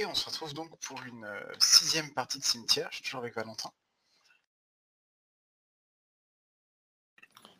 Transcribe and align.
Et 0.00 0.06
on 0.06 0.14
se 0.14 0.24
retrouve 0.24 0.54
donc 0.54 0.70
pour 0.78 0.98
une 1.02 1.24
euh, 1.26 1.42
sixième 1.58 2.10
partie 2.14 2.38
de 2.38 2.44
cimetière. 2.44 2.88
Je 2.90 2.96
suis 2.96 3.04
toujours 3.04 3.20
avec 3.20 3.34
Valentin. 3.34 3.70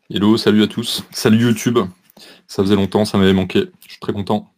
Hello, 0.09 0.39
salut 0.39 0.63
à 0.63 0.67
tous. 0.67 1.05
Salut 1.13 1.43
YouTube. 1.43 1.79
Ça 2.49 2.63
faisait 2.63 2.77
longtemps, 2.77 3.05
ça 3.05 3.19
m'avait 3.19 3.35
manqué. 3.35 3.71
Je 3.85 3.91
suis 3.91 4.01
très 4.01 4.15
content. 4.15 4.51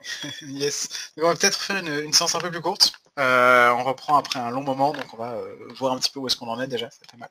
yes. 0.42 1.12
on 1.16 1.28
va 1.28 1.36
peut-être 1.36 1.60
faire 1.60 1.76
une, 1.76 2.12
séance 2.12 2.34
un 2.34 2.40
peu 2.40 2.50
plus 2.50 2.60
courte. 2.60 2.92
Euh, 3.20 3.70
on 3.70 3.84
reprend 3.84 4.16
après 4.16 4.40
un 4.40 4.50
long 4.50 4.64
moment, 4.64 4.92
donc 4.92 5.14
on 5.14 5.16
va 5.16 5.34
euh, 5.34 5.54
voir 5.76 5.92
un 5.92 6.00
petit 6.00 6.10
peu 6.10 6.18
où 6.18 6.26
est-ce 6.26 6.36
qu'on 6.36 6.48
en 6.48 6.60
est 6.60 6.66
déjà, 6.66 6.90
c'est 6.90 7.08
pas 7.08 7.18
mal. 7.18 7.30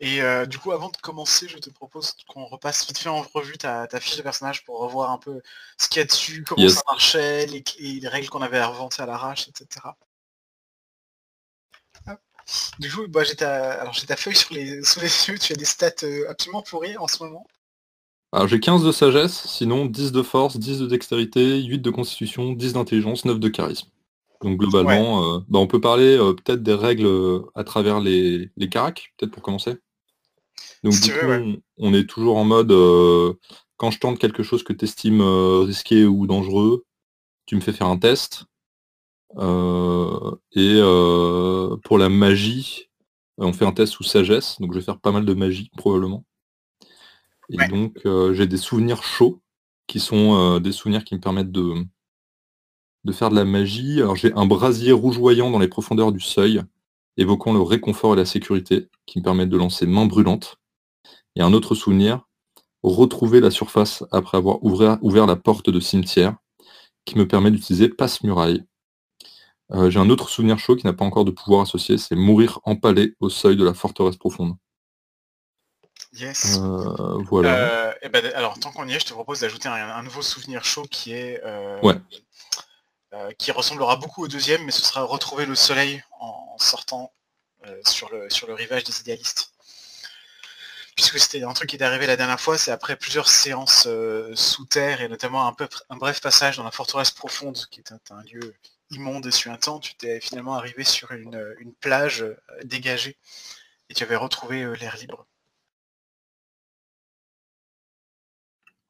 Et 0.00 0.22
euh, 0.22 0.46
du 0.46 0.58
coup, 0.58 0.70
avant 0.70 0.90
de 0.90 0.96
commencer, 0.98 1.48
je 1.48 1.58
te 1.58 1.70
propose 1.70 2.14
qu'on 2.28 2.46
repasse 2.46 2.86
vite 2.86 2.98
fait 2.98 3.08
en 3.08 3.22
revue 3.34 3.58
ta, 3.58 3.88
fiche 3.98 4.16
de 4.16 4.22
personnage 4.22 4.64
pour 4.64 4.78
revoir 4.78 5.10
un 5.10 5.18
peu 5.18 5.42
ce 5.76 5.88
qu'il 5.88 5.98
y 5.98 6.02
a 6.02 6.04
dessus, 6.04 6.44
comment 6.46 6.68
ça 6.68 6.82
marchait, 6.86 7.46
les, 7.46 8.08
règles 8.08 8.28
qu'on 8.28 8.42
avait 8.42 8.58
inventées 8.58 9.02
à 9.02 9.06
l'arrache, 9.06 9.48
etc. 9.48 9.86
Du 12.78 12.92
coup, 12.92 13.08
bah, 13.08 13.24
j'ai 13.24 13.34
ta... 13.34 13.90
ta 14.06 14.16
feuille 14.16 14.36
sur 14.36 14.54
les... 14.54 14.82
sous 14.84 15.00
les 15.00 15.28
yeux, 15.28 15.38
tu 15.38 15.52
as 15.52 15.56
des 15.56 15.64
stats 15.64 15.90
euh, 16.04 16.30
absolument 16.30 16.62
pourries 16.62 16.96
en 16.96 17.08
ce 17.08 17.24
moment. 17.24 17.46
Alors 18.32 18.46
j'ai 18.46 18.60
15 18.60 18.84
de 18.84 18.92
sagesse, 18.92 19.46
sinon 19.48 19.86
10 19.86 20.12
de 20.12 20.22
force, 20.22 20.58
10 20.58 20.80
de 20.80 20.86
dextérité, 20.86 21.62
8 21.62 21.78
de 21.78 21.90
constitution, 21.90 22.52
10 22.52 22.74
d'intelligence, 22.74 23.24
9 23.24 23.40
de 23.40 23.48
charisme. 23.48 23.88
Donc 24.42 24.58
globalement, 24.58 25.24
euh, 25.24 25.38
bah, 25.48 25.58
on 25.58 25.66
peut 25.66 25.80
parler 25.80 26.16
peut-être 26.18 26.62
des 26.62 26.74
règles 26.74 27.42
à 27.56 27.64
travers 27.64 28.00
les, 28.00 28.50
les 28.56 28.68
caracs, 28.68 29.12
peut-être 29.16 29.32
pour 29.32 29.42
commencer. 29.42 29.78
Donc 30.82 30.94
du 31.00 31.12
coup, 31.12 31.60
on, 31.78 31.94
est 31.94 32.08
toujours 32.08 32.36
en 32.36 32.44
mode 32.44 32.70
euh, 32.72 33.34
quand 33.76 33.90
je 33.90 33.98
tente 33.98 34.18
quelque 34.18 34.42
chose 34.42 34.62
que 34.62 34.72
tu 34.72 34.84
estimes 34.84 35.20
euh, 35.20 35.60
risqué 35.60 36.04
ou 36.04 36.26
dangereux, 36.26 36.84
tu 37.46 37.56
me 37.56 37.60
fais 37.60 37.72
faire 37.72 37.88
un 37.88 37.98
test. 37.98 38.44
Euh, 39.36 40.34
et 40.52 40.80
pour 41.84 41.98
la 41.98 42.08
magie, 42.08 42.88
on 43.38 43.52
fait 43.52 43.66
un 43.66 43.72
test 43.72 43.92
sous 43.92 44.04
sagesse, 44.04 44.60
donc 44.60 44.72
je 44.72 44.78
vais 44.78 44.84
faire 44.84 45.00
pas 45.00 45.12
mal 45.12 45.24
de 45.24 45.34
magie 45.34 45.70
probablement. 45.76 46.24
Et 47.50 47.66
donc 47.68 47.98
j'ai 48.32 48.46
des 48.46 48.56
souvenirs 48.56 49.02
chauds 49.02 49.40
qui 49.86 50.00
sont 50.00 50.60
des 50.60 50.72
souvenirs 50.72 51.04
qui 51.04 51.14
me 51.14 51.20
permettent 51.20 51.52
de, 51.52 51.74
de 53.04 53.12
faire 53.12 53.30
de 53.30 53.36
la 53.36 53.44
magie. 53.44 54.00
Alors 54.00 54.16
j'ai 54.16 54.32
un 54.34 54.46
brasier 54.46 54.92
rougeoyant 54.92 55.50
dans 55.50 55.58
les 55.58 55.68
profondeurs 55.68 56.12
du 56.12 56.20
seuil, 56.20 56.62
évoquant 57.18 57.52
le 57.52 57.60
réconfort 57.60 58.14
et 58.14 58.16
la 58.16 58.24
sécurité, 58.24 58.88
qui 59.04 59.18
me 59.18 59.24
permettent 59.24 59.50
de 59.50 59.56
lancer 59.58 59.86
main 59.86 60.06
brûlante. 60.06 60.56
Et 61.36 61.42
un 61.42 61.52
autre 61.52 61.74
souvenir, 61.74 62.22
retrouver 62.82 63.40
la 63.40 63.50
surface 63.50 64.04
après 64.12 64.38
avoir 64.38 64.62
ouvert, 64.64 65.26
la 65.26 65.36
porte 65.36 65.68
de 65.68 65.80
cimetière, 65.80 66.36
qui 67.04 67.18
me 67.18 67.26
permet 67.26 67.50
d'utiliser 67.50 67.88
passe-muraille. 67.88 68.64
Euh, 69.72 69.90
j'ai 69.90 69.98
un 69.98 70.08
autre 70.08 70.30
souvenir 70.30 70.58
chaud 70.58 70.76
qui 70.76 70.86
n'a 70.86 70.92
pas 70.92 71.04
encore 71.04 71.24
de 71.24 71.30
pouvoir 71.30 71.62
associé, 71.62 71.98
c'est 71.98 72.14
mourir 72.14 72.60
empalé 72.64 73.14
au 73.20 73.28
seuil 73.28 73.56
de 73.56 73.64
la 73.64 73.74
forteresse 73.74 74.16
profonde. 74.16 74.54
Yes. 76.14 76.58
Euh, 76.58 77.22
voilà. 77.28 77.56
Euh, 77.56 77.92
et 78.02 78.08
ben, 78.08 78.24
alors, 78.34 78.58
tant 78.58 78.70
qu'on 78.72 78.88
y 78.88 78.94
est, 78.94 79.00
je 79.00 79.06
te 79.06 79.12
propose 79.12 79.40
d'ajouter 79.40 79.68
un, 79.68 80.02
nouveau 80.02 80.22
souvenir 80.22 80.64
chaud 80.64 80.86
qui 80.90 81.12
est. 81.12 81.42
ouais. 81.82 81.96
qui 83.36 83.50
ressemblera 83.50 83.96
beaucoup 83.96 84.24
au 84.24 84.28
deuxième, 84.28 84.64
mais 84.64 84.70
ce 84.70 84.82
sera 84.82 85.02
retrouver 85.02 85.44
le 85.44 85.54
soleil 85.54 86.02
en 86.20 86.47
sortant 86.58 87.12
sur, 87.84 88.10
le, 88.10 88.30
sur 88.30 88.46
le 88.46 88.54
rivage 88.54 88.84
des 88.84 89.00
idéalistes 89.00 89.52
puisque 90.98 91.20
c'était 91.20 91.44
un 91.44 91.52
truc 91.52 91.70
qui 91.70 91.76
est 91.76 91.82
arrivé 91.82 92.08
la 92.08 92.16
dernière 92.16 92.40
fois, 92.40 92.58
c'est 92.58 92.72
après 92.72 92.96
plusieurs 92.96 93.28
séances 93.28 93.86
euh, 93.86 94.32
sous 94.34 94.64
terre 94.64 95.00
et 95.00 95.08
notamment 95.08 95.46
un, 95.46 95.52
peu, 95.52 95.68
un 95.90 95.96
bref 95.96 96.20
passage 96.20 96.56
dans 96.56 96.64
la 96.64 96.72
forteresse 96.72 97.12
profonde, 97.12 97.56
qui 97.70 97.78
est 97.78 97.92
un, 97.92 98.22
lieu 98.24 98.52
immonde 98.90 99.24
et 99.24 99.30
suintant, 99.30 99.78
tu 99.78 99.94
t'es 99.94 100.18
finalement 100.18 100.54
arrivé 100.54 100.82
sur 100.82 101.12
une, 101.12 101.54
plage 101.80 102.22
euh, 102.22 102.36
dégagée 102.64 103.16
et 103.88 103.94
tu 103.94 104.02
avais 104.02 104.16
retrouvé 104.16 104.64
euh, 104.64 104.74
l'air 104.74 104.96
libre. 104.96 105.24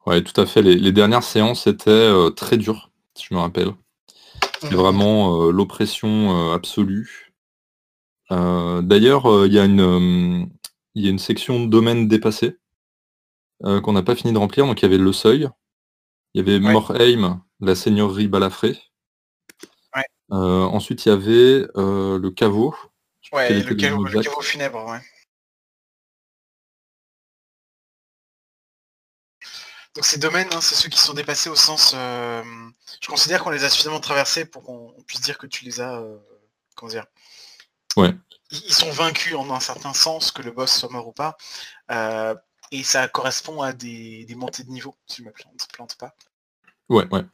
Ouais, 0.07 0.23
tout 0.23 0.41
à 0.41 0.47
fait. 0.47 0.63
Les, 0.63 0.91
dernières 0.91 1.21
séances 1.21 1.67
étaient 1.67 2.11
très 2.35 2.57
dures, 2.57 2.89
si 3.13 3.27
je 3.29 3.35
me 3.35 3.39
rappelle. 3.39 3.71
C'était 4.59 4.73
mmh. 4.73 4.79
vraiment 4.79 5.51
l'oppression 5.51 6.51
absolue. 6.53 7.28
D'ailleurs, 8.29 9.45
il 9.45 9.53
y 9.53 9.59
a 9.59 9.65
une, 9.65 10.49
il 10.95 11.05
y 11.05 11.07
a 11.07 11.11
une 11.11 11.19
section 11.19 11.61
de 11.61 11.67
domaine 11.67 12.07
dépassé 12.07 12.57
euh, 13.65 13.81
qu'on 13.81 13.93
n'a 13.93 14.03
pas 14.03 14.15
fini 14.15 14.33
de 14.33 14.37
remplir. 14.37 14.65
Donc 14.65 14.81
il 14.81 14.83
y 14.83 14.85
avait 14.85 14.97
le 14.97 15.13
seuil, 15.13 15.49
il 16.33 16.39
y 16.39 16.41
avait 16.41 16.59
Morheim, 16.59 17.41
la 17.59 17.75
seigneurie 17.75 18.27
Balafré. 18.27 18.77
Euh, 20.31 20.61
ensuite 20.61 21.05
il 21.05 21.09
y 21.09 21.11
avait 21.11 21.67
euh, 21.75 22.19
le 22.19 22.29
caveau. 22.29 22.75
Ouais, 23.31 23.51
le 23.51 23.73
caveau, 23.73 24.41
funèbre, 24.41 24.85
ouais. 24.85 24.99
Donc 29.95 30.05
ces 30.05 30.19
domaines, 30.19 30.47
hein, 30.51 30.61
c'est 30.61 30.75
ceux 30.75 30.87
qui 30.87 30.99
sont 30.99 31.15
dépassés 31.15 31.49
au 31.49 31.55
sens. 31.55 31.93
je 31.93 33.07
considère 33.07 33.43
qu'on 33.43 33.49
les 33.49 33.63
a 33.63 33.69
suffisamment 33.69 33.99
traversés 33.99 34.45
pour 34.45 34.63
qu'on 34.63 34.93
puisse 35.07 35.21
dire 35.21 35.37
que 35.37 35.47
tu 35.47 35.65
les 35.65 35.81
as. 35.81 36.03
comment 36.75 36.91
dire 36.91 37.05
Ouais 37.97 38.13
ils 38.51 38.73
sont 38.73 38.91
vaincus 38.91 39.35
en 39.35 39.49
un 39.51 39.59
certain 39.59 39.93
sens, 39.93 40.31
que 40.31 40.41
le 40.41 40.51
boss 40.51 40.71
soit 40.71 40.89
mort 40.89 41.07
ou 41.07 41.11
pas. 41.11 41.37
Euh, 41.91 42.35
et 42.71 42.83
ça 42.83 43.07
correspond 43.07 43.61
à 43.61 43.73
des, 43.73 44.25
montées 44.35 44.63
de 44.63 44.69
niveau, 44.69 44.95
si 45.07 45.21
je 45.21 45.27
me 45.27 45.31
plante, 45.31 45.67
plante 45.73 45.95
pas. 45.97 46.13
Ouais, 46.89 47.07
ouais. 47.11 47.25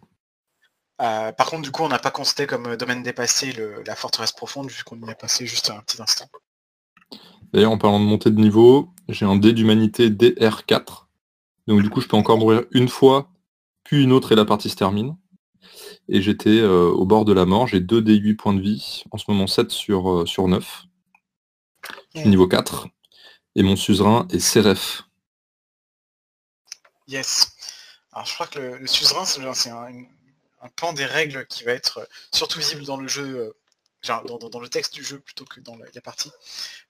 Euh, 1.01 1.31
par 1.31 1.47
contre, 1.47 1.63
du 1.63 1.71
coup, 1.71 1.83
on 1.83 1.89
n'a 1.89 1.99
pas 1.99 2.11
constaté 2.11 2.47
comme 2.47 2.75
domaine 2.77 3.03
dépassé 3.03 3.53
la 3.85 3.95
forteresse 3.95 4.31
profonde, 4.31 4.69
vu 4.69 4.83
qu'on 4.83 4.99
y 5.01 5.09
a 5.09 5.15
passé 5.15 5.45
juste 5.45 5.69
un 5.69 5.79
petit 5.81 6.01
instant. 6.01 6.27
D'ailleurs, 7.53 7.71
en 7.71 7.77
parlant 7.77 7.99
de 7.99 8.05
montée 8.05 8.31
de 8.31 8.39
niveau, 8.39 8.93
j'ai 9.09 9.25
un 9.25 9.35
dé 9.35 9.53
d'humanité 9.53 10.09
DR4. 10.09 11.07
Donc 11.67 11.81
du 11.81 11.89
coup, 11.89 12.01
je 12.01 12.07
peux 12.07 12.17
encore 12.17 12.37
mourir 12.37 12.63
une 12.71 12.89
fois, 12.89 13.29
puis 13.83 14.03
une 14.03 14.11
autre 14.11 14.31
et 14.31 14.35
la 14.35 14.45
partie 14.45 14.69
se 14.69 14.75
termine. 14.75 15.17
Et 16.07 16.21
j'étais 16.21 16.59
euh, 16.59 16.89
au 16.89 17.05
bord 17.05 17.25
de 17.25 17.33
la 17.33 17.45
mort, 17.45 17.67
j'ai 17.67 17.79
2 17.79 18.01
D8 18.01 18.35
points 18.35 18.53
de 18.53 18.61
vie, 18.61 19.03
en 19.11 19.17
ce 19.17 19.25
moment 19.27 19.47
7 19.47 19.71
sur, 19.71 20.27
sur 20.27 20.47
9 20.47 20.85
niveau 22.23 22.47
4. 22.47 22.87
Et 23.55 23.63
mon 23.63 23.75
suzerain 23.75 24.27
est 24.31 24.39
Seref. 24.39 25.03
Yes. 27.07 27.51
Alors 28.11 28.25
je 28.25 28.33
crois 28.33 28.47
que 28.47 28.59
le, 28.59 28.87
suzerain, 28.87 29.25
c'est 29.25 29.69
un, 29.69 29.91
pan 30.75 30.93
des 30.93 31.05
règles 31.05 31.45
qui 31.47 31.63
va 31.63 31.73
être 31.73 32.07
surtout 32.33 32.59
visible 32.59 32.83
dans 32.85 32.97
le 32.97 33.07
jeu, 33.07 33.53
euh, 34.07 34.37
dans, 34.49 34.59
le 34.59 34.69
texte 34.69 34.93
du 34.93 35.03
jeu 35.03 35.19
plutôt 35.19 35.45
que 35.45 35.59
dans 35.59 35.75
la, 35.75 36.01
partie. 36.01 36.31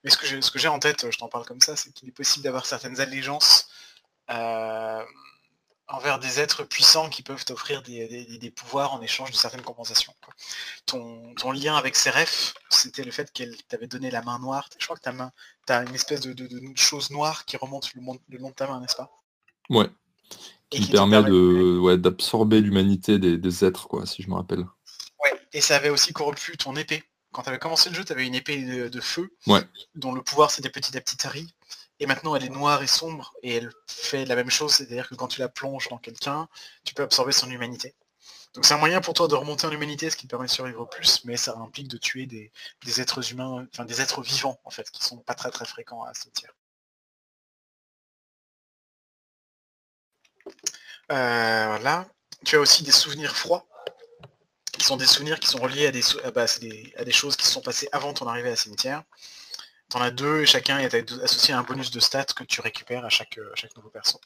Mais 0.02 0.10
ce 0.10 0.16
que 0.50 0.58
j'ai 0.58 0.68
en 0.68 0.78
tête, 0.78 1.10
je 1.10 1.18
t'en 1.18 1.28
parle 1.28 1.44
comme 1.44 1.60
ça, 1.60 1.76
c'est 1.76 1.92
qu'il 1.92 2.08
est 2.08 2.12
possible 2.12 2.44
d'avoir 2.44 2.64
certaines 2.64 3.00
allégeances 3.00 3.68
euh, 4.30 5.04
envers 5.88 6.18
des 6.18 6.40
êtres 6.40 6.64
puissants 6.64 7.08
qui 7.08 7.22
peuvent 7.22 7.44
t'offrir 7.44 7.82
des, 7.82 8.52
pouvoirs 8.54 8.92
en 8.92 9.00
échange 9.00 9.30
de 9.30 9.36
certaines 9.36 9.62
compensations. 9.62 10.14
Ton, 10.86 11.52
lien 11.52 11.76
avec 11.76 11.96
Seref, 11.96 12.54
c'était 12.70 13.04
le 13.04 13.10
fait 13.10 13.32
qu'elle 13.32 13.56
t'avait 13.68 13.86
donné 13.86 14.10
la 14.10 14.22
main 14.22 14.38
noire. 14.38 14.68
Je 14.78 14.84
crois 14.84 14.96
que 14.96 15.02
ta 15.02 15.12
main, 15.12 15.30
tu 15.66 15.72
as 15.72 15.82
une 15.82 15.94
espèce 15.94 16.20
de, 16.20 16.48
chose 16.74 17.10
noire 17.10 17.44
qui 17.44 17.56
remonte 17.56 17.92
le, 17.94 18.38
long 18.38 18.50
de 18.50 18.54
ta 18.54 18.66
main, 18.66 18.80
n'est-ce 18.80 18.96
pas? 18.96 19.10
Ouais. 19.70 19.88
qui, 20.70 20.86
permet 20.90 21.22
de 21.22 21.96
d'absorber 21.96 22.60
l'humanité 22.60 23.18
des, 23.18 23.64
êtres, 23.64 23.86
quoi, 23.86 24.06
si 24.06 24.22
je 24.22 24.28
me 24.28 24.34
rappelle. 24.34 24.64
Ouais, 25.24 25.40
et 25.52 25.60
ça 25.60 25.76
avait 25.76 25.90
aussi 25.90 26.12
corrompu 26.12 26.56
ton 26.56 26.74
épée. 26.76 27.04
Quand 27.32 27.42
tu 27.42 27.48
avais 27.50 27.58
commencé 27.58 27.90
le 27.90 27.94
jeu, 27.94 28.04
tu 28.04 28.12
avais 28.12 28.26
une 28.26 28.34
épée 28.34 28.88
de, 28.88 29.00
feu, 29.00 29.30
ouais. 29.46 29.60
dont 29.94 30.12
le 30.12 30.22
pouvoir 30.22 30.50
c'était 30.50 30.70
petit 30.70 30.96
à 30.96 31.00
petit 31.00 31.16
tari. 31.16 31.54
Et 32.00 32.06
maintenant, 32.06 32.36
elle 32.36 32.44
est 32.44 32.50
noire 32.50 32.82
et 32.82 32.86
sombre, 32.86 33.34
et 33.42 33.56
elle 33.56 33.72
fait 33.86 34.24
la 34.26 34.36
même 34.36 34.50
chose, 34.50 34.74
c'est-à-dire 34.74 35.08
que 35.08 35.14
quand 35.14 35.28
tu 35.28 35.40
la 35.40 35.48
plonges 35.48 35.88
dans 35.88 35.98
quelqu'un, 35.98 36.48
tu 36.84 36.94
peux 36.94 37.02
absorber 37.02 37.32
son 37.32 37.50
humanité. 37.50 37.94
Donc 38.54 38.64
c'est 38.64 38.74
un 38.74 38.78
moyen 38.78 39.00
pour 39.00 39.14
toi 39.14 39.28
de 39.28 39.34
remonter 39.34 39.66
en 39.66 39.70
humanité, 39.70 40.10
ce 40.10 40.16
qui 40.16 40.24
te 40.26 40.30
permet 40.30 40.46
de 40.46 40.50
survivre 40.50 40.86
plus, 40.86 41.24
mais 41.24 41.36
ça 41.36 41.54
implique 41.58 41.88
de 41.88 41.98
tuer 41.98 42.26
des, 42.26 42.50
êtres 43.00 43.30
humains, 43.32 43.66
enfin 43.72 43.84
des 43.84 44.00
êtres 44.00 44.22
vivants, 44.22 44.58
en 44.64 44.70
fait, 44.70 44.90
qui 44.90 45.04
sont 45.04 45.18
pas 45.18 45.34
très 45.34 45.50
très 45.50 45.66
fréquents 45.66 46.02
à 46.04 46.14
ce 46.14 46.28
tir. 46.30 46.50
Euh, 51.12 51.66
voilà. 51.68 52.06
Tu 52.44 52.56
as 52.56 52.60
aussi 52.60 52.82
des 52.82 52.92
souvenirs 52.92 53.36
froids, 53.36 53.66
qui 54.72 54.84
sont 54.84 54.96
des 54.96 55.06
souvenirs 55.06 55.40
qui 55.40 55.48
sont 55.48 55.58
reliés 55.58 55.86
à 55.86 55.92
des, 55.92 56.02
bah, 56.34 56.46
choses 57.10 57.36
qui 57.36 57.46
se 57.46 57.52
sont 57.52 57.62
passées 57.62 57.88
avant 57.92 58.14
ton 58.14 58.26
arrivée 58.26 58.50
à 58.50 58.56
cimetière. 58.56 59.02
T'en 59.88 60.00
as 60.00 60.10
deux 60.10 60.42
et 60.42 60.46
chacun 60.46 60.78
est 60.78 60.94
associé 61.22 61.54
à 61.54 61.58
un 61.58 61.62
bonus 61.62 61.90
de 61.90 62.00
stats 62.00 62.24
que 62.24 62.42
tu 62.42 62.60
récupères 62.60 63.04
à 63.04 63.08
chaque, 63.08 63.38
euh, 63.38 63.52
nouveau 63.76 63.88
perso. 63.88 64.20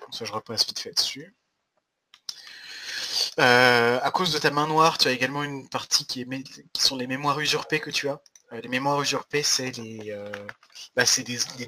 Comme 0.00 0.12
ça, 0.12 0.24
je 0.24 0.32
repasse 0.32 0.64
vite 0.66 0.78
fait 0.78 0.92
dessus. 0.92 1.34
Euh, 3.40 3.98
à 4.00 4.10
cause 4.12 4.32
de 4.32 4.38
ta 4.38 4.50
main 4.50 4.68
noire, 4.68 4.96
tu 4.96 5.08
as 5.08 5.12
également 5.12 5.42
une 5.42 5.68
partie 5.68 6.06
qui, 6.06 6.24
sont 6.78 6.96
les 6.96 7.08
mémoires 7.08 7.40
usurpées 7.40 7.80
que 7.80 7.90
tu 7.90 8.08
as. 8.08 8.20
Euh, 8.52 8.60
les 8.60 8.68
mémoires 8.68 9.02
usurpées, 9.02 9.42
c'est 9.42 9.72
les, 9.72 10.16
bah, 10.94 11.04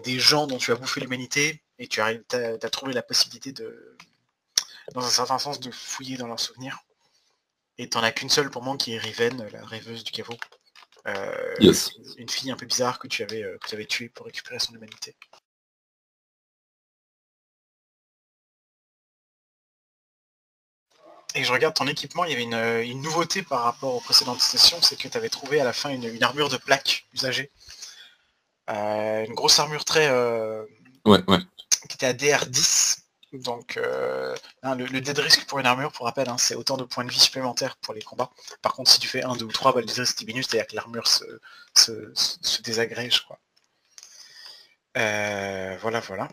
des, 0.04 0.18
gens 0.20 0.46
dont 0.46 0.58
tu 0.58 0.70
as 0.70 0.76
bouffé 0.76 1.00
l'humanité 1.00 1.64
et 1.78 1.88
tu 1.88 2.00
as, 2.00 2.12
as, 2.32 2.70
trouvé 2.70 2.92
la 2.92 3.02
possibilité 3.02 3.52
de, 3.52 3.96
dans 4.94 5.04
un 5.04 5.10
certain 5.10 5.38
sens, 5.38 5.58
de 5.58 5.72
fouiller 5.72 6.16
dans 6.16 6.28
leurs 6.28 6.40
souvenirs. 6.40 6.78
Et 7.78 7.88
t'en 7.88 8.02
as 8.02 8.12
qu'une 8.12 8.30
seule 8.30 8.50
pour 8.50 8.62
moi 8.62 8.76
qui 8.76 8.94
est 8.94 8.98
Riven, 8.98 9.48
la 9.50 9.64
rêveuse 9.64 10.04
du 10.04 10.12
caveau. 10.12 10.36
Euh, 11.06 11.54
Yes. 11.60 11.90
Une 12.18 12.28
fille 12.28 12.50
un 12.50 12.56
peu 12.56 12.66
bizarre 12.66 12.98
que 12.98 13.08
tu 13.08 13.22
avais, 13.22 13.42
euh, 13.42 13.58
que 13.58 13.68
tu 13.68 13.74
avais 13.74 13.86
tuée 13.86 14.08
pour 14.08 14.26
récupérer 14.26 14.58
son 14.58 14.74
humanité. 14.74 15.16
Et 21.34 21.44
je 21.44 21.52
regarde 21.52 21.74
ton 21.74 21.86
équipement, 21.86 22.24
il 22.24 22.30
y 22.30 22.34
avait 22.34 22.42
une, 22.42 22.54
euh, 22.54 22.82
une 22.84 23.02
nouveauté 23.02 23.42
par 23.42 23.62
rapport 23.62 23.94
aux 23.94 24.00
précédentes 24.00 24.40
sessions, 24.40 24.82
c'est 24.82 24.96
que 24.96 25.06
tu 25.06 25.16
avais 25.16 25.28
trouvé 25.28 25.60
à 25.60 25.64
la 25.64 25.72
fin 25.72 25.90
une, 25.90 26.04
une 26.04 26.22
armure 26.24 26.48
de 26.48 26.56
plaque 26.56 27.06
usagée. 27.12 27.52
Euh, 28.68 29.24
une 29.26 29.34
grosse 29.34 29.58
armure 29.60 29.84
très, 29.84 30.08
euh, 30.08 30.64
Ouais, 31.04 31.22
ouais. 31.28 31.38
qui 31.88 31.94
était 31.94 32.06
à 32.06 32.12
DR10. 32.12 32.98
Donc 33.32 33.76
euh, 33.76 34.34
hein, 34.62 34.74
le, 34.74 34.86
le 34.86 35.00
dead 35.00 35.18
risk 35.18 35.46
pour 35.46 35.58
une 35.60 35.66
armure, 35.66 35.92
pour 35.92 36.06
rappel, 36.06 36.28
hein, 36.28 36.36
c'est 36.38 36.54
autant 36.56 36.76
de 36.76 36.84
points 36.84 37.04
de 37.04 37.10
vie 37.10 37.18
supplémentaires 37.20 37.76
pour 37.76 37.94
les 37.94 38.02
combats. 38.02 38.30
Par 38.62 38.74
contre, 38.74 38.90
si 38.90 38.98
tu 39.00 39.06
fais 39.08 39.22
1, 39.22 39.36
2 39.36 39.44
ou 39.44 39.52
3, 39.52 39.72
bah, 39.72 39.80
le 39.80 39.86
dead 39.86 39.96
risk 39.98 40.18
diminue, 40.18 40.42
c'est-à-dire 40.42 40.66
que 40.66 40.74
l'armure 40.76 41.06
se, 41.06 41.24
se, 41.76 42.12
se- 42.14 42.38
se 42.42 42.62
désagrège. 42.62 43.20
Quoi. 43.26 43.38
Euh, 44.96 45.76
voilà, 45.80 46.00
voilà. 46.00 46.28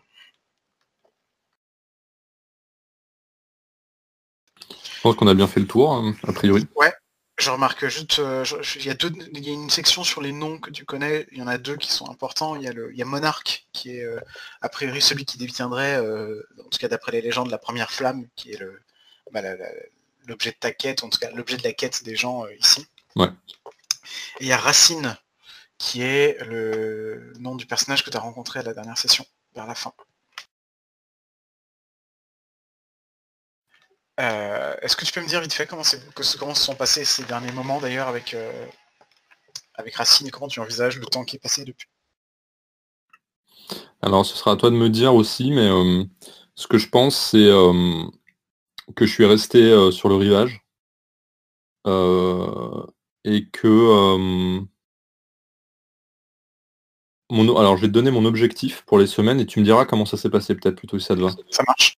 Je 4.70 5.02
pense 5.02 5.16
qu'on 5.16 5.28
a 5.28 5.34
bien 5.34 5.48
fait 5.48 5.60
le 5.60 5.68
tour, 5.68 5.94
hein, 5.94 6.16
a 6.28 6.34
priori. 6.34 6.66
Je 7.38 7.52
remarque 7.52 7.88
juste, 7.88 8.18
euh, 8.18 8.44
il 8.78 8.86
y, 8.86 8.90
a 8.90 8.96
deux, 8.96 9.12
il 9.34 9.48
y 9.48 9.52
a 9.52 9.54
une 9.54 9.70
section 9.70 10.04
sur 10.04 10.22
les 10.22 10.32
noms 10.32 10.58
que 10.58 10.72
tu 10.72 10.86
connais, 10.86 11.28
il 11.32 11.38
y 11.38 11.42
en 11.42 11.48
a 11.48 11.60
deux 11.60 11.76
qui 11.76 11.92
sont 11.92 12.10
importants. 12.10 12.56
Il 12.56 12.64
y 12.64 12.68
a, 12.68 12.74
le, 12.74 12.92
il 12.92 12.98
y 12.98 13.02
a 13.04 13.06
Monarque, 13.06 13.68
qui 13.74 13.96
est 13.96 14.04
euh, 14.04 14.20
a 14.62 14.70
priori 14.70 15.02
celui 15.02 15.24
qui 15.24 15.38
détiendrait, 15.38 15.98
euh, 15.98 16.48
en 16.60 16.70
tout 16.70 16.80
cas 16.80 16.88
d'après 16.88 17.12
les 17.12 17.22
légendes, 17.22 17.52
la 17.52 17.60
première 17.60 17.92
flamme, 17.92 18.28
qui 18.36 18.54
est 18.54 18.58
le 18.58 18.82
bah, 19.32 19.42
l'objet 20.26 20.52
de 20.52 20.58
ta 20.60 20.72
quête, 20.72 21.04
en 21.04 21.10
tout 21.10 21.20
cas 21.20 21.30
l'objet 21.32 21.58
de 21.58 21.64
la 21.64 21.74
quête 21.74 22.04
des 22.04 22.16
gens 22.16 22.46
euh, 22.46 22.56
ici. 22.60 22.88
Ouais. 23.16 23.30
Et 24.40 24.46
il 24.46 24.48
y 24.48 24.52
a 24.52 24.58
Racine, 24.58 25.16
qui 25.78 26.02
est 26.02 26.44
le 26.44 27.34
nom 27.40 27.56
du 27.56 27.68
personnage 27.68 28.04
que 28.04 28.10
tu 28.10 28.18
as 28.18 28.22
rencontré 28.22 28.62
à 28.62 28.64
la 28.64 28.74
dernière 28.74 28.98
session, 28.98 29.26
vers 29.54 29.68
la 29.68 29.76
fin. 29.76 29.94
Euh, 34.20 34.76
Est-ce 34.82 34.96
que 34.96 35.06
tu 35.06 35.14
peux 35.14 35.22
me 35.22 35.28
dire 35.28 35.42
vite 35.42 35.54
fait 35.54 35.68
comment, 35.68 35.84
comment 36.40 36.56
se 36.56 36.64
sont 36.64 36.76
passés 36.76 37.06
ces 37.06 37.24
derniers 37.24 37.52
moments 37.52 37.80
d'ailleurs 37.80 38.08
avec, 38.08 38.34
euh, 38.34 38.66
avec 39.76 39.96
Racine? 39.96 40.28
Et 40.28 40.32
comment 40.32 40.48
tu 40.48 40.60
envisages 40.60 40.98
le 40.98 41.06
temps 41.06 41.24
qui 41.24 41.36
est 41.36 41.40
passé 41.40 41.66
depuis? 41.66 41.88
Alors, 44.02 44.26
ce 44.26 44.36
sera 44.36 44.52
à 44.52 44.56
toi 44.56 44.70
de 44.70 44.76
me 44.76 44.90
dire 44.90 45.14
aussi, 45.14 45.52
mais 45.52 45.68
euh, 45.68 46.04
ce 46.56 46.68
que 46.68 46.78
je 46.78 46.90
pense, 46.90 47.16
c'est 47.32 47.50
que 48.96 49.06
je 49.06 49.12
suis 49.12 49.26
resté 49.26 49.92
sur 49.92 50.10
le 50.10 50.16
rivage. 50.16 50.62
Et 53.24 53.50
que 53.52 54.66
mon, 57.30 57.58
alors 57.58 57.76
je 57.76 57.82
vais 57.82 57.88
te 57.88 57.94
donner 57.94 58.12
mon 58.12 58.24
objectif 58.26 58.84
pour 58.84 58.98
les 58.98 59.08
semaines 59.08 59.40
et 59.42 59.46
tu 59.46 59.60
me 59.60 59.66
diras 59.66 59.86
comment 59.86 60.06
ça 60.06 60.16
s'est 60.16 60.30
passé 60.30 60.56
peut-être 60.56 60.78
plutôt 60.78 60.98
si 60.98 61.06
ça 61.06 61.16
te 61.16 61.20
va. 61.20 61.32
Ça 61.50 61.64
marche? 61.68 61.97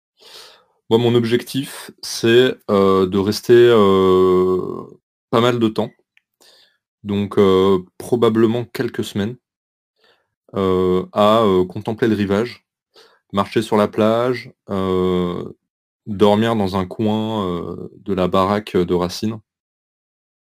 Moi, 0.89 0.97
mon 0.97 1.13
objectif, 1.13 1.91
c'est 2.01 2.55
euh, 2.71 3.05
de 3.05 3.17
rester 3.19 3.53
euh, 3.53 4.83
pas 5.29 5.39
mal 5.39 5.59
de 5.59 5.67
temps, 5.67 5.91
donc 7.03 7.37
euh, 7.37 7.79
probablement 7.99 8.65
quelques 8.65 9.03
semaines, 9.03 9.37
à 10.53 11.43
contempler 11.69 12.07
le 12.07 12.15
rivage, 12.15 12.65
marcher 13.33 13.61
sur 13.61 13.77
la 13.77 13.87
plage, 13.87 14.51
dormir 16.07 16.55
dans 16.55 16.75
un 16.75 16.85
coin 16.87 17.77
de 17.93 18.13
la 18.15 18.27
baraque 18.27 18.75
de 18.75 18.93
Racine, 18.95 19.39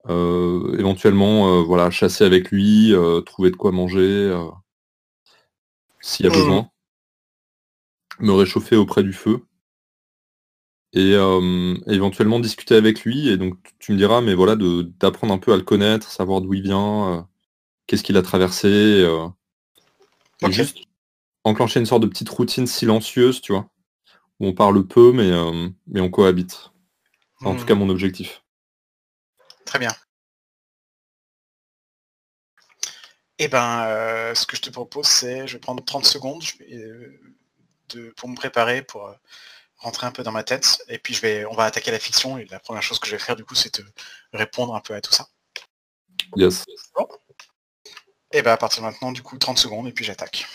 éventuellement 0.07 1.63
voilà, 1.63 1.91
chasser 1.91 2.23
avec 2.23 2.49
lui, 2.49 2.93
trouver 3.25 3.51
de 3.51 3.57
quoi 3.57 3.73
manger 3.73 4.33
s'il 5.99 6.25
y 6.25 6.29
a 6.29 6.31
Mhm. 6.31 6.37
besoin, 6.37 6.69
me 8.21 8.31
réchauffer 8.31 8.77
auprès 8.77 9.03
du 9.03 9.11
feu 9.11 9.41
et 10.93 11.13
euh, 11.15 11.75
éventuellement 11.87 12.39
discuter 12.39 12.75
avec 12.75 13.03
lui. 13.03 13.29
Et 13.29 13.37
donc 13.37 13.57
tu- 13.79 13.93
me 13.93 13.97
diras, 13.97 14.21
mais 14.21 14.35
voilà, 14.35 14.55
d'apprendre 14.57 15.33
un 15.33 15.37
peu 15.39 15.53
à 15.53 15.57
le 15.57 15.63
connaître, 15.63 16.11
savoir 16.11 16.41
d'où 16.41 16.53
il 16.53 16.63
vient, 16.63 17.19
euh, 17.19 17.21
qu'est-ce 17.87 18.03
qu'il 18.03 18.17
a 18.17 18.23
traversé, 18.23 18.67
euh, 18.69 19.27
et 20.41 20.47
Ok. 20.47 20.53
juste 20.53 20.77
enclencher 21.45 21.79
une 21.81 21.85
sorte 21.87 22.03
de 22.03 22.07
petite 22.07 22.29
routine 22.29 22.67
silencieuse, 22.67 23.41
tu 23.41 23.53
vois, 23.53 23.69
où 24.39 24.47
on 24.47 24.53
parle 24.53 24.85
peu, 24.87 25.11
mais, 25.13 25.31
euh, 25.31 25.69
mais 25.87 26.01
on 26.01 26.09
cohabite. 26.11 26.71
Enfin, 27.41 27.51
En 27.51 27.55
tout 27.55 27.65
Hmm, 27.65 27.67
cas, 27.67 27.75
mon 27.75 27.89
objectif. 27.89 28.43
Très 29.65 29.79
bien. 29.79 29.91
Eh 33.37 33.47
ben, 33.47 33.85
euh, 33.87 34.35
ce 34.35 34.45
que 34.45 34.57
je 34.57 34.61
te 34.61 34.69
propose, 34.69 35.07
c'est, 35.07 35.47
je 35.47 35.53
vais 35.53 35.59
prendre 35.59 35.83
30 35.83 36.05
secondes 36.05 36.41
je 36.43 36.57
vais, 36.57 36.73
euh, 36.73 37.19
de- 37.89 38.09
pour 38.17 38.29
me 38.29 38.35
préparer, 38.35 38.83
pour 38.83 39.07
euh, 39.07 39.13
rentrer 39.79 40.07
un 40.07 40.11
peu 40.11 40.23
dans 40.23 40.31
ma 40.31 40.43
tête, 40.43 40.83
et 40.87 40.99
puis 40.99 41.13
je 41.13 41.21
vais, 41.21 41.45
on 41.45 41.55
va 41.55 41.65
attaquer 41.65 41.91
la 41.91 41.99
fiction, 41.99 42.37
et 42.37 42.45
la 42.45 42.59
première 42.59 42.83
chose 42.83 42.99
que 42.99 43.07
je 43.07 43.13
vais 43.13 43.19
faire, 43.19 43.35
du 43.35 43.45
coup, 43.45 43.55
c'est 43.55 43.71
te 43.71 43.81
répondre 44.33 44.75
un 44.75 44.81
peu 44.81 44.93
à 44.93 45.01
tout 45.01 45.13
ça. 45.13 45.27
Yes. 46.35 46.65
Et 48.31 48.41
ben, 48.41 48.51
à 48.51 48.57
partir 48.57 48.83
de 48.83 48.87
maintenant, 48.87 49.11
du 49.11 49.23
coup, 49.23 49.37
30 49.37 49.57
secondes, 49.57 49.87
et 49.87 49.91
puis 49.91 50.05
j'attaque. 50.05 50.45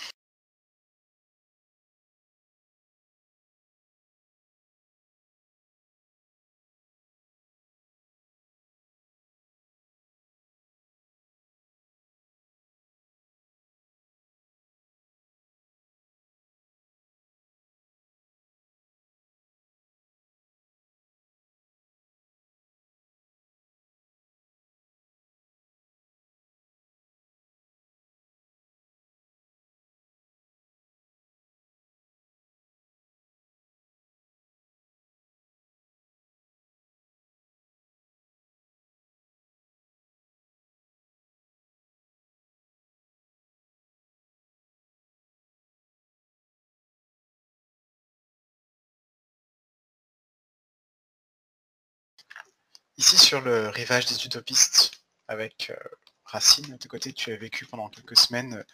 Ici, 52.97 53.19
sur 53.19 53.41
le 53.41 53.69
rivage 53.71 54.07
des 54.07 54.25
utopistes, 54.25 54.93
avec 55.27 55.71
euh, 55.71 55.77
Racine, 56.25 56.73
à 56.73 56.79
tes 56.79 56.89
côtés, 56.89 57.13
tu 57.13 57.33
as 57.33 57.37
vécu 57.37 57.67
pendant 57.67 57.89
quelques 57.89 58.17
semaines 58.17 58.55
euh, 58.55 58.65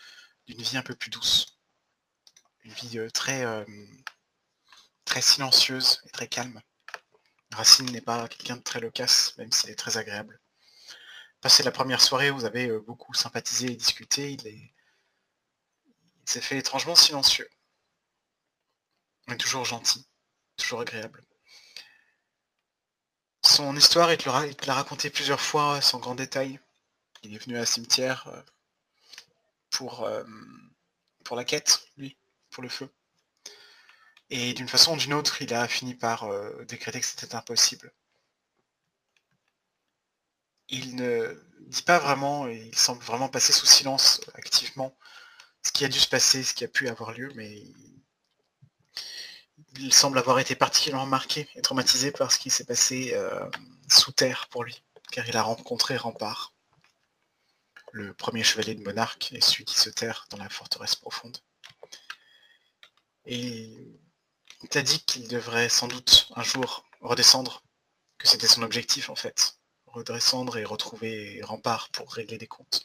une 0.46 0.60
vie 0.60 0.76
un 0.76 0.82
peu 0.82 0.94
plus 0.94 1.10
douce. 1.10 1.58
Une 2.64 2.72
vie 2.72 2.98
euh, 2.98 3.08
très, 3.10 3.46
euh, 3.46 3.64
très 5.06 5.22
silencieuse 5.22 6.02
et 6.06 6.10
très 6.10 6.28
calme. 6.28 6.60
Racine 7.52 7.90
n'est 7.92 8.02
pas 8.02 8.28
quelqu'un 8.28 8.56
de 8.56 8.62
très 8.62 8.80
loquace, 8.80 9.36
même 9.38 9.52
s'il 9.52 9.70
est 9.70 9.74
très 9.74 9.96
agréable. 9.96 10.38
Passé 11.40 11.62
la 11.62 11.72
première 11.72 12.02
soirée, 12.02 12.30
vous 12.30 12.44
avez 12.44 12.68
beaucoup 12.80 13.14
sympathisé 13.14 13.72
et 13.72 13.76
discuté, 13.76 14.32
il 14.32 14.46
est... 14.46 14.74
il 15.86 16.30
s'est 16.30 16.42
fait 16.42 16.58
étrangement 16.58 16.94
silencieux. 16.94 17.48
Mais 19.28 19.38
toujours 19.38 19.64
gentil, 19.64 20.06
toujours 20.56 20.82
agréable. 20.82 21.24
Son 23.44 23.76
histoire, 23.76 24.12
il 24.12 24.18
te 24.18 24.66
l'a 24.66 24.74
raconté 24.74 25.10
plusieurs 25.10 25.40
fois 25.40 25.80
sans 25.80 25.98
grand 25.98 26.14
détail. 26.14 26.60
Il 27.22 27.34
est 27.34 27.38
venu 27.38 27.58
à 27.58 27.62
un 27.62 27.66
cimetière 27.66 28.28
euh, 28.28 28.42
pour, 29.70 30.04
euh, 30.04 30.24
pour 31.24 31.36
la 31.36 31.44
quête, 31.44 31.86
lui, 31.96 32.16
pour 32.50 32.62
le 32.62 32.68
feu. 32.68 32.90
Et 34.30 34.54
d'une 34.54 34.68
façon 34.68 34.94
ou 34.94 34.96
d'une 34.96 35.14
autre, 35.14 35.42
il 35.42 35.52
a 35.52 35.66
fini 35.66 35.94
par 35.94 36.24
euh, 36.24 36.64
décréter 36.64 37.00
que 37.00 37.06
c'était 37.06 37.34
impossible. 37.34 37.92
Il 40.68 40.94
ne 40.94 41.36
dit 41.66 41.82
pas 41.82 41.98
vraiment, 41.98 42.46
et 42.48 42.68
il 42.72 42.78
semble 42.78 43.02
vraiment 43.02 43.28
passer 43.28 43.52
sous 43.52 43.66
silence 43.66 44.20
euh, 44.28 44.32
activement 44.36 44.96
ce 45.62 45.72
qui 45.72 45.84
a 45.84 45.88
dû 45.88 45.98
se 45.98 46.08
passer, 46.08 46.42
ce 46.44 46.54
qui 46.54 46.64
a 46.64 46.68
pu 46.68 46.88
avoir 46.88 47.12
lieu, 47.12 47.30
mais 47.34 47.62
il 49.78 49.92
semble 49.94 50.18
avoir 50.18 50.38
été 50.38 50.54
particulièrement 50.54 51.06
marqué 51.06 51.48
et 51.54 51.62
traumatisé 51.62 52.10
par 52.10 52.32
ce 52.32 52.38
qui 52.38 52.50
s'est 52.50 52.64
passé 52.64 53.12
euh, 53.14 53.48
sous 53.88 54.12
terre 54.12 54.48
pour 54.50 54.64
lui, 54.64 54.82
car 55.12 55.28
il 55.28 55.36
a 55.36 55.42
rencontré 55.42 55.96
Rempart, 55.96 56.52
le 57.92 58.14
premier 58.14 58.44
chevalier 58.44 58.74
de 58.74 58.82
monarque 58.82 59.32
et 59.32 59.40
celui 59.40 59.64
qui 59.64 59.78
se 59.78 59.90
terre 59.90 60.26
dans 60.30 60.38
la 60.38 60.48
forteresse 60.48 60.96
profonde. 60.96 61.38
Et 63.26 63.70
il 64.62 64.68
t'a 64.68 64.82
dit 64.82 65.00
qu'il 65.04 65.28
devrait 65.28 65.68
sans 65.68 65.88
doute 65.88 66.28
un 66.36 66.42
jour 66.42 66.84
redescendre, 67.00 67.62
que 68.18 68.28
c'était 68.28 68.48
son 68.48 68.62
objectif 68.62 69.08
en 69.10 69.16
fait, 69.16 69.58
redescendre 69.86 70.58
et 70.58 70.64
retrouver 70.64 71.40
Rempart 71.42 71.88
pour 71.90 72.12
régler 72.12 72.38
des 72.38 72.46
comptes. 72.46 72.84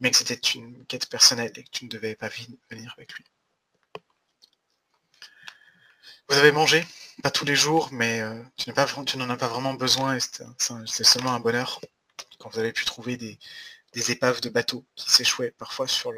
Mais 0.00 0.10
que 0.10 0.16
c'était 0.16 0.34
une 0.34 0.84
quête 0.86 1.08
personnelle 1.08 1.52
et 1.56 1.64
que 1.64 1.70
tu 1.70 1.86
ne 1.86 1.90
devais 1.90 2.16
pas 2.16 2.28
venir 2.70 2.94
avec 2.96 3.14
lui. 3.14 3.24
Vous 6.28 6.36
avez 6.38 6.50
mangé, 6.50 6.84
pas 7.22 7.30
tous 7.30 7.44
les 7.44 7.54
jours, 7.54 7.88
mais 7.92 8.20
euh, 8.20 8.42
tu 8.56 9.16
n'en 9.16 9.30
as 9.30 9.36
pas 9.36 9.46
vraiment 9.46 9.74
besoin 9.74 10.16
et 10.16 10.20
c'est 10.20 11.04
seulement 11.04 11.32
un 11.32 11.40
bonheur 11.40 11.80
quand 12.38 12.50
vous 12.50 12.58
avez 12.58 12.72
pu 12.72 12.84
trouver 12.84 13.16
des, 13.16 13.38
épaves 14.10 14.40
de 14.40 14.50
bateaux 14.50 14.84
qui 14.96 15.10
s'échouaient 15.10 15.52
parfois 15.52 15.86
sur, 15.86 16.12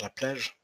la 0.00 0.10
plage. 0.10 0.58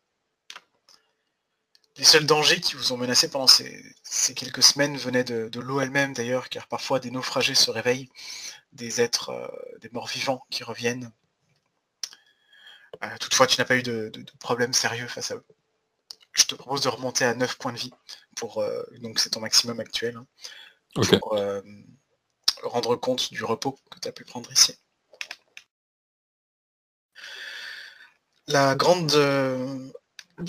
Les 1.97 2.05
seuls 2.05 2.25
dangers 2.25 2.61
qui 2.61 2.75
vous 2.75 2.93
ont 2.93 2.97
menacé 2.97 3.29
pendant 3.31 3.47
ces, 3.47 3.95
quelques 4.35 4.63
semaines 4.63 4.97
venaient 4.97 5.25
de, 5.25 5.61
l'eau 5.61 5.81
elle-même 5.81 6.15
d'ailleurs, 6.15 6.49
car 6.49 6.67
parfois 6.69 7.01
des 7.01 7.11
naufragés 7.11 7.55
se 7.55 7.71
réveillent, 7.71 8.09
des 8.73 9.03
êtres, 9.03 9.31
euh, 9.31 9.79
des 9.81 9.91
morts 9.91 10.09
vivants 10.09 10.43
qui 10.51 10.65
reviennent. 10.65 11.13
Euh, 13.03 13.17
toutefois, 13.19 13.47
tu 13.47 13.61
n'as 13.61 13.67
pas 13.67 13.77
eu 13.77 13.83
de, 13.83 14.09
de, 14.09 14.25
problème 14.39 14.73
sérieux 14.73 15.07
face 15.07 15.31
à 15.31 15.35
eux 15.37 15.45
je 16.33 16.45
te 16.45 16.55
propose 16.55 16.83
de 16.83 16.89
remonter 16.89 17.25
à 17.25 17.35
9 17.35 17.57
points 17.59 17.73
de 17.73 17.79
vie. 17.79 17.93
Pour, 18.37 18.59
euh, 18.59 18.83
donc 19.01 19.19
c'est 19.19 19.31
ton 19.31 19.41
maximum 19.41 19.81
actuel. 19.81 20.17
Hein, 20.17 20.27
pour 21.21 21.35
euh, 21.35 21.61
rendre 22.63 22.97
compte 22.97 23.33
du 23.33 23.45
repos 23.45 23.79
que 23.91 23.99
tu 24.01 24.09
as 24.09 24.13
pu 24.13 24.25
prendre 24.25 24.51
ici. 24.53 24.77
La 28.47 28.75
grande, 28.75 29.13
euh, 29.13 29.91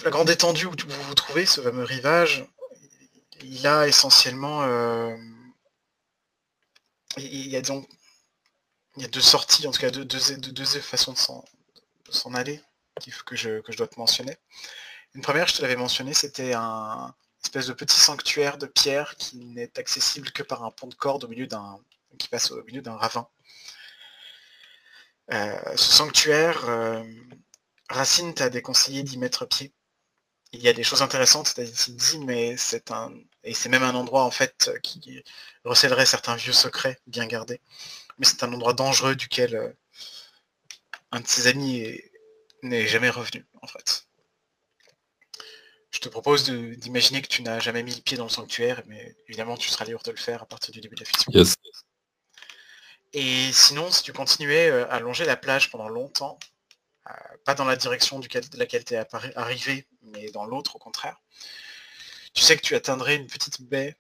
la 0.04 0.10
grande 0.10 0.30
étendue 0.30 0.66
où 0.66 0.72
vous 0.72 1.04
vous 1.04 1.16
trouvez, 1.16 1.46
ce 1.46 1.62
fameux 1.62 1.84
rivage, 1.84 2.46
il 3.44 3.68
a 3.68 3.88
essentiellement... 3.88 4.66
il 7.18 7.48
y 7.48 7.56
a 7.56 7.62
donc 7.62 7.88
il 8.98 9.04
y 9.04 9.06
a 9.06 9.10
deux 9.10 9.22
sorties, 9.22 9.68
en 9.68 9.72
tout 9.72 9.80
cas 9.80 9.90
deux, 9.90 10.06
deux, 10.06 10.66
façons 10.82 11.14
de 11.14 12.12
s'en 12.12 12.34
aller 12.34 12.62
que 13.26 13.36
je, 13.36 13.62
que 13.62 13.72
je 13.72 13.78
dois 13.78 13.88
te 13.88 13.98
mentionner. 14.00 14.38
Une 15.14 15.22
première, 15.22 15.48
je 15.48 15.56
te 15.56 15.62
l'avais 15.62 15.76
mentionné, 15.76 16.14
c'était 16.14 16.54
un 16.54 17.14
espèce 17.44 17.68
de 17.68 17.74
petit 17.74 18.00
sanctuaire 18.00 18.58
de 18.58 18.66
pierre 18.66 19.16
qui 19.18 19.38
n'est 19.38 19.78
accessible 19.78 20.32
que 20.32 20.44
par 20.44 20.64
un 20.64 20.72
pont 20.72 20.88
de 20.88 20.96
corde 20.96 21.26
au 21.26 21.28
milieu 21.28 21.48
d'un 21.48 21.80
qui 22.18 22.28
passe 22.28 22.52
au 22.52 22.64
milieu 22.64 22.82
d'un 22.82 22.96
ravin. 22.96 23.28
Euh, 25.32 25.76
ce 25.76 25.92
sanctuaire, 25.92 26.68
euh, 26.70 27.04
Racine 27.90 28.34
t'a 28.34 28.50
déconseillé 28.50 29.04
d'y 29.04 29.18
mettre 29.18 29.46
pied. 29.46 29.74
Il 30.54 30.62
y 30.62 30.68
a 30.68 30.74
des 30.74 30.84
choses 30.84 31.02
intéressantes, 31.02 31.54
t'as 31.56 31.64
dit, 31.64 32.20
mais 32.20 32.58
c'est 32.58 32.92
un. 32.92 33.14
Et 33.44 33.54
c'est 33.54 33.70
même 33.70 33.84
un 33.84 33.96
endroit 33.96 34.24
en 34.26 34.32
fait 34.32 34.72
qui 34.84 35.24
recèlerait 35.64 36.06
certains 36.06 36.36
vieux 36.36 36.54
secrets 36.54 37.00
bien 37.08 37.28
gardés. 37.28 37.62
Mais 38.20 38.26
c'est 38.26 38.44
un 38.44 38.54
endroit 38.54 38.74
dangereux 38.74 39.16
duquel 39.16 39.56
euh, 39.56 39.70
un 41.12 41.22
de 41.22 41.28
ses 41.28 41.48
amis 41.48 42.00
n'est 42.64 42.88
jamais 42.88 43.10
revenu, 43.10 43.46
en 43.62 43.68
fait. 43.68 44.08
Je 45.92 46.00
te 46.00 46.08
propose 46.08 46.50
d'imaginer 46.50 47.22
que 47.22 47.28
tu 47.28 47.44
n'as 47.44 47.60
jamais 47.60 47.84
mis 47.84 47.94
le 47.94 48.02
pied 48.02 48.18
dans 48.18 48.24
le 48.24 48.30
sanctuaire, 48.30 48.82
mais 48.88 49.16
évidemment 49.28 49.58
tu 49.58 49.70
seras 49.70 49.86
libre 49.86 50.02
de 50.04 50.12
le 50.12 50.18
faire 50.18 50.42
à 50.42 50.46
partir 50.46 50.72
du 50.72 50.80
début 50.80 50.96
de 50.96 51.02
la 51.02 51.06
fiction. 51.06 51.32
Et 53.14 53.52
sinon, 53.52 53.92
si 53.92 54.04
tu 54.04 54.14
continuais 54.14 54.70
euh, 54.70 54.90
à 54.90 55.00
longer 55.00 55.26
la 55.26 55.36
plage 55.36 55.70
pendant 55.70 55.90
longtemps, 55.90 56.40
euh, 57.10 57.14
pas 57.46 57.56
dans 57.56 57.66
la 57.66 57.76
direction 57.76 58.20
de 58.20 58.28
laquelle 58.58 58.86
tu 58.86 58.94
es 58.94 59.06
arrivé, 59.36 59.88
mais 60.02 60.32
dans 60.32 60.46
l'autre 60.46 60.78
au 60.78 60.80
contraire, 60.80 61.22
tu 62.34 62.42
sais 62.44 62.56
que 62.56 62.62
tu 62.62 62.76
atteindrais 62.76 63.18
une 63.18 63.28
petite 63.28 63.62
baie 63.64 63.98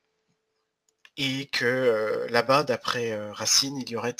et 1.17 1.47
que 1.47 1.65
euh, 1.65 2.27
là-bas, 2.29 2.63
d'après 2.63 3.19
Racine, 3.31 3.77
il 3.77 3.89
y 3.89 3.97
aurait 3.97 4.15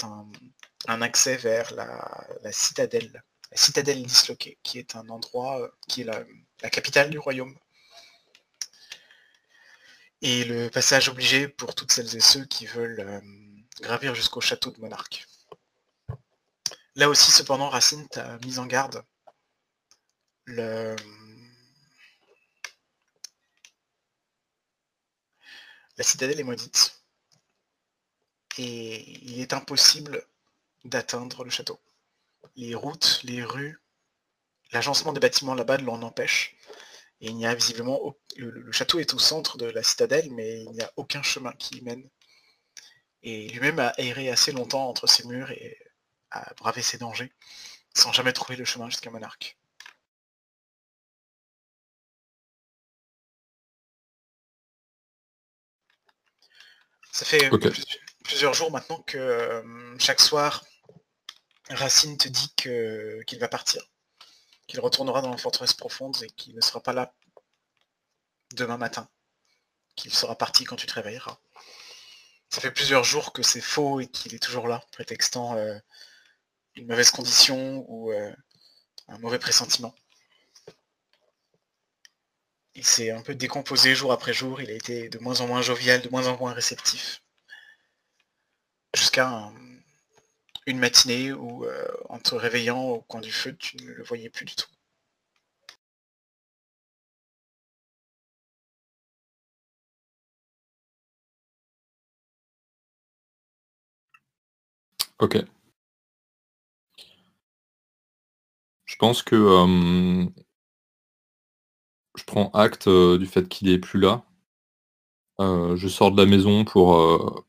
un, 0.87 1.01
accès 1.01 1.37
vers 1.37 1.73
la, 1.73 2.51
citadelle, 2.51 3.23
la 3.49 3.57
citadelle 3.57 4.03
disloquée, 4.03 4.57
qui 4.63 4.77
est 4.77 4.97
un 4.97 5.07
endroit 5.07 5.71
qui 5.87 6.01
est 6.01 6.05
la, 6.05 6.25
la 6.61 6.69
capitale 6.69 7.09
du 7.09 7.19
royaume. 7.19 7.57
Et 10.21 10.43
le 10.43 10.69
passage 10.69 11.09
obligé 11.09 11.47
pour 11.47 11.73
toutes 11.73 11.91
celles 11.91 12.15
et 12.15 12.19
ceux 12.19 12.45
qui 12.45 12.67
veulent 12.67 12.99
euh, 12.99 13.19
gravir 13.81 14.13
jusqu'au 14.13 14.41
château 14.41 14.69
de 14.69 14.79
Monarque. 14.79 15.25
Là 16.95 17.09
aussi, 17.09 17.31
cependant, 17.31 17.69
Racine 17.69 18.07
t'a 18.07 18.37
mis 18.39 18.59
en 18.59 18.65
garde. 18.65 19.03
La 20.47 20.95
citadelle 26.01 26.39
est 26.39 26.43
maudite. 26.43 27.01
Et 28.57 29.09
il 29.23 29.39
est 29.39 29.53
impossible 29.53 30.27
d'atteindre 30.83 31.43
le 31.43 31.49
château. 31.49 31.79
Les 32.55 32.75
routes, 32.75 33.21
les 33.23 33.43
rues, 33.43 33.79
L'agencement 34.71 35.13
des 35.13 35.19
bâtiments 35.19 35.53
là-bas 35.55 35.77
l'en 35.77 36.01
empêche. 36.01 36.55
Et 37.21 37.27
il 37.27 37.35
n'y 37.37 37.45
a 37.45 37.55
visiblement... 37.55 38.15
Le, 38.37 38.71
château 38.71 38.99
est 38.99 39.13
au 39.13 39.19
centre 39.19 39.57
de 39.57 39.65
la 39.65 39.83
citadelle, 39.83 40.31
mais 40.31 40.63
il 40.63 40.71
n'y 40.71 40.81
a 40.81 40.91
aucun 40.97 41.21
chemin 41.23 41.51
qui 41.53 41.77
y 41.77 41.81
mène. 41.81 42.09
Et 43.23 43.49
lui-même 43.49 43.79
a 43.79 43.93
erré 43.97 44.29
assez 44.29 44.51
longtemps 44.51 44.87
entre 44.89 45.07
ses 45.07 45.27
murs 45.27 45.51
et 45.51 45.77
a 46.31 46.53
bravé 46.55 46.81
ses 46.81 46.97
dangers, 46.97 47.31
sans 47.95 48.13
jamais 48.13 48.33
trouver 48.33 48.55
le 48.57 48.65
chemin 48.65 48.89
jusqu'à 48.89 49.11
Monarque. 49.11 49.57
Ça 57.11 57.25
fait 57.25 57.49
plusieurs 58.23 58.53
jours 58.53 58.71
maintenant 58.71 59.01
que 59.03 59.17
euh, 59.17 59.97
chaque 59.99 60.21
soir, 60.21 60.63
Racine 61.69 62.17
te 62.17 62.29
dit 62.29 62.53
qu'il 62.55 63.39
va 63.39 63.47
partir 63.47 63.90
qu'il 64.71 64.79
retournera 64.79 65.21
dans 65.21 65.31
la 65.31 65.37
forteresse 65.37 65.73
profonde 65.73 66.15
et 66.23 66.29
qu'il 66.29 66.55
ne 66.55 66.61
sera 66.61 66.79
pas 66.79 66.93
là 66.93 67.13
demain 68.55 68.77
matin, 68.77 69.09
qu'il 69.97 70.13
sera 70.13 70.37
parti 70.37 70.63
quand 70.63 70.77
tu 70.77 70.87
te 70.87 70.93
réveilleras. 70.93 71.37
Ça 72.47 72.61
fait 72.61 72.71
plusieurs 72.71 73.03
jours 73.03 73.33
que 73.33 73.43
c'est 73.43 73.59
faux 73.59 73.99
et 73.99 74.07
qu'il 74.07 74.33
est 74.33 74.39
toujours 74.39 74.69
là, 74.69 74.81
prétextant 74.93 75.57
euh, 75.57 75.77
une 76.75 76.87
mauvaise 76.87 77.11
condition 77.11 77.83
ou 77.89 78.13
euh, 78.13 78.33
un 79.09 79.17
mauvais 79.17 79.39
pressentiment. 79.39 79.93
Il 82.73 82.85
s'est 82.85 83.11
un 83.11 83.21
peu 83.21 83.35
décomposé 83.35 83.93
jour 83.93 84.13
après 84.13 84.33
jour, 84.33 84.61
il 84.61 84.69
a 84.69 84.73
été 84.73 85.09
de 85.09 85.19
moins 85.19 85.41
en 85.41 85.47
moins 85.47 85.61
jovial, 85.61 86.01
de 86.01 86.07
moins 86.07 86.27
en 86.27 86.37
moins 86.37 86.53
réceptif. 86.53 87.21
Jusqu'à 88.95 89.51
une 90.65 90.79
matinée 90.79 91.31
où, 91.33 91.65
euh, 91.65 91.85
en 92.09 92.19
te 92.19 92.35
réveillant 92.35 92.81
au 92.81 93.01
coin 93.01 93.21
du 93.21 93.31
feu, 93.31 93.55
tu 93.57 93.77
ne 93.77 93.91
le 93.91 94.03
voyais 94.03 94.29
plus 94.29 94.45
du 94.45 94.55
tout. 94.55 94.67
Ok. 105.19 105.35
Je 108.85 108.95
pense 108.97 109.23
que 109.23 109.35
je 112.17 112.23
prends 112.23 112.49
acte 112.53 112.87
euh, 112.87 113.17
du 113.17 113.25
fait 113.25 113.49
qu'il 113.49 113.67
est 113.69 113.77
plus 113.77 113.99
là. 113.99 114.23
Euh, 115.41 115.75
je 115.75 115.87
sors 115.89 116.11
de 116.11 116.21
la 116.21 116.29
maison 116.29 116.63
pour, 116.63 117.45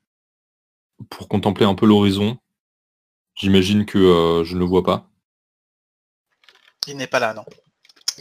pour 1.11 1.28
contempler 1.28 1.64
un 1.64 1.75
peu 1.76 1.87
l'horizon 1.87 2.38
J'imagine 3.35 3.87
que 3.87 3.99
euh, 3.99 4.45
je 4.45 4.55
ne 4.55 4.61
le 4.61 4.65
vois 4.65 4.83
pas. 4.83 5.09
Il 6.87 6.97
n'est 6.97 7.07
pas 7.07 7.21
là, 7.21 7.35
non. 7.35 7.47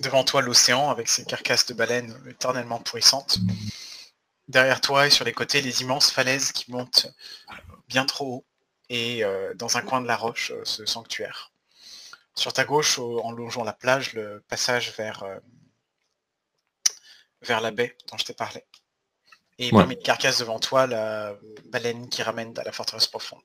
Devant 0.01 0.23
toi, 0.23 0.41
l'océan, 0.41 0.89
avec 0.89 1.09
ses 1.09 1.25
carcasses 1.25 1.65
de 1.65 1.73
baleines 1.73 2.15
éternellement 2.29 2.79
pourrissantes. 2.79 3.39
Derrière 4.47 4.81
toi 4.81 5.07
et 5.07 5.09
sur 5.09 5.25
les 5.25 5.33
côtés, 5.33 5.61
les 5.61 5.81
immenses 5.81 6.11
falaises 6.11 6.51
qui 6.51 6.71
montent 6.71 7.07
bien 7.87 8.05
trop 8.05 8.25
haut. 8.25 8.45
Et 8.89 9.23
euh, 9.23 9.53
dans 9.55 9.77
un 9.77 9.81
coin 9.81 10.01
de 10.01 10.07
la 10.07 10.17
roche, 10.17 10.51
euh, 10.51 10.61
ce 10.65 10.85
sanctuaire. 10.85 11.51
Sur 12.35 12.53
ta 12.53 12.63
gauche, 12.63 12.97
en 12.97 13.31
longeant 13.31 13.63
la 13.63 13.73
plage, 13.73 14.13
le 14.13 14.41
passage 14.47 14.93
vers, 14.97 15.25
vers 17.41 17.59
la 17.59 17.71
baie 17.71 17.97
dont 18.09 18.17
je 18.17 18.23
t'ai 18.23 18.33
parlé. 18.33 18.63
Et 19.57 19.69
parmi 19.69 19.95
les 19.95 20.01
carcasses 20.01 20.39
devant 20.39 20.57
toi, 20.57 20.87
la 20.87 21.35
baleine 21.65 22.07
qui 22.09 22.23
ramène 22.23 22.57
à 22.57 22.63
la 22.63 22.71
forteresse 22.71 23.07
profonde. 23.07 23.43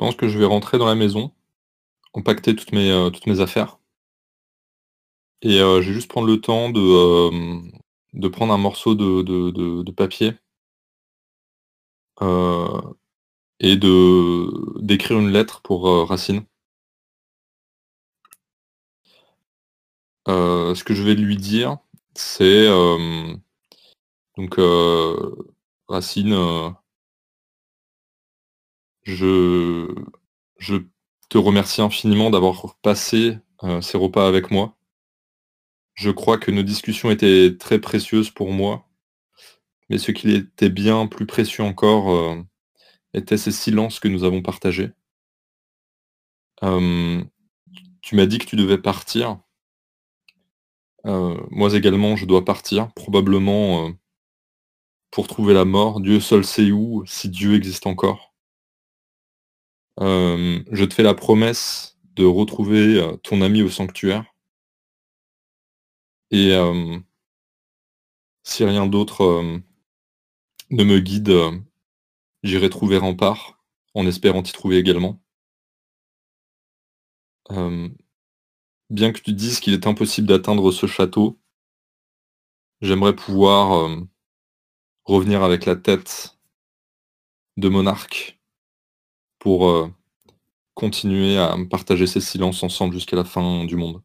Pense 0.00 0.16
que 0.16 0.28
je 0.28 0.38
vais 0.38 0.46
rentrer 0.46 0.78
dans 0.78 0.86
la 0.86 0.94
maison, 0.94 1.30
compacter 2.12 2.56
toutes 2.56 2.72
mes, 2.72 2.90
euh, 2.90 3.10
toutes 3.10 3.26
mes 3.26 3.40
affaires. 3.40 3.78
Et 5.42 5.60
euh, 5.60 5.82
je 5.82 5.88
vais 5.88 5.94
juste 5.94 6.08
prendre 6.08 6.26
le 6.26 6.40
temps 6.40 6.70
de, 6.70 6.80
euh, 6.80 7.60
de 8.14 8.28
prendre 8.28 8.54
un 8.54 8.58
morceau 8.58 8.94
de, 8.94 9.90
papier 9.92 10.32
et 13.60 13.76
de 13.76 14.80
d'écrire 14.82 15.18
une 15.18 15.30
lettre 15.30 15.60
pour 15.62 16.08
Racine. 16.08 16.44
ce 20.26 20.84
que 20.84 20.94
je 20.94 21.02
vais 21.02 21.14
lui 21.14 21.36
dire, 21.36 21.78
c'est 22.14 22.68
donc 24.36 24.58
Racine, 25.88 26.74
je, 29.04 29.86
te 31.28 31.38
remercie 31.38 31.80
infiniment 31.80 32.30
d'avoir 32.30 32.76
passé 32.82 33.38
ces 33.80 33.98
repas 33.98 34.26
avec 34.26 34.50
moi. 34.50 34.76
Je 35.94 36.10
crois 36.10 36.38
que 36.38 36.50
nos 36.50 36.62
discussions 36.62 37.10
étaient 37.10 37.56
très 37.58 37.78
précieuses 37.78 38.30
pour 38.30 38.52
moi, 38.52 38.88
mais 39.88 39.98
ce 39.98 40.12
qui 40.12 40.32
était 40.32 40.70
bien 40.70 41.06
plus 41.06 41.26
précieux 41.26 41.64
encore 41.64 42.36
étaient 43.14 43.36
ces 43.36 43.52
silences 43.52 44.00
que 44.00 44.08
nous 44.08 44.24
avons 44.24 44.42
partagés. 44.42 44.90
tu 46.62 48.16
m'as 48.16 48.26
dit 48.26 48.38
que 48.38 48.46
tu 48.46 48.56
devais 48.56 48.78
partir. 48.78 49.38
moi 51.04 51.74
également, 51.74 52.16
je 52.16 52.26
dois 52.26 52.44
partir, 52.44 52.92
probablement 52.94 53.92
pour 55.10 55.26
trouver 55.26 55.54
la 55.54 55.64
mort. 55.64 56.00
Dieu 56.00 56.20
seul 56.20 56.44
sait 56.44 56.70
où, 56.70 57.04
si 57.06 57.28
Dieu 57.28 57.54
existe 57.54 57.86
encore. 57.86 58.29
Je 60.00 60.84
te 60.84 60.94
fais 60.94 61.02
la 61.02 61.14
promesse 61.14 61.98
de 62.16 62.24
retrouver 62.24 63.16
ton 63.22 63.42
ami 63.42 63.62
au 63.62 63.68
sanctuaire. 63.70 64.24
Et 66.30 66.52
si 68.42 68.64
rien 68.64 68.86
d'autre 68.86 69.42
ne 70.70 70.84
me 70.84 70.98
guide, 71.00 71.32
j'irai 72.42 72.70
trouver 72.70 72.96
Rempart, 72.98 73.62
en 73.94 74.06
espérant 74.06 74.42
t'y 74.42 74.52
trouver 74.52 74.78
également. 74.78 75.20
bien 78.90 79.12
que 79.12 79.20
tu 79.20 79.32
dises 79.32 79.60
qu'il 79.60 79.74
est 79.74 79.86
impossible 79.86 80.28
d'atteindre 80.28 80.72
ce 80.72 80.86
château, 80.86 81.38
j'aimerais 82.80 83.14
pouvoir 83.14 83.88
revenir 85.04 85.42
avec 85.42 85.66
la 85.66 85.76
tête 85.76 86.38
de 87.56 87.68
monarque 87.68 88.39
pour 89.40 89.90
continuer 90.74 91.36
à 91.38 91.56
partager 91.68 92.06
ces 92.06 92.20
silences 92.20 92.62
ensemble 92.62 92.94
jusqu'à 92.94 93.16
la 93.16 93.24
fin 93.24 93.64
du 93.64 93.76
monde. 93.76 94.02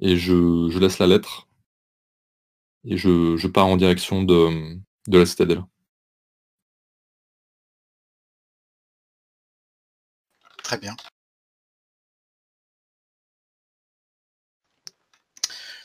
Et 0.00 0.16
je, 0.16 0.78
laisse 0.78 0.98
la 0.98 1.06
lettre 1.06 1.48
et 2.84 2.96
je, 2.96 3.46
pars 3.46 3.66
en 3.66 3.76
direction 3.76 4.22
de, 4.22 4.76
de 5.08 5.18
la 5.18 5.26
citadelle. 5.26 5.64
Très 10.62 10.78
bien. 10.78 10.96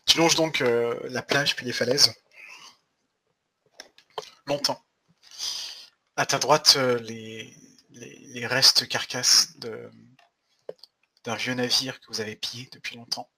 Tu 0.06 0.18
longes 0.18 0.36
donc 0.36 0.62
euh, 0.62 1.00
la 1.10 1.22
plage 1.22 1.56
puis 1.56 1.66
les 1.66 1.74
falaises. 1.74 2.14
Longtemps. 4.48 4.84
À 6.16 6.26
ta 6.26 6.40
droite, 6.40 6.76
euh, 6.78 6.98
les, 7.00 7.54
les, 7.90 8.48
restes 8.48 8.88
carcasses 8.88 9.58
d'un 9.58 11.36
vieux 11.36 11.54
navire 11.54 12.00
que 12.00 12.08
vous 12.08 12.22
avez 12.22 12.36
pillé 12.36 12.70
depuis 12.72 12.98
longtemps. 12.98 13.30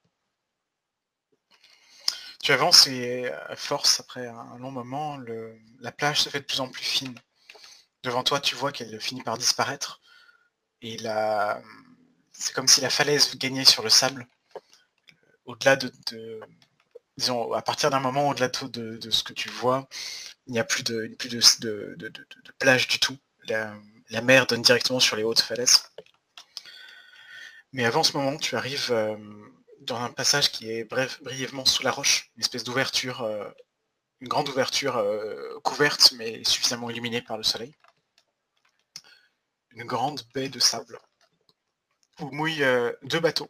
Tu 2.44 2.54
avances 2.54 2.88
et 2.88 3.30
à 3.32 3.56
force, 3.56 4.00
après 4.00 4.28
un 4.28 4.58
long 4.58 4.72
moment, 4.72 5.18
la 5.80 5.92
plage 5.92 6.22
se 6.22 6.30
fait 6.30 6.40
de 6.40 6.46
plus 6.46 6.60
en 6.60 6.70
plus 6.70 6.84
fine. 6.84 7.20
Devant 8.04 8.24
toi, 8.24 8.40
tu 8.40 8.56
vois 8.56 8.72
qu'elle 8.72 9.00
finit 9.00 9.22
par 9.22 9.38
disparaître. 9.38 10.02
Et 10.82 10.98
là, 10.98 11.62
c'est 12.32 12.54
comme 12.54 12.68
si 12.68 12.82
la 12.82 12.90
falaise 12.90 13.36
gagnait 13.38 13.66
sur 13.66 13.84
le 13.84 13.90
sable. 13.90 14.28
Au-delà 15.46 15.76
de, 15.76 15.92
Disons, 17.18 17.54
à 17.54 17.62
partir 17.62 17.92
d'un 17.92 18.00
moment, 18.00 18.30
au-delà 18.30 18.48
de, 18.48 19.12
ce 19.12 19.24
que 19.24 19.34
tu 19.34 19.50
vois, 19.50 19.88
il 20.48 20.54
n'y 20.54 20.60
a 20.60 20.64
plus 20.64 20.84
de, 20.84 21.14
plus 21.20 21.30
de, 21.60 21.96
plage 22.58 22.88
du 22.88 23.00
tout. 23.00 23.18
La, 23.48 23.76
mer 24.20 24.46
donne 24.46 24.62
directement 24.62 25.00
sur 25.00 25.16
les 25.16 25.24
hautes 25.24 25.40
falaises. 25.40 25.84
Mais 27.74 27.86
avant 27.86 28.04
ce 28.04 28.18
moment, 28.18 28.38
tu 28.38 28.56
arrives 28.56 28.92
euh, 28.92 29.16
dans 29.80 30.02
un 30.02 30.12
passage 30.12 30.52
qui 30.52 30.70
est 30.70 30.84
brièvement 30.84 31.66
sous 31.66 31.84
la 31.84 31.92
roche, 31.92 32.30
une 32.36 32.42
espèce 32.42 32.66
d'ouverture, 32.66 33.22
euh, 33.22 33.50
une 34.20 34.28
grande 34.28 34.50
ouverture 34.50 34.98
euh, 34.98 35.58
couverte 35.64 36.12
mais 36.18 36.44
suffisamment 36.44 36.90
illuminée 36.90 37.22
par 37.22 37.38
le 37.38 37.44
soleil. 37.44 37.74
Une 39.72 39.86
grande 39.86 40.22
baie 40.34 40.50
de 40.50 40.60
sable 40.60 41.00
où 42.20 42.30
mouillent 42.32 42.66
deux 43.04 43.22
bateaux. 43.22 43.50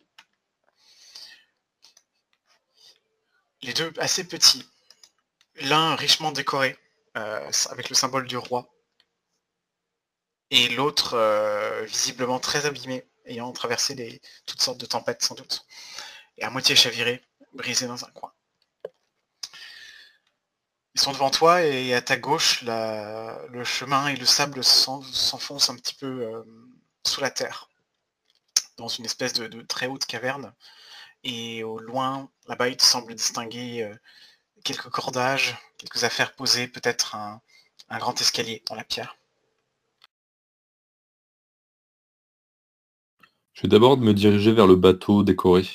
Les 3.63 3.73
deux 3.73 3.91
assez 3.97 4.23
petits. 4.27 4.69
L'un 5.61 5.95
richement 5.95 6.31
décoré 6.31 6.77
avec 7.15 7.89
le 7.89 7.95
symbole 7.95 8.27
du 8.27 8.37
roi 8.37 8.71
et 10.51 10.69
l'autre 10.69 11.17
visiblement 11.85 12.39
très 12.39 12.65
abîmé 12.65 13.05
ayant 13.25 13.51
traversé 13.51 14.21
toutes 14.45 14.61
sortes 14.61 14.79
de 14.79 14.85
tempêtes 14.85 15.23
sans 15.23 15.35
doute 15.35 15.65
et 16.37 16.43
à 16.43 16.49
moitié 16.49 16.75
chaviré, 16.75 17.23
brisé 17.53 17.87
dans 17.87 18.03
un 18.03 18.11
coin. 18.11 18.33
Ils 20.93 20.99
sont 20.99 21.13
devant 21.13 21.29
toi 21.29 21.63
et 21.63 21.93
à 21.93 22.01
ta 22.01 22.17
gauche, 22.17 22.63
le 22.63 23.63
chemin 23.63 24.07
et 24.07 24.15
le 24.17 24.25
sable 24.25 24.63
s'enfoncent 24.63 25.69
un 25.69 25.75
petit 25.75 25.95
peu 25.95 26.05
euh, 26.05 26.43
sous 27.05 27.21
la 27.21 27.31
terre, 27.31 27.69
dans 28.77 28.89
une 28.89 29.05
espèce 29.05 29.33
de, 29.33 29.61
très 29.61 29.87
haute 29.87 30.05
caverne. 30.05 30.53
Et 31.23 31.63
au 31.63 31.79
loin, 31.79 32.29
là-bas, 32.47 32.69
il 32.69 32.77
te 32.77 32.83
semble 32.83 33.15
distinguer 33.15 33.83
euh, 33.83 33.95
quelques 34.63 34.89
cordages, 34.89 35.55
quelques 35.77 36.03
affaires 36.03 36.35
posées, 36.35 36.67
peut-être 36.67 37.15
un 37.15 37.41
grand 37.99 38.19
escalier 38.19 38.63
dans 38.67 38.75
la 38.75 38.83
pierre. 38.83 39.20
Je 43.61 43.67
vais 43.67 43.69
d'abord 43.69 43.95
me 43.95 44.11
diriger 44.11 44.51
vers 44.53 44.65
le 44.65 44.75
bateau 44.75 45.21
décoré. 45.21 45.67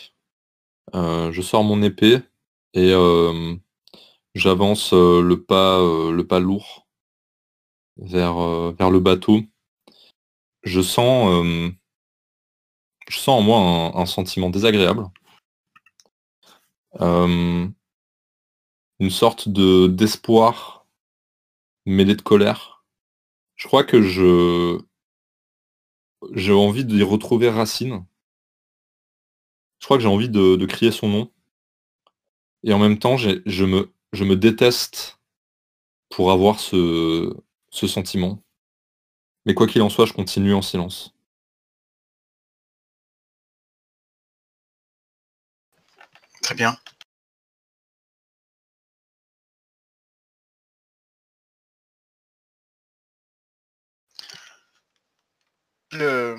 Euh, 0.96 1.30
je 1.30 1.40
sors 1.40 1.62
mon 1.62 1.82
épée 1.82 2.18
et 2.74 2.90
euh, 2.92 3.54
j'avance 4.34 4.92
euh, 4.92 5.22
le 5.22 5.40
pas 5.40 5.78
le 5.78 6.26
pas 6.26 6.40
lourd 6.40 6.88
vers, 7.96 8.72
vers 8.72 8.90
le 8.90 8.98
bateau. 8.98 9.42
Je 10.64 10.80
sens 10.80 11.44
je 13.08 13.18
sens 13.18 13.40
en 13.40 13.42
moi 13.42 13.92
un, 13.94 14.06
sentiment 14.06 14.50
désagréable. 14.50 15.04
une 16.98 17.72
sorte 19.10 19.48
de 19.48 19.86
d'espoir 19.86 20.86
mêlé 21.86 22.16
de 22.16 22.22
colère. 22.22 22.84
Je 23.54 23.68
crois 23.68 23.84
que 23.84 24.02
je 24.02 24.80
j'ai 26.34 26.52
envie 26.52 26.84
d'y 26.84 27.02
retrouver 27.02 27.48
Racine. 27.48 28.04
Je 29.78 29.86
crois 29.86 29.96
que 29.96 30.02
j'ai 30.02 30.08
envie 30.08 30.28
de, 30.28 30.64
crier 30.66 30.90
son 30.90 31.08
nom. 31.08 31.30
Et 32.64 32.72
en 32.72 32.78
même 32.78 32.98
temps, 32.98 33.16
je 33.16 33.64
me, 33.64 34.34
déteste 34.34 35.20
pour 36.08 36.32
avoir 36.32 36.60
ce, 36.60 37.34
ce 37.70 37.86
sentiment. 37.86 38.42
Mais 39.44 39.54
quoi 39.54 39.66
qu'il 39.66 39.82
en 39.82 39.90
soit, 39.90 40.06
je 40.06 40.12
continue 40.12 40.54
en 40.54 40.62
silence. 40.62 41.14
Très 46.42 46.54
bien. 46.54 46.76
Le, 55.92 56.36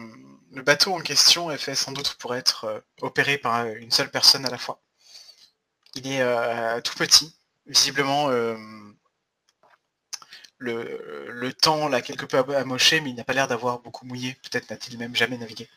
le 0.52 0.62
bateau 0.64 0.94
en 0.94 1.02
question 1.02 1.52
est 1.52 1.58
fait 1.58 1.76
sans 1.76 1.92
doute 1.92 2.16
pour 2.16 2.36
être 2.36 2.66
euh, 2.66 2.80
opéré 3.02 3.38
par 3.38 3.56
euh, 3.62 3.76
une 3.76 3.92
seule 3.92 4.12
personne 4.12 4.46
à 4.46 4.50
la 4.50 4.58
fois. 4.58 4.82
Il 5.96 6.08
est 6.08 6.22
euh, 6.22 6.82
tout 6.82 6.96
petit, 6.96 7.36
visiblement 7.66 8.30
le, 10.60 11.52
temps 11.54 11.88
l'a 11.88 12.02
quelque 12.02 12.26
peu 12.26 12.56
amoché, 12.56 13.02
mais 13.02 13.10
il 13.12 13.16
n'a 13.16 13.24
pas 13.24 13.34
l'air 13.34 13.48
d'avoir 13.48 13.80
beaucoup 13.80 14.06
mouillé. 14.06 14.36
Peut-être 14.44 14.70
n'a-t-il 14.70 14.98
même 14.98 15.16
jamais 15.16 15.38
navigué. 15.38 15.70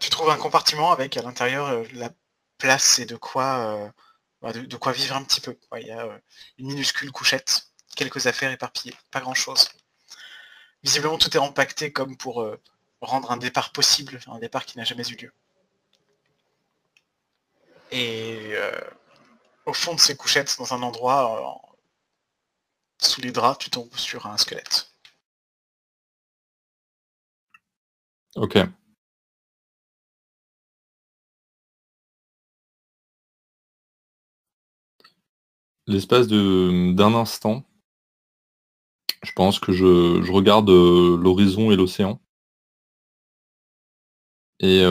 tu 0.00 0.10
trouves 0.10 0.30
un 0.30 0.36
compartiment 0.36 0.92
avec 0.92 1.16
à 1.16 1.22
l'intérieur 1.22 1.82
la 1.94 2.10
place 2.58 2.98
et 2.98 3.06
de 3.06 3.16
quoi, 3.16 3.92
bah, 4.42 4.52
de, 4.52 4.76
quoi 4.76 4.92
vivre 4.92 5.16
un 5.16 5.24
petit 5.24 5.40
peu. 5.40 5.56
il 5.78 5.86
y 5.86 5.90
a 5.90 6.20
une 6.58 6.66
minuscule 6.66 7.10
couchette, 7.12 7.69
quelques 8.00 8.26
affaires 8.26 8.50
éparpillées, 8.50 8.96
pas 9.10 9.20
grand-chose. 9.20 9.68
Visiblement, 10.82 11.18
tout 11.18 11.36
est 11.36 11.38
empaqueté 11.38 11.92
comme 11.92 12.16
pour 12.16 12.40
euh, 12.40 12.58
rendre 13.02 13.30
un 13.30 13.36
départ 13.36 13.72
possible, 13.72 14.18
un 14.26 14.38
départ 14.38 14.64
qui 14.64 14.78
n'a 14.78 14.84
jamais 14.84 15.06
eu 15.10 15.16
lieu. 15.16 15.32
Et 17.90 18.52
euh, 18.54 18.72
au 19.66 19.74
fond 19.74 19.94
de 19.94 20.00
ces 20.00 20.16
couchettes, 20.16 20.56
dans 20.58 20.72
un 20.72 20.82
endroit, 20.82 21.22
euh, 21.62 21.68
sous 22.98 23.20
les 23.20 23.32
draps, 23.32 23.58
tu 23.62 23.68
tombes 23.68 23.94
sur 23.94 24.26
un 24.26 24.38
squelette. 24.38 24.90
Ok. 28.36 28.56
L'espace 35.86 36.28
d'un 36.28 37.14
instant, 37.14 37.64
je 39.22 39.32
pense 39.32 39.58
que 39.58 39.72
je, 39.72 40.30
regarde 40.30 40.70
l'horizon 40.70 41.70
et 41.70 41.76
l'océan. 41.76 42.20
Et 44.60 44.84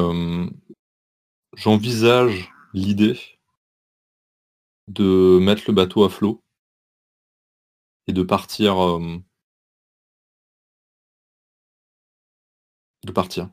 j'envisage 1.56 2.52
l'idée 2.74 3.20
de 4.88 5.40
mettre 5.42 5.64
le 5.68 5.74
bateau 5.74 6.04
à 6.04 6.10
flot 6.10 6.44
et 8.08 8.14
de 8.14 8.24
partir 8.24 9.00
de 13.04 13.12
partir. 13.12 13.50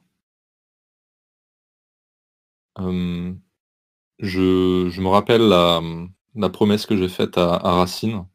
je, 4.19 5.01
me 5.01 5.09
rappelle 5.09 5.43
la, 5.49 6.49
promesse 6.51 6.87
que 6.87 6.97
j'ai 6.97 7.09
faite 7.09 7.39
à, 7.39 7.59
Racine. 7.59 8.27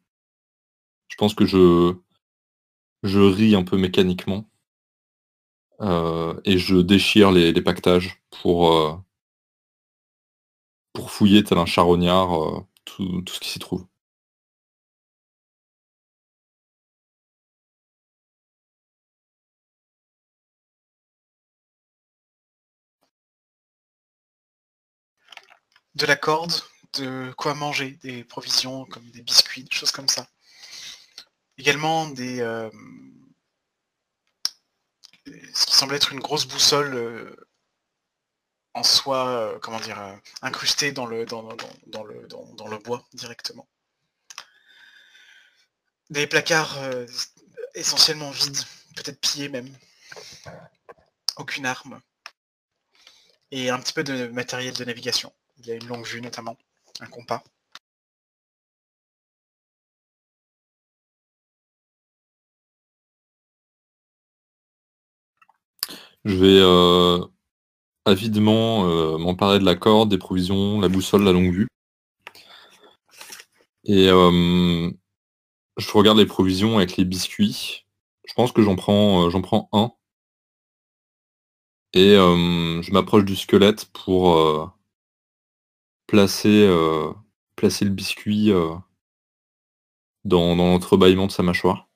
Je 1.08 1.16
pense 1.18 1.34
que 1.36 1.46
je, 1.46 1.96
je 3.04 3.20
ris 3.20 3.56
un 3.56 3.64
peu 3.64 3.78
mécaniquement 3.78 4.50
euh, 5.82 6.40
et 6.46 6.58
je 6.58 6.76
déchire 6.78 7.32
les, 7.32 7.54
pactages 7.62 8.22
pour, 8.30 8.72
euh, 8.74 8.96
pour 10.94 11.12
fouiller 11.12 11.44
tel 11.44 11.58
un 11.58 11.66
charognard 11.66 12.42
euh, 12.42 12.66
tout 12.86 13.24
ce 13.28 13.40
qui 13.40 13.50
s'y 13.50 13.60
trouve. 13.60 13.86
de 25.96 26.06
la 26.06 26.16
corde, 26.16 26.54
de 26.98 27.34
quoi 27.38 27.54
manger, 27.54 27.98
des 28.04 28.24
provisions 28.24 28.86
comme 28.86 29.10
des 29.12 29.22
biscuits, 29.22 29.64
des 29.64 29.76
choses 29.76 29.92
comme 29.92 30.08
ça. 30.08 30.28
Également 31.58 32.08
des, 32.08 32.42
euh, 32.42 32.70
ce 35.54 35.66
qui 35.66 35.76
semble 35.76 35.96
être 35.96 36.12
une 36.12 36.20
grosse 36.20 36.46
boussole 36.46 36.94
euh, 36.96 37.36
en 38.74 38.84
soi, 38.84 39.28
euh, 39.28 39.60
comment 39.60 39.80
dire, 39.80 40.20
incrustée 40.42 40.92
dans 40.92 41.06
le, 41.06 41.26
dans, 41.26 41.44
dans, 41.88 42.04
le, 42.04 42.28
dans, 42.28 42.68
le 42.68 42.78
bois 42.78 43.06
directement. 43.14 43.68
Des 46.10 46.28
placards 46.28 46.78
essentiellement 47.74 48.32
vides, 48.32 48.64
peut-être 48.96 49.20
pillés 49.20 49.50
même. 49.50 49.74
Aucune 51.38 51.66
arme. 51.66 52.02
Et 53.52 53.70
un 53.70 53.80
petit 53.80 53.94
peu 53.94 54.04
de 54.04 54.28
matériel 54.28 54.74
de 54.74 54.86
navigation. 54.86 55.34
Il 55.58 55.68
y 55.68 55.72
a 55.72 55.76
une 55.76 55.88
longue 55.88 56.06
vue 56.06 56.22
notamment, 56.22 56.58
un 57.00 57.08
compas. 57.08 57.44
Je 66.26 66.36
vais 66.36 66.60
euh, 66.62 67.26
avidement 68.06 68.86
euh, 68.86 69.18
m'emparer 69.18 69.60
de 69.60 69.66
la 69.66 69.76
corde, 69.76 70.10
des 70.10 70.18
provisions, 70.20 70.80
la 70.80 70.90
boussole, 70.90 71.24
la 71.24 71.32
longue 71.32 71.52
vue. 71.54 71.68
Et 73.86 74.10
euh, 74.10 74.92
je 75.78 75.92
regarde 75.94 76.18
les 76.18 76.26
provisions 76.26 76.78
avec 76.78 76.98
les 76.98 77.06
biscuits. 77.06 77.86
Je 78.26 78.34
pense 78.34 78.52
que 78.52 78.62
j'en 78.62 78.76
prends, 78.76 79.30
prends 79.42 79.70
un. 79.74 79.92
Et 81.94 82.16
je 82.16 82.92
m'approche 82.94 83.26
du 83.26 83.36
squelette 83.36 83.86
pour 83.92 84.74
placer, 86.08 86.70
placer 87.56 87.84
le 87.86 87.92
biscuit 87.92 88.52
dans, 90.24 90.56
dans 90.56 90.68
l'entrebâillement 90.68 91.28
de 91.28 91.32
sa 91.32 91.44
mâchoire. 91.44 91.91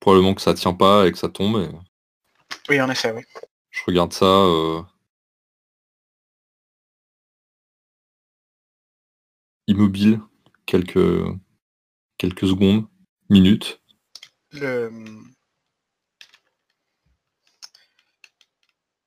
Probablement 0.00 0.34
que 0.34 0.40
ça 0.40 0.54
tient 0.54 0.72
pas 0.72 1.06
et 1.06 1.12
que 1.12 1.18
ça 1.18 1.28
tombe. 1.28 1.70
Oui, 2.68 2.80
en 2.80 2.90
effet, 2.90 3.12
oui. 3.12 3.22
Je 3.70 3.82
regarde 3.86 4.12
ça. 4.12 4.24
Euh, 4.24 4.82
immobile, 9.66 10.20
quelques, 10.66 11.24
quelques 12.18 12.48
secondes, 12.48 12.86
minutes. 13.28 13.80
Le 14.52 14.90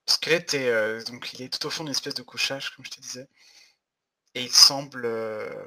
squelette 0.05 0.53
est 0.53 0.69
euh, 0.69 1.03
donc 1.05 1.33
il 1.33 1.41
est 1.41 1.49
tout 1.49 1.65
au 1.67 1.69
fond 1.69 1.83
d'une 1.83 1.91
espèce 1.91 2.13
de 2.13 2.21
couchage, 2.21 2.75
comme 2.75 2.85
je 2.85 2.91
te 2.91 3.01
disais. 3.01 3.27
Et 4.35 4.43
il 4.43 4.51
semble. 4.51 5.05
Euh, 5.05 5.65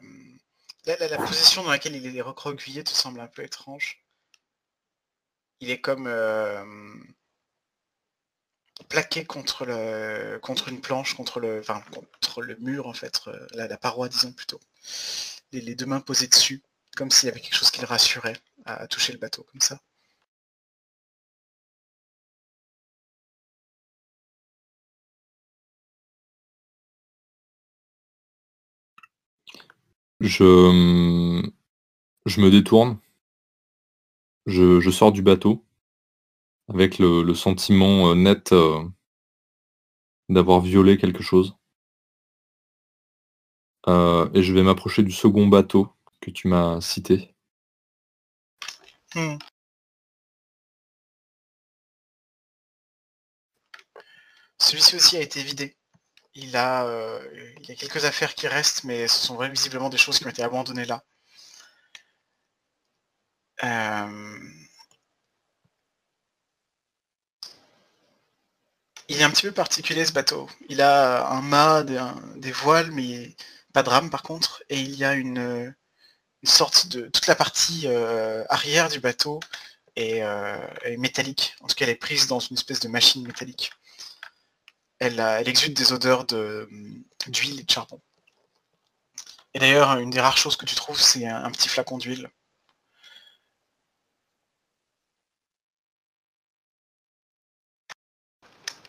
la, 0.87 1.19
position 1.19 1.65
dans 1.65 1.71
laquelle 1.71 1.97
il 1.97 2.17
est 2.17 2.23
recroquevillé 2.23 2.85
te 2.85 2.91
semble 2.91 3.21
un 3.21 3.27
peu 3.27 3.43
étrange 3.43 4.06
il 5.61 5.71
est 5.71 5.81
comme 5.81 6.07
plaqué 8.89 9.25
contre 9.25 10.69
une 10.69 10.81
planche, 10.81 11.15
contre 11.15 11.41
le 11.41 11.61
enfin, 11.61 11.83
contre 11.93 12.43
le 12.43 12.57
mur 12.57 12.87
en 12.87 12.93
fait, 12.95 13.21
euh, 13.29 13.47
la, 13.53 13.77
paroi 13.77 14.09
disons 14.09 14.33
plutôt. 14.33 14.61
Les, 15.53 15.75
deux 15.75 15.87
mains 15.87 16.01
posées 16.01 16.29
dessus, 16.29 16.63
comme 16.97 17.11
s'il 17.11 17.29
y 17.29 17.31
avait 17.33 17.41
quelque 17.41 17.55
chose 17.57 17.71
qui 17.71 17.81
le 17.81 17.87
rassurait 17.87 18.37
à, 18.65 18.87
toucher 18.89 19.13
le 19.13 19.19
bateau 19.19 19.45
comme 19.53 19.61
ça. 19.61 19.81
Je 30.21 30.41
me 32.41 32.51
détourne 32.51 32.99
je, 34.47 34.91
sors 34.91 35.13
du 35.13 35.23
bateau 35.23 35.65
avec 36.69 36.99
le, 36.99 37.35
sentiment 37.35 38.11
euh, 38.11 38.15
net 38.15 38.53
euh, 38.53 38.83
d'avoir 40.29 40.61
violé 40.61 40.99
quelque 40.99 41.23
chose. 41.23 41.57
Euh, 43.89 44.29
et 44.35 44.43
je 44.43 44.53
vais 44.53 44.63
m'approcher 44.63 45.03
du 45.03 45.13
second 45.13 45.47
bateau 45.47 45.89
que 46.21 46.31
tu 46.31 46.49
m'as 46.49 46.81
cité. 46.81 47.35
Hmm. 49.15 49.39
Celui-ci 54.59 54.97
aussi 54.97 55.17
a 55.17 55.21
été 55.21 55.43
vidé. 55.43 55.77
Il 56.35 56.57
a, 56.57 57.21
il 57.61 57.69
y 57.69 57.73
a 57.73 57.75
quelques 57.75 58.05
affaires 58.05 58.35
qui 58.35 58.47
restent, 58.49 58.85
mais 58.85 59.09
ce 59.09 59.27
sont 59.27 59.39
visiblement 59.49 59.89
des 59.89 59.97
choses 59.97 60.19
qui 60.19 60.27
ont 60.27 60.31
été 60.31 60.43
abandonnées 60.43 60.85
là. 60.85 61.03
Il 69.09 69.21
est 69.21 69.25
un 69.25 69.31
petit 69.31 69.43
peu 69.43 69.53
particulier 69.53 70.05
ce 70.05 70.13
bateau. 70.13 70.49
Il 70.69 70.81
a 70.83 71.29
un 71.29 71.41
mât, 71.43 71.85
des, 71.85 72.53
voiles, 72.53 72.91
mais 72.93 73.35
pas 73.73 73.83
de 73.83 73.89
rame 73.89 74.11
par 74.11 74.23
contre. 74.23 74.63
Et 74.69 74.81
il 74.81 74.95
y 74.97 75.05
a 75.05 75.15
une, 75.15 75.75
sorte 76.45 76.89
de... 76.89 77.09
Toute 77.09 77.27
la 77.27 77.35
partie 77.35 77.83
euh, 77.87 78.45
arrière 78.49 78.89
du 78.89 79.01
bateau 79.01 79.41
euh, 79.99 80.69
est, 80.83 80.97
métallique. 80.97 81.57
En 81.61 81.67
tout 81.67 81.75
cas, 81.75 81.85
elle 81.85 81.91
est 81.91 81.95
prise 81.97 82.27
dans 82.27 82.41
une 82.41 82.57
espèce 82.57 82.81
de 82.81 82.89
machine 82.89 83.27
métallique. 83.27 83.73
Elle 84.99 85.21
exude 85.49 85.75
des 85.75 85.93
odeurs 85.93 86.25
d'huile 86.25 87.61
et 87.61 87.63
de 87.63 87.71
charbon. 87.71 88.01
Et 89.55 89.59
d'ailleurs, 89.59 89.99
une 89.99 90.11
des 90.11 90.21
rares 90.21 90.39
choses 90.39 90.57
que 90.57 90.67
tu 90.67 90.75
trouves, 90.75 91.01
c'est 91.01 91.27
un 91.27 91.51
petit 91.51 91.69
flacon 91.69 91.99
d'huile. 91.99 92.31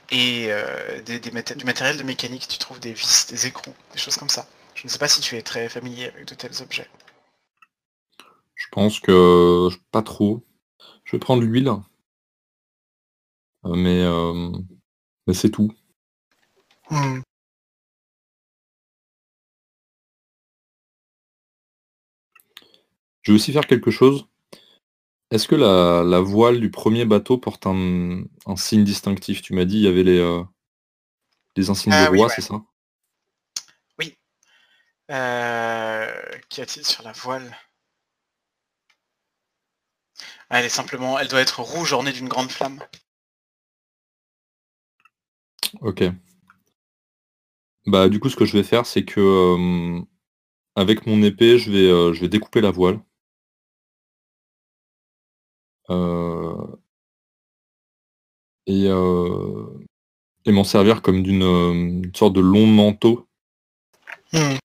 Et 0.09 0.47
euh, 0.49 1.01
des, 1.01 1.19
du 1.19 1.31
matériel 1.65 1.97
de 1.97 2.03
mécanique, 2.03 2.47
tu 2.47 2.57
trouves 2.57 2.79
des 2.79 2.93
vis, 2.93 3.27
des 3.29 3.47
écrous, 3.47 3.73
des 3.93 3.99
choses 3.99 4.17
comme 4.17 4.29
ça. 4.29 4.47
Je 4.75 4.83
ne 4.85 4.89
sais 4.89 4.99
pas 4.99 5.07
si 5.07 5.21
tu 5.21 5.35
es 5.35 5.41
très 5.41 5.69
familier 5.69 6.05
avec 6.05 6.25
de 6.25 6.35
tels 6.35 6.61
objets. 6.61 6.87
Je 8.55 8.67
pense 8.71 8.99
que 8.99 9.69
pas 9.91 10.01
trop. 10.01 10.45
Je 11.03 11.13
vais 11.13 11.19
prendre 11.19 11.43
l'huile. 11.43 11.71
Euh, 13.65 13.75
mais, 13.75 14.03
euh, 14.03 14.51
mais 15.25 15.33
c'est 15.33 15.51
tout. 15.51 15.71
Hmm. 16.89 17.21
Je 23.21 23.31
vais 23.31 23.35
aussi 23.35 23.51
faire 23.51 23.67
quelque 23.67 23.91
chose. 23.91 24.27
Est-ce 25.29 25.47
que 25.47 25.55
la, 25.55 26.19
voile 26.21 26.59
du 26.61 26.71
premier 26.71 27.05
bateau 27.05 27.37
porte 27.37 27.67
un, 27.67 28.23
signe 28.55 28.83
distinctif? 28.83 29.41
Tu 29.41 29.53
m'as 29.53 29.65
dit 29.65 29.77
il 29.77 29.83
y 29.83 29.87
avait 29.87 30.03
les, 30.03 30.19
euh, 30.19 30.43
insignes 31.57 31.91
de 31.91 31.97
ah 31.97 32.07
roi, 32.07 32.29
c'est 32.29 32.41
ça? 32.41 32.61
Oui. 33.99 34.17
Euh, 35.11 36.09
Qu'y 36.47 36.61
a-t-il 36.61 36.85
sur 36.85 37.03
la 37.03 37.11
voile? 37.11 37.57
Elle 40.49 40.65
est 40.65 40.69
simplement, 40.69 41.19
elle 41.19 41.27
doit 41.27 41.41
être 41.41 41.59
rouge 41.59 41.91
ornée 41.91 42.13
d'une 42.13 42.29
grande 42.29 42.49
flamme. 42.49 42.81
Ok. 45.81 46.03
Bah 47.85 48.07
du 48.07 48.19
coup 48.19 48.29
ce 48.29 48.35
que 48.35 48.45
je 48.45 48.53
vais 48.53 48.63
faire 48.63 48.85
c'est 48.85 49.03
que 49.03 49.19
euh, 49.19 50.01
avec 50.75 51.05
mon 51.05 51.21
épée, 51.21 51.57
je 51.57 51.69
vais, 51.69 52.13
je 52.13 52.21
vais 52.21 52.29
découper 52.29 52.61
la 52.61 52.71
voile. 52.71 53.01
Et, 58.67 58.88
et 60.45 60.52
m'en 60.52 60.63
servir 60.63 61.02
comme 61.02 61.23
d'une 61.23 62.12
sorte 62.15 62.34
de 62.34 62.41
long 62.41 62.67
manteau 62.67 63.28
mmh. 64.34 64.56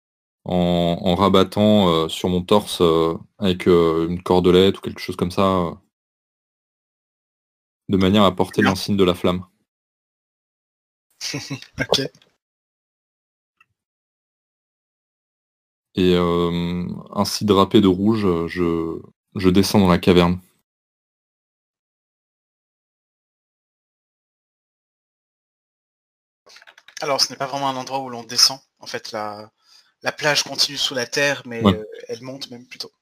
en, 0.44 1.14
rabattant 1.14 2.08
sur 2.08 2.28
mon 2.28 2.42
torse 2.42 2.82
avec 3.38 3.66
une 3.66 4.22
cordelette 4.22 4.78
ou 4.78 4.80
quelque 4.80 5.00
chose 5.00 5.16
comme 5.16 5.30
ça, 5.30 5.80
de 7.88 7.96
manière 7.96 8.24
à 8.24 8.34
porter 8.34 8.62
l'insigne 8.62 8.96
de 8.96 9.04
la 9.04 9.14
flamme. 9.14 9.44
ok. 11.78 12.10
Et 15.94 16.16
ainsi 17.14 17.44
drapé 17.44 17.80
de 17.80 17.88
rouge, 17.88 18.26
je, 18.46 19.00
je 19.36 19.48
descends 19.50 19.80
dans 19.80 19.88
la 19.88 19.98
caverne. 19.98 20.38
Alors, 27.02 27.20
ce 27.20 27.30
n'est 27.30 27.36
pas 27.36 27.46
vraiment 27.46 27.68
un 27.68 27.74
endroit 27.74 27.98
où 27.98 28.08
l'on 28.08 28.22
descend. 28.22 28.60
En 28.78 28.86
fait, 28.86 29.10
la, 29.10 29.50
la 30.02 30.12
plage 30.12 30.44
continue 30.44 30.78
sous 30.78 30.94
la 30.94 31.04
terre, 31.04 31.42
mais 31.46 31.60
euh, 31.64 31.84
elle 32.06 32.22
monte 32.22 32.48
même 32.50 32.64
plutôt. 32.64 32.92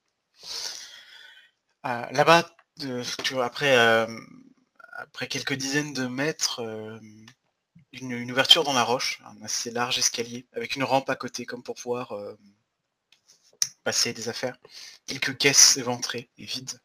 Euh, 1.85 2.07
là-bas, 2.11 2.51
après, 3.43 3.77
euh, 3.77 4.07
après 4.97 5.29
quelques 5.29 5.53
dizaines 5.53 5.93
de 5.93 6.07
mètres, 6.07 6.63
une, 7.93 8.31
ouverture 8.31 8.65
dans 8.65 8.73
la 8.73 8.85
roche, 8.85 9.21
un 9.27 9.43
assez 9.43 9.71
large 9.71 9.99
escalier, 9.99 10.47
avec 10.55 10.77
une 10.77 10.85
rampe 10.85 11.11
à 11.11 11.17
côté, 11.17 11.45
comme 11.45 11.63
pour 11.63 11.75
pouvoir 11.75 12.15
passer 13.85 14.15
des 14.15 14.31
affaires. 14.31 14.57
Quelques 15.05 15.37
caisses 15.37 15.77
éventrées 15.77 16.31
et 16.39 16.47
vides. 16.47 16.81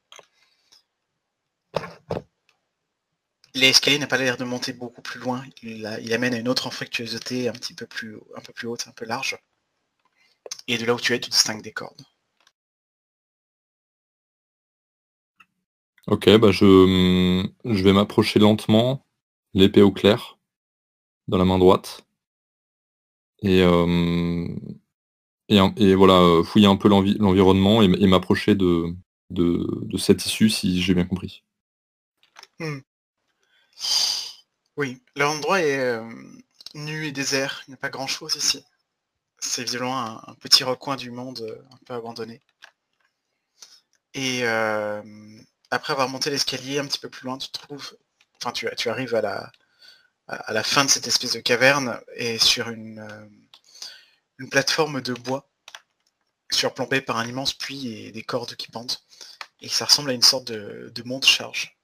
L'escalier 3.55 3.99
n'a 3.99 4.07
pas 4.07 4.17
l'air 4.17 4.35
de 4.35 4.43
monter 4.43 4.73
beaucoup 4.73 5.01
plus 5.01 5.19
loin. 5.19 5.41
Il, 5.63 5.85
amène 6.13 6.33
à 6.33 6.37
une 6.37 6.49
autre 6.49 6.67
anfractuosité 6.67 7.47
un 7.47 7.53
petit 7.53 7.73
peu 7.73 7.85
plus, 7.85 8.17
un 8.35 8.41
peu 8.41 8.51
plus 8.51 8.67
haute, 8.67 8.85
un 8.87 8.91
peu 8.91 9.05
large. 9.05 9.37
Et 10.67 10.77
de 10.77 10.85
là 10.85 10.93
où 10.93 10.99
tu 10.99 11.13
es, 11.13 11.19
tu 11.21 11.29
distingues 11.29 11.61
des 11.61 11.71
cordes. 11.71 12.01
Ok, 16.07 16.29
bah 16.37 16.51
je, 16.51 17.47
je 17.63 17.83
vais 17.83 17.93
m'approcher 17.93 18.39
lentement, 18.39 19.07
l'épée 19.53 19.81
au 19.81 19.91
clair, 19.91 20.37
dans 21.29 21.37
la 21.37 21.45
main 21.45 21.57
droite. 21.57 22.05
Et, 23.41 23.61
euh, 23.61 24.47
et, 25.47 25.95
voilà, 25.95 26.19
euh, 26.19 26.43
fouiller 26.43 26.67
un 26.67 26.75
peu 26.75 26.89
l'environnement 26.89 27.81
et, 27.81 27.87
m'approcher 27.87 28.55
de, 28.55 28.93
de, 29.29 29.97
cette 29.97 30.25
issue 30.25 30.49
si 30.49 30.81
j'ai 30.81 30.93
bien 30.93 31.05
compris. 31.05 31.43
Hmm. 32.59 32.79
Oui, 34.77 35.01
l'endroit 35.15 35.61
est 35.61 35.99
nu 36.73 37.07
et 37.07 37.11
désert, 37.11 37.63
il 37.67 37.71
n'y 37.71 37.75
a 37.75 37.77
pas 37.77 37.89
grand-chose 37.89 38.35
ici. 38.35 38.63
C'est 39.39 39.63
visiblement 39.63 40.27
un, 40.27 40.35
petit 40.35 40.63
recoin 40.63 40.95
du 40.95 41.11
monde 41.11 41.41
euh, 41.41 41.61
un 41.71 41.77
peu 41.85 41.93
abandonné. 41.93 42.41
Et 44.13 44.45
après 45.71 45.93
avoir 45.93 46.09
monté 46.09 46.29
l'escalier 46.29 46.79
un 46.79 46.85
petit 46.85 46.99
peu 46.99 47.09
plus 47.09 47.25
loin, 47.25 47.37
tu 47.37 47.49
trouves, 47.49 47.97
enfin 48.37 48.51
tu, 48.51 48.89
arrives 48.89 49.15
à 49.15 49.21
la, 49.21 50.63
fin 50.63 50.85
de 50.85 50.89
cette 50.89 51.07
espèce 51.07 51.33
de 51.33 51.39
caverne 51.41 51.99
et 52.15 52.37
sur 52.39 52.69
une, 52.69 53.05
une 54.39 54.49
plateforme 54.49 55.01
de 55.01 55.13
bois 55.13 55.49
surplombée 56.51 57.01
par 57.01 57.17
un 57.17 57.27
immense 57.27 57.53
puits 57.53 57.87
et 57.87 58.11
des 58.11 58.23
cordes 58.23 58.55
qui 58.55 58.71
pendent. 58.71 58.97
Et 59.61 59.69
ça 59.69 59.85
ressemble 59.85 60.11
à 60.11 60.13
une 60.13 60.21
sorte 60.21 60.45
de, 60.45 60.91
de 60.93 61.03
monte-charge. 61.03 61.74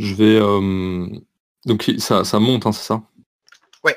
Je 0.00 0.14
vais. 0.14 0.36
Euh, 0.40 1.06
donc 1.66 1.92
ça, 1.98 2.24
ça 2.24 2.40
monte, 2.40 2.64
hein, 2.64 2.72
c'est 2.72 2.86
ça? 2.86 3.02
Ouais. 3.84 3.96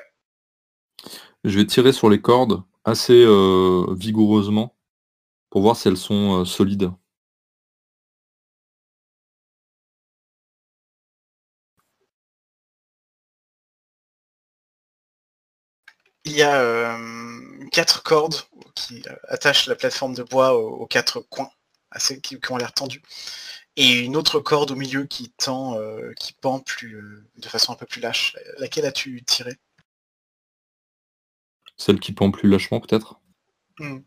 Je 1.46 1.58
vais 1.58 1.66
tirer 1.66 1.94
sur 1.94 2.10
les 2.10 2.20
cordes 2.20 2.62
assez 2.84 3.24
euh, 3.26 3.86
vigoureusement 3.96 4.76
pour 5.50 5.62
voir 5.62 5.78
si 5.78 5.88
elles 5.88 5.98
sont 5.98 6.42
euh, 6.42 6.46
solides. 6.46 6.92
Il 16.26 16.34
y 16.34 16.42
a 16.42 16.98
quatre 17.72 18.04
cordes 18.04 18.36
qui 18.76 19.04
attachent 19.30 19.68
la 19.68 19.76
plateforme 19.76 20.16
de 20.16 20.24
bois 20.24 20.54
aux, 20.56 20.86
quatre 20.86 21.22
coins, 21.22 21.50
assez, 21.94 22.20
qui 22.20 22.38
ont 22.50 22.58
l'air 22.58 22.74
tendus 22.74 23.02
et 23.76 24.00
une 24.00 24.16
autre 24.16 24.40
corde 24.40 24.72
au 24.72 24.76
milieu 24.76 25.06
qui 25.06 25.32
tend, 25.32 25.76
euh, 25.78 26.14
qui 26.14 26.34
pend 26.34 26.60
plus, 26.60 26.96
euh, 26.96 27.28
de 27.38 27.48
façon 27.48 27.74
un 27.74 27.76
peu 27.76 27.86
plus 27.86 28.02
lâche. 28.02 28.36
Laquelle 28.60 28.86
as-tu 28.86 29.24
tiré? 29.24 29.58
Celle 31.78 32.00
qui 32.00 32.14
pend 32.14 32.32
plus 32.32 32.50
lâchement 32.50 32.80
peut-être? 32.80 33.20
Hmm. 33.80 34.00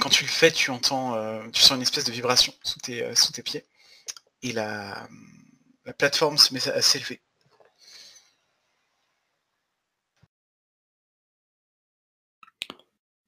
Quand 0.00 0.08
tu 0.08 0.24
le 0.24 0.30
fais, 0.30 0.50
tu 0.50 0.70
entends, 0.70 1.14
euh, 1.14 1.48
tu 1.52 1.62
sens 1.62 1.76
une 1.76 1.82
espèce 1.82 2.04
de 2.04 2.12
vibration 2.12 2.52
sous 2.64 2.80
tes, 2.80 3.14
sous 3.14 3.30
tes 3.30 3.42
pieds. 3.42 3.64
Et 4.42 4.52
la, 4.52 5.08
la 5.84 5.92
plateforme 5.92 6.38
se 6.38 6.52
met 6.52 6.68
à 6.68 6.82
s'élever. 6.82 7.22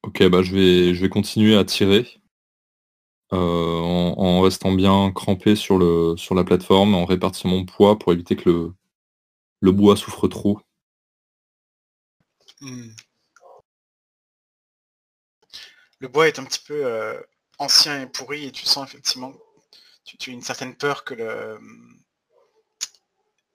Ok, 0.05 0.23
bah 0.29 0.43
je 0.43 0.53
vais, 0.53 0.95
je 0.95 1.01
vais 1.01 1.09
continuer 1.09 1.57
à 1.57 1.65
tirer 1.65 2.21
euh, 3.33 3.81
en, 3.81 4.43
restant 4.43 4.73
bien 4.73 5.11
crampé 5.13 5.57
sur, 5.57 5.79
le, 5.79 6.15
sur 6.19 6.35
la 6.35 6.45
plateforme, 6.45 6.95
en 6.95 7.07
répartissant 7.07 7.49
mon 7.49 7.65
poids 7.65 7.99
pour 7.99 8.13
éviter 8.13 8.37
que 8.37 8.51
le, 8.51 8.75
le 9.61 9.73
bois 9.73 9.97
souffre 9.97 10.29
trop. 10.29 10.61
Hmm. 12.61 12.91
Le 16.01 16.09
bois 16.09 16.29
est 16.29 16.39
un 16.39 16.45
petit 16.45 16.63
peu 16.67 16.85
euh, 16.85 17.19
ancien 17.59 18.03
et 18.03 18.07
pourri 18.07 18.45
et 18.45 18.53
tu 18.53 18.67
sens 18.67 18.87
effectivement, 18.87 19.33
tu, 20.05 20.31
as 20.31 20.35
une 20.35 20.43
certaine 20.43 20.77
peur 20.77 21.05
que 21.05 21.15
le 21.15 21.59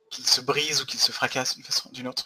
qu'il 0.09 0.25
se 0.25 0.41
brise 0.41 0.81
ou 0.81 0.87
qu'il 0.87 0.99
se 0.99 1.11
fracasse 1.11 1.55
d'une 1.55 1.63
façon 1.63 1.91
d'une 1.91 2.07
autre. 2.07 2.23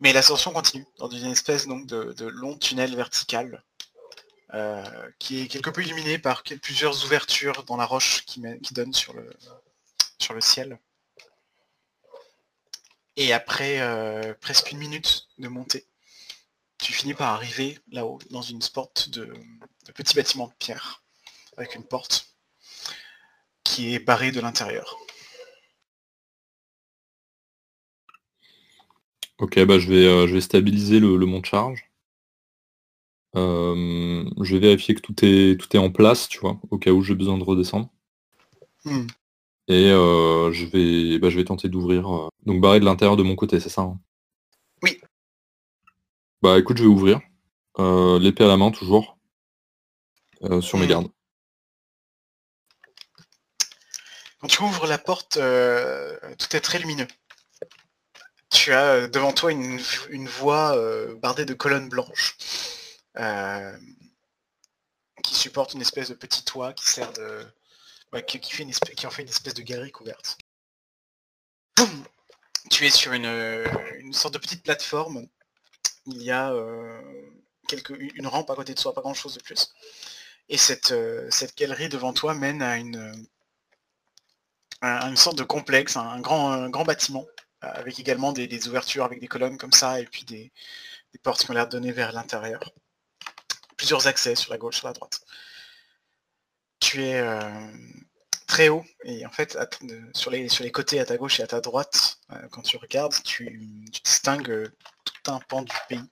Mais 0.00 0.12
l'ascension 0.12 0.52
continue 0.52 0.86
dans 0.98 1.08
une 1.08 1.30
espèce 1.30 1.66
donc 1.66 1.86
de, 1.86 2.26
long 2.26 2.56
tunnel 2.58 2.94
vertical 2.94 3.64
euh, 4.54 5.10
qui 5.18 5.40
est 5.40 5.48
quelque 5.48 5.70
peu 5.70 5.82
illuminé 5.82 6.18
par 6.18 6.42
plusieurs 6.42 7.04
ouvertures 7.04 7.64
dans 7.64 7.76
la 7.76 7.86
roche 7.86 8.24
qui, 8.26 8.42
qui 8.62 8.74
donnent 8.74 8.92
sur 8.92 9.14
le, 9.14 9.28
sur 10.18 10.34
le 10.34 10.40
ciel. 10.40 10.78
Et 13.16 13.32
après 13.32 13.80
euh, 13.80 14.34
presque 14.40 14.70
une 14.72 14.78
minute 14.78 15.28
de 15.38 15.48
montée, 15.48 15.86
tu 16.78 16.92
finis 16.92 17.14
par 17.14 17.32
arriver 17.32 17.78
là-haut 17.90 18.18
dans 18.30 18.42
une 18.42 18.60
porte 18.74 19.08
de, 19.08 19.24
de 19.86 19.92
petit 19.92 20.14
bâtiment 20.14 20.48
de 20.48 20.52
pierre 20.58 21.02
avec 21.56 21.74
une 21.74 21.84
porte 21.84 22.28
qui 23.64 23.94
est 23.94 23.98
barrée 23.98 24.32
de 24.32 24.40
l'intérieur. 24.40 24.98
Ok, 29.38 29.62
bah 29.64 29.78
je 29.78 29.88
vais, 29.88 30.06
euh, 30.06 30.26
je 30.26 30.34
vais 30.34 30.40
stabiliser 30.40 30.98
le, 30.98 31.16
le 31.16 31.26
mont 31.26 31.40
de 31.40 31.44
charge. 31.44 31.90
Euh, 33.36 34.24
je 34.40 34.54
vais 34.54 34.60
vérifier 34.60 34.94
que 34.94 35.02
tout 35.02 35.14
est, 35.22 35.60
tout 35.60 35.76
est 35.76 35.78
en 35.78 35.90
place, 35.90 36.26
tu 36.28 36.38
vois, 36.38 36.58
au 36.70 36.78
cas 36.78 36.90
où 36.90 37.02
j'ai 37.02 37.14
besoin 37.14 37.36
de 37.36 37.44
redescendre. 37.44 37.90
Hmm. 38.84 39.06
Et 39.68 39.90
euh, 39.90 40.52
je, 40.52 40.64
vais, 40.64 41.18
bah, 41.18 41.28
je 41.28 41.36
vais 41.36 41.44
tenter 41.44 41.68
d'ouvrir. 41.68 42.30
donc 42.46 42.60
barrer 42.62 42.80
de 42.80 42.86
l'intérieur 42.86 43.16
de 43.16 43.22
mon 43.22 43.36
côté, 43.36 43.60
c'est 43.60 43.68
ça 43.68 43.82
hein? 43.82 44.00
Oui. 44.82 45.00
Bah 46.40 46.58
écoute, 46.58 46.78
je 46.78 46.84
vais 46.84 46.88
ouvrir. 46.88 47.20
L'épée 47.78 48.44
à 48.44 48.48
la 48.48 48.56
main, 48.56 48.70
toujours. 48.70 49.18
sur 50.60 50.78
mes 50.78 50.86
hmm. 50.86 50.88
gardes. 50.88 51.08
Quand 54.40 54.48
tu 54.48 54.62
ouvres 54.62 54.86
la 54.86 54.98
porte, 54.98 55.34
tout 55.34 56.56
est 56.56 56.60
très 56.60 56.78
lumineux 56.78 57.08
tu 58.56 58.72
as 58.72 58.92
euh, 58.92 59.08
devant 59.08 59.32
toi 59.32 59.52
une, 59.52 59.78
voie 60.28 60.76
euh, 60.76 61.14
bardée 61.16 61.44
de 61.44 61.52
colonnes 61.52 61.90
blanches 61.90 62.36
euh, 63.18 63.76
qui 65.22 65.34
supporte 65.34 65.74
une 65.74 65.82
espèce 65.82 66.08
de 66.08 66.14
petit 66.14 66.42
toit 66.44 66.72
qui 66.72 66.88
sert 66.88 67.12
de. 67.12 67.46
qui, 68.26 68.40
fait 68.50 68.62
une 68.62 68.72
qui 68.72 69.06
en 69.06 69.10
fait 69.10 69.22
une 69.22 69.28
espèce 69.28 69.54
de 69.54 69.62
galerie 69.62 69.92
couverte. 69.92 70.38
Tu 72.70 72.86
es 72.86 72.90
sur 72.90 73.12
une, 73.12 74.12
sorte 74.12 74.34
de 74.34 74.38
petite 74.38 74.64
plateforme. 74.64 75.26
Il 76.06 76.22
y 76.22 76.30
a 76.30 76.52
quelques, 77.68 77.90
une 77.90 78.26
rampe 78.26 78.50
à 78.50 78.54
côté 78.54 78.74
de 78.74 78.78
soi, 78.78 78.92
pas 78.92 79.02
grand 79.02 79.14
chose 79.14 79.34
de 79.34 79.42
plus. 79.42 79.72
Et 80.48 80.56
cette, 80.56 80.94
cette 81.30 81.56
galerie 81.56 81.88
devant 81.88 82.12
toi 82.12 82.34
mène 82.34 82.62
à 82.62 82.76
une, 82.76 83.26
une 84.82 85.16
sorte 85.16 85.36
de 85.36 85.44
complexe, 85.44 85.96
un, 85.96 86.20
grand, 86.20 86.68
grand 86.70 86.84
bâtiment, 86.84 87.24
avec 87.74 87.98
également 87.98 88.32
des, 88.32 88.68
ouvertures 88.68 89.04
avec 89.04 89.20
des 89.20 89.28
colonnes 89.28 89.58
comme 89.58 89.72
ça, 89.72 90.00
et 90.00 90.06
puis 90.06 90.24
des, 90.24 90.52
portes 91.22 91.44
qui 91.44 91.50
ont 91.50 91.54
l'air 91.54 91.68
données 91.68 91.92
vers 91.92 92.12
l'intérieur. 92.12 92.72
Plusieurs 93.76 94.06
accès 94.06 94.34
sur 94.34 94.52
la 94.52 94.58
gauche, 94.58 94.76
sur 94.78 94.86
la 94.86 94.92
droite. 94.92 95.20
Tu 96.80 97.02
es 97.02 97.22
très 98.46 98.68
haut, 98.68 98.84
et 99.04 99.26
en 99.26 99.30
fait, 99.30 99.58
sur, 100.14 100.30
les, 100.30 100.72
côtés 100.72 101.00
à 101.00 101.04
ta 101.04 101.16
gauche 101.16 101.40
et 101.40 101.42
à 101.42 101.46
ta 101.46 101.60
droite, 101.60 102.18
quand 102.50 102.62
tu 102.62 102.76
regardes, 102.76 103.14
tu, 103.24 103.50
distingues 104.04 104.70
tout 105.04 105.32
un 105.32 105.40
pan 105.40 105.62
du 105.62 105.74
pays. 105.88 106.04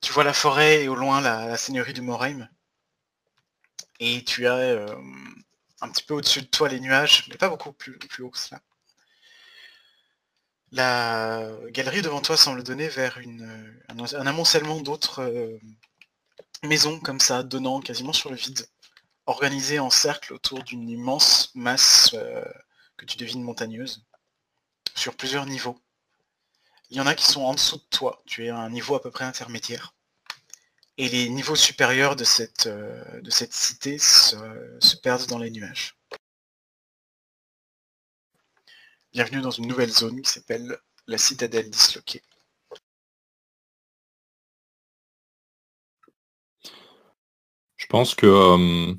Tu 0.00 0.12
vois 0.12 0.24
la 0.24 0.32
forêt 0.32 0.84
et 0.84 0.88
au 0.88 0.94
loin 0.94 1.20
la, 1.20 1.56
seigneurie 1.56 1.92
du 1.92 2.02
Morheim. 2.02 2.48
Et 4.00 4.24
tu 4.24 4.46
as 4.46 4.86
un 5.80 5.90
petit 5.90 6.04
peu 6.04 6.14
au-dessus 6.14 6.42
de 6.42 6.46
toi 6.46 6.68
les 6.68 6.80
nuages, 6.80 7.26
mais 7.28 7.36
pas 7.36 7.48
beaucoup 7.48 7.72
plus, 7.72 7.98
plus 7.98 8.24
haut 8.24 8.30
que 8.30 8.38
cela. 8.38 8.60
La 10.72 11.48
galerie 11.70 12.02
devant 12.02 12.20
toi 12.20 12.36
semble 12.36 12.62
donner 12.62 12.88
vers 12.88 13.18
une, 13.18 13.80
un, 13.88 14.26
amoncellement 14.26 14.80
d'autres 14.80 15.22
euh, 15.22 15.58
maisons 16.62 17.00
comme 17.00 17.20
ça, 17.20 17.42
donnant 17.42 17.80
quasiment 17.80 18.12
sur 18.12 18.30
le 18.30 18.36
vide, 18.36 18.66
organisées 19.26 19.78
en 19.78 19.90
cercle 19.90 20.34
autour 20.34 20.62
d'une 20.64 20.88
immense 20.88 21.50
masse 21.54 22.10
euh, 22.14 22.44
que 22.96 23.06
tu 23.06 23.16
devines 23.16 23.42
montagneuse, 23.42 24.04
sur 24.94 25.16
plusieurs 25.16 25.46
niveaux. 25.46 25.80
Il 26.90 26.96
y 26.96 27.00
en 27.00 27.06
a 27.06 27.14
qui 27.14 27.26
sont 27.26 27.42
en 27.42 27.54
dessous 27.54 27.76
de 27.76 27.86
toi, 27.90 28.22
tu 28.26 28.46
es 28.46 28.48
à 28.50 28.56
un 28.56 28.70
niveau 28.70 28.94
à 28.94 29.02
peu 29.02 29.10
près 29.10 29.24
intermédiaire. 29.24 29.94
Et 30.96 31.08
les 31.08 31.28
niveaux 31.28 31.54
supérieurs 31.54 32.16
euh, 32.66 33.20
de 33.20 33.30
cette 33.30 33.52
cité 33.52 33.98
se, 33.98 34.96
perdent 34.96 35.26
dans 35.26 35.38
les 35.38 35.50
nuages. 35.50 35.96
Bienvenue 39.12 39.40
dans 39.40 39.50
une 39.50 39.66
nouvelle 39.66 39.90
zone 39.90 40.20
qui 40.20 40.30
s'appelle 40.30 40.78
la 41.06 41.16
citadelle 41.18 41.70
disloquée. 41.70 42.22
Je 47.76 47.86
pense 47.86 48.14
que 48.14 48.26
euh, 48.26 48.94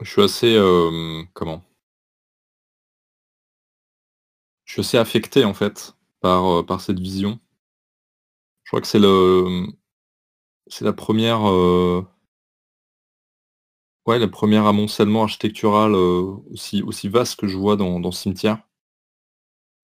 je 0.00 0.10
suis 0.10 0.22
assez 0.22 0.54
euh, 0.56 1.22
comment? 1.34 1.62
Je 4.64 4.72
suis 4.72 4.80
assez 4.80 4.98
affecté 4.98 5.44
en 5.44 5.52
fait 5.54 5.94
par, 6.20 6.64
par 6.64 6.80
cette 6.80 6.98
vision. 6.98 7.38
Je 8.64 8.70
crois 8.70 8.80
que 8.80 8.86
c'est 8.86 8.98
le 8.98 9.66
c'est 10.68 10.84
la 10.84 10.92
première, 10.92 11.48
euh, 11.48 12.02
ouais, 14.06 14.18
amoncellement 14.56 15.24
architectural, 15.24 15.94
euh, 15.94 16.36
aussi 16.50 16.82
aussi 16.82 17.08
vaste 17.08 17.38
que 17.38 17.46
je 17.46 17.56
vois 17.58 17.76
dans 17.76 18.00
dans 18.00 18.12
cimetière 18.12 18.62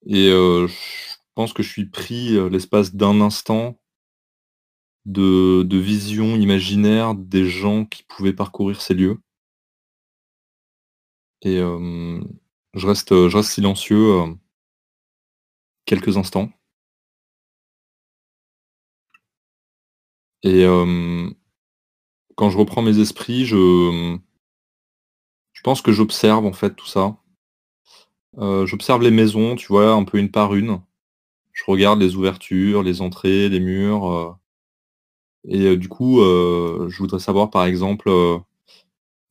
et 0.06 0.28
je 0.30 1.16
pense 1.34 1.52
que 1.52 1.62
je 1.62 1.68
suis 1.70 1.86
pris, 1.86 2.30
l'espace 2.50 2.94
d'un 2.94 3.20
instant 3.20 3.78
de 5.06 5.78
vision 5.78 6.36
imaginaire 6.36 7.14
des 7.14 7.46
gens 7.48 7.84
qui 7.84 8.02
pouvaient 8.04 8.32
parcourir 8.32 8.80
ces 8.80 8.94
lieux. 8.94 9.18
Et 11.42 11.58
je 11.58 12.86
reste, 12.86 13.42
silencieux, 13.42 14.36
quelques 15.86 16.16
instants. 16.16 16.50
Et 20.42 20.64
quand 22.36 22.50
je 22.50 22.58
reprends 22.58 22.82
mes 22.82 22.98
esprits, 23.00 23.44
je 23.46 24.18
pense 25.64 25.82
que 25.82 25.92
j'observe 25.92 26.44
en 26.46 26.52
fait 26.52 26.74
tout 26.74 26.86
ça. 26.86 27.16
J'observe 28.38 29.02
les 29.02 29.10
maisons, 29.10 29.56
tu 29.56 29.68
vois, 29.68 29.92
un 29.92 30.04
peu 30.04 30.18
une 30.18 30.30
par 30.30 30.54
une. 30.54 30.80
Je 31.52 31.64
regarde 31.66 32.00
les 32.00 32.16
ouvertures, 32.16 32.82
les 32.82 33.00
entrées, 33.00 33.48
les 33.48 33.60
murs, 33.60 34.38
et 35.46 35.76
du 35.76 35.88
coup, 35.88 36.20
je 36.20 36.98
voudrais 36.98 37.20
savoir 37.20 37.50
par 37.50 37.64
exemple, 37.64 38.10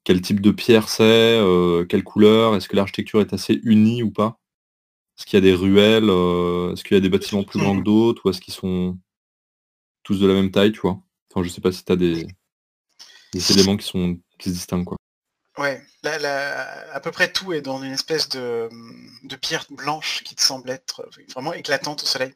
quel 0.04 0.22
type 0.22 0.42
de 0.42 0.52
pierre 0.52 0.90
c'est, 0.90 1.40
quelle 1.90 2.04
couleur, 2.04 2.56
est-ce 2.56 2.68
que 2.68 2.76
l'architecture 2.76 3.22
est 3.22 3.34
assez 3.34 3.60
unie 3.64 4.04
ou 4.04 4.12
pas? 4.12 4.40
Est-ce 5.18 5.26
qu'il 5.26 5.38
y 5.38 5.42
a 5.42 5.42
des 5.42 5.54
ruelles, 5.54 6.10
est-ce 6.72 6.84
qu'il 6.84 6.96
y 6.96 6.98
a 6.98 7.02
des 7.02 7.10
bâtiments 7.10 7.44
plus 7.44 7.60
grands 7.60 7.78
que 7.78 7.84
d'autres 7.84 8.22
ou 8.26 8.30
est-ce 8.30 8.42
qu'ils 8.42 8.54
sont 8.54 8.98
tous 10.04 10.20
de 10.20 10.28
la 10.28 10.34
même 10.34 10.52
taille, 10.52 10.72
tu 10.72 10.82
vois? 10.82 11.02
Enfin, 11.32 11.44
je 11.44 11.50
sais 11.50 11.62
pas 11.62 11.72
si 11.72 11.84
tu 11.84 11.92
as 11.92 11.96
des, 11.96 12.26
éléments 13.50 13.78
qui 13.78 13.86
sont 13.86 14.18
qui 14.38 14.50
se 14.50 14.54
distinguent, 14.54 14.86
quoi. 14.86 14.97
Ouais, 15.58 15.84
là, 16.04 16.94
à 16.94 17.00
peu 17.00 17.12
près 17.12 17.32
tout 17.32 17.52
est 17.52 17.62
dans 17.62 17.82
une 17.82 17.92
espèce 17.94 18.30
de, 18.30 18.70
pierre 19.42 19.66
blanche 19.72 20.24
qui 20.24 20.36
te 20.36 20.42
semble 20.42 20.70
être 20.70 21.10
vraiment 21.34 21.54
éclatante 21.54 22.04
au 22.04 22.06
soleil. 22.06 22.34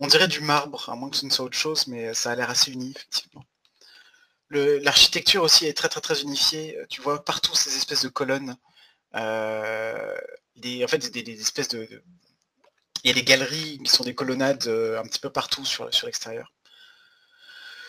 On 0.00 0.06
dirait 0.06 0.28
du 0.28 0.40
marbre, 0.40 0.88
à 0.88 0.94
moins 0.94 1.10
que 1.10 1.16
ce 1.16 1.26
ne 1.26 1.30
soit 1.30 1.44
autre 1.46 1.56
chose, 1.56 1.88
mais 1.88 2.14
ça 2.14 2.30
a 2.30 2.36
l'air 2.36 2.50
assez 2.50 2.70
uni, 2.72 2.92
effectivement. 2.96 3.44
L'architecture 4.50 5.42
aussi 5.42 5.66
est 5.66 5.74
très 5.76 5.88
très 5.88 6.00
très 6.00 6.22
unifiée. 6.22 6.78
Tu 6.88 7.00
vois 7.02 7.24
partout 7.24 7.54
ces 7.54 7.76
espèces 7.76 8.02
de 8.04 8.08
colonnes. 8.08 8.56
Euh, 9.16 10.16
en 10.84 10.88
fait, 10.88 11.10
des, 11.10 11.22
des, 11.22 11.40
espèces 11.40 11.68
de, 11.68 12.02
Il 13.04 13.08
y 13.08 13.10
a 13.10 13.14
des 13.14 13.24
galeries 13.24 13.80
qui 13.84 13.90
sont 13.90 14.04
des 14.04 14.14
colonnades 14.14 14.66
euh, 14.68 15.00
un 15.00 15.04
petit 15.04 15.20
peu 15.20 15.30
partout 15.30 15.64
sur, 15.64 15.92
sur 15.92 16.06
l'extérieur 16.06 16.52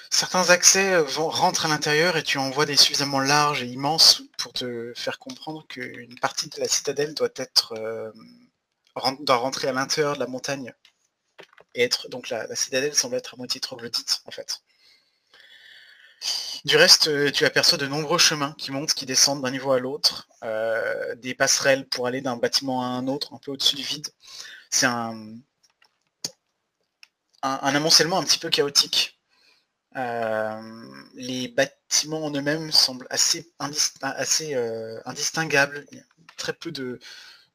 certains 0.10 0.50
accès 0.50 0.94
euh, 0.94 1.04
rentrent 1.04 1.66
à 1.66 1.70
l'intérieur 1.70 2.18
et 2.18 2.24
tu 2.24 2.38
en 2.38 2.50
vois 2.50 2.66
des 2.66 2.76
suffisamment 2.76 3.20
larges 3.20 3.64
et 3.64 3.68
immenses 3.68 4.24
pour 4.38 4.54
te 4.54 4.94
faire 4.96 5.20
comprendre 5.20 5.66
qu'une 5.68 6.18
partie 6.20 6.50
de 6.50 6.60
la 6.60 6.68
citadelle 6.68 7.14
doit 7.14 7.30
être 7.36 7.74
euh, 7.78 8.12
rentrer 8.96 9.68
à 9.68 9.74
l'intérieur 9.74 10.16
de 10.16 10.20
la 10.20 10.28
montagne. 10.28 10.74
Et 11.76 11.90
donc 12.10 12.30
la, 12.30 12.56
citadelle 12.56 12.96
semble 12.96 13.16
être 13.16 13.36
à 13.36 13.38
moitié 13.38 13.62
troglodyte 13.62 14.22
en 14.26 14.32
fait. 14.32 14.62
Du 16.66 16.76
reste, 16.76 17.08
euh, 17.08 17.32
tu 17.32 17.46
aperçois 17.46 17.78
de 17.78 17.88
nombreux 17.88 18.18
chemins 18.18 18.54
qui 18.58 18.72
montent, 18.72 18.94
qui 18.94 19.06
descendent 19.06 19.42
d'un 19.42 19.52
niveau 19.52 19.72
à 19.72 19.80
l'autre, 19.80 20.28
des 21.18 21.34
passerelles 21.36 21.88
pour 21.88 22.08
aller 22.08 22.22
d'un 22.22 22.36
bâtiment 22.38 22.82
à 22.82 22.88
un 22.88 23.08
autre, 23.08 23.34
un 23.34 23.38
peu 23.38 23.52
au-dessus 23.52 23.76
du 23.76 23.84
vide. 23.84 24.08
C'est 24.70 24.86
un, 24.86 25.36
un 27.42 27.76
amoncellement 27.76 28.20
un 28.20 28.24
petit 28.24 28.40
peu 28.40 28.50
chaotique 28.50 29.19
euh, 29.96 31.08
les 31.16 31.48
bâtiments 31.48 32.26
en 32.26 32.32
eux-mêmes 32.32 32.72
semblent 32.72 33.08
assez, 33.10 33.52
assez 34.02 34.54
euh, 34.54 35.00
indistinguables. 35.06 35.86
Il 35.92 35.98
y 35.98 36.02
a 36.02 36.04
très 36.38 36.54
peu 36.54 36.72
de, 36.72 37.00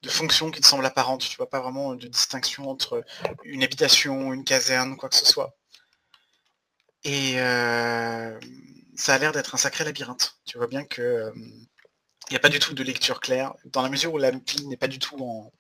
fonctions 0.09 0.51
qui 0.51 0.61
te 0.61 0.66
semblent 0.66 0.85
apparentes. 0.87 1.23
Tu 1.23 1.37
vois 1.37 1.49
pas 1.49 1.61
vraiment 1.61 1.94
de 1.94 2.09
distinction 2.09 2.68
entre 2.68 3.05
une 3.44 3.62
habitation, 3.62 4.33
une 4.33 4.44
caserne, 4.44 4.97
quoi 4.97 5.09
que 5.09 5.16
ce 5.16 5.27
soit. 5.27 5.57
Et 7.05 7.35
euh, 7.40 8.38
ça 8.97 9.14
a 9.14 9.18
l'air 9.18 9.33
d'être 9.33 9.55
un 9.55 9.59
sacré 9.59 9.85
labyrinthe. 9.85 10.37
Tu 10.44 10.59
vois 10.59 10.66
bien 10.66 10.85
que 10.85 11.33
il 11.37 12.33
n'y 12.33 12.37
a 12.37 12.40
pas 12.40 12.49
du 12.49 12.59
tout 12.59 12.75
de 12.75 12.83
lecture 12.83 13.20
claire, 13.20 13.55
dans 13.66 13.83
la 13.83 13.90
mesure 13.90 14.14
où 14.14 14.18
la 14.18 14.31
ville 14.31 14.68
n'est 14.68 14.79
pas 14.79 14.88
du 14.88 14.99
tout 14.99 15.18
en 15.23 15.53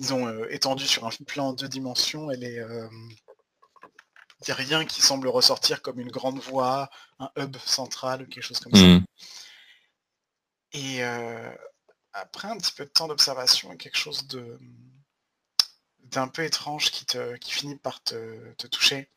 disons 0.00 0.44
étendue 0.46 0.86
sur 0.86 1.06
un 1.06 1.10
plan 1.26 1.52
de 1.52 1.58
deux 1.58 1.68
dimensions, 1.68 2.30
elle 2.30 2.44
est 2.44 2.60
il 4.40 4.44
n'y 4.46 4.52
a 4.52 4.54
rien 4.54 4.84
qui 4.84 5.02
semble 5.02 5.28
ressortir 5.28 5.82
comme 5.82 5.98
une 5.98 6.10
grande 6.10 6.38
voie, 6.38 6.90
un 7.18 7.30
hub 7.36 7.56
central 7.56 8.22
ou 8.22 8.26
quelque 8.26 8.42
chose 8.42 8.60
comme 8.60 8.74
ça. 8.74 8.82
Mmh. 8.82 9.04
Et 10.72 11.02
euh, 11.02 11.52
après 12.12 12.48
un 12.48 12.56
petit 12.56 12.72
peu 12.72 12.84
de 12.84 12.90
temps 12.90 13.08
d'observation, 13.08 13.76
quelque 13.76 13.98
chose 13.98 14.26
de 14.28 14.58
d'un 16.04 16.28
peu 16.28 16.42
étrange 16.44 16.90
qui, 16.90 17.04
te, 17.04 17.36
qui 17.36 17.52
finit 17.52 17.76
par 17.76 18.02
te, 18.02 18.54
toucher. 18.68 19.10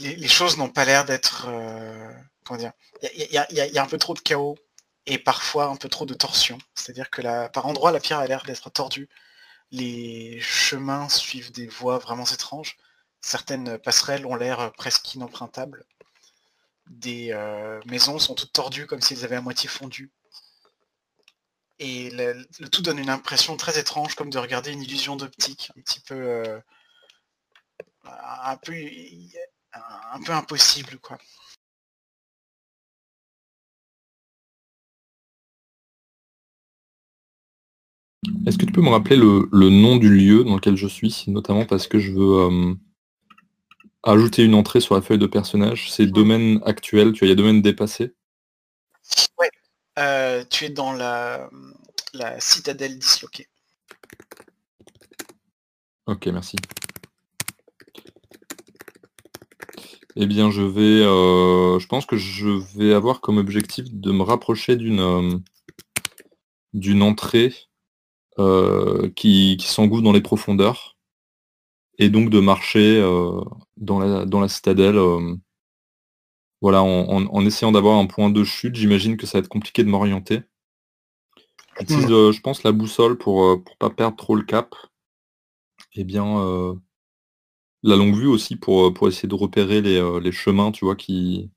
Les, 0.00 0.28
choses 0.28 0.58
n'ont 0.58 0.68
pas 0.68 0.84
l'air 0.84 1.06
d'être... 1.06 1.46
Euh, 1.48 2.12
comment 2.44 2.58
dire 2.58 2.72
Il 3.14 3.30
y, 3.30 3.78
a, 3.78 3.82
un 3.82 3.86
peu 3.86 3.96
trop 3.96 4.12
de 4.12 4.20
chaos 4.20 4.58
et 5.06 5.16
parfois 5.16 5.66
un 5.66 5.76
peu 5.76 5.88
trop 5.88 6.04
de 6.04 6.12
torsion. 6.12 6.58
C'est-à-dire 6.74 7.08
que 7.08 7.22
la, 7.22 7.48
par 7.48 7.64
endroits, 7.64 7.90
la 7.90 8.00
pierre 8.00 8.18
a 8.18 8.26
l'air 8.26 8.44
d'être 8.44 8.68
tordue. 8.68 9.08
Les 9.70 10.38
chemins 10.42 11.08
suivent 11.08 11.52
des 11.52 11.68
voies 11.68 11.98
vraiment 11.98 12.26
étranges 12.26 12.76
certaines 13.20 13.78
passerelles 13.78 14.26
ont 14.26 14.34
l'air 14.36 14.72
presque 14.72 15.14
inempruntables. 15.14 15.84
Des 16.88 17.32
euh, 17.32 17.80
maisons 17.86 18.18
sont 18.18 18.34
toutes 18.34 18.52
tordues 18.52 18.86
comme 18.86 19.00
si 19.00 19.14
elles 19.14 19.24
avaient 19.24 19.36
à 19.36 19.40
moitié 19.40 19.68
fondu. 19.68 20.12
Et 21.78 22.10
le, 22.10 22.46
tout 22.70 22.82
donne 22.82 22.98
une 22.98 23.10
impression 23.10 23.56
très 23.56 23.78
étrange, 23.78 24.14
comme 24.14 24.30
de 24.30 24.38
regarder 24.38 24.72
une 24.72 24.82
illusion 24.82 25.16
d'optique, 25.16 25.70
un 25.76 25.80
petit 25.82 26.00
peu, 26.00 26.14
euh, 26.14 26.60
un 28.04 28.56
peu, 28.56 28.72
un 30.12 30.22
peu 30.22 30.32
impossible, 30.32 30.98
quoi. 30.98 31.18
Est-ce 38.46 38.58
que 38.58 38.64
tu 38.64 38.72
peux 38.72 38.80
me 38.80 38.90
rappeler 38.90 39.16
le, 39.16 39.70
nom 39.70 39.96
du 39.96 40.08
lieu 40.08 40.44
dans 40.44 40.54
lequel 40.54 40.76
je 40.76 40.86
suis, 40.86 41.24
notamment 41.26 41.64
parce 41.64 41.86
que 41.86 41.98
je 41.98 42.12
veux 42.12 42.40
euh, 42.40 42.74
ajouter 44.06 44.44
une 44.44 44.54
entrée 44.54 44.80
sur 44.80 44.94
la 44.94 45.02
feuille 45.02 45.18
de 45.18 45.26
personnage. 45.26 45.90
C'est 45.90 46.06
domaine 46.06 46.60
actuel, 46.64 47.12
tu 47.12 47.24
as, 47.24 47.26
il 47.26 47.30
y 47.30 47.32
a 47.32 47.36
domaine 47.36 47.60
dépassé. 47.60 48.14
Ouais. 49.38 49.50
Euh, 49.98 50.44
tu 50.48 50.64
es 50.66 50.70
dans 50.70 50.92
la, 50.92 51.50
la 52.14 52.38
citadelle 52.40 52.98
disloquée. 52.98 53.48
Ok, 56.06 56.26
merci. 56.26 56.56
Eh 60.14 60.26
bien, 60.26 60.50
je 60.50 60.62
vais, 60.62 61.02
euh, 61.04 61.78
je 61.78 61.86
pense 61.86 62.06
que 62.06 62.16
je 62.16 62.48
vais 62.78 62.94
avoir 62.94 63.20
comme 63.20 63.38
objectif 63.38 63.90
de 63.90 64.12
me 64.12 64.22
rapprocher 64.22 64.76
d'une 64.76 65.00
euh, 65.00 65.36
d'une 66.72 67.02
entrée 67.02 67.54
qui, 69.14 69.56
qui 69.58 69.66
s'engouffre 69.66 70.02
dans 70.02 70.12
les 70.12 70.20
profondeurs 70.20 70.95
et 71.98 72.10
donc 72.10 72.30
de 72.30 72.40
marcher 72.40 73.00
dans, 73.76 73.98
la, 73.98 74.24
dans 74.24 74.40
la 74.40 74.48
citadelle 74.48 74.98
voilà, 76.62 76.82
en, 76.82 77.46
essayant 77.46 77.70
d'avoir 77.70 77.98
un 77.98 78.06
point 78.06 78.30
de 78.30 78.42
chute, 78.42 78.76
j'imagine 78.76 79.16
que 79.16 79.26
ça 79.26 79.38
va 79.38 79.40
être 79.40 79.48
compliqué 79.48 79.84
de 79.84 79.88
m'orienter. 79.88 80.40
J'utilise, 81.78 82.06
mmh. 82.06 82.32
je 82.32 82.40
pense, 82.40 82.62
la 82.62 82.72
boussole 82.72 83.18
pour 83.18 83.56
ne 83.56 83.62
pas 83.78 83.90
perdre 83.90 84.16
trop 84.16 84.34
le 84.34 84.42
cap. 84.42 84.74
Et 85.92 86.00
eh 86.00 86.04
bien, 86.04 86.76
la 87.82 87.96
longue 87.96 88.16
vue 88.16 88.26
aussi 88.26 88.56
pour, 88.56 88.92
pour 88.94 89.08
essayer 89.08 89.28
de 89.28 89.34
repérer 89.34 89.80
les, 89.80 90.32
chemins, 90.32 90.72
tu 90.72 90.84
vois, 90.84 90.96
qui, 90.96 91.50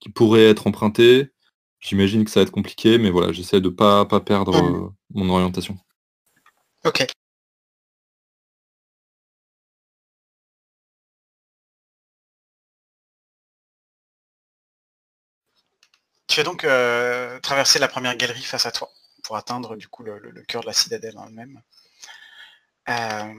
qui 0.00 0.10
pourraient 0.10 0.46
être 0.46 0.66
empruntés. 0.66 1.30
J'imagine 1.78 2.24
que 2.24 2.30
ça 2.30 2.40
va 2.40 2.44
être 2.44 2.52
compliqué, 2.52 2.98
mais 2.98 3.10
voilà, 3.10 3.32
j'essaie 3.32 3.60
de 3.60 3.68
ne 3.68 3.74
pas, 3.74 4.04
pas 4.04 4.20
perdre 4.20 4.60
mmh. 4.60 4.94
mon 5.14 5.30
orientation. 5.30 5.78
Ok. 6.84 7.06
Tu 16.36 16.40
vas 16.42 16.44
donc 16.44 16.64
euh, 16.64 17.40
traverser 17.40 17.78
la 17.78 17.88
première 17.88 18.14
galerie 18.14 18.42
face 18.42 18.66
à 18.66 18.70
toi 18.70 18.92
pour 19.24 19.38
atteindre 19.38 19.74
du 19.74 19.88
coup 19.88 20.02
le, 20.02 20.20
cœur 20.46 20.60
de 20.60 20.66
la 20.66 20.74
citadelle 20.74 21.16
en 21.16 21.28
elle-même. 21.28 21.62
Euh, 22.90 23.34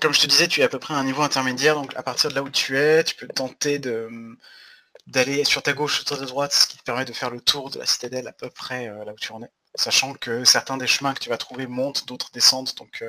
comme 0.00 0.14
je 0.14 0.20
te 0.20 0.28
disais, 0.28 0.46
tu 0.46 0.60
es 0.60 0.62
à 0.62 0.68
peu 0.68 0.78
près 0.78 0.94
à 0.94 0.98
un 0.98 1.02
niveau 1.02 1.22
intermédiaire, 1.22 1.74
donc 1.74 1.92
à 1.96 2.04
partir 2.04 2.30
de 2.30 2.36
là 2.36 2.44
où 2.44 2.50
tu 2.50 2.78
es, 2.78 3.02
tu 3.02 3.16
peux 3.16 3.26
tenter 3.26 3.80
d'aller 5.08 5.42
sur 5.42 5.64
ta 5.64 5.72
gauche 5.72 5.94
ou 5.94 6.06
sur 6.06 6.16
ta 6.16 6.24
droite, 6.24 6.52
ce 6.52 6.68
qui 6.68 6.78
te 6.78 6.84
permet 6.84 7.04
de 7.04 7.12
faire 7.12 7.30
le 7.30 7.40
tour 7.40 7.70
de 7.70 7.80
la 7.80 7.86
citadelle 7.86 8.28
à 8.28 8.32
peu 8.32 8.48
près 8.48 8.88
euh, 8.88 9.04
là 9.04 9.12
où 9.12 9.16
tu 9.16 9.32
en 9.32 9.42
es. 9.42 9.50
Sachant 9.74 10.14
que 10.14 10.44
certains 10.44 10.76
des 10.76 10.86
chemins 10.86 11.14
que 11.14 11.20
tu 11.20 11.30
vas 11.30 11.36
trouver 11.36 11.66
montent, 11.66 12.06
d'autres 12.06 12.30
descendent, 12.30 12.72
donc 12.76 13.02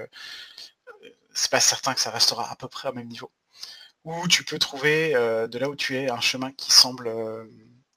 c'est 1.35 1.51
pas 1.51 1.59
certain 1.59 1.93
que 1.93 1.99
ça 1.99 2.09
restera 2.09 2.51
à 2.51 2.55
peu 2.55 2.67
près 2.67 2.89
au 2.89 2.93
même 2.93 3.07
niveau 3.07 3.31
où 4.07 4.27
tu 4.27 4.43
peux 4.45 4.57
trouver 4.57 5.15
euh, 5.15 5.47
de 5.47 5.59
là 5.59 5.69
où 5.69 5.75
tu 5.75 5.97
es 5.97 6.09
un 6.09 6.21
chemin 6.21 6.51
qui 6.53 6.71
semble 6.71 7.07
euh, 7.07 7.45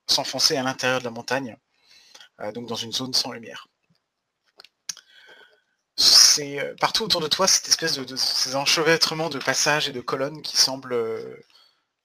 s'enfoncer 0.08 0.56
à 0.56 0.62
l'intérieur 0.62 0.98
de 0.98 1.04
la 1.04 1.10
montagne, 1.10 1.56
euh, 2.40 2.52
donc 2.52 2.66
dans 2.66 2.74
une 2.74 2.92
zone 2.92 3.14
sans 3.14 3.32
lumière. 3.32 3.68
C'est 5.96 6.74
partout 6.80 7.04
autour 7.04 7.20
de 7.20 7.28
toi 7.28 7.46
cette 7.46 7.68
espèce 7.68 7.96
de, 7.98 8.16
ces 8.16 8.56
enchevêtrements 8.56 9.28
de 9.28 9.38
passages 9.38 9.88
et 9.88 9.92
de 9.92 10.00
colonnes 10.00 10.42
qui 10.42 10.56
semblent 10.56 10.96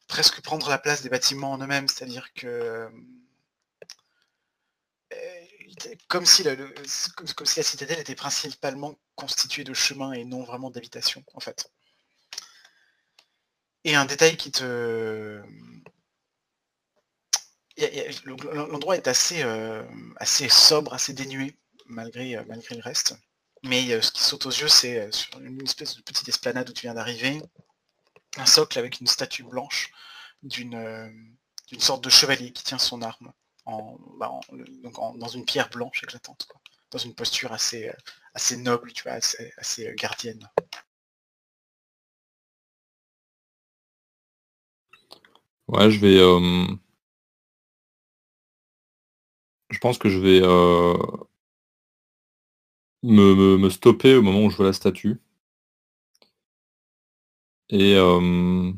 presque 0.08 0.41
prendre 0.41 0.70
la 0.70 0.78
place 0.78 1.01
des 1.01 1.10
bâtiments 1.10 1.53
en 1.53 1.60
eux-mêmes, 1.60 1.88
c'est-à-dire 1.88 2.34
que 2.34 2.89
comme 6.08 6.26
si, 6.26 6.43
comme 7.36 7.45
si 7.45 7.60
la 7.60 7.64
citadelle 7.64 7.99
était 7.99 8.16
principalement 8.16 8.95
constituée 9.16 9.64
de 9.64 9.74
chemins 9.74 10.12
et 10.12 10.26
non 10.26 10.43
vraiment 10.43 10.70
d'habitations 10.70 11.24
en 11.34 11.39
fait. 11.39 11.70
Et 13.86 13.94
un 13.94 14.06
détail 14.06 14.36
qui 14.36 14.52
te... 14.52 15.42
L'endroit 18.52 18.96
est 18.96 19.08
assez, 19.08 19.44
euh, 19.44 19.84
assez 20.18 20.50
sobre, 20.50 20.94
assez 20.94 21.14
dénué, 21.14 21.56
malgré, 21.86 22.36
euh, 22.36 22.44
malgré 22.48 22.76
le 22.76 22.82
reste. 22.82 23.16
Mais 23.64 23.92
euh, 23.94 24.02
ce 24.02 24.12
qui 24.12 24.24
saute 24.24 24.48
aux 24.48 24.52
yeux, 24.52 24.68
c'est 24.68 25.12
sur 25.12 25.40
une 25.40 25.62
espèce 25.62 25.96
de 25.96 26.02
petite 26.02 26.28
esplanade 26.28 26.68
où 26.68 26.74
tu 26.74 26.82
viens 26.82 26.96
d'arriver, 26.96 27.40
un 28.38 28.46
socle 28.48 28.80
avec 28.80 29.00
une 29.02 29.08
statue 29.08 29.44
blanche 29.44 29.92
d'une 30.42 31.30
sorte 31.80 32.04
de 32.04 32.10
chevalier 32.10 32.52
qui 32.52 32.64
tient 32.64 32.80
son 32.80 33.04
arme 33.04 33.34
bah, 34.20 34.32
dans 34.90 35.28
une 35.28 35.46
pierre 35.46 35.70
blanche 35.70 36.02
éclatante, 36.04 36.48
dans 36.90 37.00
une 37.00 37.14
posture 37.14 37.52
assez, 37.52 37.92
assez 38.34 38.58
noble, 38.58 38.94
tu 38.94 39.04
vois, 39.04 39.14
assez, 39.14 39.54
assez 39.58 39.94
gardienne. 39.96 40.50
Ouais, 45.68 45.89
je 45.89 45.99
vais. 45.99 46.18
Euh, 46.20 46.66
je 49.70 49.80
pense 49.80 49.97
que 49.97 50.09
je 50.09 50.20
vais 50.20 50.41
euh, 50.43 50.95
me, 53.03 53.57
me, 53.57 53.70
stopper 53.70 54.16
au 54.16 54.22
moment 54.22 54.43
où 54.45 54.49
je 54.49 54.57
vois 54.57 54.68
la 54.68 54.74
statue. 54.74 55.20
Et 57.70 57.95
euh, 57.95 58.72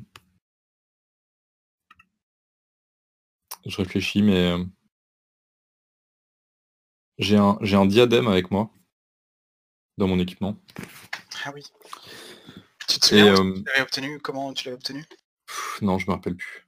je 3.65 3.77
réfléchis, 3.77 4.21
mais 4.21 4.55
j'ai 7.17 7.37
un, 7.37 7.57
j'ai 7.61 7.75
un 7.75 7.85
diadème 7.85 8.27
avec 8.27 8.49
moi 8.49 8.71
dans 9.97 10.07
mon 10.07 10.19
équipement. 10.19 10.55
Ah 11.43 11.51
oui. 11.53 11.63
Tu 12.87 12.99
te 12.99 13.07
souviens 13.07 13.33
tu 13.33 13.63
l'avais 13.65 13.81
obtenu? 13.81 14.19
Comment 14.19 14.53
tu 14.53 14.65
l'avais 14.65 14.77
obtenu? 14.77 15.03
Non, 15.81 15.97
je 15.97 16.07
me 16.07 16.11
rappelle 16.13 16.35
plus. 16.35 16.66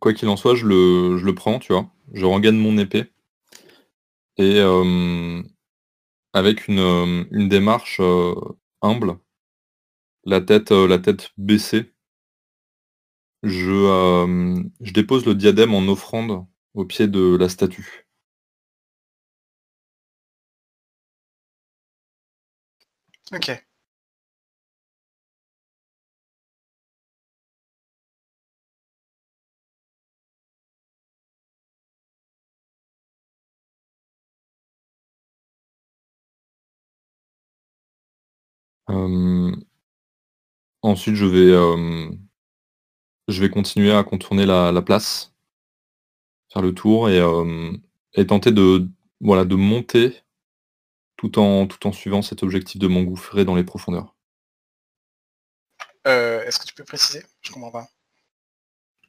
Quoi 0.00 0.12
qu'il 0.12 0.28
en 0.28 0.36
soit, 0.36 0.54
je 0.54 0.66
le, 0.66 1.16
je 1.16 1.24
le 1.24 1.34
prends, 1.34 1.58
tu 1.58 1.72
vois. 1.72 1.88
Je 2.12 2.26
regagne 2.26 2.56
mon 2.58 2.76
épée. 2.76 3.10
Et 4.36 4.58
euh, 4.60 5.42
avec 6.34 6.68
une, 6.68 6.78
euh, 6.80 7.24
une 7.32 7.48
démarche 7.48 7.98
euh, 8.00 8.34
humble, 8.82 9.18
la 10.24 10.40
tête, 10.40 10.72
la 10.72 10.98
tête 10.98 11.30
baissée, 11.38 11.92
je, 13.44 14.66
je 14.80 14.92
dépose 14.92 15.26
le 15.26 15.36
diadème 15.36 15.74
en 15.74 15.86
offrande 15.86 16.44
au 16.74 16.84
pied 16.84 17.06
de 17.06 17.36
la 17.36 17.48
statue. 17.48 18.08
Ok. 23.32 23.48
Ensuite, 40.82 41.14
je 41.14 41.26
vais, 41.26 41.52
je 43.28 43.40
vais 43.40 43.50
continuer 43.50 43.92
à 43.92 44.04
contourner 44.04 44.46
la, 44.46 44.82
place, 44.82 45.34
faire 46.52 46.62
le 46.62 46.74
tour 46.74 47.08
et, 47.08 47.20
et 48.14 48.26
tenter 48.26 48.52
de, 48.52 48.88
voilà, 49.20 49.44
de 49.44 49.54
monter 49.54 50.22
tout 51.16 51.38
en, 51.38 51.66
tout 51.66 51.86
en 51.86 51.92
suivant 51.92 52.22
cet 52.22 52.42
objectif 52.42 52.80
de 52.80 52.88
m'engouffrer 52.88 53.44
dans 53.44 53.54
les 53.54 53.64
profondeurs. 53.64 54.16
Euh, 56.06 56.42
est-ce 56.44 56.58
que 56.58 56.66
tu 56.66 56.74
peux 56.74 56.84
préciser? 56.84 57.22
Je 57.42 57.52
comprends 57.52 57.70
pas. 57.70 57.88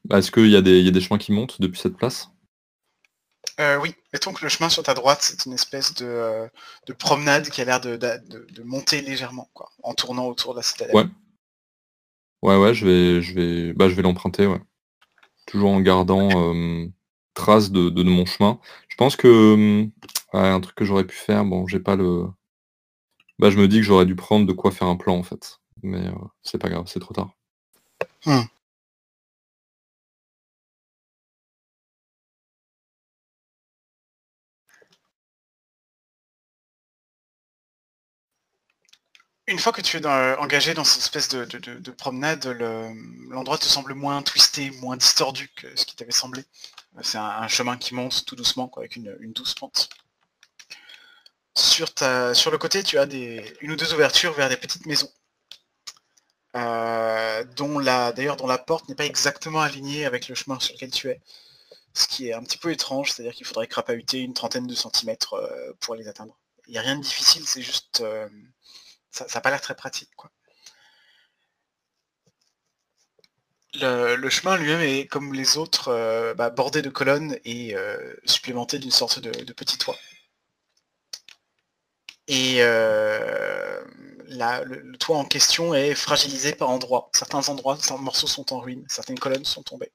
Bah, 0.06 0.20
est-ce 0.20 0.32
qu'il 0.32 0.46
y, 0.46 0.52
y 0.52 0.58
a 0.58 0.62
des 0.62 1.02
chemins 1.02 1.18
qui 1.18 1.32
montent 1.32 1.60
depuis 1.60 1.80
cette 1.80 1.98
place? 1.98 2.33
Euh, 3.60 3.78
oui, 3.78 3.96
mettons 4.12 4.34
que 4.34 4.44
le 4.44 4.50
chemin 4.50 4.70
sur 4.70 4.84
ta 4.84 4.94
droite, 4.94 5.20
c'est 5.22 5.46
une 5.46 5.54
espèce 5.54 5.94
de, 5.96 6.06
euh, 6.06 6.48
promenade 6.98 7.50
qui 7.50 7.62
a 7.62 7.66
l'air 7.66 7.82
de, 7.82 7.98
monter 8.64 9.02
légèrement, 9.02 9.50
quoi, 9.54 9.70
en 9.84 9.94
tournant 9.94 10.28
autour 10.28 10.54
de 10.54 10.60
la 10.60 10.64
citadelle. 10.64 10.96
Ouais. 10.96 11.06
Ouais, 12.42 12.58
ouais, 12.58 12.74
je 12.74 12.86
vais, 12.86 13.22
je 13.22 13.34
vais, 13.34 13.74
bah, 13.74 13.88
je 13.88 13.96
vais 13.96 14.02
l'emprunter, 14.02 14.48
ouais. 14.48 14.62
Toujours 15.46 15.72
en 15.72 15.80
gardant 15.82 16.30
trace 17.34 17.72
de, 17.72 18.04
mon 18.04 18.26
chemin. 18.26 18.60
Je 18.88 18.96
pense 18.96 19.16
que 19.16 19.88
un 20.34 20.62
truc 20.62 20.76
que 20.76 20.86
j'aurais 20.86 21.06
pu 21.06 21.16
faire, 21.16 21.46
bon, 21.46 21.68
j'ai 21.68 21.80
pas 21.80 21.96
le. 21.96 22.28
Bah, 23.40 23.50
je 23.50 23.58
me 23.58 23.68
dis 23.68 23.78
que 23.78 23.84
j'aurais 23.84 24.06
dû 24.06 24.16
prendre 24.16 24.46
de 24.46 24.54
quoi 24.54 24.72
faire 24.72 24.88
un 24.88 24.96
plan 24.96 25.16
en 25.16 25.24
fait. 25.24 25.60
Mais 25.82 26.08
euh, 26.08 26.14
c'est 26.44 26.58
pas 26.58 26.70
grave, 26.70 26.86
c'est 26.88 27.00
trop 27.00 27.14
tard. 27.14 27.32
Mmh. 28.26 28.42
Une 39.48 39.60
fois 39.60 39.74
que 39.74 39.82
tu 39.82 39.98
es 39.98 40.06
engagé 40.06 40.74
dans 40.74 40.86
cette 40.86 41.02
espèce 41.02 41.28
de, 41.28 41.92
promenade, 41.92 42.46
l'endroit 43.30 43.58
te 43.58 43.66
semble 43.66 43.94
moins 43.94 44.22
twisté, 44.22 44.72
moins 44.72 44.96
distordu 44.96 45.50
que 45.56 45.76
ce 45.76 45.86
qui 45.86 45.96
t'avait 45.96 46.12
semblé. 46.12 46.46
C'est 47.02 47.18
un, 47.18 47.48
chemin 47.48 47.78
qui 47.78 47.94
monte 47.94 48.26
tout 48.26 48.36
doucement, 48.36 48.72
avec 48.78 48.96
une, 48.96 49.34
douce 49.34 49.54
pente. 49.56 49.90
sur, 51.56 51.88
le 51.88 52.58
côté, 52.58 52.84
tu 52.84 52.98
as 52.98 53.06
une 53.62 53.72
ou 53.72 53.76
deux 53.76 53.94
ouvertures 53.94 54.34
vers 54.34 54.48
des 54.48 54.58
petites 54.58 54.86
maisons. 54.86 55.12
Euh, 56.56 57.44
dont 57.56 57.80
la, 57.80 58.12
d'ailleurs 58.12 58.38
dont 58.38 58.46
la 58.46 58.60
porte 58.60 58.88
n'est 58.88 58.96
pas 58.96 59.06
exactement 59.06 59.62
alignée 59.62 60.06
avec 60.06 60.28
le 60.28 60.36
chemin 60.36 60.60
sur 60.60 60.76
lequel 60.76 60.92
tu 60.92 61.10
es. 61.10 61.20
Ce 61.96 62.08
qui 62.08 62.30
est 62.30 62.34
un 62.34 62.44
petit 62.44 62.58
peu 62.58 62.72
étrange, 62.72 63.12
c'est-à-dire 63.12 63.34
qu'il 63.34 63.46
faudrait 63.46 63.68
crapahuter 63.68 64.20
une 64.20 64.34
trentaine 64.34 64.68
de 64.68 64.76
centimètres 64.76 65.34
euh, 65.34 65.74
pour 65.80 65.96
les 65.96 66.08
atteindre. 66.08 66.38
Il 66.68 66.72
n'y 66.72 66.78
a 66.78 66.82
rien 66.82 66.96
de 66.96 67.02
difficile, 67.04 67.46
c'est 67.46 67.62
juste... 67.62 68.02
Euh, 68.02 68.30
ça 69.14 69.26
n'a 69.34 69.42
pas 69.42 69.50
l'air 69.50 69.62
très 69.62 69.76
pratique. 69.76 70.10
Le, 73.76 74.30
chemin 74.30 74.58
lui-même 74.58 74.82
est, 74.82 75.08
comme 75.08 75.34
les 75.34 75.58
autres, 75.58 76.34
bah, 76.36 76.50
bordé 76.50 76.82
de 76.82 76.90
colonnes 76.90 77.38
et 77.46 77.76
supplémenté 78.26 78.80
d'une 78.80 78.92
sorte 78.92 79.20
de, 79.20 79.54
petit 79.54 79.78
toit. 79.78 79.98
Et 82.28 82.58
euh, 82.60 83.84
le, 84.28 84.98
toit 84.98 85.18
en 85.18 85.26
question 85.26 85.74
est 85.74 85.96
fragilisé 85.96 86.54
par 86.54 86.70
endroits. 86.70 87.10
Certains 87.14 87.50
endroits, 87.50 87.78
certains 87.78 88.02
morceaux 88.02 88.28
sont 88.28 88.54
en 88.54 88.60
ruine, 88.60 88.86
certaines 88.90 89.20
colonnes 89.20 89.46
sont 89.46 89.64
tombées. 89.64 89.92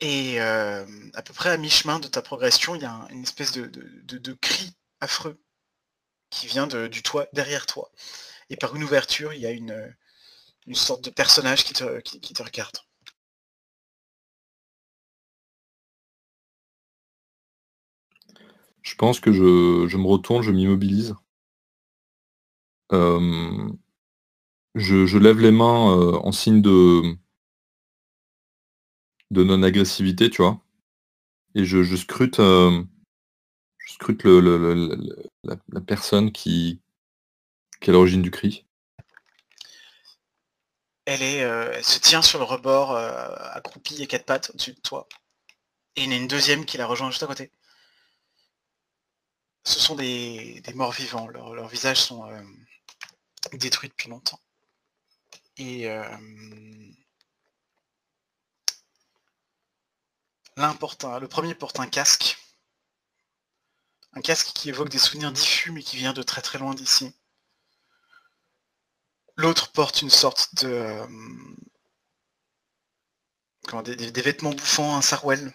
Et 0.00 0.40
euh, 0.40 0.84
à 1.14 1.22
peu 1.22 1.32
près 1.32 1.50
à 1.50 1.56
mi-chemin 1.56 1.98
de 2.00 2.08
ta 2.08 2.22
progression, 2.22 2.74
il 2.74 2.82
y 2.82 2.84
a 2.84 3.06
une 3.10 3.22
espèce 3.22 3.52
de, 3.52 4.32
cri 4.40 4.72
affreux 5.00 5.40
qui 6.30 6.46
vient 6.46 6.66
du 6.66 7.02
toit 7.02 7.26
derrière 7.32 7.66
toi. 7.66 7.90
Et 8.50 8.56
par 8.56 8.74
une 8.76 8.84
ouverture, 8.84 9.32
il 9.32 9.40
y 9.40 9.46
a 9.46 9.52
une, 9.52 9.94
sorte 10.74 11.04
de 11.04 11.10
personnage 11.10 11.64
qui 11.64 11.72
te 11.74 12.42
regarde. 12.42 12.76
Je 18.86 18.94
pense 18.94 19.18
que 19.18 19.32
je, 19.32 19.96
me 19.96 20.06
retourne, 20.06 20.42
je 20.42 20.52
m'immobilise. 20.52 21.16
Euh, 22.92 23.68
je, 24.76 25.18
lève 25.18 25.40
les 25.40 25.50
mains 25.50 25.90
euh, 25.90 26.12
en 26.22 26.30
signe 26.30 26.62
de, 26.62 27.02
de 29.30 29.44
non-agressivité, 29.44 30.30
tu 30.30 30.42
vois. 30.42 30.60
Et 31.54 31.64
je, 31.64 31.96
scrute, 31.96 32.38
euh, 32.40 32.82
je 33.78 33.92
scrute 33.94 34.24
la, 34.24 35.80
personne 35.86 36.32
qui, 36.32 36.80
qui 37.80 37.90
est 37.90 37.90
à 37.90 37.92
l'origine 37.92 38.22
du 38.22 38.30
cri. 38.30 38.64
Elle, 41.06 41.22
est, 41.22 41.36
elle 41.36 41.84
se 41.84 41.98
tient 41.98 42.22
sur 42.22 42.38
le 42.38 42.44
rebord, 42.44 42.94
accroupie 42.96 44.02
et 44.02 44.06
quatre 44.06 44.26
pattes 44.26 44.50
au-dessus 44.50 44.72
de 44.72 44.80
toi. 44.80 45.08
Et 45.94 46.02
il 46.02 46.06
y 46.06 46.08
en 46.08 46.12
a 46.12 46.20
une 46.20 46.28
deuxième 46.28 46.64
qui 46.64 46.76
la 46.76 46.86
rejoint 46.86 47.10
juste 47.10 47.22
à 47.22 47.26
côté 47.26 47.50
ce 49.66 49.80
sont 49.80 49.96
des, 49.96 50.62
morts 50.74 50.92
vivants. 50.92 51.26
leurs 51.28 51.68
visages 51.68 52.00
sont 52.00 52.30
euh, 52.30 52.40
détruits 53.54 53.88
depuis 53.88 54.08
longtemps. 54.08 54.40
Et 55.58 55.88
euh, 60.58 61.20
le 61.20 61.28
premier 61.28 61.54
porte 61.54 61.80
un 61.80 61.86
casque. 61.86 62.38
Un 64.14 64.20
casque 64.22 64.52
qui 64.54 64.70
évoque 64.70 64.88
des 64.88 64.98
souvenirs 64.98 65.32
diffus 65.32 65.70
mais 65.72 65.82
qui 65.82 65.96
vient 65.96 66.12
de 66.12 66.22
très 66.22 66.42
très 66.42 66.58
loin 66.58 66.74
d'ici. 66.74 67.14
L'autre 69.36 69.70
porte 69.72 70.02
une 70.02 70.10
sorte 70.10 70.54
de... 70.64 70.68
Euh, 70.68 71.06
des, 73.82 74.22
vêtements 74.22 74.52
bouffants, 74.52 74.96
un 74.96 75.02
sarouel. 75.02 75.52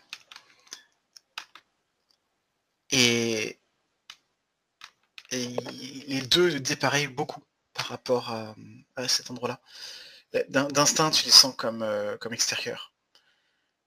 Et 2.91 3.59
les 5.31 6.21
deux 6.21 6.59
dépareillent 6.59 7.07
beaucoup 7.07 7.41
par 7.73 7.87
rapport 7.87 8.31
à, 8.31 9.07
cet 9.07 9.31
endroit-là. 9.31 9.59
D'instinct, 10.49 11.11
tu 11.11 11.25
les 11.25 11.31
sens 11.31 11.55
comme, 11.55 11.81
euh, 11.81 12.17
comme 12.17 12.33
extérieurs. 12.33 12.90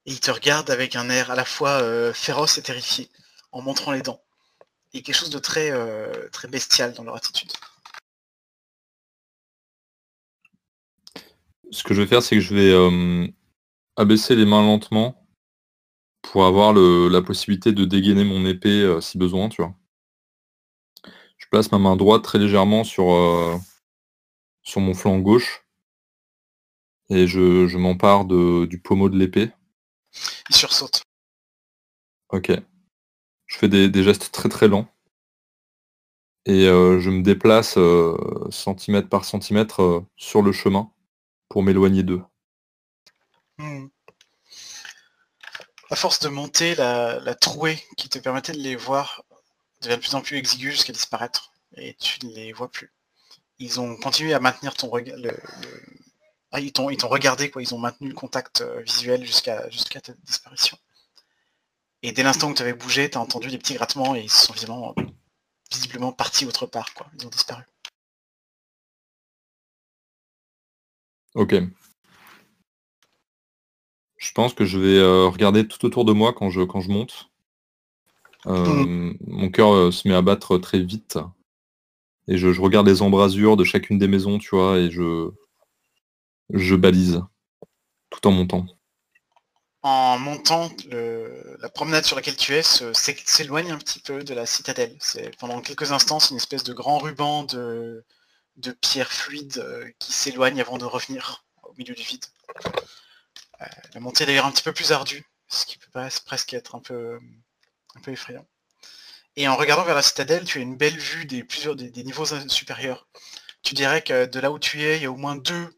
Et 0.07 0.13
ils 0.13 0.21
te 0.21 0.31
regardent 0.31 0.71
avec 0.71 0.97
un 0.97 1.09
air 1.09 1.31
à 1.31 1.35
la 1.35 1.45
fois 1.45 1.83
euh, 1.83 2.13
féroce 2.13 2.59
et 2.59 2.63
terrifié, 2.63 3.09
en 3.53 3.63
montrant 3.63 3.93
les 3.93 4.03
dents. 4.03 4.21
Et 4.93 5.03
quelque 5.03 5.17
chose 5.17 5.31
de 5.31 5.39
très, 5.39 5.71
euh, 5.71 6.29
très 6.31 6.49
bestial 6.49 6.93
dans 6.95 7.05
leur 7.05 7.17
attitude. 7.17 7.53
Ce 11.71 11.83
que 11.83 11.95
je 11.95 12.03
vais 12.03 12.07
faire, 12.07 12.23
c'est 12.23 12.37
que 12.37 12.43
je 12.43 12.55
vais 12.55 13.33
abaisser 13.97 14.37
les 14.37 14.45
mains 14.45 14.63
lentement 14.63 15.27
pour 16.23 16.47
avoir 16.47 16.73
la 16.73 17.23
possibilité 17.23 17.73
de 17.73 17.85
dégainer 17.85 18.23
mon 18.23 18.47
épée 18.47 18.99
si 19.01 19.19
besoin, 19.19 19.49
tu 19.49 19.63
vois. 19.63 19.75
Je 21.45 21.51
place 21.51 21.71
ma 21.73 21.79
main 21.79 21.95
droite 21.95 22.23
très 22.23 22.39
légèrement 22.39 22.85
sur, 22.85 23.13
euh, 23.13 23.59
sur 24.63 24.81
mon 24.81 24.95
flanc 24.95 25.19
gauche. 25.19 25.67
Et 27.11 27.27
je, 27.27 27.77
m'empare 27.77 28.25
du 28.25 28.81
pommeau 28.83 29.11
de 29.11 29.19
l'épée. 29.19 29.51
Il 30.51 30.57
sursaute. 30.57 31.05
Ok. 32.31 32.53
Je 33.47 33.59
fais 33.59 33.69
des, 33.69 34.03
gestes 34.03 34.33
très 34.33 34.49
très 34.49 34.69
lents. 34.69 34.89
Et 36.47 36.67
euh, 36.69 37.01
je 37.01 37.11
me 37.11 37.23
déplace 37.23 37.79
euh, 37.79 38.17
centimètre 38.51 39.09
par 39.09 39.25
centimètre 39.25 40.05
sur 40.17 40.43
le 40.43 40.53
chemin 40.53 40.91
pour 41.49 41.63
m'éloigner 41.63 42.03
d'eux. 42.03 42.23
Hmm. 43.59 43.87
À 45.91 45.97
force 45.97 46.21
de 46.21 46.29
monter, 46.29 46.75
la, 46.75 47.21
la 47.21 47.35
trouée 47.35 47.79
qui 47.97 48.09
te 48.09 48.19
permettait 48.19 48.53
de 48.53 48.59
les 48.59 48.77
voir 48.77 49.23
devient 49.83 49.97
de 49.97 50.01
plus 50.01 50.15
en 50.15 50.21
plus 50.21 50.37
exigu 50.37 50.73
jusqu'à 50.73 50.93
disparaître 50.93 51.53
et 51.77 51.95
tu 51.95 52.27
ne 52.27 52.35
les 52.35 52.53
vois 52.53 52.71
plus. 52.71 52.93
Ils 53.59 53.81
ont 53.81 53.97
continué 53.97 54.35
à 54.35 54.41
maintenir 54.41 54.75
ton 54.75 54.89
regard. 54.89 55.17
Ah, 56.57 56.61
ils 56.61 56.73
t'ont 56.73 56.87
regardé, 56.87 57.51
quoi. 57.51 57.63
Ils 57.63 57.75
ont 57.75 57.79
maintenu 57.79 58.07
le 58.07 58.15
contact 58.15 58.61
euh, 58.61 58.81
visuel 58.83 59.25
jusqu'à 59.25 59.61
ta 60.01 60.13
disparition. 60.23 60.79
Et 62.05 62.13
dès 62.13 62.23
l'instant 62.23 62.49
où 62.49 62.55
tu 62.55 62.63
avais 62.63 62.75
bougé, 62.75 63.11
tu 63.11 63.19
as 63.19 63.21
entendu 63.21 63.49
des 63.49 63.59
petits 63.59 63.75
grattements 63.75 64.15
et 64.15 64.21
ils 64.21 64.31
sont 64.31 64.53
visiblement, 64.53 66.13
partis 66.13 66.47
autre 66.47 66.67
part, 66.67 66.95
quoi. 66.95 67.09
Ils 67.19 67.27
ont 67.27 67.31
disparu. 67.31 67.65
Ok. 71.35 71.57
Je 74.17 74.33
pense 74.33 74.55
que 74.55 74.65
je 74.65 74.79
vais 74.79 74.99
euh, 74.99 75.27
regarder 75.27 75.67
tout 75.67 75.85
autour 75.85 76.05
de 76.05 76.13
moi 76.13 76.33
quand 76.33 76.51
je, 76.51 76.61
quand 76.61 76.81
je 76.81 76.91
monte. 76.91 77.31
Euh, 78.47 79.13
mon 79.27 79.51
cœur 79.51 79.93
se 79.93 80.07
met 80.07 80.15
à 80.15 80.23
battre 80.23 80.59
très 80.59 80.79
vite. 80.79 81.19
Et 82.29 82.39
je, 82.39 82.49
regarde 82.61 82.87
les 82.87 83.03
embrasures 83.03 83.57
de 83.57 83.65
chacune 83.65 83.99
des 83.99 84.07
maisons, 84.07 84.39
tu 84.39 84.55
vois, 84.55 84.79
et 84.79 84.93
je, 84.93 85.33
je 86.51 86.75
balise 86.75 87.23
tout 88.11 88.27
en 88.27 88.33
montant. 88.33 88.67
En 89.83 90.19
montant, 90.19 90.71
la 90.91 91.69
promenade 91.69 92.05
sur 92.05 92.17
laquelle 92.17 92.37
tu 92.37 92.55
es 92.55 92.63
s'éloigne 92.63 93.71
un 93.71 93.79
petit 93.79 94.01
peu 94.01 94.25
de 94.25 94.33
la 94.33 94.47
citadelle. 94.47 94.97
Pendant 95.39 95.61
quelques 95.61 95.93
instants, 95.93 96.21
c'est 96.21 96.31
une 96.31 96.39
espèce 96.39 96.65
de 96.65 96.73
grand 96.73 96.99
ruban 96.99 97.45
de, 97.45 98.05
pierre 98.81 99.13
fluide 99.13 99.59
euh, 99.59 99.91
qui 99.99 100.13
s'éloigne 100.13 100.61
avant 100.61 100.79
de 100.79 100.85
revenir 100.85 101.45
au 101.65 101.75
milieu 101.75 101.95
du 101.95 102.03
vide. 102.03 102.25
la 103.93 104.01
montée 104.01 104.23
est 104.23 104.27
d'ailleurs 104.29 104.47
un 104.47 104.53
petit 104.53 104.63
peu 104.63 104.73
plus 104.73 104.93
ardue, 104.93 105.27
ce 105.49 105.67
qui 105.67 105.77
peut 105.77 105.91
presque 106.25 106.55
être 106.55 106.77
un 106.77 106.81
peu 106.81 107.19
effrayant. 108.07 108.47
Et 109.37 109.49
en 109.49 109.57
regardant 109.57 109.85
vers 109.85 109.97
la 109.97 110.03
citadelle, 110.03 110.45
tu 110.45 110.59
as 110.59 110.63
une 110.63 110.77
belle 110.77 110.97
vue 110.97 111.25
des, 111.25 111.43
des, 111.43 112.05
niveaux 112.05 112.27
supérieurs. 112.49 113.09
Tu 113.63 113.75
dirais 113.75 114.03
que 114.03 114.27
de 114.27 114.41
là 114.41 114.53
où 114.53 114.59
tu 114.59 114.83
es, 114.83 114.97
il 114.97 115.03
y 115.03 115.07
a 115.07 115.11
au 115.11 115.17
moins 115.17 115.37
deux, 115.37 115.77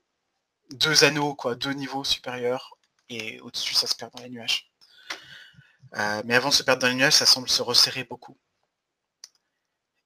deux 0.70 1.04
anneaux, 1.04 1.34
quoi, 1.34 1.54
deux 1.54 1.72
niveaux 1.72 2.04
supérieurs, 2.04 2.76
et 3.08 3.40
au-dessus, 3.40 3.74
ça 3.74 3.86
se 3.86 3.94
perd 3.94 4.12
dans 4.14 4.22
les 4.22 4.30
nuages. 4.30 4.70
Euh, 5.96 6.22
mais 6.24 6.34
avant 6.34 6.48
de 6.48 6.54
se 6.54 6.62
perdre 6.62 6.82
dans 6.82 6.88
les 6.88 6.94
nuages, 6.94 7.14
ça 7.14 7.26
semble 7.26 7.48
se 7.48 7.62
resserrer 7.62 8.04
beaucoup. 8.04 8.36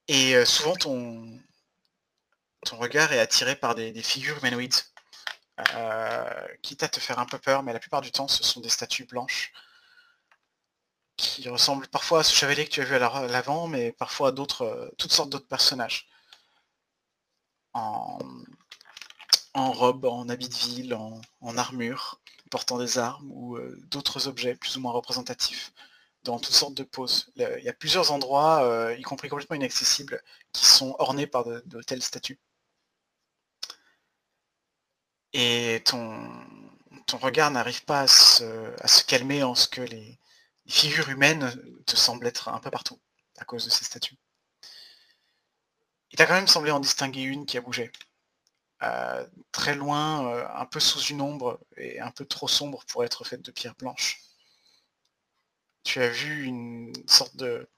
Et 0.07 0.35
euh, 0.35 0.45
souvent, 0.45 0.75
ton, 0.75 1.39
ton 2.65 2.77
regard 2.77 3.11
est 3.13 3.19
attiré 3.19 3.55
par 3.55 3.75
des, 3.75 3.93
figures 4.03 4.37
humanoïdes, 4.37 4.75
euh, 5.75 6.47
quitte 6.61 6.83
à 6.83 6.89
te 6.89 6.99
faire 6.99 7.19
un 7.19 7.25
peu 7.25 7.39
peur, 7.39 7.63
mais 7.63 7.73
la 7.73 7.79
plupart 7.79 8.01
du 8.01 8.11
temps, 8.11 8.27
ce 8.27 8.43
sont 8.43 8.61
des 8.61 8.69
statues 8.69 9.05
blanches 9.05 9.51
qui 11.17 11.47
ressemble 11.49 11.87
parfois 11.87 12.21
à 12.21 12.23
ce 12.23 12.33
chevalier 12.33 12.65
que 12.65 12.71
tu 12.71 12.81
as 12.81 12.85
vu 12.85 12.95
à 12.95 13.27
l'avant, 13.27 13.67
mais 13.67 13.91
parfois 13.91 14.29
à 14.29 14.31
d'autres, 14.31 14.63
euh, 14.63 14.89
toutes 14.97 15.11
sortes 15.11 15.29
d'autres 15.29 15.47
personnages. 15.47 16.07
Robe, 19.53 20.05
en 20.05 20.29
habit 20.29 20.49
de 20.49 20.55
ville, 20.55 20.93
en, 20.95 21.57
armure, 21.57 22.21
portant 22.49 22.77
des 22.77 22.97
armes 22.97 23.29
ou 23.31 23.57
euh, 23.57 23.77
d'autres 23.89 24.27
objets 24.27 24.55
plus 24.55 24.77
ou 24.77 24.81
moins 24.81 24.91
représentatifs 24.91 25.73
dans 26.23 26.39
toutes 26.39 26.53
sortes 26.53 26.75
de 26.75 26.83
poses. 26.83 27.31
il 27.35 27.63
y 27.63 27.69
a 27.69 27.73
plusieurs 27.73 28.11
endroits, 28.11 28.63
euh, 28.63 28.95
y 28.97 29.01
compris 29.03 29.29
complètement 29.29 29.55
inaccessibles, 29.55 30.21
qui 30.53 30.65
sont 30.65 30.95
ornés 30.99 31.27
par 31.27 31.45
de, 31.45 31.81
telles 31.83 32.03
statues. 32.03 32.39
Et 35.33 35.81
ton, 35.85 36.29
regard 37.21 37.51
n'arrive 37.51 37.83
pas 37.85 38.01
à 38.01 38.07
se, 38.07 39.03
calmer 39.05 39.43
en 39.43 39.55
ce 39.55 39.67
que 39.67 39.81
les, 39.81 40.17
figures 40.67 41.09
humaines 41.09 41.53
te 41.85 41.95
semblent 41.97 42.27
être 42.27 42.47
un 42.49 42.59
peu 42.59 42.71
partout 42.71 42.99
à 43.37 43.45
cause 43.45 43.65
de 43.65 43.69
ces 43.69 43.83
statues. 43.83 44.15
Il 46.11 46.17
t'a 46.17 46.25
quand 46.25 46.33
même 46.33 46.47
semblé 46.47 46.71
en 46.71 46.79
distinguer 46.79 47.23
une 47.23 47.45
qui 47.45 47.57
a 47.57 47.61
bougé. 47.61 47.91
Euh, 48.83 49.27
très 49.51 49.75
loin, 49.75 50.25
euh, 50.27 50.47
un 50.55 50.65
peu 50.65 50.79
sous 50.79 50.99
une 51.01 51.21
ombre 51.21 51.59
et 51.77 51.99
un 51.99 52.09
peu 52.09 52.25
trop 52.25 52.47
sombre 52.47 52.83
pour 52.87 53.03
être 53.03 53.23
faite 53.23 53.43
de 53.43 53.51
pierre 53.51 53.75
blanche. 53.75 54.21
Tu 55.83 56.01
as 56.01 56.09
vu 56.09 56.45
une 56.45 56.91
sorte 57.07 57.35
de, 57.35 57.69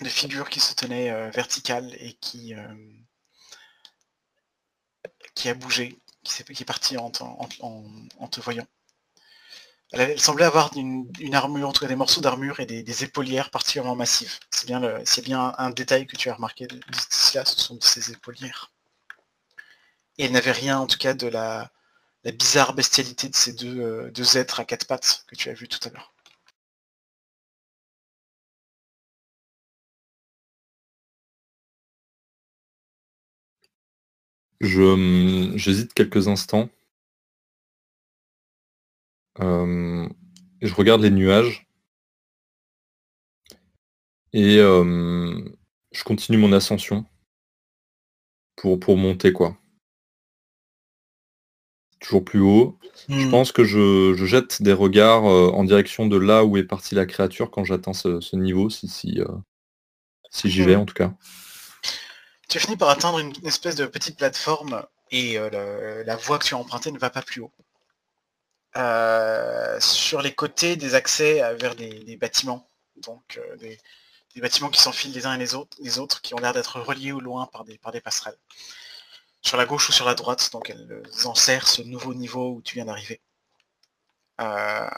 de 0.00 0.08
figure 0.08 0.50
qui 0.50 0.60
se 0.60 0.74
tenait 0.74 1.10
euh, 1.10 1.30
verticale 1.30 1.94
et 1.98 2.14
qui, 2.14 2.54
qui 5.34 5.48
a 5.48 5.54
bougé, 5.54 5.98
qui, 6.22 6.42
est, 6.42 6.64
partie 6.64 6.96
en, 6.96 7.10
te 7.10 8.40
voyant. 8.40 8.66
Elle, 9.92 10.20
semblait 10.20 10.44
avoir 10.44 10.76
une, 10.76 11.10
armure, 11.34 11.68
en 11.68 11.72
tout 11.72 11.80
cas 11.80 11.88
des 11.88 11.96
morceaux 11.96 12.20
d'armure 12.20 12.60
et 12.60 12.66
des, 12.66 13.04
épaulières 13.04 13.50
particulièrement 13.50 13.96
massives. 13.96 14.38
C'est 14.50 14.66
bien, 14.66 14.80
bien 15.24 15.54
un, 15.58 15.70
détail 15.70 16.06
que 16.06 16.16
tu 16.16 16.30
as 16.30 16.34
remarqué 16.34 16.66
d'ici 16.68 17.36
là, 17.36 17.44
ce 17.44 17.58
sont 17.60 17.80
ces 17.80 18.12
épaulières. 18.12 18.70
Et 20.18 20.24
elle 20.24 20.32
n'avait 20.32 20.52
rien, 20.52 20.78
en 20.78 20.86
tout 20.86 20.98
cas, 20.98 21.14
de 21.14 21.26
la, 21.26 21.70
bizarre 22.24 22.74
bestialité 22.74 23.28
de 23.28 23.34
ces 23.34 23.54
euh, 23.64 24.10
deux, 24.10 24.36
êtres 24.38 24.60
à 24.60 24.64
quatre 24.64 24.86
pattes 24.86 25.24
que 25.28 25.36
tu 25.36 25.48
as 25.50 25.54
vu 25.54 25.68
tout 25.68 25.80
à 25.88 25.90
l'heure. 25.92 26.12
Je 34.60 34.82
hum, 34.82 35.56
j'hésite 35.56 35.94
quelques 35.94 36.28
instants. 36.28 36.68
Euh, 39.40 40.08
je 40.62 40.74
regarde 40.74 41.02
les 41.02 41.10
nuages. 41.10 41.66
Et 44.32 44.58
euh, 44.58 45.38
je 45.92 46.04
continue 46.04 46.38
mon 46.38 46.52
ascension 46.52 47.06
pour, 48.56 48.78
pour 48.78 48.96
monter 48.96 49.32
quoi 49.32 49.56
toujours 52.06 52.24
plus 52.24 52.40
haut. 52.40 52.78
Je 53.08 53.14
hmm. 53.14 53.30
pense 53.30 53.52
que 53.52 53.64
je, 53.64 54.14
jette 54.24 54.62
des 54.62 54.72
regards 54.72 55.26
euh, 55.26 55.50
en 55.50 55.64
direction 55.64 56.06
de 56.06 56.16
là 56.16 56.44
où 56.44 56.56
est 56.56 56.64
partie 56.64 56.94
la 56.94 57.04
créature 57.04 57.50
quand 57.50 57.64
j'atteins 57.64 57.94
ce, 57.94 58.36
niveau, 58.36 58.70
si, 58.70 58.88
si, 58.88 59.20
euh, 59.20 59.26
si 60.30 60.48
j'y 60.48 60.62
vais 60.62 60.76
hmm. 60.76 60.80
en 60.80 60.86
tout 60.86 60.94
cas. 60.94 61.12
Tu 62.48 62.60
finis 62.60 62.76
par 62.76 62.90
atteindre 62.90 63.18
une, 63.18 63.32
espèce 63.44 63.74
de 63.74 63.86
petite 63.86 64.16
plateforme 64.16 64.84
et 65.10 65.36
euh, 65.36 66.04
la 66.04 66.16
voie 66.16 66.38
que 66.38 66.44
tu 66.44 66.54
as 66.54 66.58
empruntée 66.58 66.92
ne 66.92 66.98
va 66.98 67.10
pas 67.10 67.22
plus 67.22 67.42
haut. 67.42 67.52
sur 69.80 70.22
les 70.22 70.32
côtés 70.32 70.76
des 70.76 70.94
accès 70.94 71.42
vers 71.56 71.74
des, 71.74 72.16
bâtiments, 72.20 72.68
donc 73.04 73.40
des, 73.58 73.78
bâtiments 74.40 74.70
qui 74.70 74.80
s'enfilent 74.80 75.12
les 75.12 75.26
uns 75.26 75.34
et 75.34 75.38
les 75.38 75.56
autres, 75.56 75.76
les 75.80 75.98
autres 75.98 76.22
qui 76.22 76.34
ont 76.34 76.38
l'air 76.38 76.52
d'être 76.52 76.80
reliés 76.80 77.12
au 77.12 77.20
loin 77.20 77.46
par 77.46 77.64
des, 77.64 77.78
par 77.78 77.90
des 77.90 78.00
passerelles 78.00 78.38
sur 79.46 79.56
la 79.56 79.64
gauche 79.64 79.88
ou 79.88 79.92
sur 79.92 80.04
la 80.04 80.14
droite, 80.14 80.50
donc 80.52 80.70
elles 80.70 81.02
enserrent 81.24 81.68
ce 81.68 81.82
nouveau 81.82 82.14
niveau 82.14 82.56
où 82.56 82.62
tu 82.62 82.74
viens 82.74 82.86
d'arriver. 82.86 83.20
Euh, 84.40 84.88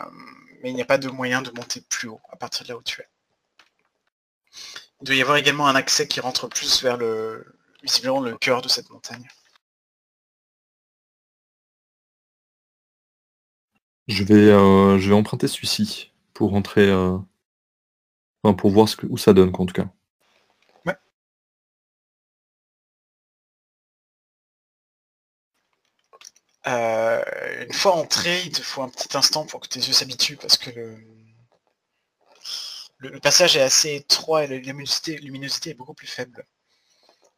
mais 0.63 0.71
il 0.71 0.75
n'y 0.75 0.83
a 0.83 0.87
pas 0.87 0.99
de 0.99 1.09
moyen 1.09 1.43
de 1.43 1.51
monter 1.51 1.83
plus 1.83 2.09
haut 2.09 2.21
à 2.31 2.37
partir 2.37 2.65
de 2.65 2.71
là 2.71 2.79
où 2.79 2.83
tu 2.83 3.01
es. 3.03 3.09
Il 5.01 5.07
doit 5.07 5.15
y 5.17 5.23
avoir 5.23 5.37
également 5.37 5.69
un 5.69 5.75
accès 5.75 6.09
qui 6.09 6.21
rentre 6.21 6.49
plus 6.49 6.83
vers 6.83 6.97
le 6.97 7.55
visiblement 7.83 8.21
le 8.21 8.37
cœur 8.39 8.63
de 8.63 8.69
cette 8.69 8.91
montagne. 8.91 9.29
Je 14.09 14.25
vais, 14.25 14.49
euh, 14.49 15.13
emprunter 15.13 15.47
celui-ci 15.47 16.11
pour 16.33 16.51
rentrer, 16.51 16.89
euh, 16.89 17.19
pour 18.57 18.71
voir 18.71 18.89
où 19.11 19.19
ça 19.19 19.35
donne 19.35 19.51
en 19.55 19.67
tout 19.67 19.75
cas. 19.75 19.89
Euh, 26.67 27.23
une 27.65 27.73
fois 27.73 27.95
entré, 27.95 28.43
il 28.43 28.53
te 28.53 28.63
faut 28.63 28.83
un 28.83 28.89
petit 28.89 29.17
instant 29.17 29.47
pour 29.47 29.61
que 29.61 29.69
tes 29.69 29.81
yeux 29.81 29.93
s'habituent 29.93 30.37
parce 30.37 30.59
que 30.59 30.71
le, 32.99 33.21
passage 33.21 33.57
est 33.57 33.63
assez 33.63 33.95
étroit 33.97 34.45
et 34.45 34.47
la 34.49 34.57
luminosité, 34.57 35.71
est 35.71 35.75
beaucoup 35.75 35.95
plus 35.95 36.07
faible. 36.07 36.45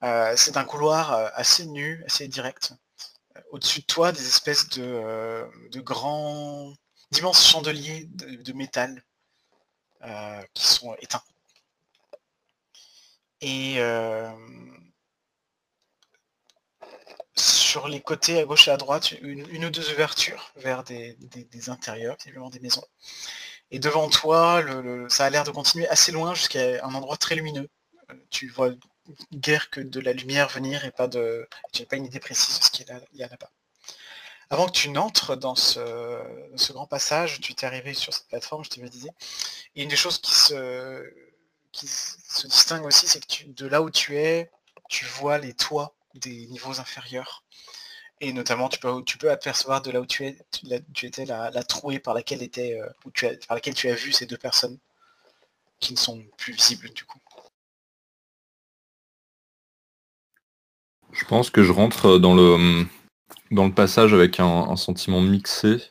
Euh, 0.03 0.35
c'est 0.37 0.57
un 0.57 0.65
couloir 0.65 1.13
euh, 1.13 1.29
assez 1.35 1.67
nu, 1.67 2.03
assez 2.07 2.27
direct. 2.29 2.73
Au-dessus 3.51 3.81
de 3.81 3.87
toi, 3.87 4.13
des 4.13 4.27
espèces 4.27 4.69
de, 4.71 5.81
grands, 5.81 6.73
d'immenses 7.11 7.47
chandeliers 7.47 8.07
de, 8.07 8.53
métal 8.53 9.05
qui 10.55 10.67
sont 10.67 10.95
éteints. 11.01 11.23
Sur 17.71 17.87
les 17.87 18.01
côtés 18.01 18.41
à 18.41 18.45
gauche 18.45 18.67
et 18.67 18.73
à 18.73 18.77
droite, 18.77 19.13
une, 19.23 19.65
ou 19.65 19.71
deux 19.71 19.93
ouvertures 19.93 20.53
vers 20.57 20.83
des, 20.83 21.17
intérieurs, 21.69 22.17
visiblement 22.19 22.51
des 22.51 22.59
maisons. 22.59 22.85
Et 23.71 23.79
devant 23.79 24.09
toi, 24.09 24.61
ça 25.09 25.27
a 25.27 25.31
l'air 25.31 25.45
de 25.45 25.53
continuer 25.53 25.87
assez 25.89 26.11
loin 26.11 26.35
jusqu'à 26.35 26.85
un 26.85 26.95
endroit 26.95 27.17
très 27.17 27.37
lumineux. 27.37 27.69
Euh, 28.11 28.15
tu 28.31 28.49
vois 28.49 28.71
guère 29.33 29.71
que 29.71 29.81
de 29.81 30.01
la 30.01 30.13
lumière 30.13 30.49
venir 30.49 30.85
et 30.85 30.91
pas 30.91 31.07
de. 31.07 31.49
Tu 31.73 31.83
n'as 31.83 31.87
pas 31.87 31.97
une 31.97 32.07
idée 32.07 32.19
précise 32.19 32.59
de 32.59 32.65
ce 32.65 32.71
qu'il 32.71 32.87
y 33.13 33.23
a 33.23 33.29
là-bas. 33.29 33.51
Avant 34.51 34.67
que 34.67 34.73
tu 34.73 34.89
n'entres 34.89 35.37
dans 35.37 35.55
ce, 35.55 36.73
grand 36.73 36.89
passage, 36.89 37.41
tu 37.41 37.55
t'es 37.55 37.67
arrivé 37.67 37.95
sur 37.95 38.13
cette 38.13 38.27
plateforme, 38.27 38.65
je 38.65 38.71
te 38.71 38.81
le 38.81 38.89
disais. 38.89 39.13
Et 39.77 39.85
une 39.85 39.89
des 39.89 39.97
choses 39.97 40.19
qui 40.19 40.35
se, 40.35 41.09
qui 41.71 41.87
se 41.87 42.49
distingue 42.49 42.85
aussi, 42.85 43.07
c'est 43.07 43.25
que 43.25 43.45
de 43.47 43.67
là 43.69 43.81
où 43.81 43.91
tu 43.91 44.19
es, 44.19 44.51
tu 44.89 45.05
vois 45.05 45.39
les 45.39 45.55
toits 45.55 45.95
des 46.15 46.47
niveaux 46.47 46.81
inférieurs. 46.81 47.45
Et 48.21 48.33
notamment, 48.33 48.69
tu 48.69 48.79
peux, 48.79 49.03
tu 49.05 49.17
peux 49.17 49.31
apercevoir 49.31 49.81
de 49.81 49.91
là 49.91 50.01
où 50.01 50.07
tu, 50.07 50.27
es, 50.27 50.37
tu 50.93 51.07
étais 51.07 51.25
la, 51.25 51.51
trouée 51.63 51.99
par 51.99 52.13
laquelle, 52.15 52.43
était, 52.43 52.79
euh, 52.79 52.89
tu 53.15 53.27
as, 53.27 53.37
par 53.47 53.55
laquelle 53.55 53.75
tu 53.75 53.89
as 53.89 53.95
vu 53.95 54.13
ces 54.13 54.27
deux 54.27 54.37
personnes 54.37 54.79
qui 55.79 55.95
ne 55.95 55.99
sont 55.99 56.23
plus 56.37 56.53
visibles 56.53 56.91
du 56.91 57.05
coup. 57.05 57.19
Je 61.13 61.25
pense 61.25 61.51
que 61.51 61.63
je 61.63 61.73
rentre 61.73 62.19
dans 62.19 62.35
le, 62.35 62.87
dans 63.51 63.67
le 63.67 63.75
passage 63.75 64.15
avec 64.15 64.39
un, 64.39 64.77
sentiment 64.77 65.21
mixé 65.21 65.91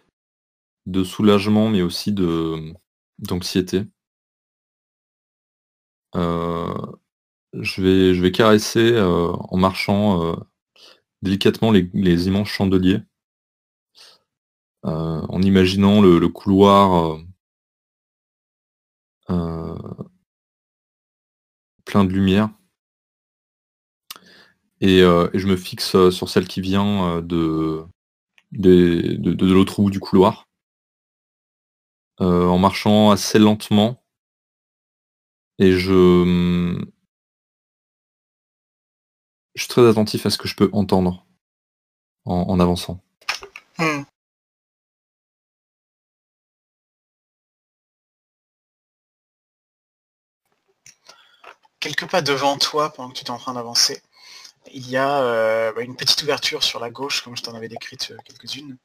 de 0.85 1.03
soulagement 1.03 1.69
mais 1.69 1.81
aussi 1.81 2.11
de 2.11 2.73
d'anxiété. 3.17 3.85
Euh, 6.15 6.73
je 7.53 7.81
vais, 7.81 8.13
je 8.13 8.21
vais 8.21 8.31
caresser 8.31 8.91
euh, 8.93 9.31
en 9.31 9.57
marchant 9.57 10.23
euh, 10.23 10.35
délicatement 11.21 11.71
les, 11.71 12.27
immenses 12.27 12.49
chandeliers, 12.49 12.99
euh, 14.85 15.21
en 15.27 15.41
imaginant 15.41 16.01
le, 16.01 16.27
couloir 16.29 17.17
plein 21.85 22.05
de 22.05 22.11
lumière. 22.11 22.49
Et, 24.81 24.99
je 24.99 25.47
me 25.47 25.55
fixe 25.57 26.09
sur 26.09 26.29
celle 26.29 26.47
qui 26.47 26.61
vient 26.61 27.21
de, 27.21 27.83
de, 28.51 29.15
de 29.17 29.53
l'autre 29.53 29.81
bout 29.81 29.89
du 29.89 29.99
couloir, 29.99 30.47
en 32.19 32.57
marchant 32.57 33.11
assez 33.11 33.39
lentement. 33.39 34.03
Et 35.59 35.73
je, 35.73 36.79
je 39.59 39.65
suis 39.65 39.73
très 39.73 39.89
attentif 39.89 40.25
à 40.25 40.29
ce 40.29 40.37
que 40.37 40.47
je 40.47 40.55
peux 40.55 40.69
entendre 40.71 41.25
en, 42.23 42.59
avançant. 42.61 43.01
Hmm. 43.77 44.03
Quelques 51.81 52.09
pas 52.09 52.21
devant 52.21 52.57
toi, 52.57 52.93
pendant 52.93 53.09
que 53.09 53.17
tu 53.17 53.25
es 53.25 53.29
en 53.31 53.37
train 53.37 53.53
d'avancer, 53.53 54.01
il 54.71 54.89
y 54.89 54.95
a 54.95 55.23
euh, 55.23 55.73
bah, 55.73 55.81
une 55.81 55.97
petite 55.97 56.23
ouverture 56.23 56.63
sur 56.63 56.79
la 56.79 56.89
gauche, 56.89 57.21
comme 57.21 57.35
je 57.35 57.43
t'en 57.43 57.53
avais 57.53 57.67
décrite 57.67 58.11
euh, 58.11 58.17
quelques-unes, 58.23 58.77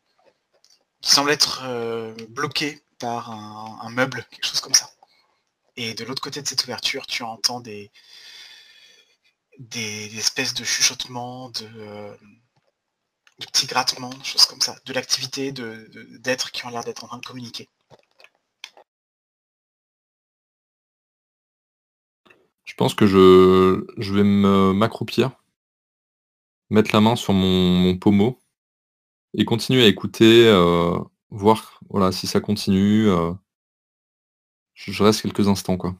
qui 1.00 1.12
semble 1.12 1.30
être 1.30 1.62
euh, 1.66 2.14
bloquée 2.30 2.82
par 2.98 3.30
un, 3.30 3.90
meuble, 3.90 4.26
quelque 4.28 4.46
chose 4.46 4.60
comme 4.60 4.74
ça. 4.74 4.90
Et 5.76 5.94
de 5.94 6.04
l'autre 6.04 6.22
côté 6.22 6.42
de 6.42 6.48
cette 6.48 6.64
ouverture, 6.64 7.06
tu 7.06 7.22
entends 7.22 7.60
des, 7.60 7.92
des, 9.58 10.16
espèces 10.18 10.54
de 10.54 10.64
chuchotements, 10.64 11.50
de, 11.50 11.68
euh, 11.76 12.16
petits 13.38 13.66
grattements, 13.66 14.10
des 14.10 14.24
choses 14.24 14.46
comme 14.46 14.60
ça, 14.60 14.76
de 14.84 14.92
l'activité 14.92 15.52
d'êtres 15.52 16.52
qui 16.52 16.66
ont 16.66 16.70
l'air 16.70 16.84
d'être 16.84 17.04
en 17.04 17.08
train 17.08 17.18
de 17.18 17.26
communiquer. 17.26 17.68
Je 22.64 22.74
pense 22.74 22.94
que 22.94 23.06
je, 23.06 23.84
je 23.98 24.14
vais 24.14 24.24
m'accroupir, 24.24 25.32
mettre 26.70 26.94
la 26.94 27.00
main 27.00 27.16
sur 27.16 27.32
mon, 27.32 27.96
pommeau 27.98 28.38
et 29.34 29.44
continuer 29.44 29.84
à 29.84 29.88
écouter, 29.88 30.46
euh, 30.46 30.98
voir 31.30 31.80
voilà, 31.90 32.12
si 32.12 32.26
ça 32.26 32.40
continue, 32.40 33.08
euh, 33.08 33.32
je 34.74 35.02
reste 35.02 35.22
quelques 35.22 35.48
instants, 35.48 35.76
quoi. 35.76 35.94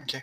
Ok. 0.00 0.22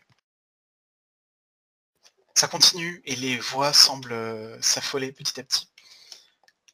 Ça 2.38 2.48
continue 2.48 3.02
et 3.06 3.16
les 3.16 3.40
voix 3.40 3.74
semblent 3.74 4.14
euh, 4.14 4.62
s'affoler 4.62 5.12
petit 5.12 5.40
à 5.40 5.44
petit. 5.44 5.68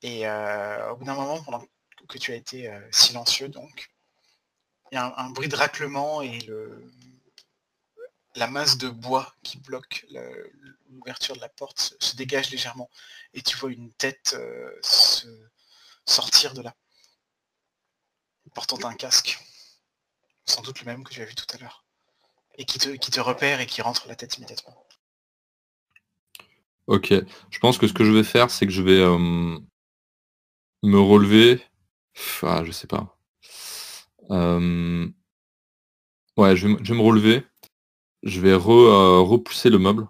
Et 0.02 0.28
euh, 0.28 0.92
au 0.92 0.98
bout 0.98 1.06
d'un 1.06 1.14
moment, 1.14 1.42
pendant 1.42 1.66
que 2.10 2.18
tu 2.18 2.34
as 2.34 2.36
été 2.36 2.68
euh, 2.68 2.82
silencieux, 2.92 3.48
donc, 3.48 3.90
il 4.92 4.96
y 4.96 4.98
a 4.98 5.18
un, 5.18 5.30
bruit 5.30 5.48
de 5.48 5.56
raclement 5.56 6.22
et 6.22 6.38
la 8.36 8.48
masse 8.48 8.78
de 8.78 8.90
bois 8.90 9.34
qui 9.42 9.58
bloque 9.58 10.06
l'ouverture 10.90 11.38
de 11.38 11.40
la 11.40 11.48
porte 11.48 11.96
se, 11.98 12.16
dégage 12.18 12.52
légèrement 12.52 12.90
et 13.34 13.42
tu 13.42 13.56
vois 13.56 13.72
une 13.72 13.94
tête 13.94 14.36
se 14.84 15.28
sortir 16.06 16.54
de 16.54 16.62
là, 16.62 16.76
portant 18.54 18.84
un 18.84 18.96
casque, 18.96 19.40
sans 20.46 20.62
doute 20.62 20.82
le 20.82 20.88
même 20.88 21.06
que 21.06 21.14
tu 21.14 21.22
as 21.22 21.26
vu 21.26 21.36
tout 21.36 21.48
à 21.56 21.58
l'heure, 21.58 21.86
et 22.58 22.66
qui 22.66 22.80
te 22.80 23.20
repère 23.22 23.62
et 23.62 23.66
qui 23.66 23.82
rentre 23.82 24.10
la 24.10 24.18
tête 24.18 24.38
immédiatement. 24.38 24.83
Ok, 26.88 27.14
je 27.50 27.60
pense 27.60 27.78
que 27.78 27.88
ce 27.88 27.94
que 27.94 28.04
je 28.04 28.12
vais 28.12 28.24
faire, 28.24 28.52
c'est 28.52 28.66
que 28.66 28.74
je 28.74 28.82
vais 28.82 29.00
euh, 29.00 29.58
me 30.84 31.00
relever. 31.00 31.64
Ah, 32.42 32.64
je 32.66 32.72
sais 32.72 32.88
pas. 32.88 33.18
Euh, 34.32 35.08
ouais, 36.36 36.58
je 36.58 36.68
vais, 36.68 36.94
me 36.94 37.02
relever. 37.02 37.46
Je 38.24 38.42
vais 38.42 38.52
euh, 38.52 38.58
repousser 38.58 39.70
le 39.70 39.80
meuble. 39.80 40.08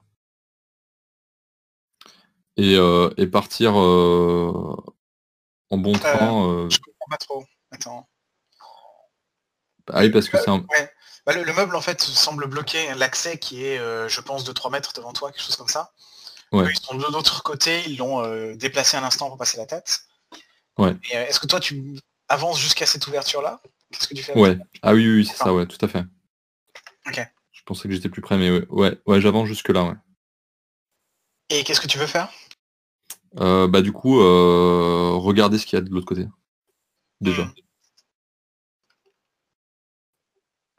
Et, 2.58 2.74
et 3.18 3.28
partir 3.28 3.76
en 3.76 4.78
bon 5.72 5.94
train. 5.94 6.70
Je 6.70 6.80
comprends 6.80 7.10
pas 7.10 7.18
trop. 7.18 7.46
Attends. 7.72 8.08
Ah 9.92 10.02
oui, 10.02 10.10
parce 10.12 10.30
que 10.30 10.38
c'est 10.38 10.50
un... 10.50 10.66
Bah, 11.26 11.34
le, 11.34 11.54
meuble, 11.54 11.76
en 11.76 11.82
fait, 11.82 12.02
semble 12.02 12.48
bloquer 12.48 12.94
l'accès 12.96 13.38
qui 13.38 13.64
est, 13.64 13.78
je 13.78 14.22
pense, 14.22 14.44
de 14.44 14.52
3 14.52 14.72
mètres 14.72 14.94
devant 14.94 15.14
toi, 15.14 15.32
quelque 15.32 15.44
chose 15.44 15.56
comme 15.56 15.68
ça 15.68 15.94
ils 16.54 16.78
sont 16.78 16.96
de 16.96 17.04
l'autre 17.12 17.44
côté, 17.44 17.82
ils 17.88 17.98
l'ont 17.98 18.24
euh, 18.24 18.56
déplacé 18.56 18.98
un 18.98 19.04
instant 19.04 19.28
pour 19.30 19.38
passer 19.38 19.58
la 19.58 19.66
tête. 19.66 20.02
Ouais. 20.78 20.92
Euh, 21.14 21.26
est-ce 21.28 21.40
que 21.40 21.48
toi 21.48 21.60
tu 21.60 21.96
avances 22.30 22.60
jusqu'à 22.60 22.86
cette 22.86 23.06
ouverture-là? 23.08 23.62
Qu'est-ce 23.92 24.08
que 24.08 24.14
tu 24.16 24.24
fais 24.24 24.38
Ouais. 24.38 24.58
Ah 24.82 24.94
oui, 24.94 25.08
oui, 25.08 25.26
c'est 25.26 25.36
ça, 25.38 25.54
ouais, 25.54 25.66
tout 25.66 25.84
à 25.84 25.88
fait. 25.88 26.04
Ok. 27.08 27.20
Je 27.52 27.62
pensais 27.66 27.88
que 27.88 27.94
j'étais 27.94 28.10
plus 28.10 28.22
près, 28.22 28.38
mais 28.38 28.50
ouais, 28.70 28.98
ouais, 29.06 29.22
j'avance 29.22 29.48
jusque 29.48 29.70
là, 29.70 29.84
ouais. 29.84 29.96
Et 31.50 31.64
qu'est-ce 31.64 31.82
que 31.82 31.88
tu 31.88 31.98
veux 31.98 32.08
faire? 32.08 32.30
Euh, 33.40 33.68
Bah 33.68 33.82
du 33.82 33.92
coup, 33.92 34.18
regarder 34.18 35.58
ce 35.58 35.66
qu'il 35.66 35.78
y 35.78 35.82
a 35.82 35.86
de 35.86 35.90
l'autre 35.92 36.06
côté. 36.06 36.28
Déjà. 37.22 37.48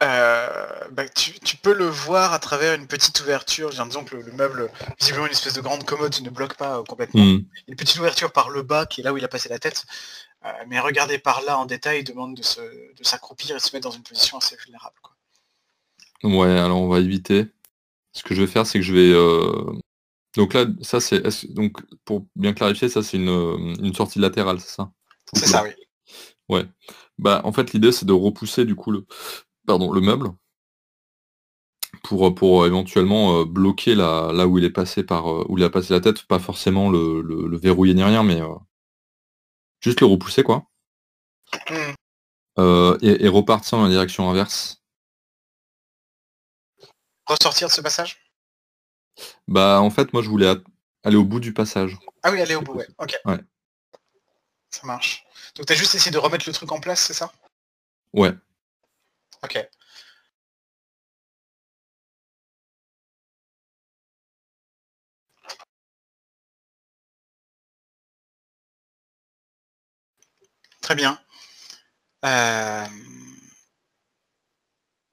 Euh, 0.03 0.89
bah, 0.91 1.07
tu, 1.07 1.57
peux 1.57 1.73
le 1.73 1.85
voir 1.85 2.33
à 2.33 2.39
travers 2.39 2.73
une 2.73 2.87
petite 2.87 3.19
ouverture. 3.21 3.69
Disons 3.69 4.03
que 4.03 4.17
le, 4.17 4.31
meuble, 4.33 4.69
visiblement 4.99 5.25
une 5.25 5.31
espèce 5.31 5.53
de 5.53 5.61
grande 5.61 5.85
commode, 5.85 6.19
ne 6.21 6.29
bloque 6.29 6.55
pas 6.55 6.79
euh, 6.79 6.83
complètement. 6.83 7.23
Hmm. 7.23 7.43
Une 7.67 7.75
petite 7.75 7.97
ouverture 7.97 8.31
par 8.31 8.49
le 8.49 8.61
bas, 8.61 8.85
qui 8.85 9.01
est 9.01 9.03
là 9.03 9.13
où 9.13 9.17
il 9.17 9.23
a 9.23 9.29
passé 9.29 9.47
la 9.47 9.59
tête. 9.59 9.85
Euh, 10.45 10.51
mais 10.67 10.79
regarder 10.79 11.17
par 11.17 11.41
là 11.43 11.57
en 11.57 11.65
détail 11.65 12.03
demande 12.03 12.35
de, 12.35 12.43
s'accroupir 13.03 13.55
et 13.55 13.59
se 13.59 13.75
mettre 13.75 13.87
dans 13.87 13.95
une 13.95 14.03
position 14.03 14.37
assez 14.37 14.57
vulnérable. 14.57 14.95
Ouais, 16.23 16.59
alors 16.59 16.81
on 16.81 16.89
va 16.89 16.99
éviter. 16.99 17.47
Ce 18.11 18.23
que 18.23 18.35
je 18.35 18.41
vais 18.41 18.47
faire, 18.47 18.65
c'est 18.65 18.79
que 18.79 18.85
je 18.85 18.93
vais... 18.93 19.81
Donc 20.35 20.53
là, 20.53 20.65
ça 20.81 20.99
c'est... 20.99 21.21
Donc 21.53 21.81
pour 22.03 22.25
bien 22.35 22.53
clarifier, 22.53 22.89
ça 22.89 23.01
c'est 23.01 23.17
une, 23.17 23.75
une 23.81 23.93
sortie 23.93 24.19
latérale, 24.19 24.59
c'est 24.59 24.75
ça? 24.75 24.91
C'est 25.33 25.47
ça, 25.47 25.63
oui. 25.63 25.71
Ouais. 26.49 26.65
Bah 27.17 27.41
en 27.43 27.51
fait 27.53 27.73
l'idée 27.73 27.91
c'est 27.91 28.05
de 28.05 28.13
repousser 28.13 28.65
du 28.65 28.75
coup 28.75 28.91
le, 28.91 29.05
pardon, 29.65 29.91
le 29.91 30.01
meuble 30.01 30.31
pour, 32.05 32.33
pour 32.35 32.63
euh, 32.63 32.67
éventuellement 32.67 33.39
euh, 33.39 33.45
bloquer 33.45 33.95
là, 33.95 34.31
là 34.31 34.47
où 34.47 34.57
il 34.57 34.63
est 34.63 34.69
passé 34.69 35.03
par 35.03 35.27
euh, 35.31 35.45
où 35.49 35.57
il 35.57 35.63
a 35.63 35.69
passé 35.69 35.93
la 35.93 36.01
tête, 36.01 36.23
pas 36.23 36.39
forcément 36.39 36.89
le, 36.89 37.57
verrouiller 37.57 37.93
ni 37.93 38.03
rien, 38.03 38.23
mais 38.23 38.41
juste 39.79 40.01
le 40.01 40.07
repousser 40.07 40.43
quoi. 40.43 40.65
Mmh. 41.69 42.97
et, 43.01 43.27
repartir 43.27 43.77
dans 43.77 43.85
la 43.85 43.89
direction 43.89 44.29
inverse. 44.29 44.83
Ressortir 47.27 47.67
de 47.67 47.73
ce 47.73 47.81
passage? 47.81 48.31
Bah 49.47 49.79
en 49.81 49.89
fait 49.89 50.13
moi 50.13 50.21
je 50.21 50.29
voulais 50.29 50.53
aller 51.03 51.15
au 51.15 51.23
bout 51.23 51.39
du 51.39 51.53
passage. 51.53 51.97
Ah 52.23 52.31
oui 52.31 52.41
aller 52.41 52.55
au 52.55 52.61
bout, 52.61 52.73
ouais. 52.73 52.87
Ok. 52.97 53.15
Ouais. 53.25 53.39
Ça 54.69 54.85
marche. 54.85 55.23
Donc 55.55 55.65
t'as 55.65 55.75
juste 55.75 55.95
essayé 55.95 56.11
de 56.11 56.17
remettre 56.17 56.47
le 56.47 56.53
truc 56.53 56.71
en 56.71 56.79
place, 56.79 57.01
c'est 57.01 57.13
ça? 57.13 57.31
Ouais. 58.13 58.33
Ok. 59.45 59.69
Très 70.81 70.95
bien. 70.95 71.19
Euh, 72.25 72.85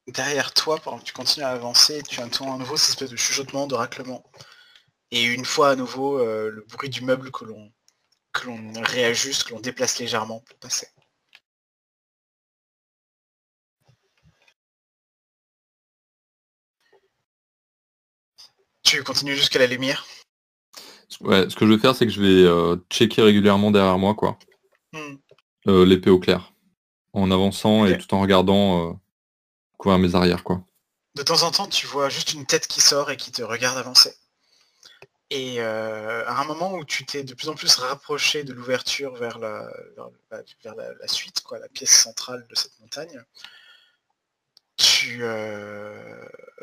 derrière 0.07 0.53
toi, 0.55 0.78
pendant 0.78 0.99
que 0.99 1.05
tu 1.05 1.12
continues 1.12 1.45
à 1.45 1.51
avancer, 1.51 2.03
tu 2.03 2.20
entends 2.20 2.55
à 2.55 2.59
nouveau 2.59 2.76
cette 2.76 2.91
espèce 2.91 3.11
de 3.11 3.16
chuchotement, 3.16 3.66
de 3.66 3.74
raclement. 3.74 4.24
Et 5.12 5.24
une 5.24 5.45
fois 5.47 5.70
à 5.70 5.76
nouveau, 5.76 6.18
euh, 6.20 6.51
le 6.51 6.62
bruit 6.62 6.91
du 6.91 7.03
meuble 7.03 7.30
que 7.33 7.45
l'on 7.45 7.72
que 8.33 8.47
l'on 8.49 8.72
réajuste, 8.83 9.45
que 9.45 9.55
l'on 9.55 9.61
déplace 9.61 9.99
légèrement 9.99 10.41
pour 10.41 10.59
passer. 10.59 10.89
Tu 18.93 19.03
continues 19.03 19.34
jusqu'à 19.34 19.59
la 19.59 19.66
lumière 19.66 20.05
Ouais, 21.22 21.49
ce 21.49 21.57
que 21.57 21.66
je 21.66 21.72
vais 21.72 21.78
faire, 21.78 21.97
c'est 21.97 22.05
que 22.05 22.12
je 22.12 22.20
vais 22.20 22.45
euh, 22.47 22.76
checker 22.90 23.22
régulièrement 23.22 23.70
derrière 23.70 23.97
moi, 23.97 24.14
quoi. 24.14 24.38
Hmm. 24.93 25.14
Euh, 25.66 25.86
l'épée 25.86 26.11
au 26.11 26.18
clair. 26.18 26.53
En 27.14 27.30
avançant 27.30 27.86
et 27.86 27.97
tout 27.97 28.12
en 28.12 28.20
regardant 28.20 28.90
euh, 28.90 28.93
couvrir 29.78 29.99
mes 29.99 30.14
arrières, 30.14 30.45
quoi. 30.45 30.62
De 31.14 31.22
temps 31.22 31.43
en 31.43 31.51
temps, 31.51 31.68
tu 31.68 31.86
vois 31.86 32.11
juste 32.11 32.34
une 32.34 32.45
tête 32.45 32.66
qui 32.66 32.82
sort 32.82 33.11
et 33.11 33.16
qui 33.16 33.32
te 33.32 33.40
regarde 33.40 33.78
avancer. 33.78 34.14
Et 35.30 35.59
à 35.62 36.38
un 36.38 36.45
moment 36.45 36.74
où 36.74 36.84
tu 36.84 37.07
t'es 37.07 37.24
de 37.24 37.32
plus 37.32 37.49
en 37.49 37.55
plus 37.55 37.74
rapproché 37.76 38.45
de 38.45 38.53
l'ouverture 38.53 39.14
vers, 39.14 39.38
la, 39.38 39.72
vers, 40.62 40.74
la, 40.74 41.09
suite, 41.09 41.40
quoi, 41.40 41.59
la 41.59 41.68
pièce 41.70 41.99
centrale 41.99 42.47
de 42.51 42.55
cette 42.55 42.78
montagne, 42.80 43.24
tu, 44.76 45.22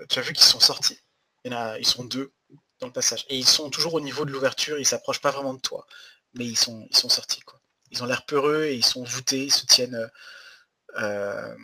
tu 0.09 0.19
as 0.19 0.21
vu 0.21 0.33
qu'ils 0.33 0.43
sont 0.43 0.59
sortis 0.59 0.99
ils 1.45 1.85
sont 1.85 2.03
deux 2.03 2.31
dans 2.79 2.87
le 2.87 2.93
passage. 2.93 3.25
Et 3.29 3.37
ils 3.37 3.45
sont 3.47 3.69
toujours 3.69 3.95
au 3.95 4.01
niveau 4.01 4.25
de 4.25 4.31
l'ouverture, 4.31 4.79
ils 4.79 4.85
s'approchent 4.85 5.21
pas 5.21 5.31
vraiment 5.31 5.53
de 5.53 5.59
toi. 5.59 5.85
Mais 6.33 6.45
ils 6.45 6.57
sont, 6.57 6.87
ils 6.89 6.97
sont 6.97 7.09
sortis. 7.09 7.41
Quoi. 7.41 7.59
Ils 7.91 8.03
ont 8.03 8.05
l'air 8.05 8.25
peureux 8.25 8.65
et 8.65 8.75
ils 8.75 8.85
sont 8.85 9.03
voûtés, 9.03 9.45
ils 9.45 9.53
se 9.53 9.65
tiennent. 9.65 9.95
Euh, 9.95 10.07
euh, 10.99 11.55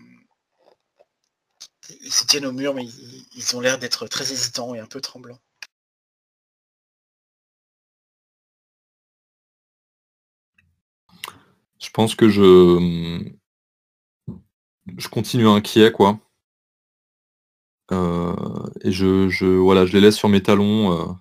ils 2.01 2.13
se 2.13 2.25
tiennent 2.25 2.45
au 2.45 2.51
mur, 2.51 2.73
mais 2.73 2.85
ils, 2.85 3.55
ont 3.55 3.59
l'air 3.59 3.77
d'être 3.79 4.07
très 4.07 4.31
hésitants 4.31 4.73
et 4.73 4.79
un 4.79 4.87
peu 4.87 5.01
tremblants. 5.01 5.39
Je 11.79 11.89
pense 11.91 12.15
que 12.15 12.29
je. 12.29 13.31
Je 14.97 15.07
continue 15.07 15.47
inquiet, 15.47 15.91
quoi. 15.91 16.19
Euh, 17.91 18.35
et 18.81 18.91
je, 18.91 19.29
je, 19.29 19.45
voilà, 19.45 19.85
je 19.85 19.93
les 19.93 20.01
laisse 20.01 20.15
sur 20.15 20.29
mes 20.29 20.41
talons 20.41 20.91
euh, 20.91 21.13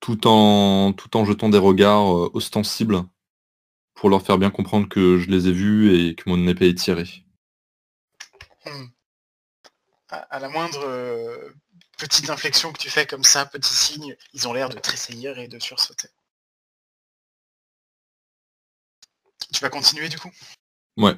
tout, 0.00 0.26
en, 0.26 0.92
tout 0.92 1.16
en 1.16 1.24
jetant 1.24 1.50
des 1.50 1.58
regards 1.58 2.16
euh, 2.16 2.30
ostensibles 2.32 3.04
pour 3.94 4.08
leur 4.08 4.22
faire 4.22 4.38
bien 4.38 4.50
comprendre 4.50 4.88
que 4.88 5.18
je 5.18 5.28
les 5.30 5.48
ai 5.48 5.52
vus 5.52 5.94
et 5.94 6.14
que 6.14 6.28
mon 6.28 6.46
épée 6.48 6.68
est 6.68 6.78
tirée. 6.78 7.24
Hmm. 8.64 8.86
À, 10.08 10.40
la 10.40 10.48
moindre 10.48 10.80
petite 11.98 12.30
inflexion 12.30 12.72
que 12.72 12.78
tu 12.78 12.90
fais 12.90 13.06
comme 13.06 13.22
ça, 13.22 13.46
petit 13.46 13.74
signe, 13.74 14.16
ils 14.32 14.48
ont 14.48 14.52
l'air 14.52 14.68
de 14.68 14.78
tressaillir 14.78 15.38
et 15.38 15.46
de 15.46 15.58
sursauter. 15.58 16.08
Tu 19.52 19.60
vas 19.60 19.68
continuer 19.68 20.08
du 20.08 20.18
coup? 20.18 20.30
Ouais. 20.96 21.16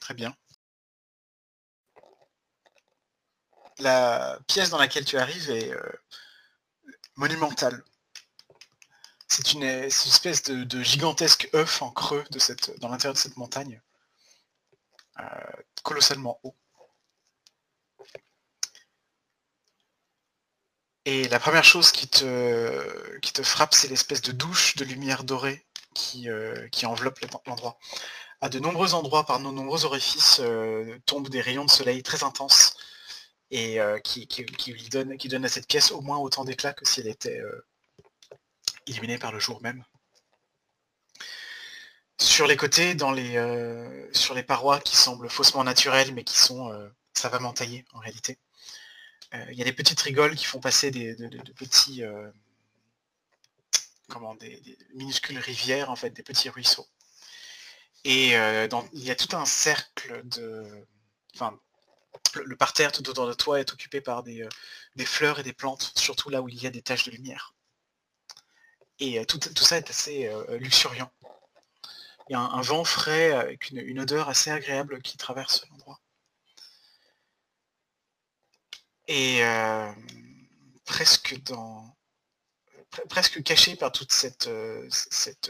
Très 0.00 0.14
bien. 0.14 0.34
La 3.78 4.38
pièce 4.46 4.70
dans 4.70 4.78
laquelle 4.78 5.04
tu 5.04 5.18
arrives 5.18 5.50
est 5.50 5.72
euh, 5.72 5.92
monumentale. 7.16 7.82
C'est 9.28 9.52
une, 9.52 9.64
espèce 9.64 10.42
de, 10.44 10.82
gigantesque 10.82 11.48
œuf 11.54 11.82
en 11.82 11.90
creux 11.90 12.24
dans 12.78 12.88
l'intérieur 12.88 13.14
de 13.14 13.18
cette 13.18 13.36
montagne, 13.36 13.82
euh, 15.18 15.24
colossalement 15.82 16.38
haut. 16.44 16.54
Et 21.04 21.28
la 21.28 21.38
première 21.38 21.64
chose 21.64 21.92
qui 21.92 22.08
te, 22.08 23.42
frappe, 23.42 23.74
c'est 23.74 23.88
l'espèce 23.88 24.22
de 24.22 24.32
douche 24.32 24.76
de 24.76 24.84
lumière 24.84 25.24
dorée 25.24 25.64
qui, 25.94 26.28
euh, 26.28 26.68
qui 26.68 26.86
enveloppe 26.86 27.18
l'endroit. 27.46 27.78
à 28.40 28.48
de 28.48 28.58
nombreux 28.60 28.94
endroits, 28.94 29.24
par 29.26 29.40
nos 29.40 29.52
nombreux 29.52 29.84
orifices, 29.84 30.40
tombent 31.06 31.28
des 31.28 31.40
rayons 31.40 31.64
de 31.64 31.70
soleil 31.70 32.02
très 32.02 32.22
intenses 32.22 32.76
et 33.50 33.78
donne, 34.90 35.16
qui 35.16 35.28
donne 35.28 35.44
à 35.44 35.48
cette 35.48 35.68
pièce 35.68 35.92
au 35.92 36.00
moins 36.00 36.18
autant 36.18 36.44
d'éclat 36.44 36.72
que 36.72 36.84
si 36.84 37.00
elle 37.00 37.08
était 37.08 37.40
illuminée 38.86 39.18
par 39.18 39.32
le 39.32 39.38
jour 39.38 39.60
même. 39.62 39.84
Sur 42.18 42.46
les 42.46 42.56
côtés, 42.56 42.94
dans 42.94 43.12
les, 43.12 44.08
sur 44.12 44.34
les 44.34 44.42
parois 44.42 44.80
qui 44.80 44.96
semblent 44.96 45.28
faussement 45.28 45.64
naturelles 45.64 46.14
mais 46.14 46.24
qui 46.24 46.38
sont 46.38 46.72
savamment 47.14 47.52
taillées 47.52 47.84
en 47.92 47.98
réalité, 47.98 48.38
il 49.32 49.54
y 49.54 49.62
a 49.62 49.64
des 49.64 49.72
petites 49.72 50.00
rigoles 50.00 50.34
qui 50.34 50.46
font 50.46 50.60
passer 50.60 50.90
des, 50.90 51.14
de, 51.14 51.52
petits 51.52 52.02
comment 54.08 54.34
des, 54.36 54.78
minuscules 54.94 55.38
rivières 55.38 55.90
en 55.90 55.96
fait, 55.96 56.10
des 56.10 56.22
petits 56.22 56.48
ruisseaux. 56.48 56.86
Et 58.04 58.32
il 58.32 59.02
y 59.02 59.10
a 59.10 59.16
tout 59.16 59.36
un 59.36 59.44
cercle 59.44 60.22
de, 60.24 60.86
enfin, 61.34 61.58
le, 62.34 62.56
parterre 62.56 62.92
tout 62.92 63.08
autour 63.08 63.26
de 63.26 63.34
toi 63.34 63.60
est 63.60 63.72
occupé 63.72 64.00
par 64.00 64.22
des, 64.22 64.48
fleurs 65.04 65.38
et 65.38 65.42
des 65.42 65.52
plantes, 65.52 65.92
surtout 65.96 66.30
là 66.30 66.42
où 66.42 66.48
il 66.48 66.60
y 66.62 66.66
a 66.66 66.70
des 66.70 66.82
taches 66.82 67.04
de 67.04 67.10
lumière. 67.10 67.54
Et 68.98 69.24
tout, 69.26 69.38
ça 69.62 69.76
est 69.76 69.90
assez 69.90 70.30
luxuriant. 70.58 71.10
Il 72.28 72.32
y 72.32 72.34
a 72.36 72.40
un, 72.40 72.62
vent 72.62 72.84
frais 72.84 73.32
avec 73.32 73.70
une, 73.70 74.00
odeur 74.00 74.28
assez 74.28 74.50
agréable 74.50 75.00
qui 75.02 75.16
traverse 75.16 75.66
l'endroit. 75.70 76.00
Et 79.08 79.42
presque 83.08 83.42
caché 83.42 83.76
par 83.76 83.92
toute 83.92 84.12
cette, 84.12 84.48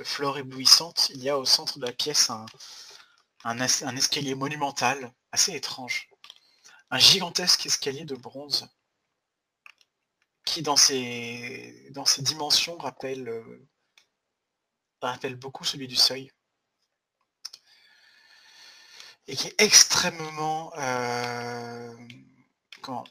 flore 0.05 0.39
éblouissante, 0.39 1.11
il 1.15 1.23
y 1.23 1.29
a 1.29 1.39
au 1.39 1.45
centre 1.45 1.79
de 1.79 1.87
la 1.87 1.93
pièce 1.93 2.31
un, 3.45 3.59
escalier 3.97 4.35
monumental 4.35 5.13
assez 5.33 5.53
étrange 5.53 6.09
un 6.91 6.99
gigantesque 6.99 7.67
escalier 7.67 8.05
de 8.05 8.15
bronze 8.15 8.69
qui 10.47 10.63
dans 10.63 10.77
ses, 10.77 11.89
dans 11.91 12.07
ses 12.07 12.23
dimensions 12.23 12.79
rappelle, 12.79 13.29
euh, 13.29 13.69
rappelle 15.03 15.37
beaucoup 15.37 15.65
celui 15.65 15.89
du 15.89 15.97
seuil. 15.97 16.31
Et 19.27 19.37
qui 19.37 19.49
est 19.49 19.61
extrêmement... 19.61 20.73
Euh, 20.79 21.95
comment? 22.81 23.05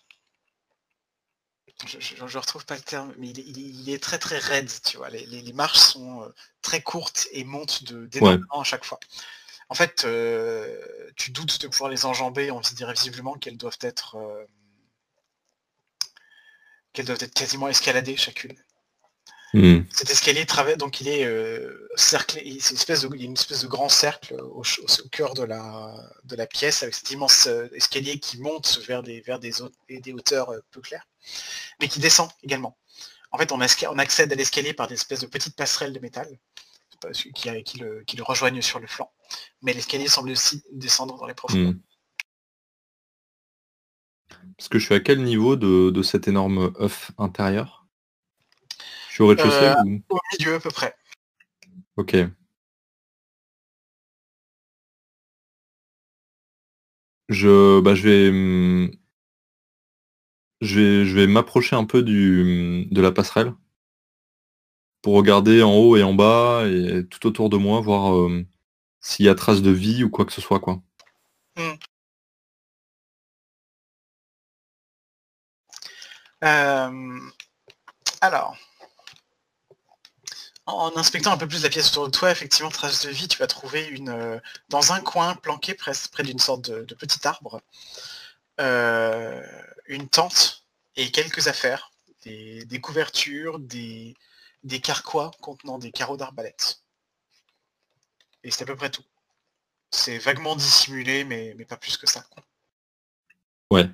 Je, 1.86 2.24
ne 2.24 2.38
retrouve 2.38 2.66
pas 2.66 2.76
le 2.76 2.82
terme, 2.82 3.14
mais 3.18 3.30
il 3.30 3.90
est, 3.90 4.02
très 4.02 4.18
très 4.18 4.40
raide, 4.40 4.72
tu 4.86 4.96
vois. 4.96 5.10
Les, 5.10 5.54
marches 5.54 5.78
sont 5.78 6.24
euh, 6.24 6.30
très 6.62 6.82
courtes 6.82 7.28
et 7.32 7.44
montent 7.44 7.84
de 7.84 8.06
d'énormément 8.06 8.62
à 8.62 8.64
chaque 8.64 8.86
fois. 8.86 8.98
En 9.70 9.76
fait, 9.76 10.06
euh, 10.06 10.78
tu 11.16 11.32
doutes 11.32 11.62
de 11.62 11.68
pouvoir 11.68 11.90
les 11.90 12.06
enjamber, 12.06 12.52
on 12.52 12.62
se 12.62 12.76
dirait 12.76 12.94
visiblement 12.94 13.34
qu'elles 13.34 13.58
doivent 13.58 13.80
être 13.82 14.16
euh, 14.16 14.46
qu'elles 16.94 17.06
doivent 17.06 17.24
être 17.24 17.34
quasiment 17.34 17.68
escaladées 17.68 18.16
chacune. 18.16 18.56
Hmm. 19.54 19.82
Cet 19.90 20.10
escalier 20.10 20.46
donc 20.78 21.00
il 21.02 21.08
est 21.08 21.26
euh, 21.26 21.88
cerclé, 21.96 22.42
il, 22.46 22.56
une 22.56 22.58
espèce 22.58 23.02
de, 23.02 23.16
une 23.16 23.34
espèce 23.34 23.62
de 23.62 23.68
grand 23.68 23.90
cercle 23.90 24.36
au, 24.36 24.64
cœur 25.12 25.34
de 25.34 25.44
la, 25.44 25.96
de 26.26 26.36
la 26.36 26.46
pièce 26.46 26.84
avec 26.84 26.94
cet 26.94 27.10
immense 27.12 27.48
escalier 27.74 28.20
qui 28.20 28.40
monte 28.40 28.82
vers 28.86 29.02
des, 29.02 29.22
vers 29.22 29.40
des, 29.40 29.54
des 29.90 30.14
hauteurs 30.14 30.54
peu 30.72 30.82
claires, 30.82 31.08
mais 31.80 31.88
qui 31.88 32.00
descend 32.00 32.30
également. 32.44 32.78
En 33.32 33.38
fait, 33.38 33.52
on, 33.52 33.60
on 33.60 33.98
accède 34.00 34.32
à 34.32 34.36
l'escalier 34.36 34.74
par 34.74 34.88
des 34.88 34.96
espèces 34.96 35.22
de 35.22 35.28
petites 35.28 35.56
passerelles 35.56 35.94
de 35.94 36.00
métal 36.00 36.28
qui, 37.12 37.32
qui, 37.34 37.50
le, 37.80 38.04
qui, 38.04 38.18
le, 38.18 38.24
rejoignent 38.24 38.62
sur 38.62 38.80
le 38.80 38.88
flanc. 38.88 39.12
Mais 39.62 39.74
l'escalier 39.74 40.08
semble 40.08 40.32
aussi 40.32 40.64
descendre 40.72 41.18
dans 41.18 41.26
les 41.26 41.34
profondeurs. 41.34 41.74
Hmm. 41.74 41.80
Parce 44.58 44.70
que 44.70 44.80
je 44.80 44.86
suis 44.86 44.96
à 44.96 45.00
quel 45.00 45.24
niveau 45.24 45.56
de, 45.56 45.90
de 45.90 46.02
cet 46.04 46.28
énorme 46.28 46.74
œuf 46.80 47.12
intérieur? 47.18 47.88
Je 49.10 49.14
suis 49.14 49.24
au 49.24 49.28
rez-de-chaussée 49.28 49.66
euh, 49.66 50.00
Au 50.10 50.20
milieu 50.38 50.56
à 50.56 50.60
peu 50.60 50.72
près. 50.72 50.96
Ok. 51.98 52.16
Je, 57.30 57.80
bah, 57.82 57.96
je 57.96 58.04
vais, 58.04 58.32
hmm, 58.32 58.92
je 60.62 60.80
vais, 60.80 61.06
je 61.06 61.16
vais 61.16 61.28
m'approcher 61.28 61.76
un 61.76 61.86
peu 61.86 62.04
du, 62.04 62.88
de 62.92 63.02
la 63.02 63.12
passerelle 63.12 63.54
pour 65.06 65.14
regarder 65.14 65.62
en 65.62 65.72
haut 65.76 65.96
et 65.98 66.02
en 66.02 66.16
bas 66.16 66.64
et 66.66 67.06
tout 67.06 67.28
autour 67.28 67.52
de 67.52 67.58
moi, 67.58 67.80
voir 67.80 68.16
euh, 68.16 68.44
s'il 69.02 69.28
y 69.28 69.30
a 69.30 69.36
trace 69.36 69.62
de 69.62 69.70
vie 69.70 70.04
ou 70.04 70.10
quoi 70.10 70.26
que 70.26 70.34
ce 70.34 70.42
soit. 70.42 70.60
quoi. 70.60 70.82
Hmm. 71.56 71.76
Euh, 76.44 77.20
alors, 78.20 78.58
en, 80.66 80.92
inspectant 80.98 81.32
un 81.34 81.38
peu 81.38 81.48
plus 81.48 81.62
la 81.62 81.70
pièce 81.70 81.92
autour 81.92 82.08
de 82.08 82.12
toi, 82.12 82.32
effectivement, 82.32 82.72
trace 82.72 83.06
de 83.06 83.12
vie, 83.12 83.28
tu 83.28 83.38
vas 83.38 83.46
trouver 83.46 83.86
une 83.86 84.10
euh, 84.10 84.40
dans 84.70 84.92
un 84.92 85.02
coin 85.02 85.36
planqué 85.36 85.76
presque 85.76 86.12
près 86.12 86.24
d'une 86.24 86.40
sorte 86.40 86.72
de, 86.72 86.96
petit 86.96 87.28
arbre, 87.28 87.62
une 88.58 90.10
tente 90.10 90.66
et 90.96 91.12
quelques 91.12 91.48
affaires, 91.48 91.92
des 92.26 92.82
couvertures, 92.82 93.60
des, 93.60 94.16
des 94.66 94.82
carquois 94.82 95.32
contenant 95.42 95.78
des 95.78 95.92
carreaux 95.92 96.18
d'arbalète. 96.18 96.82
Et 98.44 98.52
c'est 98.52 98.64
à 98.64 98.66
peu 98.66 98.76
près 98.76 98.90
tout. 98.90 99.06
C'est 99.92 100.18
vaguement 100.18 100.56
dissimulé, 100.56 101.24
mais, 101.24 101.54
mais 101.56 101.66
pas 101.66 101.78
plus 101.78 101.98
que 101.98 102.08
ça. 102.08 102.26
Ouais. 103.72 103.88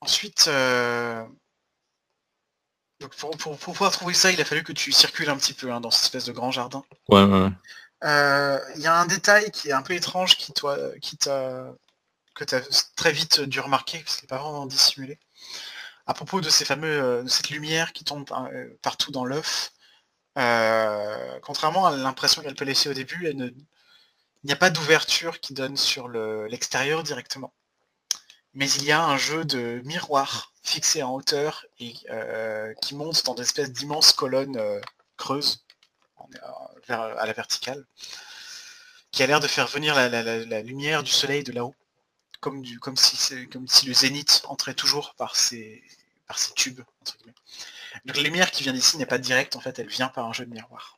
Ensuite, 0.00 0.46
euh, 0.48 1.24
pour, 3.18 3.56
pouvoir 3.58 3.92
trouver 3.92 4.14
ça, 4.14 4.32
il 4.32 4.40
a 4.40 4.44
fallu 4.44 4.64
que 4.64 4.72
tu 4.72 4.90
circules 4.90 5.30
un 5.30 5.36
petit 5.36 5.54
peu 5.54 5.72
hein, 5.72 5.80
dans 5.80 5.92
cette 5.92 6.04
espèce 6.04 6.24
de 6.24 6.32
grand 6.32 6.50
jardin. 6.50 6.84
Ouais, 7.08 7.22
ouais. 7.22 7.48
Euh, 8.02 8.58
il 8.74 8.82
y 8.82 8.88
a 8.88 8.96
un 8.96 9.06
détail 9.06 9.52
qui 9.52 9.68
est 9.68 9.72
un 9.72 9.82
peu 9.82 9.94
étrange 9.94 10.36
qui, 10.36 10.52
toi, 10.52 10.76
qui 11.00 11.16
t'a 11.16 11.72
que 12.34 12.44
tu 12.44 12.54
as 12.54 12.90
très 12.96 13.12
vite 13.12 13.42
dû 13.42 13.60
remarquer, 13.60 13.98
parce 13.98 14.16
qu'il 14.16 14.24
n'est 14.24 14.28
pas 14.28 14.38
vraiment 14.38 14.66
dissimulé 14.66 15.18
à 16.12 16.14
propos 16.14 16.42
de 16.42 16.50
ces 16.50 16.66
fameux, 16.66 17.02
euh, 17.02 17.26
cette 17.26 17.48
lumière 17.48 17.94
qui 17.94 18.04
tombe 18.04 18.30
euh, 18.32 18.68
partout 18.82 19.10
dans 19.12 19.24
l'œuf, 19.24 19.72
euh, 20.36 21.40
contrairement 21.40 21.86
à 21.86 21.96
l'impression 21.96 22.42
qu'elle 22.42 22.54
peut 22.54 22.66
laisser 22.66 22.90
au 22.90 22.92
début, 22.92 23.30
il 23.30 23.54
n'y 24.44 24.52
a 24.52 24.56
pas 24.56 24.68
d'ouverture 24.68 25.40
qui 25.40 25.54
donne 25.54 25.78
sur 25.78 26.08
l'extérieur 26.08 27.02
directement. 27.02 27.54
Mais 28.52 28.70
il 28.72 28.84
y 28.84 28.92
a 28.92 29.02
un 29.02 29.16
jeu 29.16 29.46
de 29.46 29.80
miroirs 29.86 30.52
fixés 30.62 31.02
en 31.02 31.14
hauteur 31.14 31.64
et 31.78 31.94
qui 32.82 32.94
monte 32.94 33.24
dans 33.24 33.34
des 33.34 33.42
espèces 33.42 33.72
d'immenses 33.72 34.12
colonnes 34.12 34.60
creuses 35.16 35.64
à 36.88 37.26
la 37.26 37.32
verticale, 37.32 37.86
qui 39.12 39.22
a 39.22 39.26
l'air 39.26 39.40
de 39.40 39.48
faire 39.48 39.66
venir 39.66 39.94
la, 39.94 40.62
lumière 40.62 41.02
du 41.02 41.10
soleil 41.10 41.42
de 41.42 41.52
là-haut 41.52 41.74
comme, 42.40 42.62
comme, 42.80 42.96
si, 42.96 43.48
comme 43.48 43.68
si 43.68 43.86
le 43.86 43.94
zénith 43.94 44.42
entrait 44.46 44.74
toujours 44.74 45.14
par 45.14 45.36
ces, 45.36 45.82
par 46.32 46.38
ces 46.38 46.54
tubes. 46.54 46.80
Donc 48.06 48.16
la 48.16 48.22
lumière 48.22 48.50
qui 48.50 48.62
vient 48.62 48.72
d'ici 48.72 48.96
n'est 48.96 49.04
pas 49.04 49.18
directe, 49.18 49.54
en 49.54 49.60
fait, 49.60 49.78
elle 49.78 49.88
vient 49.88 50.08
par 50.08 50.26
un 50.26 50.32
jeu 50.32 50.46
de 50.46 50.50
miroir. 50.50 50.96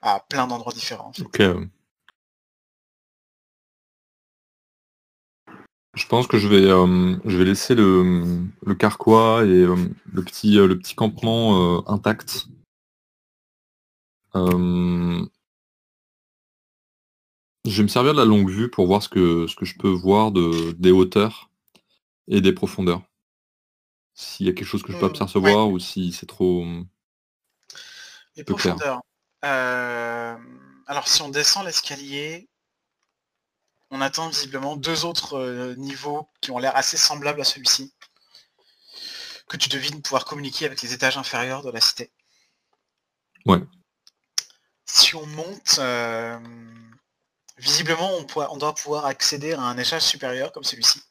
À 0.00 0.18
plein 0.18 0.48
d'endroits 0.48 0.72
différents. 0.72 1.12
Je 5.94 6.06
pense 6.08 6.26
que 6.26 6.38
je 6.38 6.48
vais, 6.48 6.68
euh, 6.68 7.16
je 7.24 7.36
vais 7.36 7.44
laisser 7.44 7.76
le, 7.76 8.42
le 8.66 8.74
carquois 8.74 9.44
et 9.44 9.62
euh, 9.62 9.76
le, 10.12 10.24
petit, 10.24 10.58
euh, 10.58 10.66
le 10.66 10.76
petit 10.76 10.96
campement 10.96 11.88
intact. 11.88 12.48
Je 14.34 15.28
vais 17.64 17.82
me 17.84 17.88
servir 17.88 18.12
de 18.12 18.18
la 18.18 18.24
longue 18.24 18.50
vue 18.50 18.68
pour 18.68 18.88
voir 18.88 19.04
ce 19.04 19.08
que, 19.08 19.46
ce 19.46 19.54
que 19.54 19.64
je 19.64 19.78
peux 19.78 19.88
voir 19.88 20.32
de, 20.32 20.72
des 20.72 20.90
hauteurs 20.90 21.48
et 22.26 22.40
des 22.40 22.52
profondeurs. 22.52 23.02
S'il 24.22 24.46
y 24.46 24.48
a 24.48 24.52
quelque 24.52 24.66
chose 24.66 24.82
que 24.82 24.92
je 24.92 24.98
peux 24.98 25.06
mmh, 25.06 25.14
apercevoir 25.16 25.68
ou 25.68 25.78
si 25.78 26.12
c'est 26.12 26.26
trop. 26.26 26.64
Les 28.36 28.44
profondeurs. 28.44 29.02
Euh, 29.44 30.36
alors 30.86 31.08
si 31.08 31.22
on 31.22 31.28
descend 31.28 31.66
l'escalier, 31.66 32.48
on 33.90 34.00
atteint 34.00 34.28
visiblement 34.28 34.76
deux 34.76 35.04
autres 35.04 35.38
euh, 35.38 35.74
niveaux 35.76 36.28
qui 36.40 36.50
ont 36.50 36.58
l'air 36.58 36.76
assez 36.76 36.96
semblables 36.96 37.40
à 37.40 37.44
celui-ci. 37.44 37.92
Que 39.48 39.56
tu 39.56 39.68
devines 39.68 40.00
pouvoir 40.00 40.24
communiquer 40.24 40.64
avec 40.64 40.80
les 40.80 40.94
étages 40.94 41.18
inférieurs 41.18 41.62
de 41.62 41.70
la 41.70 41.80
cité. 41.80 42.10
Ouais. 43.44 43.60
Si 44.86 45.14
on 45.14 45.26
monte, 45.26 45.76
euh, 45.78 46.38
visiblement, 47.58 48.10
on, 48.36 48.56
doit 48.56 48.74
pouvoir 48.74 49.04
accéder 49.04 49.52
à 49.52 49.60
un 49.60 49.76
étage 49.76 50.02
supérieur 50.02 50.52
comme 50.52 50.64
celui-ci, 50.64 51.02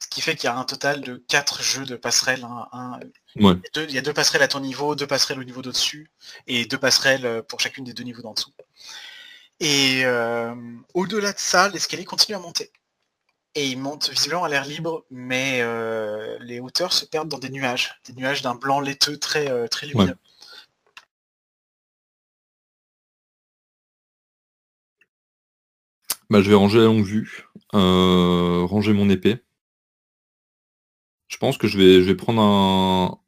Ce 0.00 0.08
qui 0.08 0.20
fait 0.20 0.36
qu'il 0.36 0.44
y 0.44 0.50
a 0.50 0.56
un 0.56 0.64
total 0.64 1.00
de 1.00 1.16
4 1.28 1.62
jeux 1.62 1.86
de 1.86 1.96
passerelles. 1.96 2.44
Ouais. 2.44 2.94
Il, 3.36 3.44
y 3.44 3.48
a 3.48 3.54
deux, 3.74 3.86
il 3.88 3.94
y 3.94 3.98
a 3.98 4.02
deux 4.02 4.12
passerelles 4.12 4.42
à 4.42 4.48
ton 4.48 4.60
niveau, 4.60 4.94
deux 4.94 5.06
passerelles 5.06 5.38
au 5.38 5.44
niveau 5.44 5.62
d'au-dessus, 5.62 6.10
et 6.46 6.66
deux 6.66 6.78
passerelles 6.78 7.42
pour 7.48 7.60
chacune 7.60 7.84
des 7.84 7.92
deux 7.94 8.04
niveaux 8.04 8.22
d'en 8.22 8.34
dessous. 8.34 8.52
Et 9.60 10.02
euh, 10.04 10.54
au-delà 10.94 11.32
de 11.32 11.38
ça, 11.38 11.68
l'escalier 11.68 12.04
continue 12.04 12.36
à 12.36 12.40
monter. 12.40 12.70
Et 13.54 13.68
il 13.68 13.78
monte 13.78 14.10
visiblement 14.10 14.44
à 14.44 14.50
l'air 14.50 14.66
libre, 14.66 15.06
mais 15.10 15.60
euh, 15.62 16.36
les 16.40 16.60
hauteurs 16.60 16.92
se 16.92 17.06
perdent 17.06 17.28
dans 17.28 17.38
des 17.38 17.48
nuages. 17.48 17.94
Des 18.06 18.12
nuages 18.12 18.42
d'un 18.42 18.54
blanc 18.54 18.80
laiteux 18.80 19.18
très, 19.18 19.50
euh, 19.50 19.66
très 19.66 19.86
lumineux. 19.86 20.16
Bah, 26.28 26.42
je 26.42 26.50
vais 26.50 26.56
ranger 26.56 26.80
la 26.80 26.84
longue 26.86 27.04
vue, 27.04 27.46
ranger 27.72 28.92
mon 28.92 29.08
épée. 29.08 29.42
Je 31.36 31.38
pense 31.38 31.58
que 31.58 31.66
je 31.68 31.76
vais, 31.76 32.00
je 32.00 32.06
vais 32.06 32.14
prendre 32.16 32.40
un. 32.40 33.20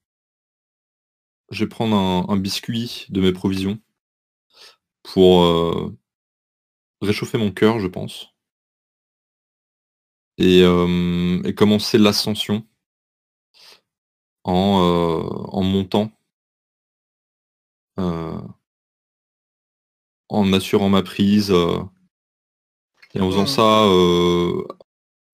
Je 1.50 1.62
vais 1.62 1.68
prendre 1.68 1.94
un, 1.94 2.24
un 2.32 2.38
biscuit 2.38 3.04
de 3.10 3.20
mes 3.20 3.32
provisions 3.32 3.78
pour 5.02 5.42
réchauffer 7.02 7.38
mon 7.38 7.50
cœur, 7.50 7.80
je 7.80 7.88
pense. 7.88 8.34
Et, 10.38 10.60
et 11.44 11.54
commencer 11.54 11.98
l'ascension 11.98 12.64
en, 14.44 14.52
en 15.52 15.62
montant. 15.62 16.10
en 20.30 20.52
assurant 20.54 20.88
ma 20.88 21.02
prise 21.02 21.52
et 23.14 23.20
en 23.20 23.30
faisant 23.30 23.46
ça 23.46 23.84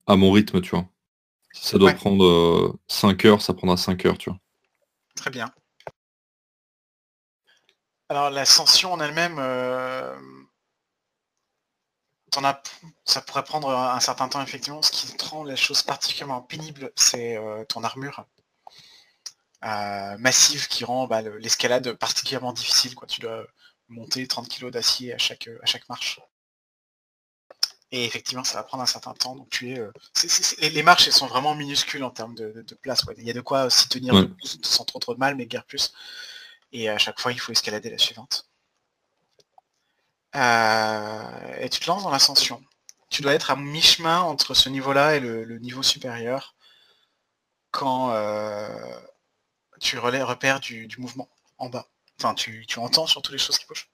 à 0.07 0.17
mon 0.17 0.33
rythme, 0.33 0.63
tu 0.63 0.71
vois. 0.71 0.94
Si 1.55 1.69
ça 1.69 1.79
doit 1.79 1.93
prendre 1.95 2.77
5 2.89 3.25
heures, 3.25 3.41
ça 3.41 3.55
prendra 3.55 3.77
5 3.77 4.05
heures, 4.07 4.19
tu 4.19 4.29
vois. 4.29 4.39
Très 5.17 5.31
bien. 5.31 5.51
Alors 8.11 8.29
l'ascension 8.29 8.93
en 8.93 9.01
elle-même, 9.01 9.39
ça 13.05 13.21
pourrait 13.21 13.45
prendre 13.45 13.71
un 13.71 14.01
certain 14.01 14.29
temps 14.29 14.43
effectivement. 14.43 14.83
Ce 14.83 14.91
qui 14.91 15.07
rend 15.25 15.45
la 15.45 15.57
chose 15.57 15.83
particulièrement 15.83 16.43
pénible, 16.43 16.93
c'est 16.97 17.37
euh, 17.37 17.65
ton 17.65 17.85
armure 17.85 18.25
euh, 19.65 20.19
massive 20.19 20.69
qui 20.69 20.85
rend 20.85 21.07
bah, 21.07 21.23
l'escalade 21.23 21.93
particulièrement 21.95 22.53
difficile. 22.53 22.95
Quoi. 22.95 23.07
Tu 23.07 23.21
dois 23.21 23.47
monter 23.89 24.27
30 24.27 24.49
kg 24.49 24.71
d'acier 24.71 25.15
à 25.15 25.19
chaque, 25.19 25.49
à 25.63 25.67
chaque 25.67 25.89
marche. 25.89 26.21
Et 27.95 28.05
effectivement, 28.05 28.43
ça 28.43 28.59
va 28.59 28.65
prendre 28.65 28.83
un 28.83 28.87
certain 28.87 29.15
temps. 29.15 29.37
Donc 29.37 29.49
tu 29.51 29.71
es, 29.71 29.79
euh, 29.79 29.93
les 30.61 30.83
marches, 30.83 31.07
elles 31.07 31.13
sont 31.13 31.29
vraiment 31.29 31.55
minuscules 31.55 32.03
en 32.03 32.11
termes 32.11 32.35
de, 32.35 32.65
place. 32.83 33.05
Il 33.19 33.23
y 33.23 33.31
a 33.31 33.33
de 33.33 33.41
quoi 33.41 33.71
s'y 33.71 33.89
tenir 33.89 34.15
sans 34.63 34.85
trop 34.85 34.99
trop 34.99 35.15
de 35.15 35.21
mal, 35.21 35.37
mais 35.37 35.47
guère 35.47 35.65
plus. 35.65 35.93
Et 36.73 36.89
à 36.89 36.99
chaque 36.99 37.21
fois, 37.21 37.31
il 37.31 37.39
faut 37.39 37.53
escalader 37.53 37.91
la 37.91 37.99
suivante. 37.99 38.49
Euh, 40.35 41.57
et 41.61 41.69
tu 41.69 41.79
te 41.79 41.87
lances 41.87 42.03
dans 42.03 42.11
l'ascension. 42.11 42.61
Tu 43.11 43.23
dois 43.23 43.33
être 43.33 43.53
à 43.53 43.57
mi-chemin 43.57 44.23
entre 44.23 44.55
ce 44.55 44.69
niveau-là 44.69 45.15
et 45.15 45.21
le, 45.21 45.59
niveau 45.61 45.85
supérieur 45.85 46.57
quand 47.71 48.11
euh, 48.11 48.99
tu 49.81 49.99
relais, 49.99 50.21
repères 50.21 50.59
du, 50.59 50.89
mouvement 50.99 51.29
en 51.59 51.69
bas. 51.69 51.87
Enfin, 52.19 52.35
tu, 52.35 52.67
entends 52.77 53.07
surtout 53.07 53.31
les 53.31 53.39
choses 53.39 53.57
qui 53.57 53.67
bougent. 53.67 53.89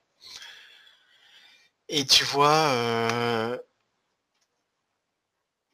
Et 1.91 2.07
tu 2.07 2.25
vois 2.25 3.61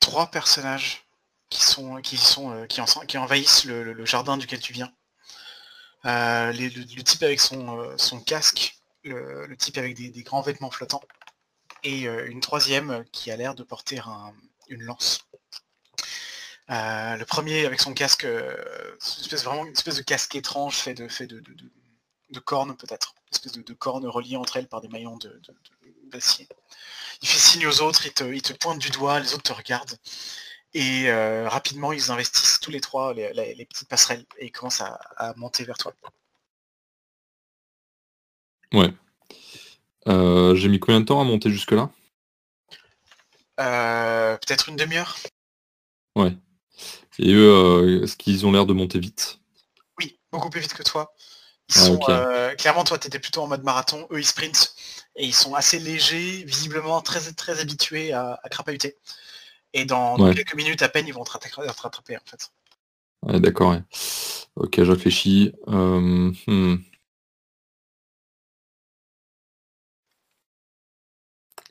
trois 0.07 0.31
personnages 0.31 1.05
qui 1.51 1.63
sont 1.63 2.01
qui 2.01 2.17
sont 2.17 2.67
qui, 2.69 2.81
qui 3.09 3.19
envahissent 3.19 3.65
le, 3.65 4.05
jardin 4.05 4.37
duquel 4.37 4.61
tu 4.61 4.73
viens. 4.73 4.93
le, 6.05 7.03
type 7.03 7.23
avec 7.25 7.41
son, 7.41 7.97
son 7.99 8.21
casque 8.21 8.77
le, 9.05 9.57
type 9.57 9.79
avec 9.79 9.95
des, 9.97 10.23
grands 10.23 10.43
vêtements 10.43 10.71
flottants, 10.71 11.03
et 11.83 12.09
euh, 12.09 12.29
une 12.29 12.41
troisième 12.41 13.05
qui 13.13 13.31
a 13.31 13.37
l'air 13.37 13.55
de 13.55 13.63
porter 13.63 14.01
une 14.69 14.83
lance. 14.83 15.21
Euh, 16.71 17.17
le 17.17 17.25
premier 17.25 17.65
avec 17.65 17.81
son 17.81 17.95
casque, 17.95 18.25
euh, 18.25 18.97
une 19.19 19.23
espèce, 19.23 19.45
vraiment 19.45 19.65
une 19.65 19.73
espèce 19.73 19.97
de 19.97 20.03
casque 20.03 20.35
étrange 20.35 20.77
fait 20.77 20.95
de, 20.95 21.07
fait 21.09 21.27
de, 21.27 21.41
de, 22.31 22.41
cornes 22.41 22.77
peut-être, 22.77 23.15
une 23.27 23.35
espèce 23.37 23.53
de, 23.53 23.75
cornes 23.75 24.07
reliées 24.07 24.37
entre 24.37 24.57
elles 24.57 24.69
par 24.69 24.81
des 24.81 24.89
maillons 24.89 25.19
d'acier. 26.17 26.49
Il 27.23 27.29
fait 27.29 27.39
signe 27.39 27.67
aux 27.67 27.81
autres, 27.81 28.05
il 28.07 28.13
te, 28.13 28.53
pointe 28.55 28.79
du 28.79 28.91
doigt, 28.91 29.21
les 29.21 29.33
autres 29.35 29.43
te 29.45 29.53
regardent. 29.53 29.97
Et 30.75 31.11
rapidement, 31.47 31.93
ils 31.93 32.11
investissent 32.11 32.61
tous 32.61 32.71
les 32.71 32.81
trois 32.81 33.15
les, 33.15 33.67
petites 33.71 33.89
passerelles 33.89 34.27
et 34.39 34.47
ils 34.47 34.53
commencent 34.53 34.83
à 34.83 35.35
monter 35.37 35.65
vers 35.65 35.79
toi. 35.79 35.95
Ouais. 38.73 38.93
Euh, 40.09 40.55
j'ai 40.55 40.69
mis 40.69 40.79
combien 40.79 41.01
de 41.01 41.07
temps 41.07 41.21
à 41.21 41.25
monter 41.25 41.51
jusque-là? 41.51 41.91
Euh, 43.61 44.37
Peut-être 44.37 44.69
une 44.69 44.77
demi-heure. 44.77 45.17
Ouais. 46.15 46.37
Et 47.19 47.33
eux, 47.33 47.51
euh, 47.51 48.03
est-ce 48.03 48.17
qu'ils 48.17 48.47
ont 48.47 48.53
l'air 48.53 48.67
de 48.67 48.73
monter 48.73 48.99
vite? 48.99 49.41
Oui, 49.99 50.19
beaucoup 50.31 50.51
plus 50.51 50.61
vite 50.61 50.75
que 50.75 50.83
toi. 50.83 51.15
Ah, 51.75 52.55
clairement, 52.57 52.85
toi, 52.85 52.99
tu 52.99 53.09
étais 53.09 53.19
plutôt 53.19 53.43
en 53.43 53.49
mode 53.49 53.65
marathon. 53.65 54.07
Eux, 54.11 54.21
ils 54.21 54.27
sprintent. 54.27 54.75
Et 55.17 55.27
ils 55.27 55.35
sont 55.35 55.55
assez 55.55 55.79
légers, 55.79 56.45
visiblement 56.45 57.01
très, 57.01 57.33
très 57.33 57.61
habitués 57.61 58.13
à, 58.13 58.39
à 58.43 58.49
crapahuter. 58.49 58.97
Et 59.73 59.85
dans, 59.85 60.17
quelques 60.33 60.55
minutes 60.55 60.83
à 60.83 60.89
peine, 60.89 61.07
ils 61.07 61.15
vont 61.15 61.25
te 61.25 61.33
rattraper, 61.33 62.17
en 62.17 62.21
fait. 62.25 62.51
Ouais, 63.23 63.41
d'accord. 63.41 63.77
Ok, 64.57 64.83
je 64.83 64.91
réfléchis. 64.91 65.53
Hmm. 65.67 66.33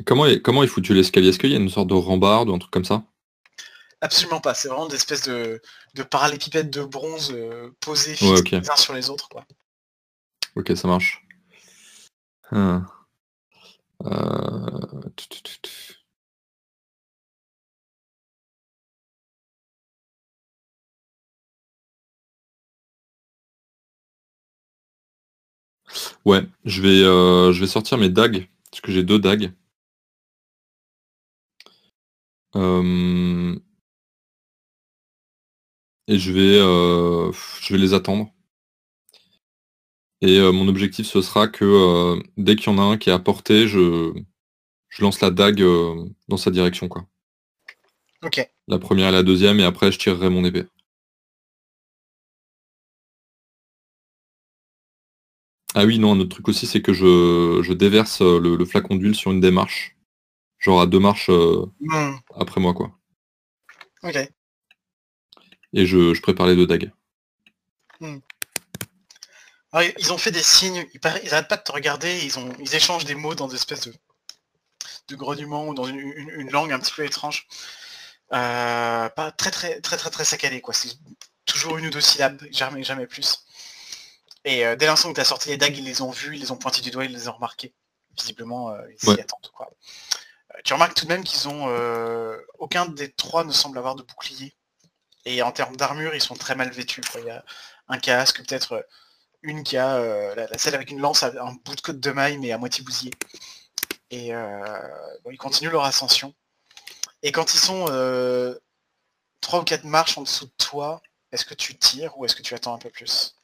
Comment 0.06 0.26
est, 0.26 0.42
comment 0.42 0.62
est 0.62 0.68
foutu 0.68 0.94
l'escalier? 0.94 1.30
Est-ce 1.30 1.40
qu'il 1.40 1.52
y 1.52 1.56
a 1.56 1.58
une 1.58 1.70
sorte 1.70 1.88
de 1.88 1.94
rambarde 1.94 2.50
ou 2.50 2.54
un 2.54 2.60
truc 2.60 2.72
comme 2.72 2.86
ça? 2.86 3.04
Absolument 4.02 4.42
pas. 4.42 4.54
C'est 4.54 4.68
vraiment 4.68 4.88
des 4.88 4.96
espèces 4.96 5.24
de, 5.24 5.62
de 5.94 6.04
parallépipèdes 6.04 6.70
de 6.70 6.84
bronze 6.84 7.32
euh, 7.32 7.72
posés 7.80 8.16
les 8.20 8.70
uns 8.70 8.76
sur 8.76 8.94
les 8.94 9.10
autres. 9.10 9.30
Quoi. 9.30 9.46
Ok, 10.56 10.72
ça 10.76 10.88
marche. 10.88 11.26
Ah. 12.52 13.06
Euh, 14.06 15.10
ouais, 26.26 26.42
je 26.66 26.82
vais, 26.82 27.04
euh, 27.04 27.52
je 27.54 27.60
vais 27.60 27.68
sortir 27.68 27.98
mes 27.98 28.10
dagues, 28.10 28.48
parce 28.72 28.82
que 28.82 28.92
j'ai 28.92 29.04
deux 29.04 29.20
dagues. 29.20 29.52
et 36.08 36.18
je 36.18 36.32
vais, 36.32 36.58
je 37.62 37.74
vais 37.74 37.80
les 37.80 37.94
attendre. 37.94 38.32
Et 40.22 40.40
mon 40.40 40.68
objectif, 40.68 41.06
ce 41.06 41.22
sera 41.22 41.48
que 41.48 42.20
dès 42.38 42.56
qu'il 42.56 42.72
y 42.72 42.76
en 42.76 42.80
a 42.80 42.82
un 42.82 42.98
qui 42.98 43.10
est 43.10 43.14
à 43.14 43.20
portée, 43.20 43.68
je, 43.68 44.14
je 44.90 45.02
lance 45.04 45.22
la 45.22 45.30
dague 45.30 45.64
dans 46.28 46.38
sa 46.38 46.52
direction. 46.52 46.88
Quoi. 46.88 47.06
Ok. 48.24 48.50
La 48.68 48.80
première 48.80 49.10
et 49.10 49.12
la 49.12 49.24
deuxième, 49.24 49.60
et 49.60 49.64
après, 49.64 49.92
je 49.92 50.00
tirerai 50.00 50.30
mon 50.30 50.46
épée. 50.46 50.66
Ah 55.76 55.86
oui, 55.86 56.00
non, 56.00 56.14
un 56.14 56.20
autre 56.22 56.30
truc 56.30 56.48
aussi, 56.48 56.66
c'est 56.66 56.82
que 56.82 56.94
je, 56.94 57.62
je 57.62 57.74
déverse 57.74 58.22
le, 58.22 58.56
le 58.56 58.66
flacon 58.66 58.96
d'huile 58.96 59.16
sur 59.16 59.32
une 59.32 59.42
des 59.42 59.52
marches 59.52 59.96
genre 60.66 60.82
à 60.82 60.88
deux 60.88 61.00
marches 61.00 61.30
euh, 61.30 61.66
hmm. 61.80 62.16
après 62.36 62.60
moi, 62.60 62.74
quoi. 62.74 62.98
Ok. 64.04 64.18
Et 65.74 65.86
je, 65.86 66.14
je 66.14 66.22
prépare 66.22 66.48
les 66.48 66.56
deux 66.56 66.68
dagues. 66.68 66.92
Hmm. 69.76 69.92
ils 69.98 70.14
ont 70.14 70.18
fait 70.18 70.32
des 70.32 70.44
signes, 70.44 70.86
ils, 70.94 71.00
n'arrêtent 71.04 71.48
pas 71.48 71.58
de 71.58 71.64
te 71.64 71.72
regarder, 71.72 72.24
ils, 72.26 72.40
ont, 72.40 72.52
ils 72.60 72.76
échangent 72.76 73.06
des 73.06 73.16
mots 73.16 73.36
dans 73.36 73.48
des 73.48 73.56
espèces 73.56 73.82
de, 73.82 73.94
de 75.10 75.16
grognements 75.16 75.68
ou 75.68 75.74
dans 75.74 75.86
une, 75.86 76.50
langue 76.52 76.72
un 76.72 76.80
petit 76.80 76.94
peu 76.94 77.06
étrange. 77.06 77.48
Euh, 78.34 79.10
pas 79.10 79.32
très 79.32 79.52
très 79.52 79.80
très 79.82 79.98
très 79.98 80.10
très 80.10 80.26
saccadé 80.26 80.60
quoi. 80.62 80.74
C'est 80.74 80.98
toujours 81.46 81.78
une 81.78 81.88
ou 81.88 81.90
deux 81.92 82.02
syllabes, 82.02 82.42
jamais 82.52 82.84
jamais 82.84 83.08
plus. 83.08 83.46
Et 84.46 84.66
euh, 84.66 84.76
dès 84.76 84.88
l'instant 84.88 85.10
où 85.10 85.14
tu 85.14 85.22
as 85.22 85.26
sorti 85.26 85.50
les 85.50 85.58
dagues, 85.58 85.78
ils 85.78 85.86
les 85.86 86.02
ont 86.02 86.12
vus, 86.12 86.36
ils 86.36 86.42
les 86.42 86.52
ont 86.52 86.58
pointé 86.58 86.82
du 86.82 86.92
doigt, 86.92 87.06
ils 87.06 87.14
les 87.14 87.28
ont 87.28 87.34
remarqués. 87.34 87.74
Visiblement, 88.18 88.76
ils 88.90 89.00
s'y 89.00 89.20
attendent 89.20 89.52
quoi 89.54 89.70
tu 90.64 90.74
remarques 90.74 90.96
tout 90.96 91.06
de 91.06 91.10
même 91.12 91.24
qu'ils 91.24 91.48
ont 91.48 91.68
euh, 91.70 92.38
aucun 92.60 92.86
des 92.86 93.12
trois 93.12 93.44
ne 93.44 93.52
semble 93.52 93.78
avoir 93.78 93.96
de 93.96 94.04
bouclier. 94.04 94.56
Et 95.26 95.42
en 95.42 95.52
termes 95.52 95.76
d'armure, 95.76 96.14
ils 96.16 96.22
sont 96.22 96.36
très 96.36 96.56
mal 96.56 96.70
vêtus. 96.72 97.02
Il 97.20 97.26
y 97.26 97.30
a 97.30 97.44
un 97.88 97.98
casque, 97.98 98.38
peut-être 98.46 98.74
euh, 98.74 98.82
une 99.46 99.64
qui 99.64 99.78
a 99.78 99.96
euh, 99.96 100.36
la, 100.36 100.58
celle 100.58 100.76
avec 100.76 100.92
une 100.92 101.00
lance, 101.00 101.24
un 101.24 101.54
bout 101.64 101.76
de 101.76 101.82
côte 101.82 102.00
de 102.00 102.12
maille, 102.12 102.38
mais 102.38 102.52
à 102.52 102.58
moitié 102.58 102.84
bousillé. 102.84 103.12
Et 104.12 104.30
ils 104.30 105.38
continuent 105.38 105.72
leur 105.72 105.84
ascension. 105.84 106.34
Et 107.24 107.32
quand 107.32 107.54
ils 107.54 107.60
sont 107.60 107.86
3 109.42 109.62
ou 109.62 109.64
4 109.64 109.84
marches 109.84 110.18
en 110.18 110.24
dessous 110.24 110.46
de 110.46 110.52
toi, 110.58 111.02
est-ce 111.32 111.46
que 111.46 111.54
tu 111.54 111.78
tires 111.78 112.18
ou 112.18 112.26
est-ce 112.26 112.36
que 112.36 112.42
tu 112.42 112.54
attends 112.54 112.74
un 112.74 112.78
peu 112.80 112.90
plus? 112.90 113.36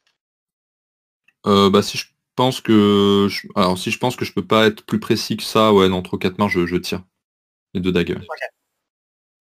Euh, 1.46 1.70
Bah 1.70 1.82
si 1.82 1.98
je 1.98 2.06
pense 2.36 2.60
que. 2.60 3.28
Alors 3.54 3.78
si 3.78 3.90
je 3.90 3.98
pense 3.98 4.16
que 4.16 4.24
je 4.24 4.32
peux 4.32 4.46
pas 4.46 4.66
être 4.66 4.84
plus 4.84 5.00
précis 5.00 5.36
que 5.36 5.42
ça, 5.42 5.72
ouais, 5.72 5.90
entre 5.90 6.16
4 6.16 6.38
marches, 6.38 6.58
je, 6.64 6.76
tire. 6.76 7.02
Les 7.74 7.80
deux 7.80 7.92
dagues. 7.92 8.20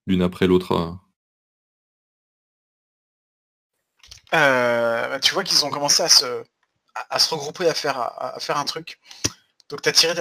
L'une 0.07 0.21
après 0.21 0.47
l'autre. 0.47 0.97
Euh. 4.33 4.91
Euh, 5.11 5.19
tu 5.19 5.33
vois 5.33 5.43
qu'ils 5.43 5.65
ont 5.65 5.69
commencé 5.69 6.03
à 6.03 6.09
se, 6.09 6.43
à, 7.09 7.19
se 7.19 7.33
regrouper 7.33 7.67
à 7.67 7.73
faire, 7.73 7.99
à, 7.99 8.39
faire 8.39 8.57
un 8.57 8.65
truc. 8.65 8.99
Donc 9.69 9.85
as 9.85 9.91
tiré 9.91 10.13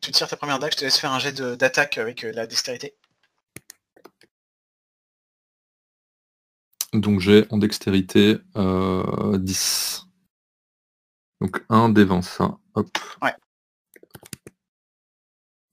tu 0.00 0.12
tires 0.12 0.28
ta 0.28 0.36
première 0.36 0.58
dague, 0.58 0.72
je 0.72 0.78
te 0.78 0.84
laisse 0.84 0.98
faire 0.98 1.12
un 1.12 1.18
jet 1.18 1.32
d'attaque 1.32 1.98
avec 1.98 2.22
la 2.22 2.46
dextérité. 2.46 2.94
Donc 6.92 7.20
j'ai 7.20 7.46
en 7.50 7.58
dextérité 7.58 8.34
10. 8.34 8.46
Euh, 8.56 9.38
Donc 11.40 11.64
1 11.68 11.90
des 11.90 12.04
20, 12.04 12.22
ça. 12.22 12.58
Hop. 12.74 12.98
Ouais. 13.22 13.34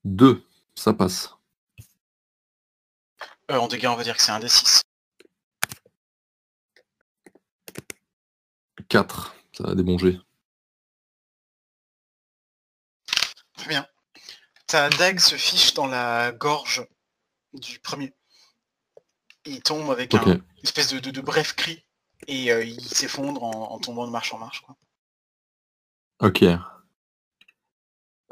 2, 0.04 0.44
ça 0.76 0.94
passe. 0.94 1.36
Euh, 3.52 3.58
en 3.58 3.68
dégâts, 3.68 3.88
on 3.88 3.96
va 3.96 4.04
dire 4.04 4.18
que 4.18 4.22
c'est 4.22 4.32
un 4.32 4.40
des 4.40 4.50
6. 4.50 4.82
4, 8.90 9.36
ça 9.54 9.64
va 9.64 9.76
débonger. 9.76 10.20
Très 13.58 13.70
bien. 13.70 13.88
Ta 14.68 14.90
dague 14.90 15.20
se 15.20 15.36
fiche 15.36 15.74
dans 15.74 15.88
la 15.88 16.32
gorge 16.32 16.88
du 17.54 17.80
premier 17.80 18.14
il 19.46 19.62
tombe 19.62 19.90
avec 19.92 20.14
un 20.14 20.40
espèce 20.64 20.94
de, 20.94 21.22
bref 21.22 21.54
cri 21.54 21.84
et 22.28 22.52
euh, 22.52 22.64
il 22.64 22.82
s'effondre 22.82 23.44
en, 23.44 23.78
tombant 23.80 24.08
de 24.08 24.12
marche 24.12 24.34
en 24.34 24.40
marche. 24.40 24.62
Quoi. 24.62 24.76
Ok. 26.20 26.44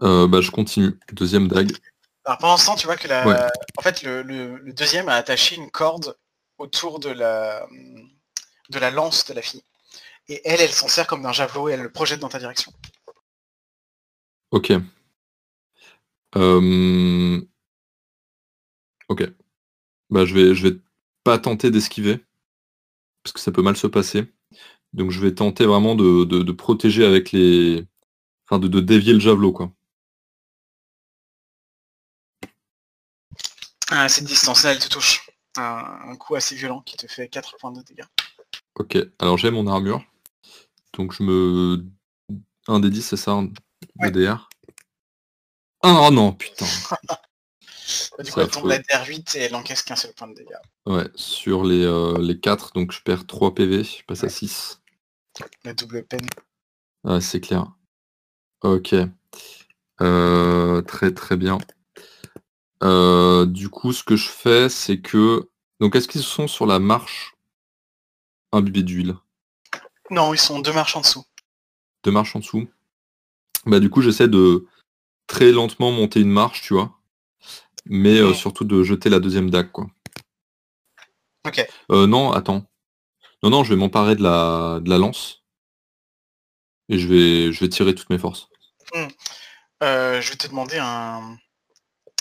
Euh, 0.01 0.28
bah, 0.28 0.41
je 0.41 0.51
continue. 0.51 0.97
Deuxième 1.12 1.47
dague. 1.47 1.72
Alors 2.26 2.38
pendant 2.39 2.58
ce 2.58 2.66
temps, 2.66 2.76
tu 2.76 2.88
vois 2.88 2.95
que 2.95 3.08
la... 3.08 3.51
en 3.78 3.82
fait, 3.82 4.01
le, 4.04 4.72
deuxième 4.74 5.10
a 5.10 5.16
attaché 5.16 5.56
une 5.56 5.70
corde 5.70 6.18
autour 6.58 6.99
de 6.99 7.10
la, 7.10 7.68
de 8.70 8.80
la 8.80 8.91
lance 8.91 9.26
de 9.26 9.34
la 9.34 9.41
fille. 9.41 9.64
Et 10.28 10.41
elle, 10.45 10.61
elle 10.61 10.71
s'en 10.71 10.88
sert 10.88 11.07
comme 11.07 11.21
d'un 11.21 11.34
javelot 11.34 11.69
et 11.69 11.74
elle 11.74 11.82
le 11.82 11.91
projette 11.91 12.19
dans 12.19 12.30
ta 12.30 12.39
direction. 12.39 12.71
Ok. 14.51 14.71
Euh, 16.36 17.41
ok. 19.09 19.24
Bah, 20.09 20.26
je 20.26 20.34
vais, 20.34 20.55
je 20.55 20.67
vais 20.67 20.78
pas 21.24 21.39
tenter 21.39 21.71
d'esquiver, 21.71 22.24
parce 23.24 23.34
que 23.34 23.39
ça 23.39 23.51
peut 23.51 23.61
mal 23.61 23.78
se 23.78 23.88
passer. 23.88 24.32
Donc 24.93 25.09
je 25.11 25.19
vais 25.19 25.34
tenter 25.34 25.65
vraiment 25.65 25.95
de, 25.95 26.51
protéger 26.51 27.05
avec 27.05 27.32
les. 27.32 27.86
Enfin 28.45 28.59
de, 28.59 28.80
dévier 28.80 29.13
le 29.13 29.19
javelot 29.19 29.51
quoi. 29.51 29.71
À 33.89 34.09
cette 34.09 34.26
distance-là, 34.26 34.74
elle 34.74 34.80
te 34.80 34.88
touche. 34.88 35.28
Un, 35.55 36.15
coup 36.15 36.36
assez 36.36 36.55
violent 36.55 36.82
qui 36.82 36.97
te 36.97 37.05
fait 37.05 37.28
4 37.28 37.57
points 37.59 37.71
de 37.71 37.82
dégâts. 37.84 38.05
Ok, 38.76 38.97
alors 39.19 39.38
j'ai 39.38 39.51
mon 39.51 39.67
armure. 39.67 40.03
Donc 40.98 41.14
je 41.14 41.24
me. 41.24 41.86
Un 42.68 42.80
des 42.80 42.89
10, 42.89 43.02
c'est 43.02 43.18
ça, 43.18 43.32
un 43.32 44.10
DR. 44.10 44.50
Ah 45.82 46.10
non, 46.12 46.34
putain. 46.34 46.66
Du 48.24 48.32
coup, 48.32 48.39
elle 48.39 48.50
tombe 48.50 48.68
la 48.68 48.80
DR8 48.80 49.38
et 49.38 49.41
elle 49.41 49.56
encaisse 49.56 49.82
qu'un 49.82 49.96
seul 49.96 50.14
point 50.14 50.28
de 50.28 50.34
dégâts. 50.34 50.56
Ouais, 50.86 51.10
sur 51.16 51.64
les, 51.64 51.84
euh, 51.84 52.18
les 52.18 52.39
4, 52.39 52.74
donc 52.74 52.91
je 52.91 53.02
perds 53.02 53.28
3 53.28 53.54
PV, 53.54 53.84
je 53.84 54.04
passe 54.06 54.24
à 54.24 54.30
6. 54.30 54.82
La 55.64 55.74
double 55.74 56.04
peine. 56.06 56.28
Ah, 57.04 57.20
c'est 57.20 57.41
clair. 57.41 57.74
Ok. 58.62 58.96
Euh, 60.02 60.82
très 60.84 61.14
très 61.14 61.38
bien. 61.38 61.58
Euh, 62.84 63.46
du 63.46 63.70
coup, 63.70 63.94
ce 63.94 64.04
que 64.04 64.16
je 64.16 64.30
fais, 64.30 64.70
c'est 64.70 65.00
que... 65.00 65.50
Donc, 65.80 65.96
est-ce 65.96 66.08
qu'ils 66.08 66.24
sont 66.24 66.48
sur 66.48 66.66
la 66.66 66.80
marche 66.80 67.36
imbibée 68.52 68.84
d'huile? 68.84 69.16
Non, 70.14 70.34
ils 70.34 70.39
sont 70.39 70.59
deux 70.59 70.74
marches 70.74 70.95
en 70.95 71.01
dessous. 71.01 71.26
Deux 72.03 72.11
marches 72.11 72.36
en 72.36 72.39
dessous 72.39 72.68
Bah 73.66 73.80
du 73.80 73.89
coup, 73.89 74.01
j'essaie 74.01 74.28
de 74.28 74.68
très 75.28 75.51
lentement 75.51 75.91
monter 75.91 76.20
une 76.20 76.32
marche, 76.32 76.61
tu 76.61 76.74
vois 76.74 76.99
mais 77.86 78.20
euh, 78.20 78.34
surtout 78.34 78.64
de 78.64 78.84
jeter 78.84 79.09
la 79.09 79.20
deuxième 79.20 79.49
dague, 79.49 79.72
quoi. 79.72 79.88
Ok. 81.45 81.66
Euh, 81.91 82.07
non, 82.07 82.32
attends. 82.32 82.66
Non, 83.41 83.49
non, 83.49 83.64
je 83.64 83.70
vais 83.70 83.76
m'emparer 83.76 84.16
de 84.16 84.24
la, 84.24 84.80
de 84.82 84.89
la 84.89 84.97
lance. 84.97 85.43
Et 86.89 86.97
je 86.97 87.07
vais, 87.07 87.51
je 87.51 87.59
vais 87.59 87.70
tirer 87.70 87.93
toutes 87.93 88.09
mes 88.09 88.18
forces. 88.18 88.47
Hmm. 88.93 89.07
Euh, 89.84 90.22
je 90.22 90.30
vais 90.30 90.38
te 90.38 90.47
demander 90.47 90.78
un, 90.78 91.38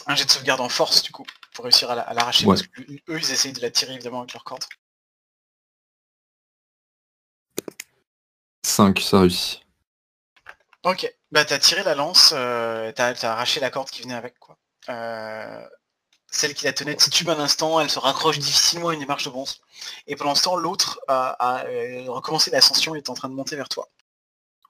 un 0.07 0.15
jet 0.17 0.25
de 0.25 0.31
sauvegarde 0.31 0.61
en 0.61 0.69
force, 0.69 1.03
du 1.03 1.13
coup, 1.13 1.25
pour 1.55 1.65
réussir 1.65 1.91
à 1.91 2.15
l'arracher. 2.15 2.47
Parce 2.47 2.63
que 2.63 2.81
eux, 2.83 3.19
ils 3.19 3.31
essayent 3.31 3.53
de 3.53 3.61
la 3.61 3.71
tirer, 3.71 3.95
évidemment, 3.95 4.21
avec 4.21 4.33
leur 4.33 4.43
corde. 4.43 4.65
5, 8.65 8.99
ça 9.01 9.21
réussit. 9.21 9.61
Ok. 10.85 11.13
Bah, 11.31 11.45
t'as 11.45 11.59
tiré 11.59 11.83
la 11.83 11.95
lance, 11.95 12.31
t'as 12.31 12.93
as 12.95 13.25
arraché 13.25 13.61
la 13.61 13.71
corde 13.71 13.91
qui 13.91 14.03
venait 14.03 14.15
avec, 14.15 14.39
quoi. 14.39 14.59
Euh, 14.89 15.67
celle 16.29 16.55
qui 16.55 16.65
la 16.65 16.73
tenait 16.73 16.97
titube 16.97 17.29
un 17.29 17.39
instant, 17.39 17.79
elle 17.79 17.91
se 17.91 17.99
raccroche 17.99 18.39
difficilement 18.39 18.89
à 18.89 18.95
une 18.95 19.01
démarche 19.01 19.25
de 19.25 19.31
bronze. 19.31 19.61
Et 20.07 20.17
pendant 20.17 20.35
ce 20.35 20.43
temps, 20.43 20.57
l'autre 20.57 20.99
a, 21.09 21.65
euh, 21.67 22.05
recommencé 22.09 22.51
l'ascension 22.51 22.95
et 22.95 22.99
est 22.99 23.11
en 23.11 23.15
train 23.15 23.29
de 23.29 23.35
monter 23.35 23.55
vers 23.55 23.69
toi. 23.69 23.89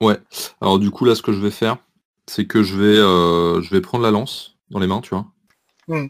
Ouais. 0.01 0.19
Alors 0.59 0.77
du 0.77 0.91
coup, 0.91 1.05
là, 1.05 1.15
ce 1.15 1.21
que 1.21 1.31
je 1.31 1.39
vais 1.39 1.51
faire, 1.51 1.77
c'est 2.27 2.45
que 2.45 2.63
je 2.63 2.75
vais, 2.75 2.97
euh, 2.97 3.61
je 3.61 3.69
vais 3.69 3.79
prendre 3.79 4.03
la 4.03 4.11
lance 4.11 4.57
dans 4.69 4.79
les 4.79 4.87
mains, 4.87 4.99
tu 4.99 5.11
vois. 5.11 5.25
Hmm. 5.87 6.07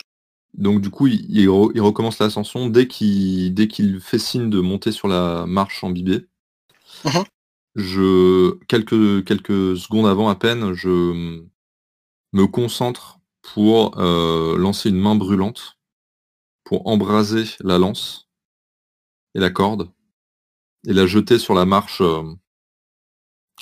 Donc 0.55 0.81
du 0.81 0.89
coup, 0.89 1.07
il, 1.07 1.49
recommence 1.49 2.19
l'ascension 2.19 2.67
dès 2.67 2.87
qu'il 2.87 3.53
dès 3.53 3.67
qu'il 3.67 3.99
fait 3.99 4.19
signe 4.19 4.49
de 4.49 4.59
monter 4.59 4.91
sur 4.91 5.07
la 5.07 5.45
marche 5.45 5.83
en 5.83 5.93
Uh 7.05 7.23
Je 7.75 8.57
quelques 8.65 9.25
quelques 9.25 9.77
secondes 9.77 10.05
avant 10.05 10.29
à 10.29 10.35
peine, 10.35 10.73
je 10.73 11.41
me 12.33 12.47
concentre 12.47 13.19
pour 13.41 13.99
euh, 13.99 14.57
lancer 14.57 14.89
une 14.89 14.99
main 14.99 15.15
brûlante, 15.15 15.77
pour 16.63 16.87
embraser 16.87 17.45
la 17.59 17.77
lance 17.77 18.29
et 19.35 19.39
la 19.39 19.49
corde, 19.49 19.91
et 20.87 20.93
la 20.93 21.07
jeter 21.07 21.39
sur 21.39 21.53
la 21.53 21.65
marche 21.65 22.01
euh, 22.01 22.23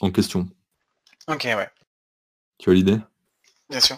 en 0.02 0.12
question. 0.12 0.50
Ok, 1.28 1.44
ouais. 1.46 1.70
Tu 2.58 2.70
as 2.70 2.74
l'idée? 2.74 3.00
Bien 3.70 3.80
sûr. 3.80 3.98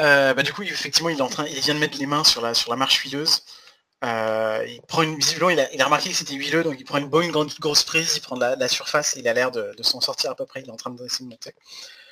Euh, 0.00 0.32
bah, 0.32 0.42
du 0.42 0.52
coup, 0.52 0.62
effectivement, 0.62 1.10
il 1.10 1.18
est 1.18 1.22
en 1.22 1.28
train, 1.28 1.46
il 1.46 1.60
vient 1.60 1.74
de 1.74 1.78
mettre 1.78 1.98
les 1.98 2.06
mains 2.06 2.24
sur 2.24 2.40
la, 2.40 2.54
sur 2.54 2.70
la 2.70 2.76
marche 2.76 3.00
huileuse. 4.02 4.70
il 4.70 4.82
prend 4.86 5.02
une, 5.02 5.16
visiblement, 5.16 5.50
il 5.50 5.60
a, 5.60 5.84
remarqué 5.84 6.10
que 6.10 6.16
c'était 6.16 6.34
huileux, 6.34 6.62
donc 6.62 6.76
il 6.78 6.84
prend 6.84 6.98
une 6.98 7.08
bonne 7.08 7.30
grande, 7.30 7.52
grosse 7.60 7.84
prise, 7.84 8.16
il 8.16 8.20
prend 8.20 8.36
la, 8.36 8.56
la 8.56 8.68
surface 8.68 9.16
et 9.16 9.20
il 9.20 9.28
a 9.28 9.32
l'air 9.32 9.50
de, 9.50 9.74
de 9.76 9.82
s'en 9.82 10.00
sortir 10.00 10.30
à 10.30 10.34
peu 10.34 10.46
près. 10.46 10.60
Il 10.62 10.68
est 10.68 10.72
en 10.72 10.76
train 10.76 10.90
de 10.90 11.04
essayer 11.04 11.24
de 11.24 11.30
monter. 11.30 11.54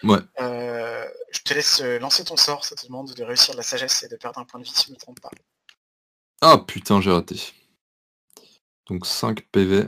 Ouais. 0.03 0.19
Euh, 0.41 1.05
je 1.33 1.41
te 1.41 1.55
laisse 1.55 1.81
euh, 1.81 1.99
lancer 1.99 2.25
ton 2.25 2.37
sort, 2.37 2.65
ça 2.65 2.77
te 2.77 2.87
demande 2.87 3.13
de 3.13 3.25
réussir 3.25 3.55
la 3.57 3.63
sagesse 3.63 4.03
et 4.05 4.09
de 4.09 4.17
perdre 4.17 4.39
un 4.39 4.45
point 4.45 4.61
de 4.61 4.65
vie 4.65 4.73
si 4.73 4.85
je 4.85 4.91
ne 4.91 4.95
me 4.95 5.01
trompe 5.01 5.21
pas. 5.21 5.31
Ah 6.41 6.59
putain, 6.59 7.01
j'ai 7.01 7.11
raté. 7.11 7.37
Donc 8.89 9.07
5 9.07 9.43
PV. 9.51 9.87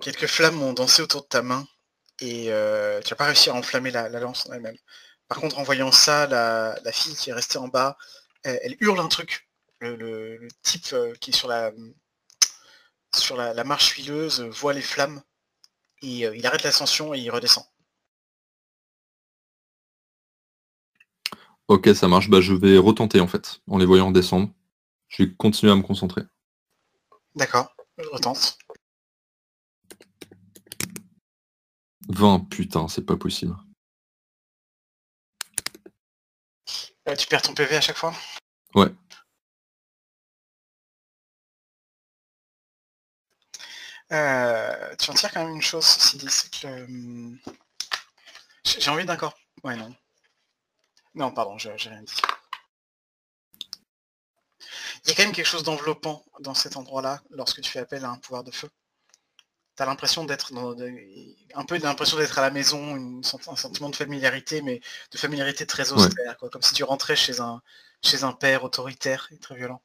quelques 0.00 0.26
flammes 0.26 0.62
ont 0.62 0.72
dansé 0.72 1.02
autour 1.02 1.22
de 1.22 1.26
ta 1.26 1.42
main 1.42 1.66
et 2.20 2.46
euh, 2.52 3.00
tu 3.00 3.12
n'as 3.12 3.16
pas 3.16 3.26
réussi 3.26 3.50
à 3.50 3.54
enflammer 3.54 3.90
la, 3.90 4.08
lance 4.08 4.46
en 4.48 4.52
elle-même. 4.52 4.76
Par 5.28 5.38
contre, 5.38 5.58
en 5.58 5.62
voyant 5.62 5.92
ça, 5.92 6.26
la, 6.26 6.92
fille 6.92 7.16
qui 7.16 7.30
est 7.30 7.34
restée 7.34 7.58
en 7.58 7.68
bas, 7.68 7.96
elle, 8.42 8.76
hurle 8.80 9.00
un 9.00 9.08
truc. 9.08 9.48
le 9.80 10.48
type 10.62 10.94
qui 11.20 11.30
est 11.30 11.34
sur 11.34 11.48
la, 11.48 11.72
sur 13.18 13.36
la, 13.36 13.64
marche 13.64 13.90
huileuse, 13.92 14.42
voit 14.42 14.72
les 14.72 14.82
flammes, 14.82 15.22
et 16.02 16.26
euh, 16.26 16.36
il 16.36 16.46
arrête 16.46 16.62
l'ascension 16.62 17.14
et 17.14 17.18
il 17.18 17.30
redescend. 17.30 17.64
Ok, 21.68 21.88
ça 21.94 22.08
marche. 22.08 22.28
Bah, 22.28 22.40
je 22.40 22.52
vais 22.52 22.76
retenter 22.76 23.20
en 23.20 23.26
fait, 23.26 23.62
en 23.68 23.78
les 23.78 23.86
voyant 23.86 24.10
descendre. 24.10 24.52
Je 25.08 25.22
vais 25.22 25.34
continuer 25.34 25.72
à 25.72 25.76
me 25.76 25.82
concentrer. 25.82 26.22
D'accord, 27.34 27.74
je 27.98 28.08
retente. 28.08 28.58
20, 32.08 32.40
putain, 32.50 32.86
c'est 32.88 33.06
pas 33.06 33.16
possible. 33.16 33.56
Euh, 37.08 37.16
tu 37.16 37.26
perds 37.26 37.42
ton 37.42 37.54
PV 37.54 37.76
à 37.76 37.80
chaque 37.80 37.96
fois? 37.96 38.14
Ouais. 38.74 38.88
Euh, 44.12 44.94
tu 44.96 45.10
en 45.10 45.14
tires 45.14 45.32
quand 45.32 45.44
même 45.44 45.54
une 45.56 45.62
chose, 45.62 45.84
ceci 45.84 46.16
dit, 46.18 46.30
c'est 46.30 46.50
que 46.50 46.86
J'ai 48.64 48.90
envie 48.90 49.04
d'accord. 49.04 49.34
Ouais, 49.62 49.76
non. 49.76 49.94
Non, 51.14 51.30
pardon, 51.32 51.56
j'ai 51.58 51.70
rien 51.70 52.02
dit. 52.02 52.14
Il 55.04 55.08
y 55.08 55.12
a 55.12 55.14
quand 55.14 55.24
même 55.24 55.32
quelque 55.32 55.46
chose 55.46 55.62
d'enveloppant 55.62 56.24
dans 56.40 56.54
cet 56.54 56.76
endroit-là 56.76 57.22
lorsque 57.30 57.60
tu 57.60 57.70
fais 57.70 57.80
appel 57.80 58.04
à 58.04 58.10
un 58.10 58.18
pouvoir 58.18 58.42
de 58.44 58.50
feu. 58.50 58.70
T'as 59.76 59.86
l'impression 59.86 60.24
d'être 60.24 60.52
un 61.54 61.64
peu 61.64 61.78
l'impression 61.78 62.16
d'être 62.16 62.38
à 62.38 62.42
la 62.42 62.50
maison, 62.50 63.20
un 63.20 63.22
sentiment 63.56 63.90
de 63.90 63.96
familiarité, 63.96 64.62
mais 64.62 64.80
de 65.10 65.18
familiarité 65.18 65.66
très 65.66 65.92
austère, 65.92 66.36
comme 66.38 66.62
si 66.62 66.74
tu 66.74 66.84
rentrais 66.84 67.16
chez 67.16 67.40
un, 67.40 67.60
chez 68.02 68.22
un 68.22 68.32
père 68.32 68.62
autoritaire 68.62 69.28
et 69.32 69.38
très 69.38 69.56
violent. 69.56 69.82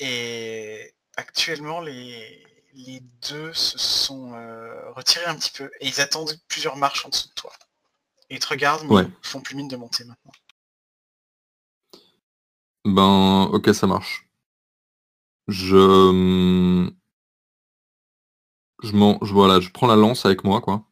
Et 0.00 0.94
actuellement, 1.16 1.80
les, 1.80 2.42
les 2.74 3.00
deux 3.28 3.52
se 3.52 3.78
sont 3.78 4.34
euh, 4.34 4.90
retirés 4.92 5.26
un 5.26 5.34
petit 5.34 5.52
peu 5.52 5.70
et 5.80 5.88
ils 5.88 6.00
attendent 6.00 6.38
plusieurs 6.48 6.76
marches 6.76 7.04
en 7.04 7.10
dessous 7.10 7.28
de 7.28 7.34
toi. 7.34 7.52
Et 8.30 8.36
ils 8.36 8.40
te 8.40 8.48
regardent, 8.48 8.84
mais 8.88 9.02
ils 9.02 9.28
font 9.28 9.40
plus 9.40 9.54
mine 9.54 9.68
de 9.68 9.76
monter 9.76 10.04
maintenant. 10.04 10.32
Ben, 12.84 13.42
ok, 13.52 13.74
ça 13.74 13.86
marche. 13.86 14.26
Je. 15.48 16.90
Je, 18.82 18.88
je, 18.88 19.32
voilà, 19.32 19.60
je 19.60 19.70
prends 19.70 19.86
la 19.86 19.96
lance 19.96 20.26
avec 20.26 20.44
moi, 20.44 20.60
quoi. 20.60 20.84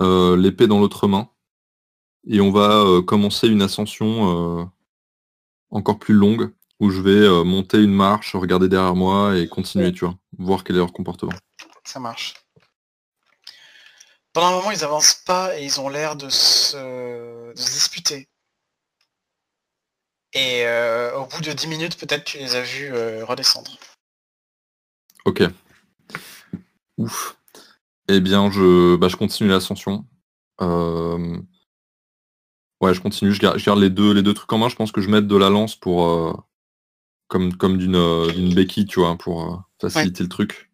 Euh, 0.00 0.36
l'épée 0.36 0.66
dans 0.66 0.80
l'autre 0.80 1.08
main. 1.08 1.30
Et 2.28 2.40
on 2.40 2.50
va 2.50 2.82
euh, 2.82 3.02
commencer 3.02 3.48
une 3.48 3.62
ascension 3.62 4.60
euh, 4.60 4.64
encore 5.70 5.98
plus 5.98 6.14
longue, 6.14 6.52
où 6.80 6.90
je 6.90 7.00
vais 7.00 7.44
monter 7.44 7.82
une 7.82 7.94
marche, 7.94 8.34
regarder 8.34 8.68
derrière 8.68 8.94
moi 8.94 9.36
et 9.36 9.48
continuer, 9.48 9.92
tu 9.92 10.04
vois, 10.04 10.16
voir 10.38 10.64
quel 10.64 10.76
est 10.76 10.80
leur 10.80 10.92
comportement. 10.92 11.32
Ça 11.84 12.00
marche. 12.00 12.34
Pendant 14.32 14.48
un 14.48 14.56
moment, 14.56 14.70
ils 14.70 14.84
avancent 14.84 15.22
pas 15.24 15.58
et 15.58 15.64
ils 15.64 15.80
ont 15.80 15.88
l'air 15.88 16.16
de 16.16 16.28
se 16.28 17.54
disputer. 17.54 18.28
Et 20.36 20.66
euh, 20.66 21.16
au 21.16 21.24
bout 21.24 21.40
de 21.40 21.50
10 21.50 21.66
minutes, 21.66 21.96
peut-être 21.96 22.24
tu 22.24 22.36
les 22.36 22.56
as 22.56 22.60
vus 22.60 22.92
euh, 22.92 23.24
redescendre. 23.24 23.78
Ok. 25.24 25.42
Ouf. 26.98 27.38
Eh 28.08 28.20
bien, 28.20 28.50
je, 28.50 28.96
bah, 28.96 29.08
continue 29.18 29.50
l'ascension. 29.50 30.06
Euh, 30.60 31.36
ouais, 32.80 32.94
je 32.94 33.00
continue, 33.00 33.32
je 33.32 33.40
garde, 33.40 33.80
les, 33.80 33.90
deux, 33.90 34.34
trucs 34.34 34.52
en 34.52 34.58
main. 34.58 34.68
Je 34.68 34.76
pense 34.76 34.92
que 34.92 35.00
je 35.00 35.10
mets 35.10 35.22
de 35.22 35.36
la 35.36 35.50
lance 35.50 35.76
pour 35.76 36.46
comme, 37.28 37.56
comme 37.56 37.78
d'une 37.78 38.54
béquille, 38.54 38.86
tu 38.86 39.00
vois, 39.00 39.16
pour 39.16 39.64
faciliter 39.80 40.22
le 40.22 40.28
truc. 40.28 40.70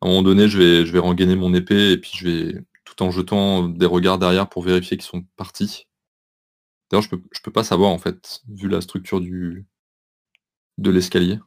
À 0.00 0.06
un 0.06 0.10
moment 0.10 0.22
donné, 0.22 0.48
je 0.48 0.58
vais, 0.58 0.98
rengainer 0.98 1.36
mon 1.36 1.54
épée 1.54 1.92
et 1.92 1.98
puis 1.98 2.12
je 2.14 2.28
vais, 2.28 2.64
tout 2.84 3.02
en 3.02 3.10
jetant 3.10 3.68
des 3.68 3.86
regards 3.86 4.18
derrière 4.18 4.48
pour 4.48 4.62
vérifier 4.62 4.96
qu'ils 4.96 5.06
sont 5.06 5.24
partis. 5.36 5.86
D'ailleurs, 6.90 7.02
je 7.02 7.08
peux, 7.08 7.22
je 7.32 7.40
peux 7.40 7.50
pas 7.50 7.64
savoir 7.64 7.90
en 7.90 7.98
fait, 7.98 8.42
vu 8.48 8.68
la 8.68 8.80
structure 8.80 9.20
de 9.20 10.90
l'escalier. 10.90 11.38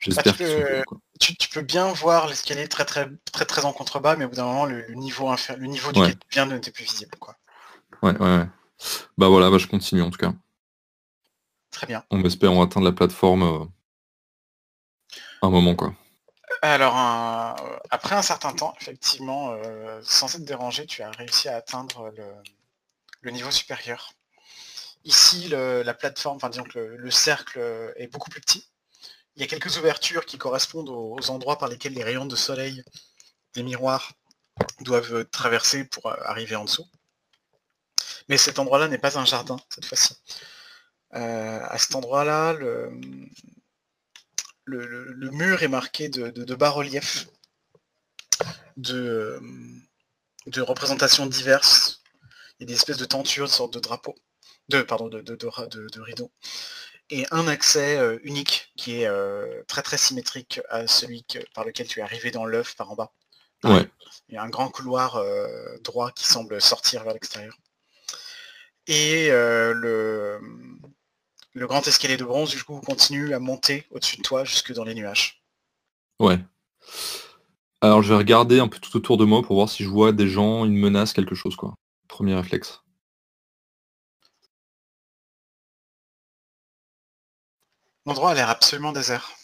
J'espère 0.00 0.36
que 0.36 0.84
tu, 1.18 1.48
peux 1.48 1.62
bien 1.62 1.92
voir 1.92 2.28
l'escalier 2.28 2.68
très 2.68 2.84
très 2.84 3.08
très 3.32 3.44
très 3.44 3.64
en 3.64 3.72
contrebas, 3.72 4.16
mais 4.16 4.24
au 4.24 4.28
bout 4.28 4.36
d'un 4.36 4.44
moment, 4.44 4.64
le, 4.64 4.86
niveau 4.94 5.34
le 5.56 5.66
niveau 5.66 5.90
du 5.92 6.14
bien 6.30 6.46
n'était 6.46 6.70
plus 6.70 6.84
visible. 6.84 7.16
Quoi. 7.18 7.36
Ouais, 8.02 8.16
ouais, 8.16 8.46
Bah 9.16 9.28
voilà, 9.28 9.50
bah, 9.50 9.58
je 9.58 9.66
continue 9.66 10.02
en 10.02 10.10
tout 10.10 10.18
cas. 10.18 10.32
Très 11.72 11.86
bien. 11.86 12.04
On 12.10 12.22
espère 12.24 12.52
on 12.52 12.62
atteindre 12.62 12.86
la 12.86 12.92
plateforme 12.92 13.42
euh, 13.42 13.64
un 15.42 15.50
moment 15.50 15.74
quoi. 15.74 15.94
Alors, 16.62 16.96
après 17.90 18.16
un 18.16 18.22
certain 18.22 18.52
temps, 18.52 18.74
effectivement, 18.80 19.52
euh, 19.52 20.00
sans 20.02 20.34
être 20.34 20.44
dérangé, 20.44 20.86
tu 20.86 21.02
as 21.02 21.10
réussi 21.10 21.48
à 21.48 21.56
atteindre 21.56 22.12
le 23.20 23.30
niveau 23.30 23.50
supérieur. 23.50 24.12
Ici, 25.04 25.48
la 25.48 25.94
plateforme, 25.94 26.36
enfin 26.36 26.48
disons 26.48 26.64
que 26.64 26.78
le, 26.78 27.10
cercle 27.10 27.60
est 27.96 28.08
beaucoup 28.08 28.30
plus 28.30 28.40
petit. 28.40 28.68
Il 29.38 29.42
y 29.42 29.44
a 29.44 29.46
quelques 29.46 29.76
ouvertures 29.76 30.26
qui 30.26 30.36
correspondent 30.36 30.88
aux, 30.88 31.30
endroits 31.30 31.58
par 31.58 31.68
lesquels 31.68 31.92
les 31.92 32.02
rayons 32.02 32.26
de 32.26 32.34
soleil 32.34 32.82
des 33.54 33.62
miroirs 33.62 34.14
doivent 34.80 35.26
traverser 35.26 35.84
pour 35.84 36.06
euh, 36.06 36.16
arriver 36.24 36.56
en 36.56 36.64
dessous. 36.64 36.88
Mais 38.28 38.36
cet 38.36 38.58
endroit-là 38.58 38.88
n'est 38.88 38.98
pas 38.98 39.16
un 39.16 39.24
jardin 39.24 39.56
cette 39.70 39.84
fois-ci. 39.84 40.16
Euh, 41.14 41.60
à 41.62 41.78
cet 41.78 41.94
endroit-là, 41.94 42.52
le, 42.54 42.90
mur 44.66 45.62
est 45.62 45.68
marqué 45.68 46.08
de, 46.08 46.54
bas-reliefs, 46.56 47.28
de, 48.76 49.40
représentations 50.56 51.26
diverses. 51.26 52.02
Il 52.58 52.62
y 52.62 52.64
a 52.64 52.66
des 52.66 52.74
espèces 52.74 52.98
de 52.98 53.04
tentures, 53.04 53.46
de 53.46 53.52
sortes 53.52 53.72
de 53.72 53.78
drapeaux 53.78 54.16
de, 54.68 54.82
pardon, 54.82 55.08
de, 55.08 55.20
de, 55.20 55.36
de, 55.36 56.00
rideau. 56.00 56.30
Et 57.10 57.26
un 57.30 57.48
accès 57.48 57.96
euh, 57.96 58.18
unique 58.22 58.70
qui 58.76 59.00
est 59.00 59.06
euh, 59.06 59.62
très 59.66 59.82
très 59.82 59.96
symétrique 59.96 60.60
à 60.68 60.86
celui 60.86 61.24
par 61.54 61.64
lequel 61.64 61.86
tu 61.86 62.00
es 62.00 62.02
arrivé 62.02 62.30
dans 62.30 62.44
l'œuf 62.44 62.76
par 62.76 62.90
en 62.90 62.96
bas. 62.96 63.12
Il 63.64 64.34
y 64.34 64.36
a 64.36 64.42
un 64.42 64.48
grand 64.48 64.68
couloir 64.68 65.16
euh, 65.16 65.78
droit 65.82 66.12
qui 66.12 66.26
semble 66.26 66.60
sortir 66.60 67.04
vers 67.04 67.14
l'extérieur. 67.14 67.56
Et 68.86 69.28
le, 69.28 70.40
le 71.52 71.66
grand 71.66 71.86
escalier 71.86 72.16
de 72.16 72.24
bronze, 72.24 72.50
du 72.50 72.62
coup, 72.64 72.80
continue 72.80 73.34
à 73.34 73.38
monter 73.38 73.86
au-dessus 73.90 74.16
de 74.16 74.22
toi 74.22 74.44
jusque 74.44 74.72
dans 74.72 74.84
les 74.84 74.94
nuages. 74.94 75.42
Ouais. 76.20 76.38
Alors 77.80 78.02
je 78.02 78.08
vais 78.08 78.18
regarder 78.18 78.60
un 78.60 78.68
peu 78.68 78.78
tout 78.78 78.96
autour 78.96 79.16
de 79.18 79.24
moi 79.24 79.42
pour 79.42 79.56
voir 79.56 79.68
si 79.68 79.84
je 79.84 79.88
vois 79.88 80.12
des 80.12 80.28
gens, 80.28 80.64
une 80.64 80.76
menace, 80.76 81.12
quelque 81.12 81.34
chose, 81.34 81.54
quoi. 81.54 81.74
Premier 82.08 82.34
réflexe. 82.34 82.80
L'endroit 88.08 88.30
a 88.30 88.34
l'air 88.34 88.48
absolument 88.48 88.92
désert. 88.92 89.36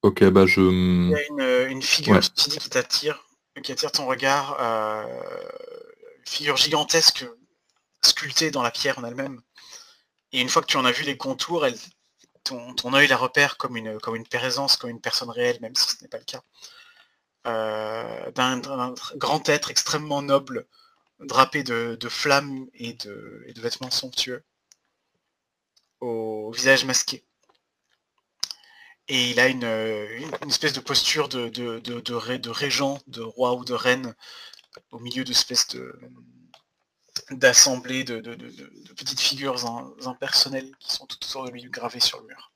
Ok, 0.00 0.24
bah 0.30 0.46
je. 0.46 0.62
Il 0.62 1.10
y 1.10 1.14
a 1.14 1.26
une, 1.26 1.70
une 1.70 1.82
figure 1.82 2.18
qui 2.18 2.70
t'attire, 2.70 3.22
qui 3.62 3.72
attire 3.72 3.92
ton 3.92 4.06
regard, 4.06 4.56
euh, 4.58 5.04
une 6.20 6.26
figure 6.26 6.56
gigantesque 6.56 7.26
sculptée 8.00 8.50
dans 8.50 8.62
la 8.62 8.70
pierre 8.70 8.98
en 8.98 9.04
elle-même. 9.04 9.42
Et 10.32 10.40
une 10.40 10.48
fois 10.48 10.62
que 10.62 10.66
tu 10.68 10.78
en 10.78 10.86
as 10.86 10.92
vu 10.92 11.04
les 11.04 11.18
contours, 11.18 11.66
elle, 11.66 11.76
ton, 12.42 12.72
ton 12.74 12.94
œil 12.94 13.06
la 13.06 13.18
repère 13.18 13.58
comme 13.58 13.76
une, 13.76 14.00
comme 14.00 14.16
une 14.16 14.26
présence, 14.26 14.78
comme 14.78 14.88
une 14.88 15.02
personne 15.02 15.28
réelle, 15.28 15.58
même 15.60 15.76
si 15.76 15.94
ce 15.94 16.02
n'est 16.02 16.08
pas 16.08 16.16
le 16.18 16.24
cas. 16.24 16.42
Euh, 17.46 18.30
d'un 18.30 18.94
grand 19.16 19.46
être 19.50 19.70
extrêmement 19.70 20.22
noble, 20.22 20.66
drapé 21.24 21.62
de, 21.62 22.08
flammes 22.08 22.66
et 22.74 22.92
de, 22.94 23.44
vêtements 23.56 23.90
somptueux, 23.90 24.44
au 26.00 26.52
visage 26.52 26.84
masqué. 26.84 27.24
Et 29.08 29.30
il 29.30 29.40
a 29.40 29.48
une, 29.48 29.64
espèce 30.48 30.72
de 30.72 30.80
posture 30.80 31.28
de, 31.28 32.48
régent, 32.48 33.00
de 33.06 33.22
roi 33.22 33.54
ou 33.54 33.64
de 33.64 33.74
reine, 33.74 34.14
au 34.90 34.98
milieu 34.98 35.24
d'espèces 35.24 35.68
de 35.68 35.98
d'assemblées 37.30 38.02
de, 38.02 38.18
petites 38.96 39.20
figures 39.20 39.64
impersonnelles 40.04 40.72
qui 40.80 40.92
sont 40.92 41.06
tout 41.06 41.16
autour 41.24 41.44
de 41.44 41.50
lui 41.50 41.62
gravées 41.64 42.00
sur 42.00 42.20
le 42.20 42.26
mur. 42.26 42.52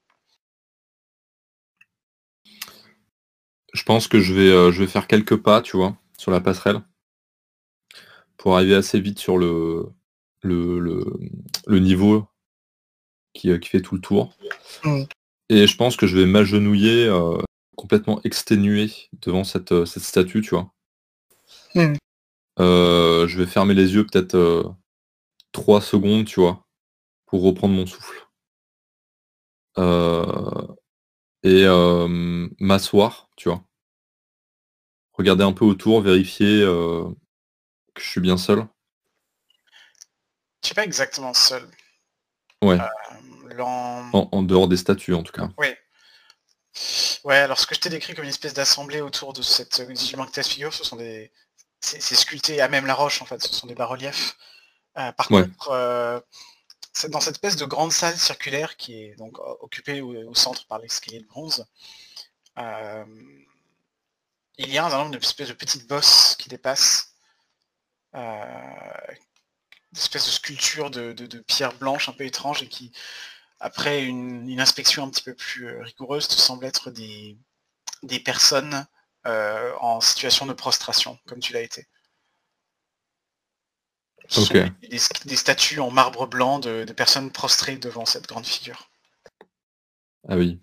Je 3.73 3.83
pense 3.85 4.09
que 4.09 4.21
je 4.21 4.35
vais, 4.35 4.51
euh, 4.51 4.73
je 4.73 4.81
vais 4.81 4.89
faire 4.89 5.07
quelques 5.07 5.37
pas, 5.37 5.63
tu 5.63 5.77
vois, 5.77 5.97
sur 6.19 6.31
la 6.31 6.41
passerelle 6.41 6.83
pour 8.39 8.57
arriver 8.57 8.77
assez 8.77 9.01
vite 9.01 9.19
sur 9.19 9.37
le, 9.37 9.93
le, 10.43 10.79
le, 11.67 11.79
niveau 11.79 12.27
qui, 13.35 13.51
euh, 13.51 13.59
qui, 13.59 13.69
fait 13.69 13.83
tout 13.83 13.97
le 13.97 14.01
tour. 14.01 14.33
Et 15.51 15.67
je 15.67 15.77
pense 15.77 15.97
que 15.97 16.07
je 16.07 16.17
vais 16.17 16.27
m'agenouiller 16.27 17.07
euh, 17.07 17.39
complètement 17.77 18.21
exténué 18.25 18.91
devant 19.21 19.45
cette, 19.45 19.73
euh, 19.73 19.85
cette 19.85 20.05
statue, 20.05 20.41
tu 20.41 20.51
vois. 20.51 20.73
je 21.75 23.37
vais 23.37 23.47
fermer 23.47 23.75
les 23.75 23.95
yeux 23.95 24.07
peut-être 24.07 24.75
trois 25.53 25.81
secondes, 25.81 26.25
tu 26.25 26.41
vois, 26.41 26.65
pour 27.27 27.43
reprendre 27.43 27.75
mon 27.75 27.87
souffle. 27.87 28.29
et 31.43 31.67
m'asseoir, 32.61 33.29
tu 33.37 33.49
vois. 33.49 33.65
Regarder 35.13 35.43
un 35.43 35.53
peu 35.53 35.65
autour, 35.65 36.01
vérifier 36.01 36.65
je 37.99 38.09
suis 38.09 38.21
bien 38.21 38.37
seul 38.37 38.67
Je 40.63 40.69
suis 40.69 40.75
pas 40.75 40.85
exactement 40.85 41.35
seul. 41.35 41.69
Ouais. 42.63 42.79
Euh, 42.79 43.63
en... 43.63 44.43
dehors 44.43 44.69
des 44.69 44.77
statues, 44.77 45.15
en 45.15 45.23
tout 45.23 45.33
cas. 45.33 45.49
Oui. 45.59 45.69
Ouais, 47.25 47.37
alors 47.37 47.59
ce 47.59 47.67
que 47.67 47.75
je 47.75 47.81
t'ai 47.81 47.89
décrit 47.89 48.15
comme 48.15 48.25
une 48.25 48.31
espèce 48.31 48.55
d'assemblée 48.55 49.01
autour 49.01 49.33
de 49.33 49.43
cette 49.43 49.83
figure, 50.47 50.73
ce 50.73 50.85
sont 50.85 50.97
des. 50.97 51.33
C'est 51.81 52.01
sculpté 52.17 52.61
à 52.61 52.69
même 52.69 52.87
la 52.87 52.95
roche, 52.95 53.23
en 53.23 53.25
fait, 53.25 53.41
ce 53.41 53.53
sont 53.53 53.69
des 53.69 53.77
bas-reliefs. 53.77 54.37
Euh, 54.97 55.13
par 55.13 55.29
contre, 55.29 55.71
euh, 55.71 56.19
dans 57.09 57.21
cette 57.21 57.35
espèce 57.35 57.55
de 57.55 57.65
grande 57.65 57.93
salle 57.93 58.17
circulaire 58.17 58.77
qui 58.77 59.01
est 59.01 59.15
donc 59.17 59.39
occupée 59.61 60.01
au, 60.01 60.35
centre 60.35 60.67
par 60.67 60.81
l'escalier 60.81 61.21
de 61.21 61.27
bronze, 61.27 61.67
il 64.59 64.73
y 64.73 64.79
a 64.79 64.85
un 64.85 64.91
certain 64.91 65.05
nombre 65.05 65.15
de 65.15 65.55
petites 65.55 65.89
bosses 65.89 66.37
qui 66.37 66.49
dépassent. 66.49 67.08
Des 68.15 70.01
espèces 70.01 70.27
de 70.27 70.31
sculptures 70.31 70.91
de, 70.91 71.39
pierre 71.47 71.77
blanche 71.79 72.09
un 72.09 72.13
peu 72.13 72.25
étranges 72.25 72.63
et 72.63 72.69
qui, 72.69 72.93
après 73.61 74.05
une, 74.05 74.61
inspection 74.61 75.05
un 75.05 75.11
petit 75.11 75.23
peu 75.23 75.35
plus 75.35 75.81
rigoureuse, 75.81 76.29
te 76.29 76.35
semblent 76.35 76.65
être 76.65 76.91
des, 76.91 77.39
des 78.03 78.21
personnes 78.21 78.87
en 79.25 80.01
situation 80.01 80.47
de 80.47 80.55
prostration, 80.55 81.19
comme 81.27 81.41
tu 81.41 81.53
l'as 81.53 81.61
été. 81.61 81.87
Des, 85.27 85.37
statues 85.37 85.81
en 85.81 85.91
marbre 85.91 86.27
blanc 86.27 86.59
de, 86.59 86.85
personnes 86.93 87.31
prostrées 87.33 87.79
devant 87.79 88.05
cette 88.05 88.27
grande 88.29 88.47
figure. 88.47 88.91
Ah 90.29 90.37
oui. 90.37 90.61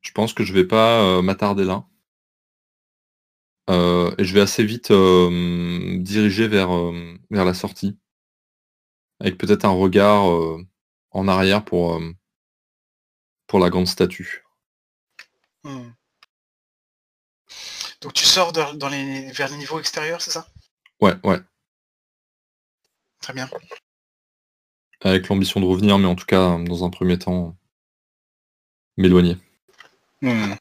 Je 0.00 0.12
pense 0.12 0.32
que 0.32 0.44
je 0.44 0.52
vais 0.52 0.66
pas 0.66 1.00
euh, 1.02 1.22
m'attarder 1.22 1.64
là. 1.64 1.84
Euh, 3.70 4.14
et 4.18 4.24
je 4.24 4.34
vais 4.34 4.40
assez 4.40 4.64
vite 4.64 4.90
euh, 4.90 5.96
diriger 5.98 6.48
vers, 6.48 6.70
vers 7.30 7.44
la 7.44 7.54
sortie. 7.54 7.98
Avec 9.20 9.38
peut-être 9.38 9.64
un 9.64 9.70
regard 9.70 10.24
en 11.10 11.28
arrière 11.28 11.64
pour, 11.64 12.00
pour 13.46 13.58
la 13.58 13.70
grande 13.70 13.86
statue. 13.86 14.44
Hmm. 15.62 15.90
Donc 18.00 18.14
tu 18.14 18.24
sors 18.24 18.52
dans 18.52 18.88
les, 18.88 19.30
vers 19.32 19.50
les 19.50 19.56
niveaux 19.58 19.78
extérieurs, 19.78 20.22
c'est 20.22 20.30
ça? 20.30 20.48
Ouais, 21.00 21.14
ouais. 21.22 21.38
Très 23.20 23.34
bien. 23.34 23.48
Avec 25.02 25.28
l'ambition 25.28 25.60
de 25.60 25.66
revenir, 25.66 25.98
mais 25.98 26.06
en 26.06 26.14
tout 26.14 26.26
cas, 26.26 26.58
dans 26.58 26.84
un 26.84 26.90
premier 26.90 27.18
temps, 27.18 27.56
m'éloigner. 28.96 29.36
Hmm. 30.22 30.54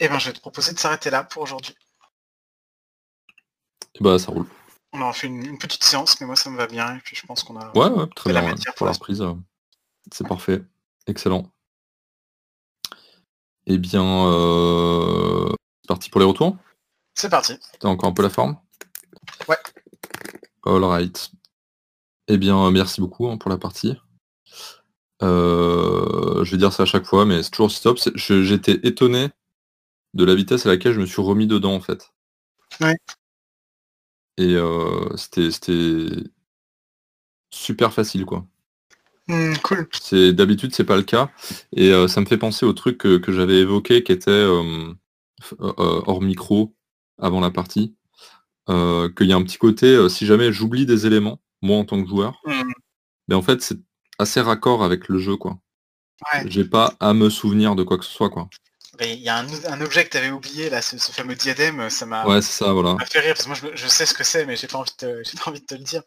Eh 0.00 0.08
ben, 0.08 0.18
je 0.18 0.28
vais 0.28 0.32
te 0.32 0.40
proposer 0.40 0.72
de 0.72 0.78
s'arrêter 0.78 1.10
là 1.10 1.24
pour 1.24 1.42
aujourd'hui. 1.42 1.76
Bah, 4.00 4.18
ça 4.18 4.32
roule. 4.32 4.46
On 4.92 5.02
a 5.02 5.12
fait 5.12 5.26
une, 5.26 5.58
petite 5.58 5.84
séance, 5.84 6.20
mais 6.20 6.26
moi 6.26 6.36
ça 6.36 6.50
me 6.50 6.56
va 6.56 6.66
bien. 6.66 6.96
Et 6.96 7.00
puis 7.00 7.14
je 7.14 7.26
pense 7.26 7.44
qu'on 7.44 7.56
a. 7.60 7.70
Ouais, 7.76 7.88
ouais, 7.88 8.06
très 8.16 8.32
bien. 8.32 8.54
pour 8.76 8.86
la 8.86 8.92
reprise, 8.92 9.20
euh, 9.20 9.34
c'est 10.10 10.26
parfait. 10.26 10.62
Excellent. 11.06 11.52
Eh 13.66 13.78
bien, 13.78 14.26
euh, 14.26 15.48
c'est 15.82 15.88
parti 15.88 16.10
pour 16.10 16.20
les 16.20 16.26
retours? 16.26 16.56
C'est 17.14 17.28
parti. 17.28 17.58
T'as 17.78 17.88
encore 17.88 18.08
un 18.08 18.12
peu 18.12 18.22
la 18.22 18.30
forme? 18.30 18.58
Ouais. 19.48 19.58
All 20.64 20.82
right. 20.82 21.30
Eh 22.26 22.38
bien, 22.38 22.70
merci 22.70 23.00
beaucoup 23.00 23.28
hein, 23.28 23.36
pour 23.36 23.50
la 23.50 23.58
partie. 23.58 23.96
Euh, 25.22 26.42
je 26.42 26.50
vais 26.50 26.56
dire 26.56 26.72
ça 26.72 26.84
à 26.84 26.86
chaque 26.86 27.04
fois, 27.04 27.26
mais 27.26 27.42
c'est 27.42 27.50
toujours 27.50 27.70
stop. 27.70 27.98
J'étais 28.14 28.80
étonné 28.82 29.30
de 30.14 30.24
la 30.24 30.34
vitesse 30.34 30.66
à 30.66 30.68
laquelle 30.68 30.92
je 30.92 31.00
me 31.00 31.06
suis 31.06 31.22
remis 31.22 31.46
dedans 31.46 31.74
en 31.74 31.80
fait. 31.80 32.12
Ouais. 32.80 32.96
Et 34.36 34.54
euh, 34.54 35.16
c'était 35.16 35.50
super 37.50 37.92
facile 37.92 38.24
quoi. 38.24 38.46
Mmh, 39.28 39.54
cool. 39.62 39.88
C'est 40.00 40.32
d'habitude 40.32 40.74
c'est 40.74 40.84
pas 40.84 40.96
le 40.96 41.02
cas 41.02 41.30
et 41.76 41.92
euh, 41.92 42.08
ça 42.08 42.20
me 42.20 42.26
fait 42.26 42.38
penser 42.38 42.66
au 42.66 42.72
truc 42.72 42.98
que, 42.98 43.32
j'avais 43.32 43.58
évoqué 43.58 44.02
qui 44.02 44.12
était 44.12 44.30
euh, 44.30 44.92
hors 45.58 46.22
micro 46.22 46.74
avant 47.18 47.40
la 47.40 47.50
partie. 47.50 47.94
qu'il 48.66 49.26
y 49.26 49.32
a 49.32 49.36
un 49.36 49.42
petit 49.42 49.58
côté 49.58 50.08
si 50.08 50.26
jamais 50.26 50.52
j'oublie 50.52 50.86
des 50.86 51.06
éléments 51.06 51.40
moi 51.62 51.76
en 51.76 51.84
tant 51.84 52.02
que 52.02 52.08
joueur, 52.08 52.40
mais 52.46 52.64
mmh. 52.64 52.72
ben, 53.28 53.36
en 53.36 53.42
fait 53.42 53.60
c'est 53.62 53.78
assez 54.18 54.40
raccord 54.40 54.82
avec 54.82 55.08
le 55.08 55.18
jeu 55.18 55.36
quoi. 55.36 55.58
J'ai 56.46 56.64
pas 56.64 56.94
à 57.00 57.14
me 57.14 57.30
souvenir 57.30 57.74
de 57.76 57.82
quoi 57.82 57.98
que 57.98 58.04
ce 58.04 58.12
soit 58.12 58.30
quoi. 58.30 58.48
Il 59.00 59.20
y 59.20 59.28
a 59.28 59.38
un, 59.38 59.80
objet 59.80 60.04
que 60.04 60.10
tu 60.10 60.16
avais 60.16 60.30
oublié, 60.30 60.68
là, 60.68 60.82
ce, 60.82 60.96
fameux 60.96 61.34
diadème, 61.34 61.88
ça 61.90 62.06
m'a 62.06 62.26
ouais, 62.26 62.42
ça, 62.42 62.72
voilà. 62.72 62.96
fait 63.06 63.20
rire, 63.20 63.34
parce 63.34 63.44
que 63.44 63.64
moi 63.64 63.72
je, 63.74 63.86
sais 63.86 64.06
ce 64.06 64.14
que 64.14 64.24
c'est, 64.24 64.44
mais 64.44 64.56
j'ai 64.56 64.66
pas, 64.66 64.78
envie 64.78 64.90
de 65.00 65.22
te, 65.22 65.36
pas 65.36 65.50
envie 65.50 65.60
de 65.60 65.66
te 65.66 65.74
le 65.74 65.84
dire. 65.84 66.02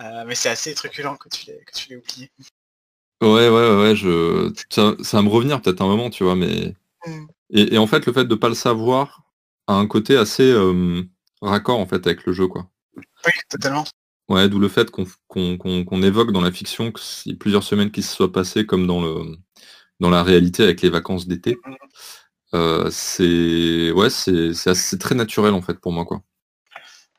Euh, 0.00 0.24
mais 0.26 0.34
c'est 0.34 0.48
assez 0.48 0.74
truculent 0.74 1.16
que 1.16 1.28
tu 1.28 1.52
l'aies 1.88 1.96
oublié. 1.96 2.30
Ouais, 3.22 3.48
ouais, 3.48 3.76
ouais, 3.76 3.96
je... 3.96 4.52
ça, 4.70 4.94
va 5.12 5.22
me 5.22 5.28
revenir 5.28 5.62
peut-être 5.62 5.80
un 5.80 5.86
moment, 5.86 6.10
tu 6.10 6.24
vois, 6.24 6.34
mais... 6.34 6.74
Mm. 7.06 7.26
Et, 7.50 7.78
en 7.78 7.86
fait, 7.86 8.04
le 8.06 8.12
fait 8.12 8.24
de 8.24 8.34
pas 8.34 8.48
le 8.48 8.54
savoir 8.54 9.22
a 9.68 9.74
un 9.74 9.86
côté 9.86 10.16
assez 10.16 10.50
euh, 10.50 11.02
raccord, 11.40 11.78
en 11.78 11.86
fait, 11.86 12.06
avec 12.06 12.26
le 12.26 12.32
jeu, 12.32 12.48
quoi. 12.48 12.68
Oui, 12.96 13.32
totalement. 13.48 13.84
Ouais, 14.28 14.48
d'où 14.48 14.58
le 14.58 14.68
fait 14.68 14.90
qu'on 14.90 16.02
évoque 16.02 16.32
dans 16.32 16.40
la 16.40 16.50
fiction 16.50 16.90
que 16.90 17.00
y 17.26 17.34
plusieurs 17.34 17.62
semaines 17.62 17.90
qui 17.90 18.02
se 18.02 18.14
soient 18.14 18.32
passées 18.32 18.66
comme 18.66 18.86
dans 18.86 19.02
le 19.02 19.36
dans 20.00 20.10
la 20.10 20.22
réalité 20.22 20.62
avec 20.62 20.82
les 20.82 20.90
vacances 20.90 21.26
d'été. 21.26 21.58
Mm. 21.64 21.74
Euh, 22.54 22.88
c'est 22.90 23.90
ouais, 23.90 24.10
c'est 24.10 24.98
très 24.98 25.14
naturel 25.16 25.54
en 25.54 25.62
fait 25.62 25.74
pour 25.74 25.92
moi 25.92 26.04
quoi. 26.04 26.22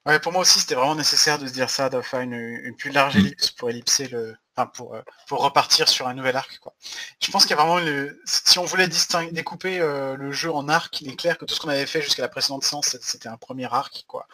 Ouais, 0.05 0.19
pour 0.19 0.31
moi 0.31 0.41
aussi 0.41 0.59
c'était 0.59 0.75
vraiment 0.75 0.95
nécessaire 0.95 1.39
de 1.39 1.47
se 1.47 1.51
dire 1.51 1.69
ça, 1.69 1.89
de 1.89 1.99
faire 2.01 2.21
une, 2.21 2.75
plus 2.77 2.91
large 2.91 3.15
mm. 3.15 3.19
ellipse 3.19 3.51
pour 3.51 3.69
ellipser 3.69 4.07
le, 4.07 4.35
enfin 4.55 4.67
pour 4.67 4.95
euh, 4.95 5.01
pour 5.27 5.43
repartir 5.43 5.89
sur 5.89 6.07
un 6.07 6.13
nouvel 6.13 6.37
arc 6.37 6.59
quoi. 6.59 6.73
Je 7.21 7.31
pense 7.31 7.45
qu'il 7.45 7.55
y 7.55 7.59
a 7.59 7.63
vraiment 7.63 7.85
si 8.23 8.59
on 8.59 8.63
voulait 8.63 8.87
distinguer, 8.87 9.31
découper 9.31 9.81
euh, 9.81 10.15
le 10.15 10.31
jeu 10.31 10.51
en 10.53 10.69
arc, 10.69 11.01
il 11.01 11.09
est 11.09 11.15
clair 11.17 11.37
que 11.37 11.43
tout 11.43 11.53
ce 11.53 11.59
qu'on 11.59 11.69
avait 11.69 11.85
fait 11.85 12.01
jusqu'à 12.01 12.21
la 12.21 12.29
précédente 12.29 12.63
séance 12.63 12.95
c'était 13.01 13.27
un 13.27 13.37
premier 13.37 13.65
arc 13.65 14.05
quoi. 14.07 14.27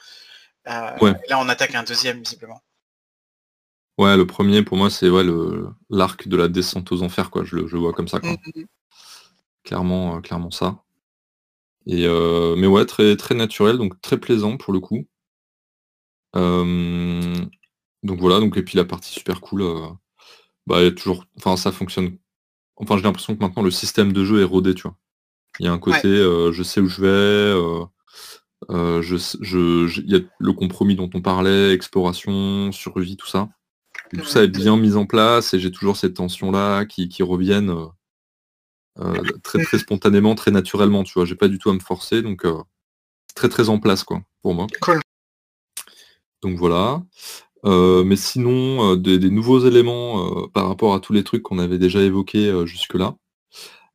Là 0.65 0.97
on 1.39 1.49
attaque 1.49 1.73
un 1.73 1.83
deuxième 1.83 2.19
visiblement. 2.19 2.61
Ouais, 3.97 4.15
le 4.17 4.27
premier 4.27 4.61
pour 4.61 4.77
moi 4.77 4.91
c'est 4.91 5.09
ouais, 5.09 5.23
l'arc 5.89 6.27
de 6.27 6.37
la 6.37 6.47
descente 6.47 6.91
aux 6.91 7.01
enfers 7.01 7.31
quoi. 7.31 7.43
Je 7.43 7.55
le 7.55 7.67
je 7.67 7.77
vois 7.77 7.93
comme 7.93 8.07
ça 8.07 8.19
quoi. 8.19 8.33
Mm, 8.33 8.65
clairement, 9.63 10.21
clairement 10.21 10.51
ça. 10.51 10.83
Et 11.87 12.05
euh, 12.05 12.55
mais 12.57 12.67
ouais, 12.67 12.85
très, 12.85 13.15
très 13.15 13.35
naturel, 13.35 13.77
donc 13.77 13.99
très 14.01 14.19
plaisant 14.19 14.57
pour 14.57 14.73
le 14.73 14.79
coup. 14.79 15.07
donc 18.03 18.19
voilà, 18.19 18.39
donc 18.39 18.57
et 18.57 18.63
puis 18.63 18.77
la 18.77 18.85
partie 18.85 19.11
super 19.13 19.41
cool, 19.41 19.61
euh, 19.63 19.87
bah, 20.67 20.83
il 20.83 20.95
toujours 20.95 21.25
enfin 21.37 21.57
ça 21.57 21.71
fonctionne 21.71 22.17
enfin 22.77 22.97
j'ai 22.97 23.03
l'impression 23.03 23.35
que 23.35 23.41
maintenant 23.41 23.63
le 23.63 23.71
système 23.71 24.13
de 24.13 24.25
jeu 24.25 24.41
est 24.41 24.45
rodé, 24.45 24.75
tu 24.75 24.83
vois? 24.83 24.97
Il 25.59 25.65
y 25.65 25.69
a 25.69 25.73
un 25.73 25.79
côté, 25.79 26.07
euh, 26.07 26.51
je 26.53 26.63
sais 26.63 26.81
où 26.81 26.87
je 26.87 27.01
vais, 27.01 27.87
je 28.69 29.17
je 29.41 30.01
il 30.01 30.11
y 30.11 30.15
a 30.15 30.19
le 30.39 30.53
compromis 30.53 30.95
dont 30.95 31.09
on 31.13 31.21
parlait, 31.21 31.73
exploration, 31.73 32.71
survie, 32.71 33.17
tout 33.17 33.27
ça. 33.27 33.49
tout 34.13 34.25
ça 34.25 34.43
est 34.43 34.47
bien 34.47 34.77
mis 34.77 34.95
en 34.95 35.05
place 35.05 35.53
et 35.53 35.59
j'ai 35.59 35.71
toujours 35.71 35.97
cette 35.97 36.15
tension 36.15 36.51
là 36.51 36.85
qui 36.85 37.09
qui 37.09 37.23
reviennent, 37.23 37.73
euh, 38.99 39.21
très 39.43 39.63
très 39.63 39.79
spontanément, 39.79 40.35
très 40.35 40.51
naturellement, 40.51 41.03
tu 41.03 41.13
vois. 41.13 41.25
J'ai 41.25 41.35
pas 41.35 41.47
du 41.47 41.57
tout 41.57 41.69
à 41.69 41.73
me 41.73 41.79
forcer, 41.79 42.21
donc 42.21 42.45
euh, 42.45 42.61
très 43.35 43.49
très 43.49 43.69
en 43.69 43.79
place 43.79 44.03
quoi 44.03 44.21
pour 44.41 44.53
moi. 44.53 44.67
Donc 46.41 46.57
voilà. 46.57 47.01
Euh, 47.63 48.03
mais 48.03 48.15
sinon, 48.15 48.95
des, 48.95 49.19
nouveaux 49.29 49.59
éléments 49.59 50.47
par 50.47 50.67
rapport 50.67 50.93
à 50.93 50.99
tous 50.99 51.13
les 51.13 51.23
trucs 51.23 51.43
qu'on 51.43 51.59
avait 51.59 51.77
déjà 51.77 52.01
évoqués 52.01 52.65
jusque-là. 52.65 53.15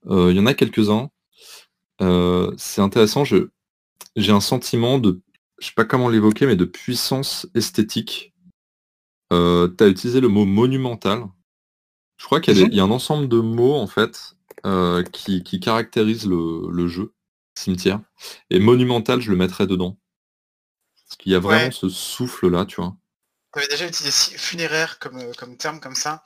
Il 0.08 0.36
y 0.36 0.40
en 0.40 0.46
a 0.46 0.54
quelques-uns. 0.54 1.10
c'est 2.56 2.80
intéressant, 2.80 3.24
j'ai 3.24 4.32
un 4.32 4.40
sentiment 4.40 4.98
de, 4.98 5.20
je 5.58 5.66
sais 5.66 5.72
pas 5.74 5.84
comment 5.84 6.08
l'évoquer, 6.08 6.46
mais 6.46 6.56
de 6.56 6.64
puissance 6.64 7.48
esthétique. 7.54 8.32
tu 9.30 9.36
as 9.36 9.88
utilisé 9.88 10.20
le 10.20 10.28
mot 10.28 10.44
monumental. 10.44 11.24
Je 12.18 12.24
crois 12.24 12.40
qu'il 12.40 12.56
y, 12.56 12.76
y, 12.76 12.80
a 12.80 12.84
un 12.84 12.90
ensemble 12.90 13.28
de 13.28 13.40
mots 13.40 13.74
en 13.74 13.86
fait 13.86 14.35
euh, 14.64 15.02
qui, 15.02 15.60
caractérise 15.60 16.26
le, 16.26 16.88
jeu, 16.88 17.14
cimetière. 17.54 18.00
Et 18.50 18.58
monumental, 18.58 19.20
je 19.20 19.30
le 19.30 19.36
mettrais 19.36 19.66
dedans. 19.66 19.98
Parce 20.94 21.16
qu'il 21.18 21.32
y 21.32 21.34
a 21.34 21.38
vraiment 21.38 21.70
ce 21.70 21.88
souffle-là, 21.88 22.64
tu 22.64 22.80
vois. 22.80 22.96
Tu 23.52 23.60
avais 23.60 23.68
déjà 23.68 23.86
utilisé 23.86 24.36
funéraire 24.36 24.98
comme, 24.98 25.18
euh, 25.18 25.32
comme 25.38 25.56
terme 25.56 25.80
comme 25.80 25.94
ça. 25.94 26.24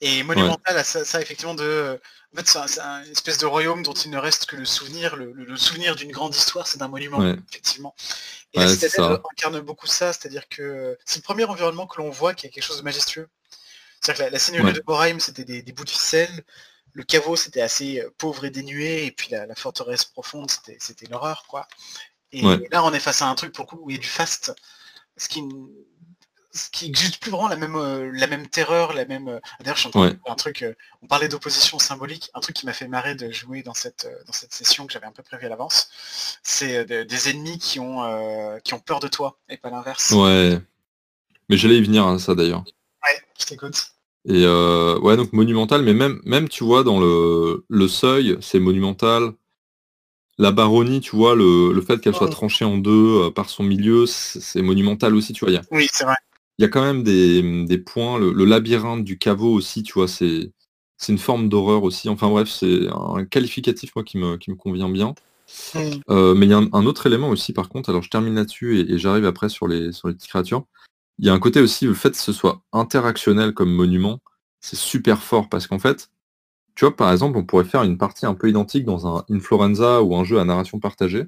Et 0.00 0.22
monumental, 0.22 0.84
ça, 0.84 1.20
effectivement 1.20 1.54
de. 1.54 1.98
En 2.32 2.36
fait, 2.36 2.46
c'est 2.46 2.80
un, 2.80 3.02
une 3.04 3.10
espèce 3.10 3.38
de 3.38 3.46
royaume 3.46 3.82
dont 3.82 3.92
il 3.92 4.10
ne 4.10 4.18
reste 4.18 4.46
que 4.46 4.54
le 4.54 4.64
souvenir, 4.64 5.16
le, 5.16 5.56
souvenir 5.56 5.96
d'une 5.96 6.12
grande 6.12 6.34
histoire, 6.34 6.68
c'est 6.68 6.78
d'un 6.78 6.86
monument, 6.86 7.36
effectivement. 7.50 7.94
Et 8.52 8.60
la 8.60 8.66
incarne 8.66 9.60
beaucoup 9.60 9.86
ça, 9.86 10.12
c'est-à-dire 10.12 10.48
que 10.48 10.96
c'est 11.04 11.18
le 11.18 11.22
premier 11.22 11.44
environnement 11.44 11.86
que 11.86 12.00
l'on 12.00 12.10
voit 12.10 12.34
qui 12.34 12.46
a 12.46 12.50
quelque 12.50 12.64
chose 12.64 12.78
de 12.78 12.82
majestueux. 12.82 13.28
C'est-à-dire 14.00 14.26
que 14.26 14.32
la, 14.32 14.38
seigneurie 14.38 14.72
de 14.72 14.80
Borheim, 14.80 15.20
c'était 15.20 15.44
des, 15.44 15.62
des, 15.62 15.72
bouts 15.72 15.84
de 15.84 15.90
ficelle, 15.90 16.44
le 16.92 17.02
caveau 17.02 17.36
c'était 17.36 17.60
assez 17.60 18.00
euh, 18.00 18.10
pauvre 18.18 18.44
et 18.44 18.50
dénué, 18.50 19.06
et 19.06 19.10
puis 19.10 19.28
la, 19.30 19.54
forteresse 19.54 20.04
profonde 20.04 20.50
c'était 20.50 21.06
l'horreur 21.06 21.44
quoi. 21.48 21.68
Et 22.32 22.42
là 22.70 22.84
on 22.84 22.92
est 22.92 23.00
face 23.00 23.22
à 23.22 23.26
un 23.26 23.34
truc 23.34 23.52
pour 23.52 23.64
le 23.64 23.70
coup 23.70 23.80
où 23.82 23.90
il 23.90 23.96
y 23.96 23.98
a 23.98 24.02
du 24.02 24.08
fast, 24.08 24.54
ce 25.16 25.28
qui 25.28 25.42
ce 26.52 26.68
qui 26.70 26.90
plus 27.20 27.30
vraiment 27.30 27.48
la 27.48 27.56
même, 27.56 27.76
euh, 27.76 28.10
la 28.12 28.26
même 28.26 28.48
terreur, 28.48 28.92
la 28.92 29.04
même. 29.04 29.28
Euh, 29.28 29.40
d'ailleurs, 29.60 29.76
je 29.76 29.80
suis 29.80 29.88
en 29.88 29.90
train 29.90 30.08
de 30.08 30.18
un 30.26 30.34
truc. 30.34 30.62
Euh, 30.62 30.74
on 31.02 31.06
parlait 31.06 31.28
d'opposition 31.28 31.78
symbolique. 31.78 32.30
Un 32.34 32.40
truc 32.40 32.56
qui 32.56 32.66
m'a 32.66 32.72
fait 32.72 32.88
marrer 32.88 33.14
de 33.14 33.30
jouer 33.30 33.62
dans 33.62 33.74
cette, 33.74 34.08
dans 34.26 34.32
cette 34.32 34.52
session 34.52 34.86
que 34.86 34.92
j'avais 34.92 35.06
un 35.06 35.12
peu 35.12 35.22
prévu 35.22 35.46
à 35.46 35.48
l'avance, 35.48 35.90
c'est 36.42 36.84
des 36.84 37.28
ennemis 37.28 37.58
qui 37.58 37.78
ont, 37.78 38.58
qui 38.64 38.74
ont 38.74 38.80
peur 38.80 39.00
de 39.00 39.08
toi 39.08 39.38
et 39.48 39.56
pas 39.56 39.70
l'inverse. 39.70 40.10
Ouais. 40.10 40.60
Mais 41.48 41.56
j'allais 41.56 41.78
y 41.78 41.82
venir 41.82 42.06
à 42.06 42.18
ça 42.18 42.34
d'ailleurs. 42.34 42.64
Ouais, 43.04 43.20
je 43.38 43.46
t'écoute. 43.46 43.92
Et 44.28 44.46
ouais, 44.46 45.16
donc 45.16 45.32
monumental, 45.32 45.82
mais 45.82 45.94
même, 45.94 46.20
même 46.24 46.48
tu 46.48 46.64
vois, 46.64 46.84
dans 46.84 47.00
le, 47.00 47.64
le 47.68 47.88
seuil, 47.88 48.36
c'est 48.40 48.60
monumental. 48.60 49.32
La 50.38 50.52
baronnie, 50.52 51.00
tu 51.00 51.16
vois, 51.16 51.34
le, 51.34 51.72
le 51.72 51.80
fait 51.80 52.00
qu'elle 52.00 52.14
soit 52.14 52.28
tranchée 52.28 52.64
en 52.64 52.78
deux 52.78 53.30
par 53.30 53.50
son 53.50 53.62
milieu, 53.62 54.06
c'est 54.06 54.62
monumental 54.62 55.14
aussi, 55.14 55.32
tu 55.32 55.44
vois. 55.44 55.60
Oui, 55.70 55.88
c'est 55.90 56.04
vrai 56.04 56.16
il 56.60 56.64
y 56.64 56.66
a 56.66 56.68
quand 56.68 56.82
même 56.82 57.02
des, 57.02 57.78
points, 57.78 58.18
le, 58.18 58.44
labyrinthe 58.44 59.02
du 59.02 59.16
caveau 59.16 59.50
aussi, 59.50 59.82
tu 59.82 59.94
vois, 59.94 60.06
c'est 60.06 60.52
une 61.08 61.16
forme 61.16 61.48
d'horreur 61.48 61.84
aussi. 61.84 62.10
Enfin 62.10 62.28
bref, 62.28 62.50
c'est 62.50 62.86
un 62.92 63.24
qualificatif 63.24 63.96
moi 63.96 64.04
qui 64.04 64.18
me, 64.18 64.36
qui 64.36 64.50
me 64.50 64.56
convient 64.56 64.90
bien. 64.90 65.14
Mmh. 65.74 65.78
Euh, 66.10 66.34
mais 66.34 66.44
il 66.44 66.50
y 66.50 66.52
a 66.52 66.58
un, 66.58 66.86
autre 66.86 67.06
élément 67.06 67.30
aussi 67.30 67.54
par 67.54 67.70
contre, 67.70 67.88
alors 67.88 68.02
je 68.02 68.10
termine 68.10 68.34
là-dessus 68.34 68.78
et, 68.78 68.98
j'arrive 68.98 69.24
après 69.24 69.48
sur 69.48 69.68
les, 69.68 69.90
sur 69.92 70.08
les 70.08 70.14
petites 70.14 70.28
créatures. 70.28 70.66
Il 71.20 71.26
y 71.26 71.28
a 71.28 71.34
un 71.34 71.38
côté 71.38 71.60
aussi, 71.60 71.84
le 71.84 71.92
fait 71.92 72.12
que 72.12 72.16
ce 72.16 72.32
soit 72.32 72.62
interactionnel 72.72 73.52
comme 73.52 73.70
monument, 73.70 74.20
c'est 74.60 74.76
super 74.76 75.22
fort 75.22 75.50
parce 75.50 75.66
qu'en 75.66 75.78
fait, 75.78 76.10
tu 76.74 76.86
vois, 76.86 76.96
par 76.96 77.12
exemple, 77.12 77.36
on 77.36 77.44
pourrait 77.44 77.64
faire 77.64 77.82
une 77.82 77.98
partie 77.98 78.24
un 78.24 78.32
peu 78.32 78.48
identique 78.48 78.86
dans 78.86 79.06
un 79.06 79.26
Influenza 79.28 80.02
ou 80.02 80.16
un 80.16 80.24
jeu 80.24 80.38
à 80.38 80.46
narration 80.46 80.80
partagée. 80.80 81.26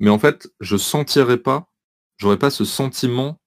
Mais 0.00 0.10
en 0.10 0.18
fait, 0.18 0.52
je 0.58 0.76
sentirais 0.76 1.36
pas, 1.36 1.70
j'aurais 2.16 2.36
pas 2.36 2.50
ce 2.50 2.64
sentiment 2.64 3.40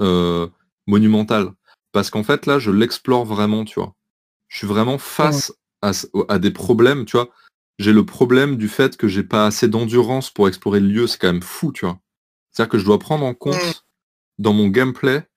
euh, 0.00 0.46
monumental. 0.86 1.52
Parce 1.90 2.10
qu'en 2.10 2.22
fait, 2.22 2.46
là, 2.46 2.60
je 2.60 2.70
l'explore 2.70 3.24
vraiment, 3.24 3.64
tu 3.64 3.80
vois. 3.80 3.96
Je 4.46 4.58
suis 4.58 4.68
vraiment 4.68 4.98
face 4.98 5.52
à, 5.82 6.38
des 6.38 6.52
problèmes, 6.52 7.06
tu 7.06 7.16
vois. 7.16 7.28
J'ai 7.80 7.92
le 7.92 8.06
problème 8.06 8.56
du 8.56 8.68
fait 8.68 8.96
que 8.96 9.08
j'ai 9.08 9.24
pas 9.24 9.46
assez 9.46 9.66
d'endurance 9.66 10.30
pour 10.30 10.46
explorer 10.46 10.78
le 10.78 10.86
lieu, 10.86 11.06
c'est 11.08 11.18
quand 11.18 11.32
même 11.32 11.42
fou, 11.42 11.72
tu 11.72 11.86
vois. 11.86 11.98
C'est-à-dire 12.52 12.70
que 12.70 12.78
je 12.78 12.84
dois 12.84 13.00
prendre 13.00 13.24
en 13.24 13.34
compte 13.34 13.83
dans 14.38 14.52
mon 14.52 14.68
gameplay 14.68 15.28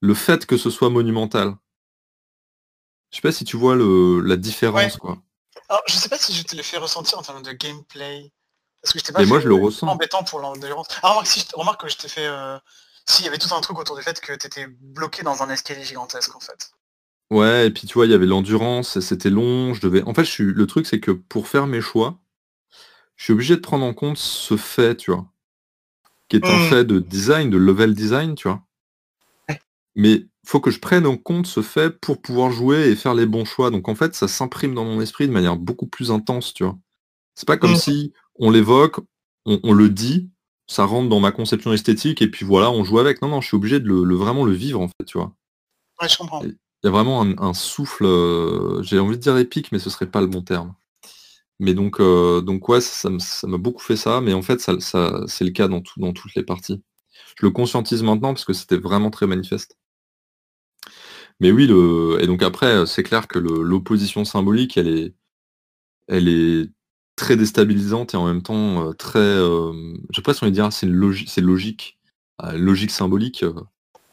le 0.00 0.14
fait 0.14 0.46
que 0.46 0.56
ce 0.56 0.70
soit 0.70 0.90
monumental. 0.90 1.56
Je 3.10 3.16
sais 3.16 3.22
pas 3.22 3.32
si 3.32 3.44
tu 3.44 3.56
vois 3.56 3.76
le, 3.76 4.20
la 4.20 4.36
différence, 4.36 4.96
quoi. 4.96 5.18
Alors, 5.68 5.82
je 5.86 5.94
sais 5.94 6.08
pas 6.08 6.18
si 6.18 6.34
je 6.34 6.42
te 6.42 6.54
l'ai 6.54 6.62
fait 6.62 6.76
ressentir 6.76 7.18
en 7.18 7.22
termes 7.22 7.42
de 7.42 7.52
gameplay. 7.52 8.32
Parce 8.82 8.92
que 8.92 8.98
je 8.98 9.12
pas 9.12 9.20
Mais 9.20 9.26
moi, 9.26 9.40
je 9.40 9.48
le 9.48 9.54
ressens. 9.54 9.86
embêtant 9.86 10.22
pour 10.22 10.40
l'endurance. 10.40 10.86
Ah, 11.02 11.10
remarque, 11.10 11.26
si 11.26 11.40
je, 11.40 11.56
remarque 11.56 11.82
que 11.82 11.88
je 11.88 11.96
t'ai 11.96 12.08
fait 12.08 12.26
euh, 12.26 12.58
si, 13.06 13.22
il 13.22 13.24
y 13.24 13.28
avait 13.28 13.38
tout 13.38 13.52
un 13.54 13.60
truc 13.60 13.78
autour 13.78 13.96
du 13.96 14.02
fait 14.02 14.20
que 14.20 14.32
tu 14.32 14.46
étais 14.46 14.66
bloqué 14.66 15.22
dans 15.22 15.42
un 15.42 15.50
escalier 15.50 15.84
gigantesque 15.84 16.34
en 16.34 16.40
fait. 16.40 16.72
Ouais, 17.30 17.66
et 17.66 17.70
puis 17.70 17.86
tu 17.86 17.94
vois, 17.94 18.06
il 18.06 18.12
y 18.12 18.14
avait 18.14 18.26
l'endurance, 18.26 19.00
c'était 19.00 19.30
long, 19.30 19.74
je 19.74 19.80
devais. 19.80 20.02
En 20.02 20.14
fait, 20.14 20.24
je 20.24 20.30
suis... 20.30 20.44
le 20.44 20.66
truc, 20.66 20.86
c'est 20.86 21.00
que 21.00 21.10
pour 21.10 21.48
faire 21.48 21.66
mes 21.66 21.80
choix, 21.80 22.20
je 23.16 23.24
suis 23.24 23.32
obligé 23.32 23.56
de 23.56 23.60
prendre 23.60 23.84
en 23.84 23.94
compte 23.94 24.18
ce 24.18 24.56
fait, 24.56 24.96
tu 24.96 25.10
vois. 25.10 25.26
Qui 26.28 26.36
est 26.36 26.46
un 26.46 26.66
mmh. 26.66 26.68
fait 26.68 26.84
de 26.84 26.98
design, 26.98 27.50
de 27.50 27.56
level 27.56 27.94
design, 27.94 28.34
tu 28.34 28.48
vois. 28.48 28.62
Mais 29.94 30.26
faut 30.44 30.60
que 30.60 30.70
je 30.70 30.78
prenne 30.78 31.06
en 31.06 31.16
compte 31.16 31.46
ce 31.46 31.62
fait 31.62 31.90
pour 31.90 32.20
pouvoir 32.20 32.50
jouer 32.50 32.90
et 32.90 32.96
faire 32.96 33.14
les 33.14 33.26
bons 33.26 33.44
choix. 33.44 33.70
Donc 33.70 33.88
en 33.88 33.94
fait, 33.94 34.14
ça 34.14 34.28
s'imprime 34.28 34.74
dans 34.74 34.84
mon 34.84 35.00
esprit 35.00 35.26
de 35.26 35.32
manière 35.32 35.56
beaucoup 35.56 35.86
plus 35.86 36.10
intense, 36.10 36.52
tu 36.52 36.64
vois. 36.64 36.76
C'est 37.34 37.46
pas 37.46 37.56
comme 37.56 37.72
mmh. 37.72 37.76
si 37.76 38.12
on 38.36 38.50
l'évoque, 38.50 39.00
on, 39.46 39.72
le 39.72 39.88
dit, 39.88 40.30
ça 40.66 40.84
rentre 40.84 41.08
dans 41.08 41.20
ma 41.20 41.32
conception 41.32 41.72
esthétique 41.72 42.20
et 42.20 42.30
puis 42.30 42.44
voilà, 42.44 42.70
on 42.70 42.84
joue 42.84 42.98
avec. 42.98 43.22
Non, 43.22 43.28
non, 43.28 43.40
je 43.40 43.48
suis 43.48 43.56
obligé 43.56 43.80
de 43.80 43.86
le, 43.86 44.14
vraiment 44.14 44.44
le 44.44 44.52
vivre 44.52 44.80
en 44.80 44.88
fait, 44.88 45.04
tu 45.06 45.18
vois. 45.18 45.32
Ouais, 46.00 46.08
je 46.08 46.16
comprends. 46.18 46.42
Il 46.42 46.56
y 46.84 46.88
a 46.88 46.90
vraiment 46.90 47.22
un, 47.22 47.54
souffle, 47.54 48.04
euh, 48.04 48.82
j'ai 48.82 48.98
envie 48.98 49.16
de 49.16 49.22
dire 49.22 49.36
épique, 49.38 49.72
mais 49.72 49.78
ce 49.78 49.90
serait 49.90 50.06
pas 50.06 50.20
le 50.20 50.26
bon 50.26 50.42
terme. 50.42 50.74
Mais 51.58 51.74
donc, 51.74 52.00
euh, 52.00 52.40
donc 52.40 52.68
ouais, 52.68 52.80
ça 52.80 53.08
m'a 53.10 53.58
beaucoup 53.58 53.82
fait 53.82 53.96
ça, 53.96 54.20
mais 54.20 54.34
en 54.34 54.42
fait, 54.42 54.60
ça, 54.60 55.24
c'est 55.26 55.44
le 55.44 55.50
cas 55.50 55.68
dans, 55.68 55.80
tout, 55.80 56.00
dans 56.00 56.12
toutes 56.12 56.34
les 56.34 56.42
parties. 56.42 56.82
Je 57.38 57.46
le 57.46 57.50
conscientise 57.50 58.02
maintenant 58.02 58.34
parce 58.34 58.44
que 58.44 58.52
c'était 58.52 58.76
vraiment 58.76 59.10
très 59.10 59.26
manifeste. 59.26 59.78
Mais 61.40 61.50
oui, 61.52 61.66
le, 61.66 62.18
et 62.20 62.26
donc 62.26 62.42
après, 62.42 62.86
c'est 62.86 63.02
clair 63.02 63.28
que 63.28 63.38
l'opposition 63.38 64.24
symbolique, 64.24 64.76
elle 64.76 64.88
est, 64.88 65.14
elle 66.08 66.28
est 66.28 66.70
très 67.16 67.36
déstabilisante 67.36 68.14
et 68.14 68.16
en 68.16 68.26
même 68.26 68.42
temps 68.42 68.88
euh, 68.88 68.92
très. 68.92 69.18
Euh, 69.18 69.72
je 70.10 70.16
sais 70.16 70.22
pas 70.22 70.34
si 70.34 70.44
on 70.44 70.46
va 70.46 70.50
dire 70.50 70.72
c'est 70.72 70.86
logique, 70.86 71.28
c'est 71.30 71.40
logique, 71.40 71.98
euh, 72.42 72.52
logique 72.52 72.90
symbolique. 72.90 73.44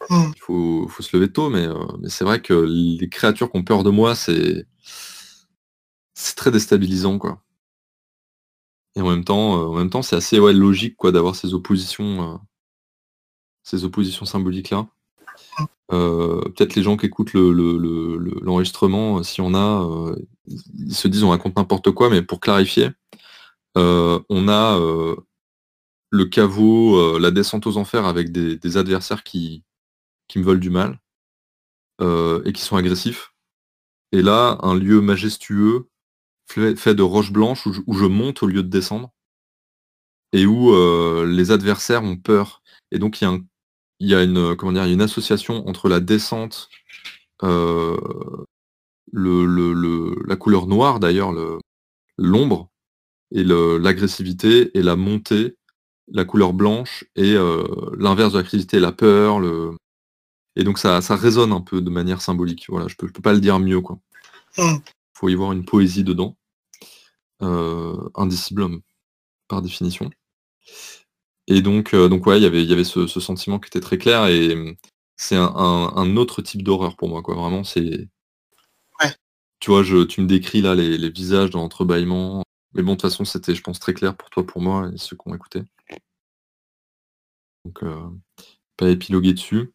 Hmm. 0.10 0.32
Il 0.36 0.42
faut, 0.42 0.90
se 1.00 1.16
lever 1.16 1.32
tôt, 1.32 1.50
mais, 1.50 1.68
mais 2.02 2.10
c'est 2.10 2.26
vrai 2.26 2.42
que 2.42 2.54
les 2.54 3.08
créatures 3.08 3.50
qui 3.50 3.58
ont 3.58 3.64
peur 3.64 3.84
de 3.84 3.90
moi, 3.90 4.16
c'est 4.16 4.68
c'est 6.14 6.36
très 6.36 6.52
déstabilisant 6.52 7.18
quoi. 7.20 7.42
Et 8.96 9.02
en 9.02 9.10
même 9.10 9.24
temps, 9.24 9.54
en 9.70 9.76
même 9.76 9.90
temps, 9.90 10.04
c'est 10.04 10.16
assez 10.16 10.40
ouais, 10.40 10.54
logique 10.54 10.96
quoi 10.98 11.12
d'avoir 11.12 11.36
ces 11.36 11.54
oppositions, 11.56 12.40
ces 13.64 13.86
oppositions 13.86 14.26
symboliques 14.26 14.70
là. 14.70 14.88
Euh, 15.92 16.42
peut-être 16.42 16.76
les 16.76 16.84
gens 16.84 16.98
qui 16.98 17.06
écoutent 17.06 17.34
l'enregistrement, 17.34 19.18
le, 19.18 19.24
si 19.24 19.42
on 19.42 19.54
a, 19.54 20.16
ils 20.48 20.96
se 20.96 21.08
disent 21.08 21.24
on 21.24 21.30
raconte 21.30 21.56
n'importe 21.56 21.92
quoi, 21.92 22.10
mais 22.10 22.22
pour 22.22 22.40
clarifier, 22.40 22.90
euh, 23.78 24.20
on 24.30 24.48
a 24.48 24.80
euh, 24.80 25.16
le 26.10 26.26
caveau, 26.26 27.20
la 27.20 27.32
descente 27.32 27.68
aux 27.68 27.78
enfers 27.78 28.06
avec 28.06 28.32
des, 28.32 28.78
adversaires 28.78 29.24
qui, 29.24 29.64
qui, 30.28 30.40
me 30.40 30.44
veulent 30.44 30.60
du 30.60 30.70
mal 30.70 31.00
et 32.46 32.54
qui 32.54 32.62
sont 32.62 32.76
agressifs. 32.76 33.34
Et 34.12 34.22
là, 34.22 34.60
un 34.62 34.76
lieu 34.76 35.02
majestueux 35.02 35.88
fait, 36.54 36.96
de 36.96 37.04
roches 37.04 37.32
blanches 37.32 37.66
où 37.66 37.94
je, 37.94 38.06
monte 38.06 38.44
au 38.44 38.48
lieu 38.48 38.64
de 38.64 38.70
descendre 38.70 39.12
et 40.32 40.46
où 40.46 40.74
les 41.26 41.52
adversaires 41.52 42.04
ont 42.04 42.18
peur. 42.18 42.62
Et 42.92 43.00
donc 43.00 43.22
il 43.22 43.26
y 43.26 43.28
a 43.28 43.32
un 43.32 43.40
il 44.04 44.10
y 44.10 44.16
a 44.16 44.24
une, 44.24 44.56
comment 44.58 44.74
dire, 44.74 44.84
une 44.84 45.02
association 45.02 45.68
entre 45.68 45.88
la 45.88 46.02
descente, 46.02 46.70
euh, 47.42 47.98
le, 49.14 50.14
la 50.28 50.36
couleur 50.36 50.68
noire 50.68 51.00
d'ailleurs, 51.00 51.34
l'ombre, 52.18 52.70
et 53.32 53.44
l'agressivité, 53.44 54.78
et 54.78 54.82
la 54.82 54.98
montée, 54.98 55.56
la 56.12 56.26
couleur 56.26 56.52
blanche, 56.52 57.06
et 57.16 57.34
euh, 57.34 57.64
l'inverse 57.98 58.34
de 58.34 58.40
l'agressivité, 58.40 58.80
la 58.82 58.92
peur. 58.92 59.40
Le... 59.40 59.78
Et 60.58 60.66
donc 60.66 60.80
ça, 60.80 61.02
ça 61.02 61.16
résonne 61.16 61.54
un 61.54 61.62
peu 61.62 61.80
de 61.80 61.90
manière 61.90 62.22
symbolique. 62.22 62.66
Voilà, 62.68 62.90
je 62.90 62.96
peux, 62.96 63.08
peux 63.08 63.22
pas 63.22 63.34
le 63.34 63.40
dire 63.40 63.60
mieux. 63.60 63.80
quoi. 63.80 64.00
Il 64.58 64.66
hmm. 64.66 64.82
faut 65.14 65.30
y 65.30 65.36
voir 65.36 65.54
une 65.54 65.64
poésie 65.64 66.04
dedans. 66.04 66.36
Euh, 67.44 68.10
indicible 68.16 68.80
par 69.50 69.62
définition. 69.62 70.10
Et 71.48 71.62
donc, 71.62 71.94
euh, 71.94 72.08
donc 72.08 72.26
ouais, 72.26 72.40
y 72.40 72.46
il 72.46 72.70
y 72.70 72.74
avait 72.74 72.84
ce, 72.86 73.06
sentiment 73.08 73.60
qui 73.60 73.68
était 73.68 73.82
très 73.82 73.98
clair 73.98 74.28
et 74.28 74.54
hum, 74.54 74.76
c'est 75.18 75.36
un, 75.36 76.18
autre 76.18 76.42
type 76.42 76.64
d'horreur 76.64 76.96
pour 76.96 77.10
moi, 77.10 77.22
quoi. 77.22 77.36
Vraiment, 77.36 77.64
c'est. 77.66 78.08
Ouais. 79.02 79.14
Tu 79.60 79.72
vois, 79.72 79.84
je, 79.84 80.04
tu 80.04 80.22
me 80.22 80.28
décris 80.28 80.62
là 80.62 80.76
les, 80.76 81.10
visages 81.10 81.50
dans 81.50 81.60
l'entrebâillement. 81.62 82.44
Mais 82.74 82.82
bon, 82.84 82.94
de 82.94 82.98
toute 82.98 83.10
façon, 83.10 83.26
c'était, 83.26 83.56
je 83.56 83.62
pense, 83.62 83.80
très 83.80 83.94
clair 83.94 84.16
pour 84.16 84.30
toi, 84.30 84.46
pour 84.46 84.62
moi 84.62 84.90
et 84.94 84.98
ceux 84.98 85.18
qui 85.18 85.28
ont 85.28 85.36
écouté. 85.36 85.64
Donc, 87.66 87.84
euh, 87.84 88.10
pas 88.78 88.90
épiloguer 88.90 89.34
dessus. 89.34 89.74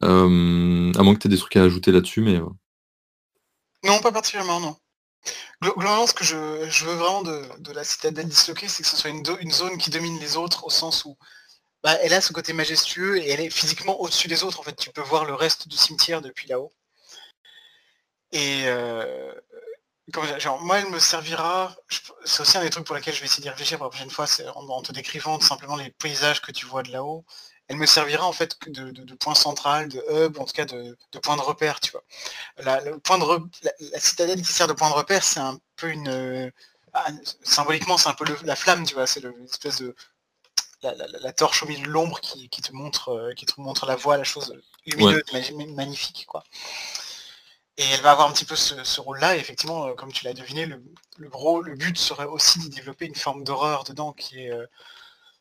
À 0.00 0.08
moins 0.08 1.14
que 1.14 1.20
tu 1.20 1.28
aies 1.28 1.30
des 1.30 1.38
trucs 1.38 1.56
à 1.56 1.64
ajouter 1.64 1.92
là-dessus, 1.92 2.22
mais. 2.22 2.36
Euh. 2.36 2.48
Non, 3.84 4.00
pas 4.00 4.12
particulièrement, 4.12 4.60
non. 4.60 4.76
Globalement, 5.62 6.06
ce 6.06 6.14
que 6.14 6.24
je, 6.24 6.36
veux 6.84 6.94
vraiment 6.94 7.22
de, 7.22 7.72
la 7.72 7.84
citadelle 7.84 8.28
disloquée, 8.28 8.68
c'est 8.68 8.82
que 8.82 8.88
ce 8.88 8.96
soit 8.96 9.10
une, 9.10 9.50
zone 9.50 9.78
qui 9.78 9.90
domine 9.90 10.18
les 10.20 10.36
autres, 10.36 10.64
au 10.64 10.70
sens 10.70 11.04
où 11.04 11.16
bah, 11.82 11.96
elle 12.02 12.14
a 12.14 12.20
ce 12.20 12.32
côté 12.32 12.52
majestueux 12.52 13.18
et 13.18 13.30
elle 13.30 13.40
est 13.40 13.50
physiquement 13.50 14.00
au-dessus 14.00 14.28
des 14.28 14.42
autres. 14.44 14.60
En 14.60 14.62
fait, 14.62 14.76
tu 14.76 14.90
peux 14.90 15.02
voir 15.02 15.24
le 15.24 15.34
reste 15.34 15.68
du 15.68 15.76
cimetière 15.76 16.22
depuis 16.22 16.48
là-haut. 16.48 16.72
Et 18.32 18.64
euh, 18.66 19.32
moi, 20.60 20.78
elle 20.80 20.90
me 20.90 20.98
servira. 20.98 21.74
C'est 22.24 22.40
aussi 22.40 22.58
un 22.58 22.62
des 22.62 22.70
trucs 22.70 22.86
pour 22.86 22.96
lesquels 22.96 23.14
je 23.14 23.20
vais 23.20 23.26
essayer 23.26 23.42
d'y 23.42 23.48
réfléchir 23.48 23.78
pour 23.78 23.86
la 23.86 23.90
prochaine 23.90 24.10
fois, 24.10 24.26
c'est 24.26 24.46
en, 24.48 24.82
te 24.82 24.92
décrivant 24.92 25.40
simplement 25.40 25.76
les 25.76 25.90
paysages 25.90 26.42
que 26.42 26.52
tu 26.52 26.66
vois 26.66 26.82
de 26.82 26.90
là-haut 26.90 27.24
elle 27.68 27.76
me 27.76 27.86
servira 27.86 28.26
en 28.26 28.32
fait 28.32 28.56
de, 28.66 28.90
de, 28.90 29.14
point 29.14 29.34
central, 29.34 29.88
de 29.88 30.04
hub, 30.10 30.38
en 30.38 30.44
tout 30.44 30.52
cas 30.52 30.66
de, 30.66 30.96
point 31.22 31.36
de 31.36 31.40
repère, 31.40 31.80
tu 31.80 31.92
vois. 31.92 32.04
La, 32.58 32.80
le 32.80 32.98
point 32.98 33.18
de 33.18 33.24
la, 33.62 34.00
citadelle 34.00 34.42
qui 34.42 34.52
sert 34.52 34.66
de 34.66 34.74
point 34.74 34.90
de 34.90 34.94
repère, 34.94 35.22
c'est 35.24 35.40
un 35.40 35.58
peu 35.76 35.90
une... 35.90 36.52
Ah, 36.92 37.08
symboliquement, 37.42 37.98
c'est 37.98 38.08
un 38.08 38.14
peu 38.14 38.24
la 38.44 38.54
flamme, 38.54 38.86
tu 38.86 38.94
vois, 38.94 39.06
c'est 39.06 39.20
l'espèce 39.20 39.78
de... 39.80 39.94
La, 40.82 41.32
torche 41.32 41.62
au 41.62 41.66
milieu 41.66 41.86
de 41.86 41.90
l'ombre 41.90 42.20
qui, 42.20 42.48
te 42.48 42.72
montre, 42.72 43.08
euh, 43.08 43.32
qui 43.32 43.46
te 43.46 43.58
montre 43.58 43.86
la 43.86 43.96
voie, 43.96 44.18
la 44.18 44.24
chose 44.24 44.54
lumineuse, 44.84 45.22
magnifique, 45.74 46.26
quoi. 46.26 46.44
Et 47.78 47.84
elle 47.84 48.02
va 48.02 48.10
avoir 48.10 48.28
un 48.28 48.32
petit 48.32 48.44
peu 48.44 48.54
ce, 48.54 49.00
rôle-là, 49.00 49.34
et 49.36 49.40
effectivement, 49.40 49.86
euh, 49.86 49.94
comme 49.94 50.12
tu 50.12 50.26
l'as 50.26 50.34
deviné, 50.34 50.66
le, 50.66 51.28
gros, 51.30 51.62
le 51.62 51.74
but 51.74 51.96
serait 51.96 52.26
aussi 52.26 52.58
d'y 52.58 52.68
développer 52.68 53.06
une 53.06 53.14
forme 53.14 53.44
d'horreur 53.44 53.84
dedans 53.84 54.12
qui 54.12 54.44
est... 54.44 54.50
Euh, 54.50 54.66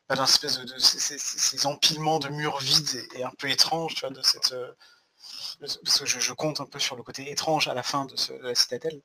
bah, 0.10 0.16
d'un 0.16 0.26
espèce 0.26 0.60
de, 0.60 0.78
ces, 0.78 1.66
empilements 1.66 2.20
de 2.20 2.30
murs 2.30 2.60
vides 2.60 3.08
et, 3.16 3.24
un 3.24 3.32
peu 3.38 3.50
étranges, 3.50 3.96
tu 3.96 4.02
vois, 4.02 4.10
de 4.10 4.22
cette 4.22 4.54
parce 5.60 6.00
que 6.00 6.06
je, 6.06 6.34
compte 6.34 6.60
un 6.62 6.66
peu 6.66 6.80
sur 6.80 6.96
le 6.96 7.04
côté 7.04 7.30
étrange 7.32 7.68
à 7.68 7.74
la 7.74 7.84
fin 7.84 8.06
de, 8.06 8.16
la 8.42 8.56
citadelle. 8.56 9.02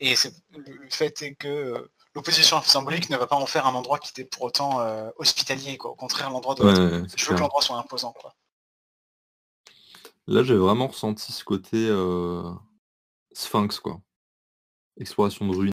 et 0.00 0.14
le, 0.52 0.90
fait 0.90 1.22
est 1.22 1.34
que 1.34 1.90
l'opposition 2.14 2.60
symbolique 2.62 3.10
ne 3.10 3.16
va 3.16 3.26
pas 3.26 3.36
en 3.36 3.46
faire 3.46 3.66
un 3.66 3.74
endroit 3.74 3.98
qui 3.98 4.10
était 4.10 4.24
pour 4.24 4.42
autant 4.42 4.80
hospitalier. 5.16 5.76
Quoi. 5.76 5.90
Au 5.90 5.94
contraire, 5.94 6.30
l'endroit 6.30 6.54
de 6.54 7.06
je 7.16 7.26
veux 7.26 7.34
que 7.34 7.40
l'endroit 7.40 7.62
soit 7.62 7.76
imposant. 7.76 8.12
Quoi. 8.12 8.34
Là, 10.26 10.42
j'ai 10.42 10.56
vraiment 10.56 10.88
ressenti 10.88 11.32
ce 11.32 11.44
côté 11.44 11.88
sphinx, 13.32 13.80
quoi. 13.80 14.00
Exploration 15.00 15.46
de 15.46 15.56
ruines. 15.56 15.72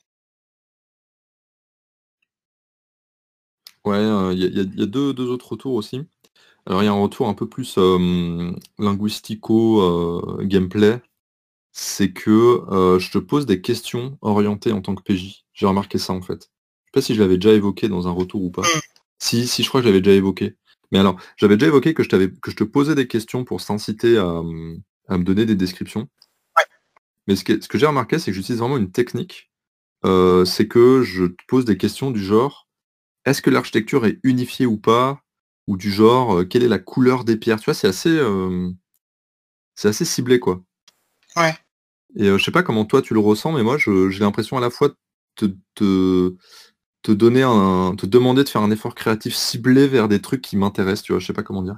Ouais, 3.85 4.01
il 4.33 4.39
y, 4.39 4.81
a 4.81 4.85
deux, 4.85 5.29
autres 5.29 5.51
retours 5.51 5.73
aussi. 5.73 6.01
Alors 6.65 6.81
il 6.81 6.85
y 6.85 6.89
a 6.89 6.91
un 6.91 7.01
retour 7.01 7.27
un 7.27 7.35
peu 7.35 7.47
plus 7.47 7.77
linguistico 8.79 10.41
gameplay. 10.41 11.01
C'est 11.71 12.11
que 12.11 12.61
je 12.99 13.11
te 13.11 13.19
pose 13.19 13.45
des 13.45 13.61
questions 13.61 14.17
orientées 14.21 14.71
en 14.71 14.81
tant 14.81 14.95
que 14.95 15.03
PJ. 15.03 15.45
J'ai 15.53 15.67
remarqué 15.67 15.99
ça 15.99 16.13
en 16.13 16.21
fait. 16.21 16.49
Je 16.85 16.87
sais 16.87 16.91
pas 16.93 17.01
si 17.01 17.13
je 17.13 17.21
l'avais 17.21 17.37
déjà 17.37 17.53
évoqué 17.53 17.87
dans 17.87 18.07
un 18.07 18.11
retour 18.11 18.41
ou 18.43 18.49
pas. 18.49 18.63
Mmh. 18.63 18.81
Si, 19.19 19.47
si, 19.47 19.63
je 19.63 19.69
crois 19.69 19.81
que 19.81 19.85
je 19.85 19.89
l'avais 19.89 20.01
déjà 20.01 20.15
évoqué. 20.15 20.55
Mais 20.91 20.99
alors, 20.99 21.17
j'avais 21.37 21.55
déjà 21.55 21.67
évoqué 21.67 21.93
que 21.93 22.03
je, 22.03 22.09
que 22.09 22.51
je 22.51 22.55
te 22.55 22.63
posais 22.63 22.95
des 22.95 23.07
questions 23.07 23.43
pour 23.43 23.63
t'inciter 23.63 24.17
à, 24.17 24.41
me 24.41 25.23
donner 25.23 25.45
des 25.45 25.55
descriptions. 25.55 26.09
Mais 27.27 27.35
ce 27.35 27.43
que, 27.43 27.61
ce 27.61 27.67
que 27.67 27.77
j'ai 27.77 27.85
remarqué, 27.85 28.19
c'est 28.19 28.31
que 28.31 28.35
j'utilise 28.35 28.59
vraiment 28.59 28.77
une 28.77 28.91
technique. 28.91 29.51
c'est 30.03 30.67
que 30.67 31.03
je 31.03 31.25
te 31.25 31.43
pose 31.47 31.65
des 31.65 31.77
questions 31.77 32.11
du 32.11 32.23
genre 32.23 32.64
est-ce 33.25 33.41
que 33.41 33.49
l'architecture 33.49 34.05
est 34.05 34.19
unifiée 34.23 34.65
ou 34.65 34.77
pas 34.77 35.21
Ou 35.67 35.77
du 35.77 35.91
genre 35.91 36.43
quelle 36.49 36.63
est 36.63 36.67
la 36.67 36.79
couleur 36.79 37.23
des 37.23 37.37
pierres? 37.37 37.59
Tu 37.59 37.65
vois, 37.65 37.73
c'est 37.73 37.87
assez, 37.87 38.19
c'est 39.75 39.87
assez 39.87 40.05
ciblé, 40.05 40.39
quoi. 40.39 40.63
Ouais. 41.35 41.53
Et 42.15 42.25
je 42.25 42.43
sais 42.43 42.51
pas 42.51 42.63
comment 42.63 42.85
toi 42.85 43.01
tu 43.01 43.13
le 43.13 43.19
ressens, 43.19 43.51
mais 43.51 43.63
moi 43.63 43.77
j'ai 43.77 44.19
l'impression 44.19 44.57
à 44.57 44.61
la 44.61 44.69
fois 44.69 44.89
de 45.41 45.57
te, 45.75 46.35
te 47.01 47.11
donner 47.11 47.43
un, 47.43 47.95
te 47.95 48.05
demander 48.05 48.43
de 48.43 48.49
faire 48.49 48.61
un 48.61 48.71
effort 48.71 48.95
créatif 48.95 49.35
ciblé 49.35 49.87
vers 49.87 50.07
des 50.07 50.21
trucs 50.21 50.41
qui 50.41 50.57
m'intéressent, 50.57 51.03
tu 51.03 51.11
vois, 51.11 51.19
je 51.19 51.27
sais 51.27 51.33
pas 51.33 51.43
comment 51.43 51.61
dire. 51.61 51.77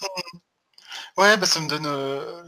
Mmh. 0.00 0.38
Ouais, 1.16 1.36
bah 1.38 1.46
ça 1.46 1.60
me 1.60 1.68
donne. 1.68 1.86
Euh, 1.86 2.42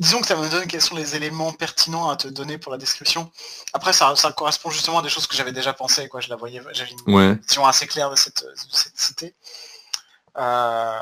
disons 0.00 0.20
que 0.20 0.26
ça 0.26 0.36
me 0.36 0.48
donne 0.48 0.66
quels 0.66 0.80
sont 0.80 0.96
les 0.96 1.14
éléments 1.14 1.52
pertinents 1.52 2.10
à 2.10 2.16
te 2.16 2.26
donner 2.26 2.58
pour 2.58 2.72
la 2.72 2.78
description. 2.78 3.30
Après, 3.72 3.92
ça, 3.92 4.14
correspond 4.36 4.70
justement 4.70 4.98
à 4.98 5.02
des 5.02 5.08
choses 5.08 5.28
que 5.28 5.36
j'avais 5.36 5.52
déjà 5.52 5.72
pensé, 5.72 6.08
quoi. 6.08 6.20
Je 6.20 6.28
la 6.28 6.36
voyais, 6.36 6.60
j'avais 6.72 6.90
une 6.90 7.36
vision 7.40 7.66
assez 7.66 7.86
claire 7.86 8.10
de 8.10 8.16
cette, 8.16 8.44
cité. 8.96 9.34
Euh, 10.38 10.98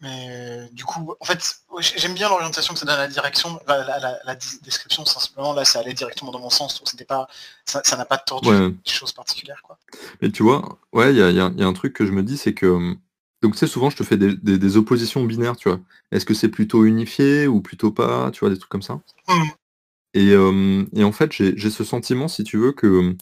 mais 0.00 0.68
du 0.72 0.84
coup, 0.84 1.14
en 1.20 1.24
fait, 1.24 1.60
j'aime 1.78 2.14
bien 2.14 2.28
l'orientation 2.28 2.74
que 2.74 2.80
ça 2.80 2.86
donne 2.86 2.96
à 2.96 2.98
la 2.98 3.08
direction, 3.08 3.60
la, 3.66 4.34
description, 4.62 5.04
simplement 5.04 5.52
là, 5.52 5.64
ça 5.64 5.80
allait 5.80 5.94
directement 5.94 6.30
dans 6.30 6.40
mon 6.40 6.50
sens, 6.50 6.78
donc 6.78 6.88
c'était 6.88 7.06
pas, 7.06 7.26
ça 7.64 7.96
n'a 7.96 8.04
pas 8.04 8.18
de 8.18 8.22
tordu, 8.26 8.50
ouais. 8.50 8.74
chose 8.84 9.12
particulière, 9.12 9.60
quoi. 9.62 9.78
Mais 10.20 10.30
tu 10.30 10.42
vois, 10.42 10.78
ouais, 10.92 11.14
il 11.14 11.16
y 11.16 11.40
a, 11.40 11.44
un 11.66 11.72
truc 11.72 11.94
que 11.94 12.04
je 12.04 12.12
me 12.12 12.22
dis, 12.22 12.36
c'est 12.36 12.52
que, 12.52 12.96
donc 13.44 13.52
tu 13.52 13.58
sais, 13.58 13.66
souvent 13.66 13.90
je 13.90 13.96
te 13.98 14.02
fais 14.02 14.16
des, 14.16 14.76
oppositions 14.78 15.22
binaires, 15.22 15.54
tu 15.54 15.68
vois. 15.68 15.78
Est-ce 16.10 16.24
que 16.24 16.32
c'est 16.32 16.48
plutôt 16.48 16.86
unifié 16.86 17.46
ou 17.46 17.60
plutôt 17.60 17.90
pas, 17.90 18.30
tu 18.30 18.40
vois, 18.40 18.48
des 18.48 18.56
trucs 18.56 18.70
comme 18.70 18.80
ça? 18.80 19.02
Mmh. 19.28 20.84
Et, 20.94 21.04
en 21.04 21.12
fait, 21.12 21.30
j'ai 21.30 21.70
ce 21.70 21.84
sentiment, 21.84 22.26
si 22.26 22.42
tu 22.42 22.56
veux, 22.56 22.72
que 22.72 23.14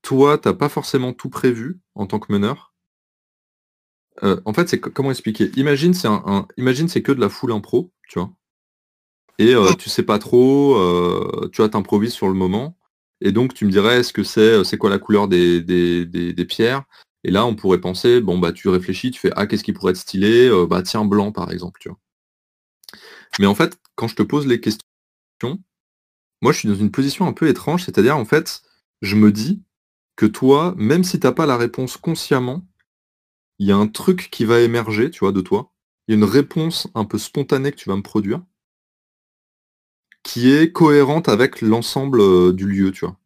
toi, 0.00 0.38
t'as 0.38 0.54
pas 0.54 0.70
forcément 0.70 1.12
tout 1.12 1.28
prévu 1.28 1.78
en 1.94 2.06
tant 2.06 2.18
que 2.18 2.32
meneur, 2.32 2.72
euh, 4.22 4.40
en 4.46 4.54
fait, 4.54 4.66
c'est 4.70 4.80
comment 4.80 5.10
expliquer? 5.10 5.50
Imagine, 5.56 5.92
c'est 5.92 6.08
un, 6.08 6.48
imagine, 6.56 6.88
c'est 6.88 7.02
que 7.02 7.12
de 7.12 7.20
la 7.20 7.28
foule 7.28 7.52
impro, 7.52 7.92
tu 8.08 8.18
vois. 8.18 8.30
Et 9.38 9.54
euh, 9.54 9.74
tu 9.74 9.90
sais 9.90 10.04
pas 10.04 10.18
trop, 10.18 10.74
tu 11.52 11.60
vois, 11.60 11.68
t'improvises 11.68 12.14
sur 12.14 12.28
le 12.28 12.34
moment. 12.34 12.78
Et 13.20 13.30
donc, 13.30 13.52
tu 13.52 13.66
me 13.66 13.70
dirais, 13.70 14.00
est-ce 14.00 14.14
que 14.14 14.22
c'est, 14.22 14.64
c'est 14.64 14.78
quoi 14.78 14.88
la 14.88 14.98
couleur 14.98 15.28
des, 15.28 15.60
des, 15.60 16.44
pierres? 16.46 16.84
Et 17.24 17.30
là, 17.30 17.44
on 17.44 17.54
pourrait 17.54 17.80
penser, 17.80 18.20
bon, 18.20 18.38
bah, 18.38 18.52
tu 18.52 18.68
réfléchis, 18.68 19.10
tu 19.10 19.20
fais, 19.20 19.32
ah, 19.36 19.46
qu'est-ce 19.46 19.64
qui 19.64 19.72
pourrait 19.72 19.92
être 19.92 19.98
stylé 19.98 20.50
Bah, 20.68 20.82
tiens, 20.82 21.04
blanc, 21.04 21.32
par 21.32 21.52
exemple, 21.52 21.78
tu 21.80 21.88
vois. 21.88 21.98
Mais 23.38 23.46
en 23.46 23.54
fait, 23.54 23.78
quand 23.94 24.08
je 24.08 24.16
te 24.16 24.22
pose 24.22 24.46
les 24.46 24.60
questions, 24.60 24.82
moi, 26.42 26.52
je 26.52 26.58
suis 26.58 26.68
dans 26.68 26.74
une 26.74 26.90
position 26.90 27.26
un 27.26 27.32
peu 27.32 27.48
étrange, 27.48 27.84
c'est-à-dire, 27.84 28.16
en 28.16 28.24
fait, 28.24 28.62
je 29.02 29.16
me 29.16 29.32
dis 29.32 29.62
que 30.16 30.26
toi, 30.26 30.74
même 30.76 31.04
si 31.04 31.20
tu 31.20 31.26
n'as 31.26 31.32
pas 31.32 31.46
la 31.46 31.56
réponse 31.56 31.96
consciemment, 31.96 32.66
il 33.58 33.66
y 33.66 33.72
a 33.72 33.76
un 33.76 33.88
truc 33.88 34.28
qui 34.30 34.44
va 34.44 34.60
émerger, 34.60 35.10
tu 35.10 35.20
vois, 35.20 35.32
de 35.32 35.40
toi. 35.40 35.72
Il 36.08 36.12
y 36.12 36.14
a 36.14 36.18
une 36.18 36.24
réponse 36.24 36.88
un 36.94 37.04
peu 37.04 37.18
spontanée 37.18 37.70
que 37.72 37.76
tu 37.76 37.88
vas 37.88 37.96
me 37.96 38.02
produire, 38.02 38.42
qui 40.22 40.50
est 40.50 40.72
cohérente 40.72 41.28
avec 41.28 41.60
l'ensemble 41.60 42.20
euh, 42.20 42.52
du 42.52 42.66
lieu, 42.66 42.90
tu 42.90 43.04
vois. 43.04 43.16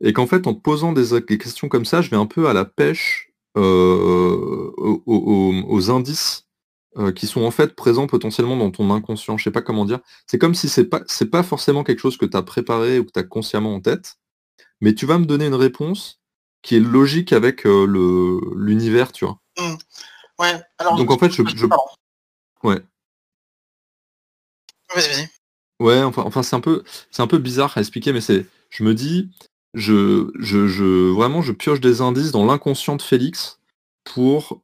Et 0.00 0.12
qu'en 0.12 0.26
fait, 0.26 0.46
en 0.46 0.54
te 0.54 0.60
posant 0.60 0.92
des, 0.92 1.24
questions 1.38 1.68
comme 1.68 1.84
ça, 1.84 2.02
je 2.02 2.10
vais 2.10 2.16
un 2.16 2.26
peu 2.26 2.48
à 2.48 2.52
la 2.52 2.64
pêche 2.64 3.32
euh, 3.56 4.72
aux, 4.76 5.90
indices 5.90 6.46
euh, 6.96 7.12
qui 7.12 7.26
sont 7.26 7.42
en 7.42 7.50
fait 7.50 7.74
présents 7.74 8.06
potentiellement 8.06 8.56
dans 8.56 8.70
ton 8.70 8.90
inconscient. 8.92 9.36
Je 9.36 9.44
sais 9.44 9.50
pas 9.50 9.62
comment 9.62 9.84
dire. 9.84 10.00
C'est 10.26 10.38
comme 10.38 10.54
si 10.54 10.68
c'est 10.68 10.84
pas 10.84 11.02
c'est 11.06 11.30
pas 11.30 11.42
forcément 11.42 11.82
quelque 11.82 11.98
chose 12.00 12.16
que 12.16 12.26
tu 12.26 12.36
as 12.36 12.42
préparé 12.42 12.98
ou 12.98 13.04
que 13.04 13.12
tu 13.12 13.18
as 13.18 13.24
consciemment 13.24 13.74
en 13.74 13.80
tête, 13.80 14.18
mais 14.80 14.94
tu 14.94 15.06
vas 15.06 15.18
me 15.18 15.26
donner 15.26 15.46
une 15.46 15.54
réponse 15.54 16.20
qui 16.62 16.76
est 16.76 16.80
logique 16.80 17.32
avec 17.32 17.66
euh, 17.66 17.86
le 17.86 18.40
l'univers, 18.56 19.12
tu 19.12 19.24
vois. 19.24 19.40
Mmh. 19.58 19.74
Ouais. 20.38 20.60
Alors, 20.78 20.96
Donc 20.96 21.10
en 21.10 21.18
fait, 21.18 21.30
je, 21.30 21.42
ouais. 22.62 22.80
Vas-y, 24.94 25.08
vas-y. 25.08 25.28
Ouais, 25.80 26.02
enfin, 26.02 26.22
enfin 26.24 26.42
c'est 26.42 26.56
un 26.56 26.60
peu, 26.60 26.82
c'est 27.10 27.22
un 27.22 27.26
peu 27.26 27.38
bizarre 27.38 27.76
à 27.76 27.80
expliquer, 27.80 28.12
mais 28.12 28.20
c'est, 28.20 28.46
je 28.70 28.82
me 28.82 28.94
dis, 28.94 29.30
je, 29.78 31.10
vraiment, 31.12 31.42
je 31.42 31.52
pioche 31.52 31.80
des 31.80 32.00
indices 32.00 32.32
dans 32.32 32.44
l'inconscient 32.44 32.96
de 32.96 33.02
Félix 33.02 33.60
pour 34.04 34.62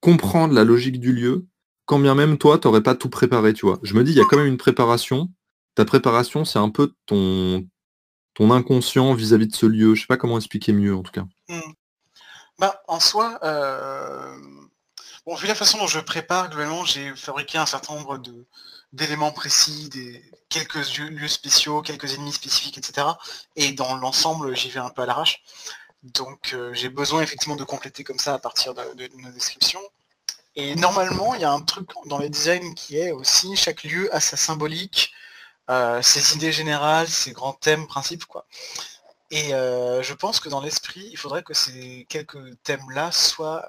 comprendre 0.00 0.54
la 0.54 0.64
logique 0.64 0.98
du 0.98 1.12
lieu, 1.12 1.46
quand 1.86 1.98
bien 1.98 2.14
même 2.14 2.38
toi, 2.38 2.58
tu 2.58 2.66
n'aurais 2.66 2.82
pas 2.82 2.94
tout 2.94 3.10
préparé, 3.10 3.52
tu 3.52 3.66
vois. 3.66 3.78
Je 3.82 3.94
me 3.94 4.04
dis, 4.04 4.12
il 4.12 4.16
y 4.16 4.20
a 4.20 4.24
quand 4.24 4.36
même 4.36 4.46
une 4.46 4.56
préparation. 4.56 5.28
Ta 5.74 5.84
préparation, 5.84 6.44
c'est 6.44 6.58
un 6.58 6.70
peu 6.70 6.92
ton, 7.06 7.66
ton 8.34 8.50
inconscient 8.50 9.12
vis-à-vis 9.14 9.48
de 9.48 9.54
ce 9.54 9.66
lieu 9.66 9.94
Je 9.94 10.02
sais 10.02 10.06
pas 10.06 10.16
comment 10.16 10.38
expliquer 10.38 10.72
mieux 10.72 10.94
en 10.94 11.02
tout 11.02 11.12
cas. 11.12 11.24
Hmm. 11.48 11.72
Bah, 12.58 12.82
en 12.88 13.00
soi, 13.00 13.38
euh... 13.42 14.36
bon, 15.26 15.34
vu 15.34 15.46
la 15.46 15.54
façon 15.54 15.78
dont 15.78 15.86
je 15.86 16.00
prépare, 16.00 16.50
globalement, 16.50 16.84
j'ai 16.84 17.14
fabriqué 17.16 17.58
un 17.58 17.66
certain 17.66 17.94
nombre 17.94 18.18
de 18.18 18.46
d'éléments 18.92 19.32
précis, 19.32 19.90
quelques 20.48 20.96
lieux, 20.96 21.28
spéciaux, 21.28 21.82
quelques 21.82 22.14
ennemis 22.14 22.32
spécifiques, 22.32 22.78
etc. 22.78 23.06
Et 23.56 23.72
dans 23.72 23.96
l'ensemble, 23.96 24.54
j'y 24.56 24.70
vais 24.70 24.80
un 24.80 24.90
peu 24.90 25.02
à 25.02 25.06
l'arrache. 25.06 25.42
Donc 26.02 26.52
euh, 26.54 26.72
j'ai 26.74 26.88
besoin 26.88 27.22
effectivement 27.22 27.56
de 27.56 27.64
compléter 27.64 28.04
comme 28.04 28.18
ça 28.18 28.34
à 28.34 28.38
partir 28.38 28.74
de, 28.74 29.08
nos 29.18 29.30
descriptions. 29.30 29.82
Et 30.56 30.74
normalement, 30.74 31.34
il 31.34 31.42
y 31.42 31.44
a 31.44 31.52
un 31.52 31.60
truc 31.60 31.88
dans 32.06 32.18
les 32.18 32.28
designs 32.28 32.74
qui 32.74 32.98
est 32.98 33.12
aussi, 33.12 33.54
chaque 33.56 33.84
lieu 33.84 34.12
a 34.14 34.20
sa 34.20 34.36
symbolique, 34.36 35.12
euh, 35.70 36.02
ses 36.02 36.34
idées 36.36 36.52
générales, 36.52 37.08
ses 37.08 37.32
grands 37.32 37.52
thèmes, 37.52 37.86
principes, 37.86 38.24
quoi. 38.24 38.46
Et 39.30 39.54
euh, 39.54 40.02
je 40.02 40.12
pense 40.14 40.40
que 40.40 40.48
dans 40.48 40.60
l'esprit, 40.60 41.08
il 41.12 41.16
faudrait 41.16 41.44
que 41.44 41.54
ces 41.54 42.04
quelques 42.08 42.60
thèmes-là 42.64 43.12
soient 43.12 43.68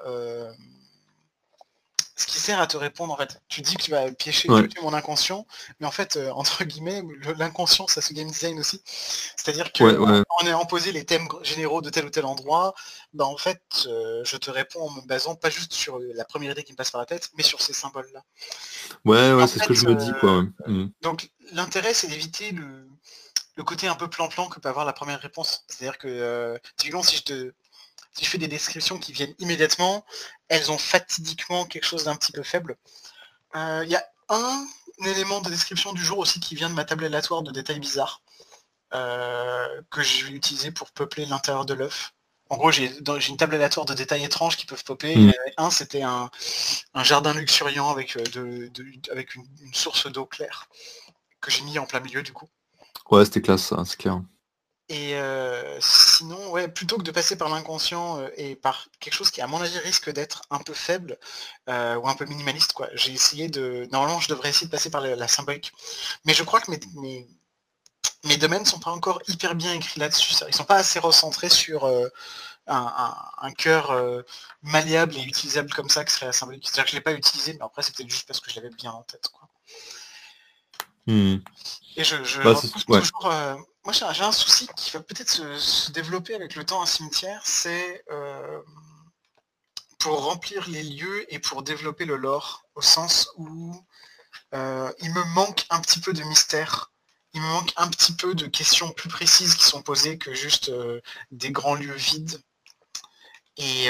ce 2.22 2.28
qui 2.28 2.40
sert 2.40 2.60
à 2.60 2.68
te 2.68 2.78
répondre 2.78 3.12
en 3.14 3.18
fait. 3.18 3.42
Tu 3.48 3.62
dis 3.62 3.76
que 3.76 3.82
tu 3.82 3.92
vas 3.92 4.12
piéger 4.12 4.48
mon 4.82 4.94
inconscient, 4.94 5.48
mais 5.80 5.88
en 5.88 5.92
fait, 5.92 6.18
euh, 6.18 6.30
entre 6.32 6.64
guillemets, 6.64 7.02
l'inconscient, 7.38 7.88
ça 7.88 8.00
se 8.00 8.14
game 8.14 8.30
design 8.30 8.60
aussi. 8.60 8.82
C'est-à-dire 8.86 9.72
que 9.72 9.84
en 10.30 10.46
ayant 10.46 10.66
posé 10.66 10.92
les 10.92 11.04
thèmes 11.04 11.28
généraux 11.42 11.82
de 11.82 11.90
tel 11.90 12.06
ou 12.06 12.10
tel 12.12 12.26
endroit, 12.26 12.76
bah, 13.14 13.26
en 13.26 13.38
fait, 13.38 13.62
euh, 13.88 14.22
je 14.24 14.38
te 14.38 14.52
réponds 14.52 14.82
en 14.82 14.92
me 14.92 15.02
basant 15.08 15.36
pas 15.36 15.50
juste 15.50 15.74
sur 15.74 15.98
la 16.00 16.24
première 16.24 16.52
idée 16.52 16.64
qui 16.64 16.74
me 16.74 16.78
passe 16.78 16.92
par 16.92 17.02
la 17.02 17.08
tête, 17.08 17.32
mais 17.38 17.44
sur 17.44 17.60
ces 17.62 17.74
symboles-là. 17.74 18.24
Ouais, 19.06 19.34
ouais, 19.34 19.48
c'est 19.48 19.60
ce 19.60 19.68
que 19.68 19.74
je 19.74 19.88
me 19.88 19.96
dis, 19.96 20.12
quoi. 20.20 20.44
Euh, 20.68 20.70
mm. 20.70 20.92
Donc 21.02 21.32
l'intérêt, 21.54 21.96
c'est 21.96 22.08
d'éviter 22.08 22.52
le, 22.52 22.88
côté 23.64 23.88
un 23.88 23.96
peu 23.96 24.08
plan-plan 24.08 24.48
que 24.48 24.60
peut 24.60 24.70
avoir 24.70 24.86
la 24.86 24.94
première 24.94 25.20
réponse. 25.20 25.66
C'est-à-dire 25.68 25.98
que, 25.98 26.60
typiquement, 26.78 27.04
si 27.04 27.18
je 27.18 27.24
te 27.24 27.54
si 28.14 28.26
je 28.26 28.30
fais 28.30 28.38
des 28.38 28.48
descriptions 28.48 28.98
qui 28.98 29.14
viennent 29.14 29.34
immédiatement, 29.40 30.06
elles 30.50 30.72
ont 30.72 30.78
fatidiquement 30.78 31.66
quelque 31.66 31.86
chose 31.86 32.06
d'un 32.06 32.16
petit 32.16 32.32
peu 32.32 32.44
faible. 32.44 32.78
Il 33.56 33.60
euh, 33.60 33.86
y 33.86 33.96
a 33.96 34.06
un 34.30 34.66
élément 35.06 35.42
de 35.42 35.50
description 35.50 35.94
du 35.94 36.04
jour 36.04 36.20
aussi 36.20 36.40
qui 36.40 36.56
vient 36.56 36.70
de 36.70 36.76
ma 36.76 36.86
table 36.86 37.06
aléatoire 37.06 37.42
de 37.42 37.52
détails 37.52 37.80
bizarres 37.80 38.22
euh, 38.94 39.82
que 39.90 40.04
je 40.04 40.26
vais 40.26 40.34
utiliser 40.34 40.72
pour 40.72 40.92
peupler 40.92 41.26
l'intérieur 41.26 41.66
de 41.66 41.74
l'œuf. 41.74 42.14
En 42.50 42.58
gros, 42.58 42.72
j'ai 42.72 42.92
une 43.30 43.38
table 43.38 43.56
aléatoire 43.56 43.86
de 43.86 43.94
détails 43.94 44.26
étranges 44.26 44.58
qui 44.58 44.66
peuvent 44.66 44.84
popper. 44.84 45.16
Mm. 45.16 45.34
un, 45.56 45.70
c'était 45.70 46.02
un, 46.02 46.30
jardin 46.96 47.34
luxuriant 47.34 47.90
avec, 47.90 48.18
euh, 48.18 48.70
avec 49.10 49.36
une, 49.36 49.46
source 49.74 50.12
d'eau 50.12 50.26
claire 50.26 50.68
que 51.40 51.50
j'ai 51.50 51.64
mis 51.64 51.80
en 51.80 51.86
plein 51.86 52.02
milieu 52.02 52.22
du 52.22 52.34
coup. 52.34 52.50
Ouais, 53.10 53.24
c'était 53.24 53.42
classe, 53.42 53.64
ça, 53.64 53.84
c'est 53.86 53.98
clair. 53.98 54.22
Et 54.94 55.16
sinon, 55.80 56.52
ouais, 56.52 56.68
plutôt 56.68 56.98
que 56.98 57.04
de 57.04 57.12
passer 57.12 57.38
par 57.38 57.48
l'inconscient 57.48 58.28
et 58.36 58.58
par 58.58 58.90
quelque 59.00 59.14
chose 59.14 59.32
qui, 59.32 59.40
à 59.40 59.48
mon 59.48 59.62
avis, 59.62 59.78
risque 59.80 60.12
d'être 60.12 60.42
un 60.50 60.60
peu 60.60 60.74
faible 60.74 61.18
ou 61.68 61.72
un 62.10 62.16
peu 62.16 62.26
minimaliste, 62.26 62.74
quoi. 62.74 62.90
J'ai 62.94 63.14
essayé 63.14 63.48
de. 63.48 63.88
Normalement, 63.92 64.20
je 64.20 64.28
devrais 64.28 64.50
essayer 64.50 64.68
de 64.68 64.72
passer 64.72 64.92
par 64.92 65.00
la, 65.02 65.28
symbolique. 65.30 65.72
Mais 66.26 66.34
je 66.34 66.44
crois 66.44 66.60
que 66.60 66.72
mes, 66.72 66.80
mes, 68.26 68.38
domaines 68.38 68.66
sont 68.66 68.80
pas 68.80 68.92
encore 68.92 69.22
hyper 69.30 69.56
bien 69.56 69.74
écrits 69.74 70.00
là-dessus. 70.02 70.34
Ils 70.50 70.54
sont 70.56 70.66
pas 70.66 70.78
assez 70.78 71.00
recentrés 71.00 71.50
sur 71.50 71.90
un, 72.68 73.52
cœur 73.58 74.24
malléable 74.62 75.16
et 75.18 75.24
utilisable 75.24 75.72
comme 75.74 75.90
ça, 75.90 76.04
qui 76.04 76.14
serait 76.14 76.26
la 76.26 76.34
symbolique. 76.34 76.66
C'est-à-dire 76.66 76.86
que 76.86 76.92
je 76.92 76.96
l'ai 76.98 77.02
pas 77.02 77.14
utilisé, 77.14 77.54
mais 77.54 77.64
après, 77.64 77.84
c'était 77.84 78.08
juste 78.10 78.28
parce 78.28 78.42
que 78.42 78.52
je 78.52 78.58
l'avais 78.58 78.76
bien 78.76 78.92
en 78.92 79.04
tête, 79.04 79.30
quoi. 79.30 79.48
Mmh. 81.08 81.38
Et 81.98 82.04
je, 82.04 82.24
je 82.24 82.42
bah, 82.42 82.54
toujours. 82.54 83.34
moi, 83.84 83.94
j'ai 83.94 84.24
un 84.24 84.32
souci 84.32 84.68
qui 84.78 84.92
va 84.92 85.02
peut-être 85.02 85.30
se, 85.30 85.92
développer 85.92 86.36
avec 86.36 86.56
le 86.56 86.64
temps 86.64 86.82
un 86.82 86.86
cimetière, 86.86 87.42
c'est 87.46 88.04
pour 90.00 90.24
remplir 90.24 90.68
les 90.70 90.84
lieux 90.84 91.32
et 91.34 91.40
pour 91.40 91.64
développer 91.64 92.06
le 92.06 92.16
lore, 92.16 92.64
au 92.76 92.82
sens 92.82 93.30
où 93.38 93.76
il 94.54 95.14
me 95.14 95.34
manque 95.34 95.66
un 95.70 95.80
petit 95.80 96.00
peu 96.00 96.14
de 96.14 96.24
mystère. 96.24 96.92
Il 97.34 97.42
me 97.42 97.48
manque 97.48 97.72
un 97.78 97.88
petit 97.88 98.14
peu 98.14 98.36
de 98.36 98.46
questions 98.46 98.92
plus 98.92 99.10
précises 99.10 99.56
qui 99.56 99.64
sont 99.64 99.82
posées 99.82 100.18
que 100.18 100.34
juste 100.34 100.72
des 101.32 101.52
grands 101.52 101.76
lieux 101.76 101.96
vides. 101.96 102.42
Et 103.58 103.90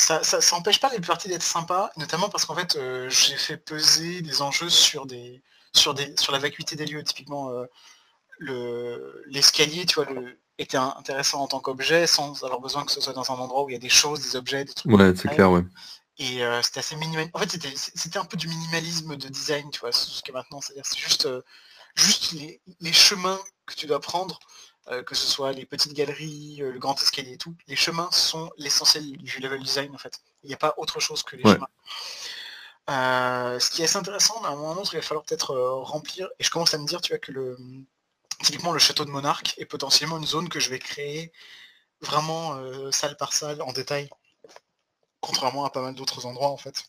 ça, 0.00 0.40
ça, 0.40 0.60
pas 0.80 0.90
les 0.92 1.00
parties 1.00 1.28
d'être 1.28 1.42
sympa, 1.42 1.92
notamment 1.96 2.28
parce 2.28 2.44
qu'en 2.44 2.54
fait, 2.54 2.78
j'ai 3.08 3.36
fait 3.36 3.56
peser 3.56 4.22
des 4.22 4.42
enjeux 4.42 4.70
sur 4.70 5.06
des, 5.06 5.42
sur, 5.72 5.94
des, 5.94 6.14
sur 6.18 6.32
la 6.32 6.38
vacuité 6.38 6.76
des 6.76 6.86
lieux. 6.86 7.02
Typiquement, 7.02 7.50
euh, 8.48 9.22
l'escalier, 9.26 9.86
tu 9.86 9.96
vois, 9.96 10.06
le, 10.06 10.38
était 10.58 10.76
intéressant 10.76 11.40
en 11.40 11.46
tant 11.46 11.60
qu'objet 11.60 12.06
sans 12.06 12.44
avoir 12.44 12.60
besoin 12.60 12.84
que 12.84 12.92
ce 12.92 13.00
soit 13.00 13.12
dans 13.12 13.30
un 13.30 13.36
endroit 13.36 13.64
où 13.64 13.70
il 13.70 13.72
y 13.72 13.76
a 13.76 13.80
des 13.80 13.88
choses, 13.88 14.20
des 14.20 14.36
objets, 14.36 14.64
des 14.64 14.72
trucs. 14.72 14.92
Ouais, 14.92 15.12
c'est 15.16 15.28
clair, 15.28 15.50
ouais. 15.50 15.64
Et 16.18 16.44
euh, 16.44 16.60
c'était 16.62 16.80
assez 16.80 16.96
minimal. 16.96 17.30
En 17.32 17.38
fait, 17.38 17.50
c'était 17.76 18.18
un 18.18 18.26
peu 18.26 18.36
du 18.36 18.46
minimalisme 18.46 19.16
de 19.16 19.28
design, 19.28 19.70
tu 19.70 19.80
vois, 19.80 19.90
jusqu'à 19.90 20.32
maintenant. 20.32 20.60
C'est-à-dire, 20.60 20.84
c'est 20.84 20.98
juste, 20.98 21.26
euh, 21.26 21.40
juste 21.94 22.32
les, 22.32 22.92
chemins 22.92 23.40
que 23.66 23.74
tu 23.74 23.86
dois 23.86 24.00
prendre, 24.00 24.38
que 25.06 25.14
ce 25.14 25.26
soit 25.26 25.52
les 25.52 25.66
petites 25.66 25.92
galeries, 25.92 26.56
le 26.58 26.78
grand 26.78 27.00
escalier 27.00 27.32
et 27.32 27.38
tout. 27.38 27.54
Les 27.68 27.76
chemins 27.76 28.10
sont 28.10 28.50
l'essentiel 28.58 29.12
du 29.18 29.40
level 29.40 29.62
design, 29.62 29.94
en 29.94 29.98
fait. 29.98 30.20
Il 30.42 30.48
n'y 30.48 30.54
a 30.54 30.58
pas 30.58 30.74
autre 30.78 31.00
chose 31.00 31.22
que 31.22 31.36
les 31.36 31.42
chemins. 31.42 31.68
Euh, 32.90 33.60
ce 33.60 33.70
qui 33.70 33.82
est 33.82 33.84
assez 33.84 33.98
intéressant, 33.98 34.40
mais 34.40 34.48
à 34.48 34.50
un 34.50 34.56
moment 34.56 34.82
il 34.82 34.96
va 34.96 35.02
falloir 35.02 35.24
peut-être 35.24 35.52
euh, 35.52 35.74
remplir, 35.76 36.28
et 36.40 36.44
je 36.44 36.50
commence 36.50 36.74
à 36.74 36.78
me 36.78 36.86
dire, 36.86 37.00
tu 37.00 37.12
vois, 37.12 37.18
que 37.18 37.30
le 37.30 37.56
typiquement 38.42 38.72
le 38.72 38.78
château 38.78 39.04
de 39.04 39.10
Monarque 39.10 39.54
est 39.58 39.66
potentiellement 39.66 40.16
une 40.18 40.26
zone 40.26 40.48
que 40.48 40.58
je 40.60 40.70
vais 40.70 40.78
créer 40.78 41.30
vraiment 42.00 42.54
euh, 42.54 42.90
salle 42.90 43.16
par 43.16 43.32
salle, 43.32 43.62
en 43.62 43.72
détail, 43.72 44.08
contrairement 45.20 45.64
à 45.64 45.70
pas 45.70 45.82
mal 45.82 45.94
d'autres 45.94 46.26
endroits 46.26 46.48
en 46.50 46.56
fait. 46.56 46.84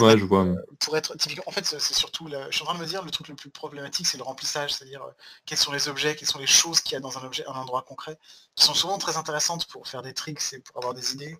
Ouais, 0.00 0.18
je 0.18 0.24
vois. 0.24 0.46
pour 0.80 0.96
être 0.96 1.16
typiquement, 1.16 1.44
en 1.46 1.52
fait, 1.52 1.64
c'est 1.64 1.94
surtout, 1.94 2.28
je 2.28 2.54
suis 2.54 2.62
en 2.62 2.66
train 2.66 2.74
de 2.74 2.80
me 2.80 2.86
dire, 2.86 3.04
le 3.04 3.10
truc 3.10 3.28
le 3.28 3.34
plus 3.34 3.50
problématique, 3.50 4.06
c'est 4.06 4.18
le 4.18 4.24
remplissage, 4.24 4.72
c'est-à-dire 4.72 5.02
quels 5.46 5.58
sont 5.58 5.72
les 5.72 5.88
objets, 5.88 6.16
quelles 6.16 6.28
sont 6.28 6.38
les 6.38 6.46
choses 6.46 6.80
qu'il 6.80 6.94
y 6.94 6.96
a 6.96 7.00
dans 7.00 7.18
un 7.18 7.24
objet, 7.24 7.44
un 7.46 7.52
endroit 7.52 7.82
concret, 7.82 8.18
qui 8.54 8.64
sont 8.64 8.74
souvent 8.74 8.98
très 8.98 9.16
intéressantes 9.16 9.66
pour 9.66 9.86
faire 9.86 10.02
des 10.02 10.14
tricks 10.14 10.52
et 10.52 10.58
pour 10.58 10.78
avoir 10.78 10.94
des 10.94 11.14
idées, 11.14 11.38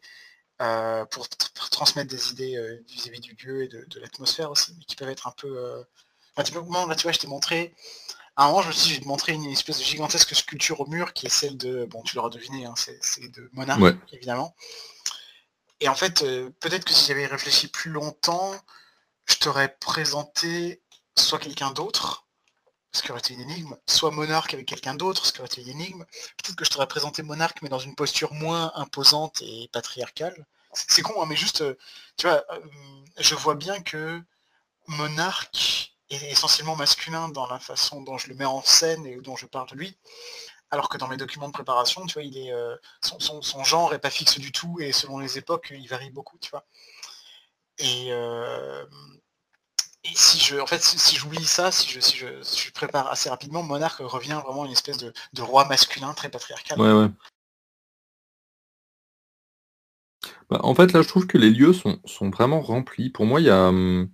euh, 0.63 1.05
pour, 1.07 1.29
transmettre 1.71 2.09
des 2.09 2.31
idées 2.31 2.57
euh, 2.57 2.81
vis-à-vis 2.89 3.21
du 3.21 3.35
lieu 3.45 3.65
et 3.65 3.69
de, 3.69 4.01
l'atmosphère 4.01 4.51
aussi, 4.51 4.73
mais 4.79 4.85
qui 4.85 4.95
peuvent 4.95 5.09
être 5.09 5.27
un 5.27 5.33
peu... 5.37 5.49
Euh... 5.49 5.83
typiquement, 6.45 6.87
là, 6.87 6.95
tu 6.95 7.03
vois, 7.03 7.13
je 7.13 7.19
t'ai 7.19 7.27
montré... 7.27 7.75
À 8.37 8.45
un 8.45 8.49
moment, 8.49 8.63
je 8.63 8.69
me 8.69 8.73
suis 8.73 8.83
dit, 8.83 8.89
je 8.91 8.95
vais 8.97 9.03
te 9.03 9.09
montrer 9.09 9.33
une 9.33 9.45
espèce 9.47 9.79
de 9.79 9.85
gigantesque 9.85 10.35
sculpture 10.35 10.81
au 10.81 10.87
mur 10.87 11.13
qui 11.13 11.27
est 11.27 11.31
celle 11.31 11.57
de... 11.57 11.87
Bon, 11.87 12.03
tu 12.03 12.17
l'auras 12.17 12.31
deviné, 12.31 12.67
hein, 12.67 12.75
c'est 12.77 13.29
de 13.31 13.49
Monarque, 13.53 13.97
évidemment. 14.13 14.57
Et 15.81 15.89
en 15.89 15.95
fait, 15.95 16.23
euh, 16.23 16.51
peut-être 16.61 16.85
que 16.85 16.93
si 16.93 17.07
j'avais 17.07 17.27
réfléchi 17.27 17.69
plus 17.69 17.91
longtemps, 17.91 18.55
je 19.27 19.37
t'aurais 19.37 19.77
présenté 19.79 20.83
soit 21.17 21.39
quelqu'un 21.39 21.71
d'autre, 21.71 22.27
ce 22.93 23.03
qui 23.03 23.11
aurait 23.11 23.21
été 23.21 23.35
une 23.35 23.41
énigme, 23.41 23.77
soit 23.87 24.11
Monarque 24.11 24.55
avec 24.55 24.67
quelqu'un 24.67 24.95
d'autre, 24.95 25.27
ce 25.27 25.33
qui 25.33 25.41
aurait 25.41 25.49
été 25.49 25.63
une 25.63 25.71
énigme. 25.71 26.05
Peut-être 26.37 26.57
que 26.57 26.65
je 26.65 26.71
t'aurais 26.71 26.87
présenté 26.87 27.23
Monarque, 27.23 27.61
mais 27.63 27.69
dans 27.69 27.79
une 27.79 27.95
posture 27.95 28.33
moins 28.33 28.73
imposante 28.77 29.43
et 29.43 29.69
patriarcale. 29.73 30.47
C'est 30.73 31.03
con, 31.03 31.21
hein, 31.23 31.27
mais 31.29 31.37
juste, 31.37 31.63
euh, 31.63 31.77
tu 32.17 32.27
vois, 32.27 32.45
euh, 32.51 32.61
je 33.19 33.35
vois 33.35 33.55
bien 33.55 33.81
que 33.83 34.23
Monarque 34.87 35.93
est 36.11 36.31
essentiellement 36.31 36.77
masculin 36.77 37.29
dans 37.29 37.47
la 37.47 37.59
façon 37.59 38.03
dont 38.03 38.19
je 38.19 38.29
le 38.29 38.35
mets 38.35 38.45
en 38.45 38.63
scène 38.63 39.07
et 39.07 39.17
dont 39.17 39.37
je 39.37 39.47
parle 39.47 39.69
de 39.71 39.77
lui. 39.77 39.97
Alors 40.71 40.89
que 40.89 40.99
dans 40.99 41.09
mes 41.09 41.17
documents 41.17 41.49
de 41.49 41.53
préparation, 41.53 42.05
tu 42.07 42.15
vois, 42.15 42.23
il 42.23 42.37
est, 42.37 42.53
euh, 42.53 42.77
son, 43.01 43.65
genre 43.65 43.95
est 43.95 43.99
pas 43.99 44.11
fixe 44.11 44.39
du 44.39 44.51
tout 44.51 44.81
et 44.81 44.93
selon 44.93 45.19
les 45.19 45.39
époques, 45.39 45.73
il 45.77 45.87
varie 45.89 46.11
beaucoup, 46.11 46.37
tu 46.39 46.51
vois. 46.51 46.65
Et, 47.79 48.13
et 50.05 50.13
si 50.15 50.39
je, 50.39 50.57
en 50.59 50.67
fait, 50.67 50.83
si 50.83 51.17
j'oublie 51.17 51.45
ça, 51.45 51.71
si 51.71 51.89
je, 51.89 51.99
si, 51.99 52.17
je, 52.19 52.71
prépare 52.73 53.11
assez 53.11 53.31
rapidement, 53.31 53.63
Monarque 53.63 54.01
revient 54.01 54.39
vraiment 54.45 54.67
une 54.67 54.73
espèce 54.73 54.99
de, 54.99 55.13
roi 55.39 55.67
masculin 55.67 56.13
très 56.13 56.29
patriarcal. 56.29 56.79
Ouais, 56.79 56.93
ouais. 56.93 57.09
Bah, 60.51 60.61
en 60.63 60.75
fait, 60.75 60.93
là, 60.93 61.01
je 61.01 61.09
trouve 61.09 61.27
que 61.27 61.39
les 61.39 61.49
lieux 61.49 61.73
sont, 61.73 61.99
vraiment 62.31 62.61
remplis. 62.61 63.09
Pour 63.09 63.25
moi, 63.25 63.41
il 63.41 63.47
y 63.47 63.51
a 63.51 63.69
hum, 63.69 64.11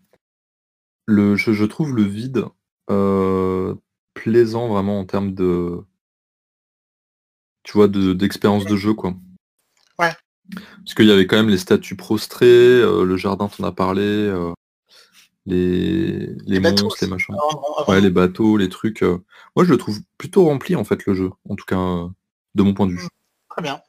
le, 1.07 1.35
je, 1.35 1.65
trouve 1.65 1.97
le 1.97 2.05
vide 2.05 2.45
euh, 2.89 3.75
plaisant 4.15 4.69
vraiment 4.69 5.01
en 5.01 5.07
termes 5.07 5.35
de, 5.35 5.83
tu 7.62 7.73
vois, 7.73 7.89
d'expérience 7.89 8.65
de, 8.65 8.77
jeu, 8.77 8.95
quoi. 8.95 9.15
Ouais. 9.99 10.12
Parce 10.55 10.95
qu'il 10.95 11.07
y 11.07 11.12
avait 11.12 11.27
quand 11.27 11.37
même 11.37 11.49
les 11.51 11.59
statues 11.59 11.97
prostrées, 11.97 12.47
euh, 12.47 13.05
le 13.05 13.16
jardin, 13.16 13.49
t'en 13.49 13.65
as 13.65 13.73
parlé. 13.73 14.03
Euh, 14.03 14.53
les, 15.47 16.27
les, 16.47 16.61
monstres, 16.61 16.97
les 17.01 17.09
machins. 17.09 17.35
Ouais, 17.89 18.01
les 18.01 18.11
bateaux, 18.11 18.57
les 18.57 18.69
trucs. 18.69 19.03
Euh. 19.03 19.19
Moi, 19.57 19.65
je 19.65 19.70
le 19.70 19.78
trouve 19.78 19.99
plutôt 20.19 20.45
rempli, 20.45 20.77
en 20.77 20.85
fait, 20.85 21.07
le 21.07 21.15
jeu. 21.15 21.31
En 21.49 21.57
tout 21.57 21.65
cas, 21.65 22.09
de 22.55 22.62
mon 22.62 22.74
point 22.74 22.87
de 22.87 22.93
vue. 22.93 23.05
Mmh. 23.05 23.09
Très 23.49 23.62
bien. 23.62 23.81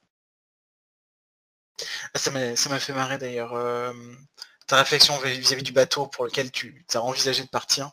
Ça 2.16 2.32
m'a 2.32 2.80
fait 2.80 2.94
marrer, 2.94 3.18
d'ailleurs. 3.18 3.54
Ta 4.72 4.78
réflexion 4.78 5.20
vis-à-vis 5.20 5.64
du 5.64 5.74
bateau 5.74 6.08
pour 6.08 6.24
lequel 6.24 6.50
tu 6.50 6.86
as 6.94 7.02
envisagé 7.02 7.44
de 7.44 7.50
partir. 7.50 7.92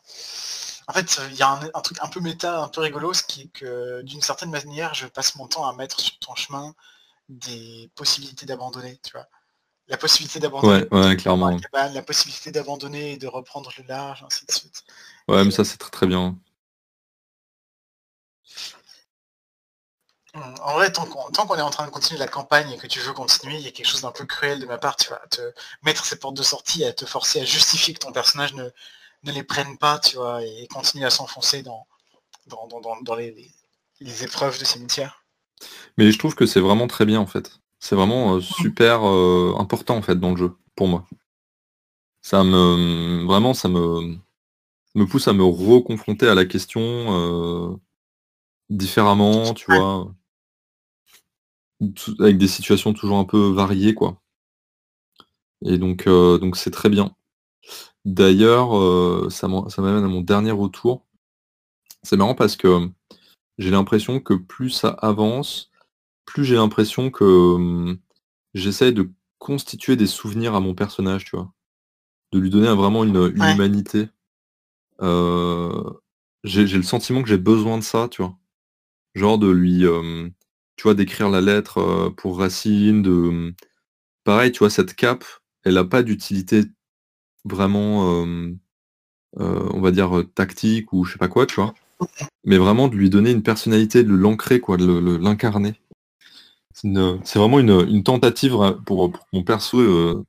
En 0.87 0.93
fait, 0.93 1.21
il 1.29 1.37
y 1.37 1.43
a 1.43 1.51
un, 1.51 1.81
truc 1.81 1.99
un 2.01 2.07
peu 2.07 2.21
méta, 2.21 2.61
un 2.61 2.69
peu 2.69 2.83
rigolo, 2.83 3.13
ce 3.13 3.25
qui 3.25 3.43
est 3.43 3.49
que, 3.49 4.01
d'une 4.03 4.21
certaine 4.21 4.53
manière, 4.53 4.95
je 4.95 5.09
passe 5.09 5.35
mon 5.35 5.49
temps 5.49 5.69
à 5.69 5.73
mettre 5.75 5.99
sur 5.99 6.17
ton 6.21 6.37
chemin 6.37 6.73
des 7.29 7.91
possibilités 7.97 8.47
d'abandonner, 8.47 9.01
tu 9.03 9.11
vois 9.11 9.27
la 9.89 9.97
possibilité 9.97 10.39
d'abandonner 10.39 10.87
ouais, 10.93 11.17
clairement. 11.17 11.59
la 11.73 12.03
possibilité 12.03 12.53
d'abandonner 12.53 13.15
et 13.15 13.17
de 13.17 13.27
reprendre 13.27 13.73
le 13.77 13.83
large, 13.89 14.23
ainsi 14.25 14.47
de 14.47 14.53
suite. 14.53 14.85
Ouais, 15.27 15.45
mais 15.45 15.51
ça 15.51 15.65
c'est 15.65 15.79
très 15.79 15.91
très 15.91 16.07
bien. 16.07 16.39
Hum, 20.39 20.55
en 20.63 20.75
vrai, 20.75 20.93
tant 20.93 21.05
qu'on 21.07 21.57
est 21.57 21.61
en 21.63 21.71
train 21.71 21.87
de 21.87 21.91
continuer 21.91 22.19
la 22.19 22.29
campagne 22.29 22.71
et 22.71 22.77
que 22.77 22.87
tu 22.87 23.01
veux 23.01 23.13
continuer, 23.13 23.57
il 23.57 23.63
y 23.63 23.69
a 23.69 23.71
quelque 23.71 23.87
chose 23.87 24.03
d'un 24.03 24.13
peu 24.13 24.25
cruel 24.25 24.61
de 24.61 24.67
ma 24.67 24.79
part, 24.79 24.97
tu 24.97 25.11
vas 25.11 25.21
te 25.31 25.41
mettre 25.83 26.05
ces 26.05 26.19
portes 26.19 26.37
de 26.37 26.43
sortie, 26.43 26.85
à 26.85 26.93
te 26.93 27.07
forcer 27.07 27.41
à 27.41 27.45
justifier 27.45 27.95
que 27.95 28.01
ton 28.01 28.13
personnage 28.13 28.55
ne, 28.55 28.69
les 29.25 29.43
prenne 29.43 29.79
pas, 29.79 29.99
tu 29.99 30.17
vois, 30.17 30.45
et 30.45 30.67
continue 30.69 31.05
à 31.05 31.11
s'enfoncer 31.11 31.63
dans, 31.63 31.87
dans, 32.47 33.15
les, 33.15 33.51
les 34.01 34.25
épreuves 34.25 34.59
de 34.59 34.65
cimetière. 34.65 35.25
Mais 35.97 36.13
je 36.13 36.19
trouve 36.19 36.35
que 36.35 36.47
c'est 36.47 36.61
vraiment 36.61 36.87
très 36.87 37.05
bien 37.05 37.21
en 37.21 37.27
fait. 37.27 37.59
C'est 37.81 37.97
vraiment 37.97 38.35
euh, 38.35 38.41
super 38.41 39.07
euh, 39.07 39.55
important 39.59 39.97
en 39.97 40.03
fait 40.03 40.17
dans 40.17 40.31
le 40.31 40.37
jeu, 40.37 40.57
pour 40.77 40.89
moi. 40.89 41.07
Ça 42.23 42.45
me 42.45 43.25
vraiment 43.25 43.55
ça 43.55 43.69
me 43.69 44.17
me 44.95 45.07
pousse 45.07 45.29
à 45.29 45.33
me 45.33 45.45
reconfronter 45.45 46.29
à 46.29 46.35
la 46.35 46.45
question 46.45 46.81
euh, 46.81 47.77
différemment, 48.69 49.55
tu 49.55 49.67
vois. 49.73 50.13
Avec 52.19 52.39
des 52.39 52.49
situations 52.49 52.93
toujours 52.93 53.19
un 53.19 53.25
peu 53.25 53.53
variées, 53.53 53.95
quoi. 53.95 54.21
Et 55.65 55.79
donc 55.79 56.07
donc 56.07 56.57
c'est 56.57 56.71
très 56.71 56.89
bien. 56.89 57.15
D'ailleurs, 58.05 59.31
ça 59.31 59.49
m'amène 59.49 60.05
à 60.05 60.09
mon 60.09 60.21
dernier 60.21 60.51
retour. 60.51 61.07
C'est 62.03 62.17
marrant 62.17 62.35
parce 62.35 62.57
que 62.57 62.89
j'ai 63.59 63.71
l'impression 63.71 64.21
que 64.21 64.35
plus 64.35 64.71
ça 64.71 64.89
avance, 64.89 65.71
plus 66.25 66.45
j'ai 66.45 66.55
l'impression 66.55 67.11
que 67.11 67.57
mmh, 67.57 67.99
j'essaie 68.55 68.93
de 68.93 69.11
constituer 69.39 69.97
des 69.97 70.07
souvenirs 70.07 70.55
à 70.55 70.61
mon 70.61 70.75
personnage, 70.75 71.25
tu 71.25 71.37
vois. 71.37 71.53
De 72.33 72.39
lui 72.39 72.51
donner 72.51 72.69
vraiment 72.69 73.05
une, 73.05 73.33
humanité. 73.35 74.09
j'ai 75.01 76.67
le 76.67 76.83
sentiment 76.83 77.23
que 77.23 77.29
j'ai 77.29 77.39
besoin 77.39 77.79
de 77.79 77.83
ça, 77.83 78.09
tu 78.09 78.23
vois. 78.23 78.37
Genre 79.15 79.39
de 79.39 79.49
lui, 79.49 79.85
tu 80.79 80.85
vois, 80.85 80.95
d'écrire 80.95 81.29
la 81.29 81.43
lettre 81.43 82.15
pour 82.17 82.39
Racine, 82.39 83.03
de. 83.03 83.55
Pareil, 84.25 84.53
tu 84.53 84.61
vois, 84.61 84.71
cette 84.71 84.95
cape, 84.95 85.25
elle 85.65 85.75
n'a 85.75 85.85
pas 85.85 86.03
d'utilité 86.03 86.63
vraiment, 87.45 88.25
on 89.37 89.81
va 89.81 89.91
dire, 89.91 90.23
tactique 90.35 90.93
ou 90.93 91.05
je 91.05 91.13
sais 91.13 91.19
pas 91.19 91.29
quoi, 91.29 91.47
tu 91.47 91.57
vois. 91.57 91.75
mais 92.45 92.59
vraiment 92.59 92.89
de 92.89 92.95
lui 92.95 93.11
donner 93.11 93.33
une 93.33 93.43
personnalité, 93.43 94.05
de 94.05 94.15
l'ancrer, 94.15 94.61
quoi, 94.61 94.77
de 94.77 95.17
l'incarner. 95.17 95.75
C'est 96.75 97.39
vraiment 97.39 97.59
une, 97.59 98.05
tentative 98.05 98.57
pour, 98.87 99.13
mon 99.33 99.43
perso. 99.43 99.81
Euh, 99.81 100.25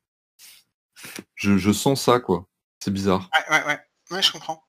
je, 1.36 1.72
sens 1.72 2.02
ça, 2.02 2.20
quoi. 2.20 2.48
C'est 2.80 2.92
bizarre. 2.92 3.30
Ouais, 3.34 3.56
ouais, 3.56 3.66
ouais. 3.68 3.80
Ouais, 4.12 4.22
je 4.22 4.32
comprends. 4.32 4.64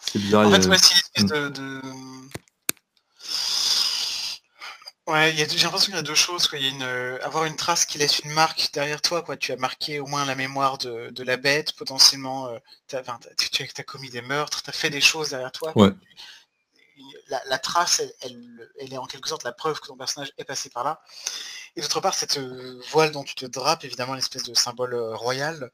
C'est 0.00 0.18
bizarre. 0.18 0.48
En 0.48 0.50
fait, 0.50 0.62
c'est 0.62 0.68
une 0.68 0.74
espèce 0.74 1.52
de... 1.52 1.80
Ouais, 5.08 5.34
j'ai 5.36 5.46
l'impression 5.46 5.86
qu'il 5.86 5.96
y 5.96 5.98
a 5.98 6.02
deux 6.02 6.14
choses. 6.14 6.46
Quoi. 6.46 6.58
Il 6.60 6.64
y 6.64 6.68
a 6.68 6.70
une, 6.70 6.82
euh, 6.82 7.18
avoir 7.24 7.44
une 7.44 7.56
trace 7.56 7.84
qui 7.84 7.98
laisse 7.98 8.20
une 8.20 8.30
marque 8.30 8.70
derrière 8.72 9.02
toi. 9.02 9.22
Quoi. 9.22 9.36
Tu 9.36 9.50
as 9.50 9.56
marqué 9.56 9.98
au 9.98 10.06
moins 10.06 10.24
la 10.24 10.36
mémoire 10.36 10.78
de, 10.78 11.22
la 11.24 11.36
bête, 11.36 11.72
potentiellement, 11.72 12.48
euh, 12.48 12.58
tu 12.86 12.96
as, 12.96 13.84
commis 13.84 14.10
des 14.10 14.22
meurtres, 14.22 14.62
tu 14.62 14.70
as 14.70 14.72
fait 14.72 14.90
des 14.90 15.00
choses 15.00 15.30
derrière 15.30 15.50
toi. 15.50 15.72
Ouais. 15.76 15.90
La, 17.46 17.58
trace, 17.58 18.00
elle, 18.20 18.92
est 18.92 18.96
en 18.96 19.06
quelque 19.06 19.28
sorte 19.28 19.42
la 19.42 19.52
preuve 19.52 19.80
que 19.80 19.88
ton 19.88 19.96
personnage 19.96 20.32
est 20.38 20.44
passé 20.44 20.70
par 20.70 20.84
là. 20.84 21.02
Et 21.74 21.80
d'autre 21.80 22.00
part, 22.00 22.14
cette 22.14 22.38
euh, 22.38 22.80
voile 22.90 23.10
dont 23.10 23.24
tu 23.24 23.34
te 23.34 23.46
drapes, 23.46 23.84
évidemment, 23.84 24.14
l'espèce 24.14 24.44
de 24.44 24.54
symbole 24.54 24.94
royal. 25.14 25.72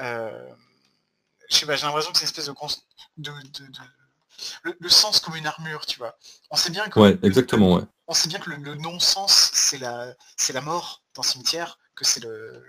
j'ai 0.00 1.66
l'impression 1.66 2.10
que 2.10 2.18
c'est 2.18 2.22
une 2.22 2.28
espèce 2.28 2.46
de, 2.46 2.54
le, 4.62 4.88
sens 4.88 5.20
comme 5.20 5.36
une 5.36 5.46
armure, 5.46 5.86
tu 5.86 5.98
vois. 5.98 6.16
On 6.50 6.56
sait 6.56 6.70
bien 6.70 6.88
que. 6.88 6.98
Ouais, 6.98 7.18
exactement, 7.22 7.74
ouais 7.74 7.82
on 8.06 8.14
sait 8.14 8.28
bien 8.28 8.38
que 8.38 8.50
le, 8.50 8.74
non-sens, 8.76 9.50
c'est 9.54 9.78
la, 9.78 10.14
c'est 10.36 10.52
la 10.52 10.60
mort 10.60 11.02
dans 11.14 11.22
le 11.22 11.26
cimetière, 11.26 11.78
que 11.94 12.04
c'est 12.04 12.22
le, 12.22 12.62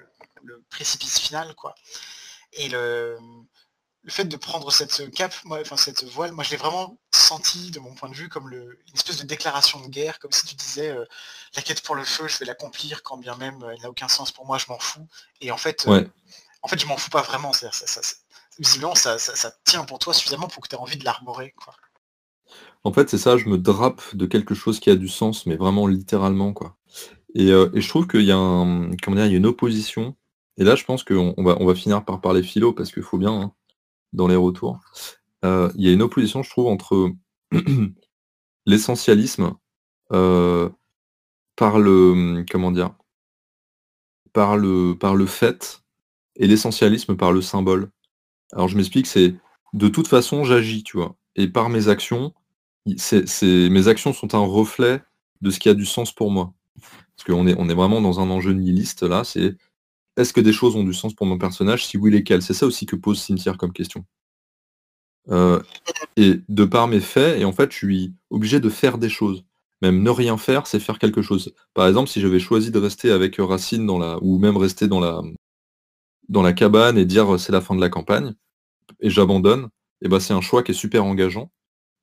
précipice 0.70 1.20
final, 1.20 1.56
quoi. 1.56 1.76
Et 2.54 2.70
le, 2.70 3.18
le 4.04 4.12
fait 4.12 4.26
de 4.26 4.38
prendre 4.38 4.72
cette 4.72 5.12
cape, 5.12 5.34
moi, 5.44 5.60
enfin 5.62 5.76
cette 5.76 6.04
voile, 6.04 6.32
moi 6.32 6.44
je 6.44 6.52
l'ai 6.52 6.58
vraiment 6.58 6.98
senti 7.12 7.72
de 7.72 7.80
mon 7.80 7.94
point 7.96 8.10
de 8.10 8.14
vue 8.14 8.30
comme 8.30 8.48
le, 8.50 8.80
une 8.88 8.94
espèce 8.94 9.18
de 9.18 9.26
déclaration 9.26 9.82
de 9.82 9.88
guerre, 9.88 10.20
comme 10.20 10.32
si 10.32 10.46
tu 10.46 10.56
disais 10.56 10.90
euh, 10.90 11.04
la 11.56 11.64
quête 11.64 11.82
pour 11.82 11.96
le 11.96 12.04
feu, 12.04 12.28
je 12.28 12.38
vais 12.38 12.46
l'accomplir 12.46 13.02
quand 13.02 13.18
bien 13.18 13.36
même 13.36 13.62
euh, 13.64 13.74
elle 13.74 13.82
n'a 13.82 13.90
aucun 13.90 14.08
sens 14.08 14.32
pour 14.32 14.46
moi, 14.46 14.58
je 14.60 14.68
m'en 14.70 14.80
fous. 14.80 15.08
Et 15.42 15.52
en 15.52 15.58
fait, 15.58 15.88
euh, 15.88 16.08
en 16.62 16.68
fait 16.68 16.80
je 16.80 16.86
m'en 16.86 16.98
fous 16.98 17.10
pas 17.10 17.24
vraiment. 17.24 17.52
Ça, 17.52 17.72
ça, 17.72 18.02
visiblement 18.60 18.96
ça, 18.96 19.18
ça, 19.18 19.52
tient 19.64 19.84
pour 19.86 20.00
toi 20.00 20.14
suffisamment 20.14 20.48
pour 20.48 20.64
que 20.64 20.70
tu 20.70 20.76
aies 20.76 20.80
envie 20.80 20.98
de 20.98 21.06
l'arborer. 21.06 21.54
Quoi. 21.58 21.74
En 22.84 22.94
fait, 22.94 23.10
c'est 23.10 23.18
ça, 23.18 23.38
je 23.38 23.50
me 23.50 23.58
drape 23.58 24.02
de 24.16 24.26
quelque 24.26 24.54
chose 24.54 24.80
qui 24.80 24.90
a 24.90 24.96
du 24.96 25.08
sens, 25.08 25.46
mais 25.46 25.56
vraiment 25.56 25.88
littéralement, 25.88 26.54
quoi. 26.54 26.78
Et, 27.34 27.52
euh, 27.52 27.70
je 27.74 27.88
trouve 27.90 28.08
qu'il 28.08 28.24
y 28.24 28.32
a 28.32 28.38
un, 28.38 28.92
comment 29.04 29.18
dire, 29.18 29.26
il 29.26 29.32
y 29.32 29.36
a 29.36 29.38
une 29.38 29.46
opposition. 29.46 30.16
Et 30.58 30.64
là, 30.64 30.76
je 30.76 30.86
pense 30.86 31.04
qu'on 31.04 31.34
va, 31.38 31.58
on 31.60 31.66
va 31.66 31.76
finir 31.76 32.06
par 32.06 32.22
parler 32.22 32.44
philo 32.44 32.74
parce 32.74 32.92
qu'il 32.92 33.04
faut 33.04 33.18
bien 33.18 33.34
hein, 33.34 33.54
dans 34.14 34.28
les 34.28 34.36
retours. 34.36 34.80
Euh, 35.44 35.72
il 35.76 35.86
y 35.86 35.90
a 35.90 35.94
une 35.94 36.02
opposition, 36.02 36.44
je 36.44 36.50
trouve, 36.50 36.68
entre 36.68 37.12
l'essentialisme 38.66 39.54
euh, 40.14 40.70
par 41.56 41.80
le 41.80 42.46
comment 42.50 42.72
dire 42.72 42.92
par 44.34 44.58
le 44.58 44.96
par 44.98 45.16
le 45.16 45.26
fait 45.26 45.82
et 46.36 46.48
l'essentialisme 46.48 47.16
par 47.16 47.32
le 47.32 47.42
symbole. 47.42 47.90
Alors 48.54 48.68
je 48.68 48.78
m'explique, 48.78 49.08
c'est 49.08 49.36
de 49.74 49.88
toute 49.88 50.08
façon 50.08 50.44
j'agis, 50.44 50.84
tu 50.84 50.98
vois, 50.98 51.16
et 51.36 51.48
par 51.48 51.70
mes 51.70 51.88
actions, 51.88 52.34
mes 52.86 53.88
actions 53.88 54.14
sont 54.14 54.36
un 54.36 54.46
reflet 54.46 55.02
de 55.42 55.50
ce 55.50 55.60
qui 55.60 55.70
a 55.70 55.74
du 55.74 55.86
sens 55.86 56.12
pour 56.12 56.32
moi. 56.32 56.54
Parce 57.16 57.26
qu'on 57.26 57.48
est, 57.48 57.74
vraiment 57.74 58.02
dans 58.02 58.20
un 58.20 58.30
enjeu 58.30 58.54
nihiliste 58.54 59.04
là, 59.04 59.24
c'est 59.24 59.56
est-ce 60.18 60.34
que 60.34 60.42
des 60.42 60.54
choses 60.54 60.76
ont 60.76 60.84
du 60.84 60.94
sens 60.94 61.14
pour 61.14 61.26
mon 61.26 61.38
personnage? 61.38 61.86
Si 61.86 61.98
oui, 61.98 62.12
lesquelles? 62.12 62.42
C'est 62.42 62.54
ça 62.54 62.66
aussi 62.66 62.86
que 62.86 62.96
pose 62.96 63.22
Cimetière 63.22 63.58
comme 63.58 63.74
question. 63.74 64.06
Euh, 65.30 65.62
et 66.16 66.42
de 66.48 66.66
par 66.66 66.88
mes 66.88 67.00
faits, 67.00 67.40
et 67.40 67.46
en 67.46 67.52
fait, 67.52 67.72
je 67.72 67.78
suis 67.78 68.14
obligé 68.30 68.60
de 68.60 68.70
faire 68.70 68.98
des 68.98 69.10
choses. 69.10 69.44
Même 69.82 70.04
ne 70.04 70.10
rien 70.10 70.38
faire, 70.38 70.68
c'est 70.68 70.80
faire 70.80 71.00
quelque 71.00 71.22
chose. 71.22 71.54
Par 71.74 71.88
exemple, 71.88 72.10
si 72.10 72.22
j'avais 72.22 72.40
choisi 72.40 72.72
de 72.72 72.80
rester 72.80 73.12
avec 73.12 73.36
Racine 73.40 73.86
dans 73.86 73.98
la, 73.98 74.18
ou 74.22 74.38
même 74.40 74.56
rester 74.56 74.88
dans 74.88 75.00
la, 75.00 75.22
dans 76.30 76.42
la 76.42 76.54
cabane 76.54 76.98
et 76.98 77.06
dire 77.06 77.40
c'est 77.40 77.52
la 77.52 77.62
fin 77.62 77.76
de 77.76 77.82
la 77.82 77.90
campagne, 77.90 78.34
et 79.00 79.10
j'abandonne, 79.10 79.70
et 80.02 80.08
ben 80.08 80.20
c'est 80.20 80.34
un 80.34 80.42
choix 80.42 80.64
qui 80.64 80.72
est 80.72 80.76
super 80.76 81.06
engageant. 81.06 81.52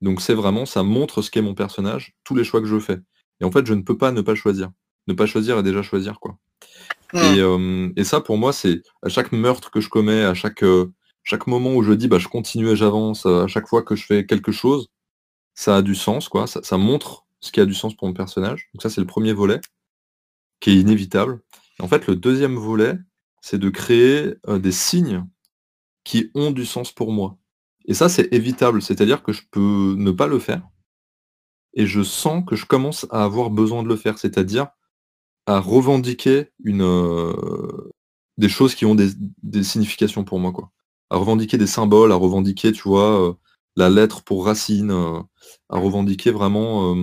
Donc 0.01 0.21
c'est 0.21 0.35
vraiment, 0.35 0.67
ça 0.67 0.83
montre 0.83 1.23
ce 1.23 1.31
qu'est 1.31 1.43
mon 1.43 1.55
personnage, 1.55 2.15
tous 2.25 2.35
les 2.35 2.45
choix 2.45 2.61
que 2.61 2.67
je 2.67 2.79
fais. 2.79 2.99
Et 3.41 3.45
en 3.45 3.51
fait, 3.51 3.67
je 3.67 3.75
ne 3.75 3.83
peux 3.83 3.97
pas 3.97 4.13
ne 4.13 4.21
pas 4.21 4.35
choisir. 4.35 4.71
Ne 5.09 5.15
pas 5.15 5.27
choisir 5.27 5.59
et 5.59 5.63
déjà 5.63 5.83
choisir, 5.83 6.21
quoi. 6.21 6.37
Mmh. 7.13 7.19
Euh, 7.19 7.93
et, 7.97 8.05
ça, 8.05 8.21
pour 8.21 8.39
moi, 8.39 8.53
c'est 8.53 8.83
à 9.03 9.09
chaque 9.09 9.33
meurtre 9.33 9.71
que 9.71 9.81
je 9.81 9.89
commets, 9.89 10.25
à 10.25 10.35
chaque, 10.35 10.63
euh, 10.63 10.93
chaque 11.25 11.47
moment 11.47 11.75
où 11.75 11.83
je 11.83 11.93
dis, 11.93 12.09
bah, 12.09 12.19
je 12.19 12.29
continue 12.29 12.69
et 12.69 12.77
j'avance, 12.77 13.27
à 13.27 13.47
chaque 13.47 13.69
fois 13.69 13.83
que 13.83 13.95
je 13.97 14.05
fais 14.05 14.27
quelque 14.27 14.53
chose, 14.53 14.89
ça 15.55 15.77
a 15.77 15.83
du 15.83 15.95
sens, 15.95 16.29
quoi. 16.29 16.47
Ça, 16.47 16.79
montre 16.79 17.27
ce 17.41 17.53
qui 17.53 17.61
a 17.61 17.67
du 17.67 17.75
sens 17.75 17.95
pour 17.95 18.09
mon 18.09 18.15
personnage. 18.15 18.71
Donc 18.75 18.83
ça, 18.83 18.91
c'est 18.91 19.01
le 19.01 19.07
premier 19.07 19.33
volet, 19.33 19.61
qui 20.61 20.71
est 20.71 20.77
inévitable. 20.77 21.41
en 21.81 21.89
fait, 21.89 22.07
le 22.07 22.17
deuxième 22.17 22.57
volet, 22.57 22.97
c'est 23.43 23.59
de 23.59 23.69
créer 23.69 24.35
euh, 24.49 24.59
des 24.59 24.73
signes 24.73 25.27
qui 26.05 26.31
ont 26.35 26.53
du 26.53 26.65
sens 26.65 26.93
pour 26.93 27.13
moi. 27.13 27.37
Et 27.85 27.95
ça, 27.95 28.09
c'est 28.09 28.33
évitable, 28.33 28.81
c'est-à-dire 28.81 29.23
que 29.23 29.33
je 29.33 29.43
peux 29.51 29.95
ne 29.99 30.11
pas 30.13 30.29
le 30.29 30.39
faire, 30.39 30.63
et 31.75 31.87
je 31.87 32.03
sens 32.03 32.45
que 32.47 32.57
je 32.57 32.67
commence 32.67 33.07
à 33.11 33.25
avoir 33.25 33.51
besoin 33.51 33.83
de 33.83 33.89
le 33.89 33.97
faire, 33.97 34.19
c'est-à-dire 34.19 34.69
à 35.47 35.59
revendiquer 35.59 36.51
une, 36.65 36.83
euh, 36.83 37.91
des 38.39 38.49
choses 38.49 38.75
qui 38.75 38.87
ont 38.87 38.95
des, 38.95 39.63
significations 39.65 40.25
pour 40.25 40.39
moi, 40.39 40.53
quoi. 40.53 40.71
À 41.11 41.17
revendiquer 41.17 41.59
des 41.59 41.67
symboles, 41.67 42.13
à 42.13 42.17
revendiquer, 42.17 42.73
tu 42.73 42.89
vois, 42.89 43.29
euh, 43.31 43.33
la 43.77 43.91
lettre 43.91 44.23
pour 44.23 44.47
racine, 44.47 44.91
à 44.91 45.79
revendiquer 45.79 46.31
vraiment 46.31 46.95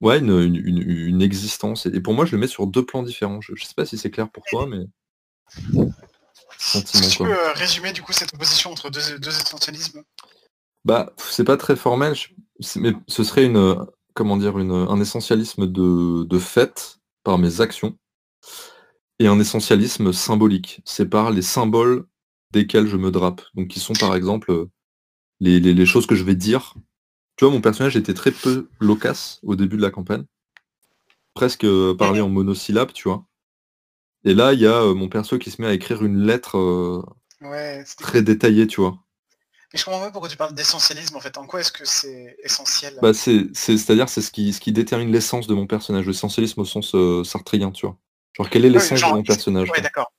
ouais, 0.00 0.18
une, 0.18 1.22
existence. 1.22 1.86
Et, 1.86 2.00
pour 2.00 2.14
moi, 2.14 2.26
je 2.26 2.32
le 2.32 2.38
mets 2.38 2.46
sur 2.46 2.66
deux 2.66 2.84
plans 2.84 3.02
différents. 3.02 3.40
Je 3.40 3.52
ne 3.52 3.56
sais 3.58 3.74
pas 3.76 3.86
si 3.86 3.98
c'est 3.98 4.10
clair 4.10 4.30
pour 4.30 4.44
toi, 4.44 4.66
mais 4.66 4.84
tu 5.46 7.18
peux 7.18 7.32
euh, 7.32 7.52
résumer 7.52 7.92
du 7.92 8.02
coup 8.02 8.12
cette 8.12 8.32
opposition 8.34 8.70
entre 8.70 8.90
deux, 8.90 9.00
essentialismes 9.28 10.02
Bah, 10.84 11.12
c'est 11.16 11.44
pas 11.44 11.56
très 11.56 11.76
formel, 11.76 12.14
mais 12.76 12.92
ce 13.06 13.24
serait 13.24 13.44
une, 13.44 13.86
comment 14.14 14.36
dire, 14.36 14.58
une, 14.58 14.72
un 14.72 15.00
essentialisme 15.00 15.66
de, 15.66 16.24
de 16.24 16.38
fait 16.38 16.98
par 17.22 17.38
mes 17.38 17.60
actions 17.60 17.96
et 19.18 19.26
un 19.26 19.38
essentialisme 19.38 20.12
symbolique. 20.12 20.80
C'est 20.84 21.08
par 21.08 21.30
les 21.30 21.42
symboles 21.42 22.06
desquels 22.52 22.86
je 22.86 22.96
me 22.96 23.10
drape. 23.10 23.42
Donc 23.54 23.68
qui 23.68 23.80
sont 23.80 23.94
par 23.94 24.14
exemple 24.14 24.66
les, 25.40 25.60
les, 25.60 25.86
choses 25.86 26.06
que 26.06 26.14
je 26.14 26.24
vais 26.24 26.34
dire. 26.34 26.74
Tu 27.36 27.44
vois, 27.44 27.52
mon 27.52 27.60
personnage 27.60 27.96
était 27.96 28.14
très 28.14 28.30
peu 28.30 28.68
loquace 28.80 29.40
au 29.42 29.56
début 29.56 29.76
de 29.76 29.82
la 29.82 29.90
campagne. 29.90 30.24
Presque 31.34 31.64
euh, 31.64 31.94
parler 31.94 32.20
en 32.20 32.28
monosyllabes, 32.28 32.92
tu 32.92 33.08
vois. 33.08 33.24
Et 34.24 34.34
là, 34.34 34.52
il 34.52 34.60
y 34.60 34.66
a 34.66 34.82
euh, 34.82 34.94
mon 34.94 35.08
perso 35.08 35.38
qui 35.38 35.50
se 35.50 35.60
met 35.60 35.68
à 35.68 35.72
écrire 35.72 36.02
une 36.04 36.26
lettre 36.26 36.56
euh, 36.58 37.02
très 37.98 38.22
détaillée, 38.22 38.66
tu 38.66 38.80
vois. 38.80 38.98
Mais 39.72 39.78
je 39.78 39.84
comprends 39.84 40.00
pas 40.00 40.10
pourquoi 40.10 40.30
tu 40.30 40.36
parles 40.36 40.54
d'essentialisme 40.54 41.16
en 41.16 41.20
fait. 41.20 41.36
En 41.36 41.46
quoi 41.46 41.60
est-ce 41.60 41.72
que 41.72 41.84
c'est 41.84 42.36
essentiel? 42.42 42.98
Bah, 43.02 43.12
c'est, 43.12 43.50
à 43.90 43.94
dire 43.94 44.08
c'est 44.08 44.22
ce 44.22 44.30
qui, 44.30 44.52
ce 44.52 44.60
qui 44.60 44.72
détermine 44.72 45.10
l'essence 45.10 45.46
de 45.46 45.54
mon 45.54 45.66
personnage. 45.66 46.06
L'essentialisme 46.06 46.60
au 46.60 46.64
sens 46.64 46.94
euh, 46.94 47.24
sartrien, 47.24 47.70
tu 47.70 47.86
vois. 47.86 47.98
Genre 48.34 48.48
quelle 48.48 48.64
est 48.64 48.70
l'essence 48.70 49.00
de 49.00 49.06
mon 49.06 49.22
personnage 49.22 49.68
Ouais, 49.70 49.80
d'accord. 49.80 50.12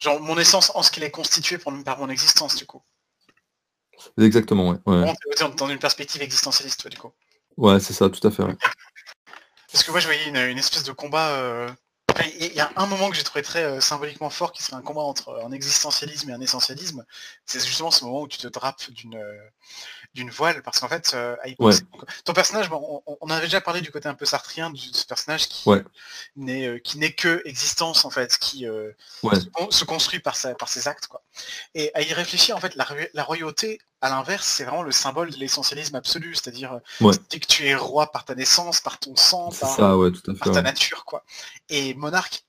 Genre 0.00 0.20
mon 0.20 0.36
essence 0.38 0.72
en 0.74 0.82
ce 0.82 0.90
qu'il 0.90 1.04
est 1.04 1.10
constitué 1.10 1.58
pour, 1.58 1.72
par 1.84 1.98
mon 1.98 2.08
existence, 2.08 2.56
du 2.56 2.66
coup. 2.66 2.82
Exactement, 4.18 4.70
ouais. 4.70 4.78
ouais. 4.86 5.14
Dans 5.56 5.68
une 5.68 5.78
perspective 5.78 6.20
existentialiste, 6.20 6.80
toi, 6.80 6.90
du 6.90 6.98
coup. 6.98 7.12
Ouais, 7.56 7.78
c'est 7.78 7.92
ça, 7.92 8.10
tout 8.10 8.26
à 8.26 8.30
fait. 8.30 8.42
Parce 9.70 9.84
que 9.84 9.90
moi, 9.92 10.00
je 10.00 10.06
voyais 10.06 10.28
une, 10.28 10.58
espèce 10.58 10.82
de 10.82 10.92
combat 10.92 11.68
il 12.40 12.52
y 12.54 12.60
a 12.60 12.70
un 12.76 12.86
moment 12.86 13.10
que 13.10 13.16
j'ai 13.16 13.24
trouvé 13.24 13.42
très 13.42 13.64
euh, 13.64 13.80
symboliquement 13.80 14.30
fort 14.30 14.52
qui 14.52 14.62
serait 14.62 14.76
un 14.76 14.82
combat 14.82 15.02
entre 15.02 15.42
un 15.44 15.52
existentialisme 15.52 16.30
et 16.30 16.32
un 16.32 16.40
essentialisme. 16.40 17.04
C'est 17.46 17.64
justement 17.64 17.90
ce 17.90 18.04
moment 18.04 18.22
où 18.22 18.28
tu 18.28 18.38
te 18.38 18.46
drapes 18.46 18.90
d'une 18.90 19.16
euh, 19.16 19.48
d'une 20.14 20.30
voile 20.30 20.62
parce 20.62 20.80
qu'en 20.80 20.88
fait, 20.88 21.12
euh, 21.14 21.36
ton 22.24 22.32
personnage, 22.32 22.70
on, 22.70 23.02
on, 23.20 23.30
avait 23.30 23.46
déjà 23.46 23.60
parlé 23.60 23.80
du 23.80 23.90
côté 23.90 24.08
un 24.08 24.14
peu 24.14 24.24
sartrien 24.24 24.70
de 24.70 24.78
ce 24.78 25.04
personnage 25.06 25.48
qui 25.48 25.68
n'est 26.36 26.80
qui 26.80 26.98
n'est 26.98 27.12
que 27.12 27.42
existence 27.44 28.04
en 28.04 28.10
fait, 28.10 28.36
qui 28.38 28.60
se, 28.60 29.84
construit 29.84 30.20
par 30.20 30.36
sa, 30.36 30.54
par 30.54 30.68
ses 30.68 30.88
actes 30.88 31.06
quoi. 31.06 31.22
Et 31.74 31.90
à 31.94 32.02
y 32.02 32.12
réfléchir 32.12 32.56
en 32.56 32.60
fait, 32.60 32.74
la, 32.76 32.86
la 33.12 33.24
royauté 33.24 33.80
à 34.04 34.10
l'inverse, 34.10 34.46
c'est 34.46 34.64
vraiment 34.64 34.82
le 34.82 34.92
symbole 34.92 35.30
de 35.30 35.36
l'essentialisme 35.38 35.96
absolu, 35.96 36.34
c'est-à-dire 36.34 36.78
que 37.00 37.38
tu 37.38 37.66
es 37.66 37.74
roi 37.74 38.12
par 38.12 38.26
ta 38.26 38.34
naissance, 38.34 38.80
par 38.80 38.98
ton 38.98 39.16
sang, 39.16 39.50
par, 39.58 40.52
ta 40.52 40.60
nature, 40.60 41.06
quoi. 41.06 41.24
Et 41.70 41.94
Monarque 41.94 42.44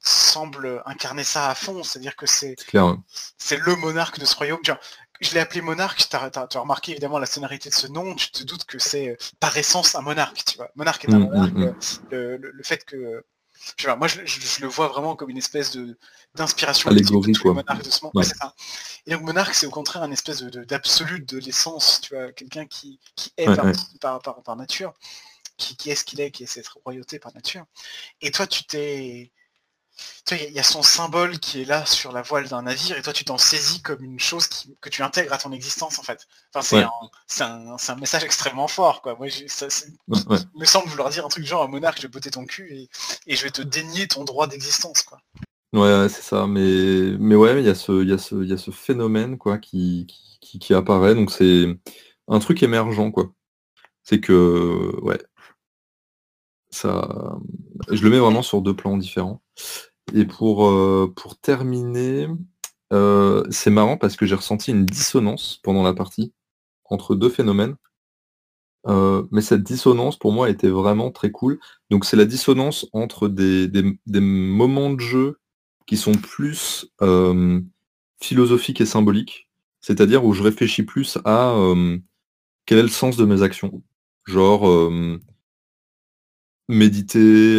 semble 0.00 0.82
incarner 0.84 1.24
ça 1.24 1.48
à 1.48 1.54
fond, 1.54 1.82
c'est-à-dire 1.82 2.14
que 2.14 2.26
c'est 2.26 2.56
c'est 3.38 3.56
le 3.56 3.76
monarque 3.76 4.18
de 4.18 4.26
ce 4.26 4.36
royaume. 4.36 4.60
Je 5.22 5.34
l'ai 5.34 5.40
appelé 5.40 5.60
monarque, 5.60 6.06
tu 6.08 6.16
as, 6.16 6.60
remarqué 6.60 6.92
évidemment 6.92 7.18
la 7.18 7.26
sonorité 7.26 7.70
de 7.70 7.74
ce 7.74 7.86
nom, 7.86 8.14
tu 8.14 8.30
te 8.30 8.42
doutes 8.42 8.64
que 8.64 8.78
c'est 8.78 9.16
par 9.40 9.56
essence 9.56 9.94
un 9.94 10.02
monarque, 10.02 10.44
tu 10.44 10.56
vois. 10.56 10.70
Monarque 10.74 11.04
est 11.04 11.12
un 11.12 11.18
mmh, 11.18 11.22
mmh, 11.22 11.30
monarque, 11.30 11.52
mmh. 11.54 11.74
Le, 12.10 12.62
fait 12.62 12.84
que 12.84 13.24
je 13.76 13.88
moi 13.90 14.08
je, 14.08 14.60
le 14.60 14.66
vois 14.66 14.88
vraiment 14.88 15.14
comme 15.14 15.30
une 15.30 15.38
espèce 15.38 15.70
de 15.70 15.96
d'inspiration 16.34 16.90
allégorie 16.90 17.32
quoi. 17.34 17.54
de 17.54 17.90
ce 17.90 18.04
monde. 18.04 18.24
ça. 18.24 18.54
Et 19.06 19.12
donc 19.12 19.22
monarque 19.22 19.54
c'est 19.54 19.66
au 19.66 19.70
contraire 19.70 20.02
une 20.02 20.12
espèce 20.12 20.42
de 20.42 20.64
d'absolu 20.64 21.20
de, 21.20 21.38
l'essence, 21.38 22.00
tu 22.02 22.14
vois, 22.14 22.32
quelqu'un 22.32 22.66
qui, 22.66 22.98
qui 23.14 23.32
est 23.36 23.46
par, 24.00 24.20
par, 24.20 24.42
par, 24.42 24.56
nature, 24.56 24.92
qui, 25.56 25.76
qui 25.76 25.90
est 25.90 25.94
ce 25.94 26.04
qu'il 26.04 26.20
est, 26.20 26.30
qui 26.30 26.42
est 26.42 26.46
cette 26.46 26.68
royauté 26.84 27.18
par 27.20 27.32
nature. 27.34 27.64
Et 28.20 28.32
toi 28.32 28.46
tu 28.46 28.64
t'es 28.64 29.30
il 30.30 30.52
y, 30.52 30.58
a 30.58 30.62
son 30.62 30.82
symbole 30.82 31.38
qui 31.38 31.62
est 31.62 31.64
là 31.64 31.84
sur 31.84 32.12
la 32.12 32.22
voile 32.22 32.48
d'un 32.48 32.62
navire 32.62 32.96
et 32.96 33.02
toi 33.02 33.12
tu 33.12 33.24
t'en 33.24 33.38
saisis 33.38 33.82
comme 33.82 34.02
une 34.02 34.18
chose 34.18 34.48
que 34.80 34.88
tu 34.88 35.02
intègres 35.02 35.32
à 35.32 35.38
ton 35.38 35.52
existence 35.52 35.98
en 35.98 36.02
fait. 36.02 36.26
Enfin, 36.54 36.80
c'est 37.26 37.44
un, 37.44 37.96
message 37.96 38.24
extrêmement 38.24 38.68
fort 38.68 39.02
quoi. 39.02 39.14
Moi, 39.16 39.28
ça, 39.48 39.66
me 40.56 40.64
semble 40.64 40.88
vouloir 40.88 41.10
dire 41.10 41.26
un 41.26 41.28
truc 41.28 41.44
genre 41.44 41.62
un 41.62 41.68
monarque, 41.68 41.98
je 41.98 42.02
vais 42.02 42.08
botter 42.08 42.30
ton 42.30 42.46
cul 42.46 42.88
et, 43.26 43.36
je 43.36 43.42
vais 43.42 43.50
te 43.50 43.62
dénier 43.62 44.08
ton 44.08 44.24
droit 44.24 44.46
d'existence 44.46 45.02
quoi. 45.02 45.18
Ouais, 45.72 46.08
c'est 46.08 46.22
ça. 46.22 46.46
Mais, 46.46 47.16
mais 47.18 47.34
ouais, 47.34 47.60
il 47.60 47.66
y, 47.66 47.70
a 47.70 47.74
ce, 47.74 48.04
y, 48.04 48.12
a 48.12 48.18
ce, 48.18 48.44
y 48.44 48.52
a 48.52 48.58
ce 48.58 48.70
phénomène 48.70 49.38
quoi 49.38 49.58
qui, 49.58 50.06
qui, 50.40 50.74
apparaît. 50.74 51.14
Donc 51.14 51.30
c'est 51.30 51.66
un 52.28 52.38
truc 52.38 52.62
émergent 52.62 53.10
quoi. 53.10 53.32
C'est 54.02 54.20
que 54.20 54.98
ouais, 55.02 55.20
ça, 56.72 57.38
je 57.90 58.02
le 58.02 58.10
mets 58.10 58.18
vraiment 58.18 58.42
sur 58.42 58.62
deux 58.62 58.74
plans 58.74 58.96
différents. 58.96 59.42
Et 60.14 60.24
pour, 60.24 60.66
euh, 60.66 61.12
pour 61.14 61.38
terminer, 61.38 62.28
euh, 62.92 63.44
c'est 63.50 63.70
marrant 63.70 63.96
parce 63.96 64.16
que 64.16 64.26
j'ai 64.26 64.34
ressenti 64.34 64.70
une 64.72 64.86
dissonance 64.86 65.60
pendant 65.62 65.82
la 65.82 65.94
partie 65.94 66.32
entre 66.86 67.14
deux 67.14 67.28
phénomènes. 67.28 67.76
Euh, 68.88 69.24
mais 69.30 69.42
cette 69.42 69.62
dissonance 69.62 70.18
pour 70.18 70.32
moi 70.32 70.50
était 70.50 70.68
vraiment 70.68 71.10
très 71.10 71.30
cool. 71.30 71.60
Donc 71.90 72.04
c'est 72.04 72.16
la 72.16 72.24
dissonance 72.24 72.86
entre 72.92 73.28
des, 73.28 73.70
moments 74.06 74.90
de 74.90 75.00
jeu 75.00 75.38
qui 75.86 75.96
sont 75.96 76.14
plus 76.14 76.86
philosophiques 78.20 78.80
et 78.80 78.86
symboliques, 78.86 79.48
c'est-à-dire 79.80 80.24
où 80.24 80.32
je 80.32 80.42
réfléchis 80.42 80.84
plus 80.84 81.18
à 81.24 81.54
quel 82.66 82.78
est 82.78 82.82
le 82.82 82.88
sens 82.88 83.16
de 83.16 83.24
mes 83.24 83.42
actions. 83.42 83.82
Genre 84.26 84.90
méditer, 86.68 87.58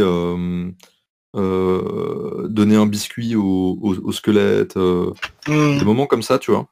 donner 1.33 2.75
un 2.75 2.85
biscuit 2.85 3.35
au, 3.35 4.11
squelette, 4.11 4.75
mmh. 4.75 5.13
des 5.47 5.85
moments 5.85 6.07
comme 6.07 6.23
ça, 6.23 6.39
tu 6.39 6.51
vois. 6.51 6.69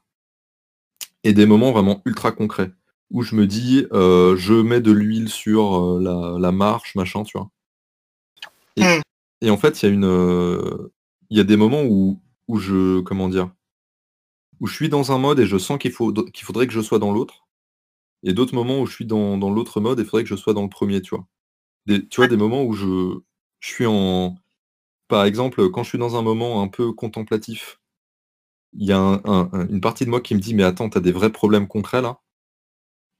Et 1.24 1.32
des 1.32 1.46
moments 1.46 1.72
vraiment 1.72 2.02
ultra 2.04 2.32
concrets, 2.32 2.72
où 3.10 3.22
je 3.22 3.34
me 3.36 3.46
dis, 3.46 3.86
je 3.92 4.62
mets 4.62 4.80
de 4.80 4.92
l'huile 4.92 5.28
sur 5.28 5.98
la, 6.00 6.52
marche, 6.52 6.94
machin, 6.94 7.22
tu 7.24 7.38
vois. 7.38 7.50
Et, 8.76 8.82
mmh. 8.82 9.50
en 9.50 9.56
fait, 9.56 9.82
il 9.82 9.86
y 9.86 9.88
a 9.88 9.92
une. 9.92 10.90
Il 11.30 11.38
y 11.38 11.40
a 11.40 11.44
des 11.44 11.56
moments 11.56 11.84
où, 11.84 12.20
où 12.48 12.58
je. 12.58 13.00
Comment 13.00 13.28
dire 13.28 13.50
Où 14.60 14.66
je 14.66 14.74
suis 14.74 14.88
dans 14.88 15.12
un 15.12 15.18
mode 15.18 15.40
et 15.40 15.46
je 15.46 15.58
sens 15.58 15.78
qu'il 15.78 15.92
faut, 15.92 16.12
qu'il 16.12 16.44
faudrait 16.44 16.66
que 16.66 16.72
je 16.72 16.80
sois 16.80 16.98
dans 16.98 17.12
l'autre. 17.12 17.46
Et 18.22 18.32
d'autres 18.32 18.54
moments 18.54 18.80
où 18.80 18.86
je 18.86 18.94
suis 18.94 19.06
dans, 19.06 19.36
dans 19.36 19.50
l'autre 19.50 19.80
mode 19.80 19.98
et 19.98 20.02
il 20.02 20.08
faudrait 20.08 20.22
que 20.22 20.28
je 20.28 20.36
sois 20.36 20.54
dans 20.54 20.62
le 20.62 20.68
premier, 20.68 21.00
tu 21.02 21.14
vois. 21.14 21.26
Des, 21.86 22.06
tu 22.08 22.16
vois, 22.20 22.28
des 22.28 22.36
moments 22.36 22.62
où 22.64 22.72
je, 22.74 23.18
je 23.60 23.68
suis 23.68 23.86
en, 23.86 24.36
par 25.08 25.24
exemple, 25.24 25.70
quand 25.70 25.82
je 25.84 25.90
suis 25.90 25.98
dans 25.98 26.16
un 26.16 26.22
moment 26.22 26.62
un 26.62 26.68
peu 26.68 26.92
contemplatif, 26.92 27.80
il 28.74 28.86
y 28.86 28.92
a 28.92 28.98
une 29.70 29.80
partie 29.80 30.04
de 30.04 30.10
moi 30.10 30.20
qui 30.20 30.34
me 30.34 30.40
dit 30.40 30.54
mais 30.54 30.64
attends, 30.64 30.90
tu 30.90 30.98
as 30.98 31.00
des 31.02 31.12
vrais 31.12 31.32
problèmes 31.32 31.68
concrets 31.68 32.02
là? 32.02 32.18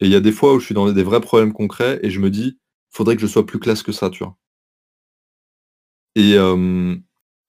Et 0.01 0.05
il 0.07 0.13
y 0.13 0.17
a 0.17 0.21
des 0.21 0.33
fois 0.33 0.53
où 0.55 0.61
je 0.61 0.67
suis 0.67 0.75
dans 0.75 0.93
des 0.93 1.03
vrais 1.03 1.23
problèmes 1.23 1.55
concrets 1.55 1.99
et 2.03 2.11
je 2.11 2.21
me 2.21 2.29
dis 2.29 2.59
faudrait 2.91 3.17
que 3.17 3.23
je 3.23 3.27
sois 3.27 3.47
plus 3.47 3.59
classe 3.59 3.83
que 3.83 3.91
ça, 3.93 4.11
tu 4.11 4.23
vois. 4.23 4.37
Et, 6.15 6.37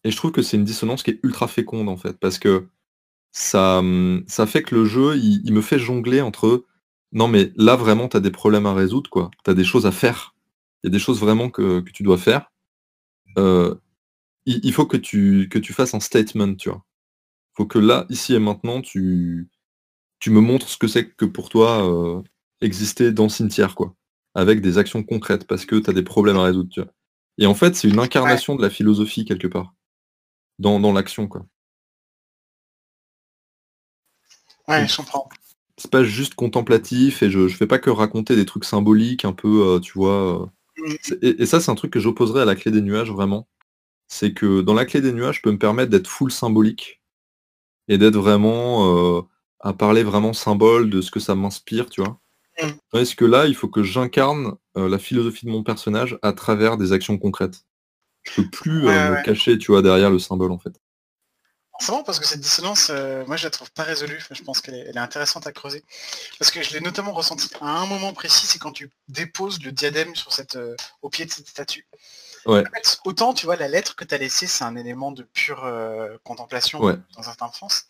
et 0.03 0.11
je 0.11 0.17
trouve 0.17 0.31
que 0.31 0.41
c'est 0.41 0.57
une 0.57 0.63
dissonance 0.63 1.03
qui 1.03 1.11
est 1.11 1.19
ultra 1.23 1.47
féconde 1.47 1.89
en 1.89 1.97
fait, 1.97 2.17
parce 2.19 2.39
que 2.39 2.67
ça, 3.31 3.83
ça 4.27 4.47
fait 4.47 4.63
que 4.63 4.75
le 4.75 4.85
jeu, 4.85 5.17
il, 5.17 5.53
me 5.53 5.61
fait 5.61 5.79
jongler 5.79 6.21
entre 6.21 6.65
non 7.13 7.27
mais 7.29 7.51
là 7.57 7.75
vraiment 7.77 8.09
tu 8.09 8.17
as 8.17 8.21
des 8.21 8.31
problèmes 8.31 8.65
à 8.67 8.73
résoudre, 8.73 9.09
quoi. 9.09 9.31
Tu 9.45 9.51
as 9.51 9.55
des 9.55 9.63
choses 9.65 9.85
à 9.87 9.91
faire. 9.91 10.32
Il 10.83 10.87
y 10.87 10.89
a 10.89 10.91
des 10.91 10.99
choses 10.99 11.19
vraiment 11.19 11.49
que, 11.49 11.79
que 11.79 11.91
tu 11.91 12.03
dois 12.03 12.17
faire. 12.17 12.51
Euh, 13.37 13.75
il, 14.45 14.73
faut 14.73 14.85
que 14.85 14.97
tu, 14.97 15.47
que 15.49 15.59
tu 15.59 15.73
fasses 15.73 15.93
un 15.93 15.99
statement, 15.99 16.55
tu 16.55 16.69
vois. 16.69 16.83
Il 17.53 17.55
faut 17.57 17.65
que 17.65 17.79
là, 17.79 18.05
ici 18.09 18.33
et 18.33 18.39
maintenant, 18.39 18.81
tu, 18.81 19.49
tu 20.19 20.29
me 20.29 20.41
montres 20.41 20.67
ce 20.67 20.77
que 20.77 20.87
c'est 20.87 21.09
que 21.09 21.25
pour 21.25 21.49
toi 21.49 21.87
euh, 21.87 22.21
exister 22.61 23.11
dans 23.11 23.29
cimetière, 23.29 23.75
quoi. 23.75 23.95
Avec 24.35 24.61
des 24.61 24.77
actions 24.77 25.03
concrètes, 25.03 25.47
parce 25.47 25.65
que 25.65 25.75
tu 25.75 25.89
as 25.89 25.93
des 25.93 26.03
problèmes 26.03 26.37
à 26.37 26.43
résoudre, 26.43 26.69
tu 26.69 26.81
vois. 26.81 26.91
Et 27.37 27.45
en 27.45 27.55
fait, 27.55 27.75
c'est 27.75 27.87
une 27.87 27.99
incarnation 27.99 28.55
de 28.55 28.61
la 28.61 28.69
philosophie, 28.69 29.25
quelque 29.25 29.47
part. 29.47 29.73
Dans, 30.59 30.79
dans 30.79 30.91
l'action, 30.91 31.27
quoi. 31.27 31.45
Ouais, 34.67 34.87
je 34.87 34.97
comprends. 34.97 35.29
C'est 35.77 35.91
pas 35.91 36.03
juste 36.03 36.35
contemplatif 36.35 37.23
et 37.23 37.29
je, 37.29 37.47
je 37.47 37.57
fais 37.57 37.67
pas 37.67 37.79
que 37.79 37.89
raconter 37.89 38.35
des 38.35 38.45
trucs 38.45 38.65
symboliques 38.65 39.25
un 39.25 39.33
peu, 39.33 39.67
euh, 39.67 39.79
tu 39.79 39.93
vois. 39.93 40.51
Et, 41.21 41.41
et, 41.41 41.45
ça, 41.45 41.59
c'est 41.59 41.71
un 41.71 41.75
truc 41.75 41.91
que 41.91 41.99
j'opposerais 41.99 42.41
à 42.41 42.45
la 42.45 42.55
clé 42.55 42.71
des 42.71 42.81
nuages, 42.81 43.11
vraiment 43.11 43.47
c'est 44.13 44.33
que 44.33 44.61
dans 44.61 44.73
la 44.73 44.85
clé 44.85 45.01
des 45.01 45.11
nuages, 45.11 45.37
je 45.37 45.41
peux 45.41 45.51
me 45.51 45.57
permettre 45.57 45.89
d'être 45.89 46.07
full 46.07 46.31
symbolique 46.31 47.01
et 47.87 47.97
d'être 47.97 48.15
vraiment 48.15 49.17
euh, 49.17 49.21
à 49.59 49.73
parler 49.73 50.03
vraiment 50.03 50.33
symbole 50.33 50.89
de 50.89 51.01
ce 51.01 51.11
que 51.11 51.19
ça 51.19 51.35
m'inspire, 51.35 51.89
tu 51.89 52.01
vois. 52.01 52.19
Est-ce 52.93 53.15
que 53.15 53.25
là, 53.25 53.47
il 53.47 53.55
faut 53.55 53.67
que 53.67 53.81
j'incarne 53.81 54.53
euh, 54.77 54.87
la 54.87 54.99
philosophie 54.99 55.47
de 55.47 55.51
mon 55.51 55.63
personnage 55.63 56.19
à 56.21 56.33
travers 56.33 56.77
des 56.77 56.93
actions 56.93 57.17
concrètes? 57.17 57.65
Je 58.21 58.41
peux 58.41 58.49
plus 58.49 58.87
euh, 58.87 59.17
me 59.17 59.23
cacher, 59.23 59.57
tu 59.57 59.71
vois, 59.71 59.81
derrière 59.81 60.11
le 60.11 60.19
symbole 60.19 60.51
en 60.51 60.59
fait. 60.59 60.79
C'est 61.79 61.91
bon 61.91 62.03
parce 62.03 62.19
que 62.19 62.25
cette 62.25 62.39
dissonance, 62.39 62.89
moi 63.27 63.35
je 63.35 63.45
la 63.45 63.49
trouve 63.49 63.71
pas 63.71 63.83
résolue, 63.83 64.23
je 64.29 64.43
pense 64.43 64.61
qu'elle 64.61 64.75
est, 64.75 64.97
intéressante 64.97 65.47
à 65.47 65.51
creuser. 65.51 65.83
Parce 66.39 66.51
que 66.51 66.61
je 66.61 66.71
l'ai 66.73 66.79
notamment 66.79 67.13
ressenti 67.13 67.49
à 67.61 67.65
un 67.65 67.85
moment 67.87 68.13
précis, 68.13 68.45
c'est 68.45 68.59
quand 68.59 68.71
tu 68.71 68.89
déposes 69.07 69.61
le 69.63 69.71
diadème 69.71 70.15
sur 70.15 70.31
cette, 70.33 70.57
au 71.01 71.09
pied 71.09 71.25
de 71.25 71.31
cette 71.31 71.47
statue 71.47 71.85
autant, 73.05 73.33
tu 73.33 73.45
vois, 73.45 73.55
la 73.55 73.67
lettre 73.67 73.95
que 73.95 74.03
tu 74.03 74.13
as 74.13 74.17
laissée, 74.17 74.47
c'est 74.47 74.63
un 74.63 74.75
élément 74.75 75.11
de 75.11 75.23
pure 75.23 75.63
euh, 75.65 76.17
contemplation 76.23 76.79
dans 77.15 77.23
certains 77.23 77.51
sens. 77.51 77.85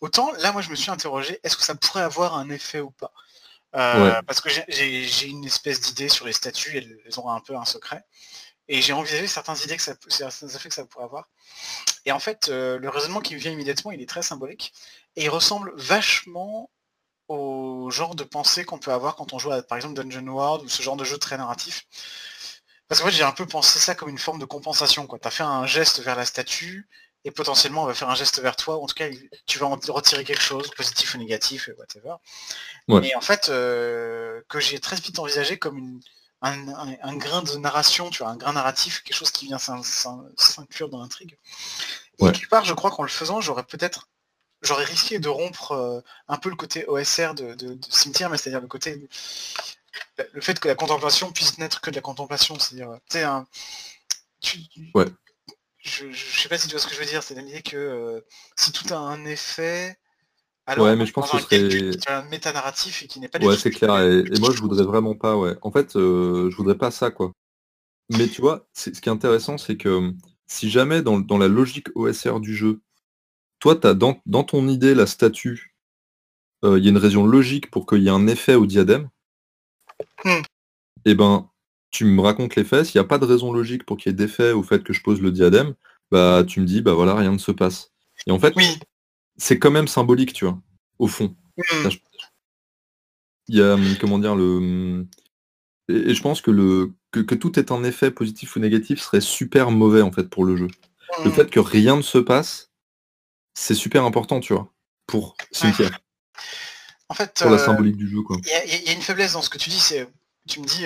Autant, 0.00 0.32
là, 0.38 0.52
moi, 0.52 0.62
je 0.62 0.70
me 0.70 0.76
suis 0.76 0.90
interrogé, 0.90 1.40
est-ce 1.42 1.56
que 1.56 1.62
ça 1.62 1.74
pourrait 1.74 2.02
avoir 2.02 2.36
un 2.36 2.48
effet 2.50 2.80
ou 2.80 2.90
pas? 2.90 3.12
Euh, 3.76 4.20
Parce 4.26 4.40
que 4.40 4.48
j'ai 4.48 5.26
une 5.26 5.44
espèce 5.44 5.80
d'idée 5.80 6.08
sur 6.08 6.26
les 6.26 6.32
statues, 6.32 6.78
elles, 6.78 6.98
elles, 7.04 7.20
ont 7.20 7.28
un 7.30 7.40
peu 7.40 7.56
un 7.56 7.64
secret. 7.64 8.02
Et 8.68 8.82
j'ai 8.82 8.92
envisagé 8.92 9.26
certaines 9.26 9.56
idées 9.64 9.76
que 9.76 9.82
ça, 9.82 9.94
certains 10.08 10.48
effets 10.48 10.68
que 10.68 10.74
ça 10.74 10.84
pourrait 10.84 11.04
avoir. 11.04 11.28
Et 12.04 12.12
en 12.12 12.18
fait, 12.18 12.48
euh, 12.48 12.78
le 12.78 12.88
raisonnement 12.88 13.20
qui 13.20 13.34
me 13.34 13.40
vient 13.40 13.50
immédiatement, 13.50 13.92
il 13.92 14.02
est 14.02 14.08
très 14.08 14.22
symbolique. 14.22 14.72
Et 15.16 15.24
il 15.24 15.30
ressemble 15.30 15.72
vachement 15.76 16.70
au 17.28 17.90
genre 17.90 18.14
de 18.14 18.24
pensée 18.24 18.64
qu'on 18.64 18.78
peut 18.78 18.92
avoir 18.92 19.16
quand 19.16 19.32
on 19.32 19.38
joue 19.38 19.52
à, 19.52 19.62
par 19.62 19.76
exemple, 19.76 19.94
Dungeon 19.94 20.26
World 20.26 20.64
ou 20.64 20.68
ce 20.68 20.82
genre 20.82 20.96
de 20.96 21.04
jeu 21.04 21.18
très 21.18 21.36
narratif. 21.36 21.86
Parce 22.88 23.00
que 23.00 23.04
moi 23.04 23.10
j'ai 23.10 23.22
un 23.22 23.32
peu 23.32 23.46
pensé 23.46 23.78
ça 23.78 23.94
comme 23.94 24.08
une 24.08 24.18
forme 24.18 24.38
de 24.38 24.46
compensation. 24.46 25.06
Tu 25.06 25.28
as 25.28 25.30
fait 25.30 25.42
un 25.42 25.66
geste 25.66 26.00
vers 26.00 26.16
la 26.16 26.24
statue 26.24 26.88
et 27.24 27.30
potentiellement 27.30 27.82
on 27.82 27.86
va 27.86 27.92
faire 27.92 28.08
un 28.08 28.14
geste 28.14 28.40
vers 28.40 28.56
toi. 28.56 28.82
En 28.82 28.86
tout 28.86 28.94
cas, 28.94 29.08
tu 29.46 29.58
vas 29.58 29.66
en 29.66 29.78
retirer 29.88 30.24
quelque 30.24 30.40
chose, 30.40 30.70
positif 30.74 31.14
ou 31.14 31.18
négatif, 31.18 31.68
whatever. 31.76 32.14
Et 33.06 33.14
en 33.14 33.20
fait, 33.20 33.50
euh, 33.50 34.40
que 34.48 34.58
j'ai 34.58 34.80
très 34.80 34.96
vite 34.96 35.18
envisagé 35.18 35.58
comme 35.58 36.00
un, 36.40 37.16
grain 37.16 37.42
de 37.42 37.56
narration, 37.56 38.10
tu 38.10 38.22
vois, 38.22 38.32
un 38.32 38.36
grain 38.36 38.52
narratif, 38.52 39.02
quelque 39.02 39.16
chose 39.16 39.30
qui 39.30 39.46
vient 39.46 39.58
s'inclure 39.58 40.88
dans 40.88 41.00
l'intrigue. 41.00 41.36
Et 42.20 42.24
quelque 42.24 42.48
part, 42.48 42.64
je 42.64 42.74
crois 42.74 42.90
qu'en 42.90 43.02
le 43.02 43.08
faisant, 43.08 43.40
j'aurais 43.40 43.64
peut-être 43.64 44.08
j'aurais 44.62 44.84
risqué 44.84 45.20
de 45.20 45.28
rompre 45.28 45.72
euh, 45.72 46.00
un 46.26 46.36
peu 46.36 46.50
le 46.50 46.56
côté 46.56 46.84
OSR 46.88 47.34
de, 47.34 47.54
de 47.54 47.78
cimetière, 47.88 48.28
mais 48.28 48.38
c'est-à-dire 48.38 48.60
le 48.60 48.66
côté 48.66 49.08
le 50.32 50.40
fait 50.40 50.58
que 50.58 50.68
la 50.68 50.74
contemplation 50.74 51.32
puisse 51.32 51.58
n'être 51.58 51.80
que 51.80 51.90
de 51.90 51.96
la 51.96 52.02
contemplation, 52.02 52.58
c'est-à-dire, 52.58 52.98
tu 53.08 53.18
sais, 53.18 53.24
un... 53.24 53.46
ouais. 54.94 55.06
Je, 55.78 56.10
je, 56.10 56.40
sais 56.40 56.48
pas 56.48 56.58
si 56.58 56.66
tu 56.66 56.72
vois 56.72 56.80
ce 56.80 56.86
que 56.86 56.94
je 56.94 57.00
veux 57.00 57.06
dire, 57.06 57.22
c'est 57.22 57.34
l'idée 57.34 57.62
que 57.62 57.76
euh, 57.76 58.20
si 58.56 58.72
tout 58.72 58.92
a 58.92 58.96
un 58.96 59.24
effet, 59.24 59.98
alors 60.68 60.84
ouais, 60.84 60.96
mais 60.96 61.06
je 61.06 61.12
pense 61.14 61.30
que 61.30 61.38
ce 61.38 61.92
serait 61.92 62.12
un 62.12 62.24
métanarratif 62.24 63.02
et 63.02 63.06
qui 63.06 63.20
n'est 63.20 63.28
pas 63.28 63.38
Ouais, 63.38 63.56
c'est 63.56 63.70
clair, 63.70 63.98
et, 64.00 64.22
moi 64.38 64.50
je 64.54 64.60
voudrais 64.60 64.84
vraiment 64.84 65.14
pas, 65.14 65.34
ouais. 65.34 65.56
En 65.62 65.70
fait, 65.70 65.96
euh, 65.96 66.50
je 66.50 66.56
voudrais 66.56 66.76
pas 66.76 66.90
ça, 66.90 67.10
quoi. 67.10 67.32
Mais 68.10 68.28
tu 68.28 68.42
vois, 68.42 68.68
ce 68.74 68.90
qui 68.90 69.08
est 69.08 69.12
intéressant, 69.12 69.56
c'est 69.56 69.78
que 69.78 70.12
si 70.46 70.68
jamais 70.68 71.00
dans, 71.00 71.20
dans, 71.20 71.38
la 71.38 71.48
logique 71.48 71.88
OSR 71.94 72.40
du 72.40 72.54
jeu, 72.54 72.80
toi, 73.60 73.76
tu 73.76 73.86
as 73.86 73.94
dans, 73.94 74.20
dans, 74.26 74.44
ton 74.44 74.68
idée 74.68 74.94
la 74.94 75.06
statue, 75.06 75.74
euh, 76.64 76.78
il 76.78 76.84
y 76.84 76.88
a 76.88 76.90
une 76.90 76.98
raison 76.98 77.26
logique 77.26 77.70
pour 77.70 77.86
qu'il 77.86 78.02
y 78.02 78.08
ait 78.08 78.10
un 78.10 78.26
effet 78.26 78.54
au 78.54 78.66
diadème, 78.66 79.08
et 80.26 80.42
eh 81.06 81.14
ben, 81.14 81.48
tu 81.90 82.04
me 82.04 82.20
racontes 82.20 82.56
les 82.56 82.64
faits, 82.64 82.84
s'il 82.84 83.00
n'y 83.00 83.04
a 83.04 83.08
pas 83.08 83.18
de 83.18 83.24
raison 83.24 83.52
logique 83.52 83.86
pour 83.86 83.96
qu'il 83.96 84.10
y 84.10 84.14
ait 84.14 84.16
d'effet 84.16 84.52
au 84.52 84.62
fait 84.62 84.84
que 84.84 84.92
je 84.92 85.02
pose 85.02 85.22
le 85.22 85.32
diadème, 85.32 85.74
bah 86.10 86.44
tu 86.46 86.60
me 86.60 86.66
dis, 86.66 86.82
bah 86.82 86.92
voilà, 86.92 87.14
rien 87.14 87.32
ne 87.32 87.38
se 87.38 87.52
passe. 87.52 87.90
Et 88.26 88.30
en 88.30 88.38
fait, 88.38 88.54
c'est 89.38 89.58
quand 89.58 89.70
même 89.70 89.88
symbolique, 89.88 90.32
tu 90.32 90.44
vois, 90.44 90.60
au 90.98 91.06
fond. 91.06 91.34
Il 93.48 93.56
y 93.56 93.62
a, 93.62 93.74
hum, 93.74 93.96
comment 94.00 94.18
dire, 94.18 94.34
le... 94.34 94.56
Hum, 94.56 95.08
et, 95.88 96.14
je 96.14 96.22
pense 96.22 96.42
que 96.42 96.50
le 96.50 96.92
que, 97.10 97.34
tout 97.34 97.58
est 97.58 97.70
en 97.70 97.82
effet 97.82 98.10
positif 98.10 98.56
ou 98.56 98.58
négatif 98.58 99.00
serait 99.00 99.22
super 99.22 99.70
mauvais 99.70 100.02
en 100.02 100.12
fait 100.12 100.24
pour 100.24 100.44
le 100.44 100.56
jeu. 100.56 100.68
Le 101.24 101.30
mmh. 101.30 101.32
fait 101.32 101.50
que 101.50 101.60
rien 101.60 101.96
ne 101.96 102.02
se 102.02 102.18
passe, 102.18 102.70
c'est 103.54 103.74
super 103.74 104.04
important, 104.04 104.40
tu 104.40 104.52
vois, 104.52 104.70
pour 105.06 105.34
Cynthia. 105.50 105.88
En 107.08 107.14
fait, 107.14 107.32
pour 107.34 107.50
la 107.50 107.56
symbolique 107.56 107.96
du 107.96 108.06
jeu, 108.06 108.20
quoi. 108.20 108.36
Il 108.44 108.86
y, 108.86 108.90
a 108.90 108.92
une 108.92 109.00
faiblesse 109.00 109.32
dans 109.32 109.40
ce 109.40 109.48
que 109.48 109.56
tu 109.56 109.70
dis, 109.70 109.80
c'est 109.80 110.06
tu 110.46 110.60
me 110.60 110.66
dis 110.66 110.84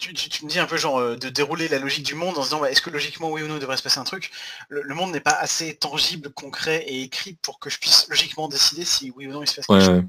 tu, 0.00 0.44
me 0.44 0.48
dis 0.48 0.58
un 0.58 0.66
peu 0.66 0.76
genre 0.76 0.98
euh, 0.98 1.16
de 1.16 1.28
dérouler 1.28 1.68
la 1.68 1.78
logique 1.78 2.04
du 2.04 2.14
monde 2.14 2.36
en 2.38 2.42
se 2.42 2.48
disant 2.48 2.60
bah, 2.60 2.70
est-ce 2.70 2.80
que 2.80 2.90
logiquement 2.90 3.30
oui 3.30 3.42
ou 3.42 3.46
non 3.46 3.56
il 3.56 3.60
devrait 3.60 3.76
se 3.76 3.82
passer 3.82 3.98
un 3.98 4.04
truc? 4.04 4.30
Le, 4.68 4.94
monde 4.94 5.12
n'est 5.12 5.20
pas 5.20 5.32
assez 5.32 5.74
tangible, 5.74 6.30
concret 6.30 6.84
et 6.86 7.02
écrit 7.02 7.34
pour 7.34 7.58
que 7.58 7.68
je 7.70 7.78
puisse 7.78 8.08
logiquement 8.08 8.48
décider 8.48 8.84
si 8.84 9.12
oui 9.14 9.26
ou 9.26 9.32
non 9.32 9.42
il 9.42 9.46
se 9.46 9.56
passe 9.56 9.66
quelque 9.66 9.84
chose. 9.84 10.02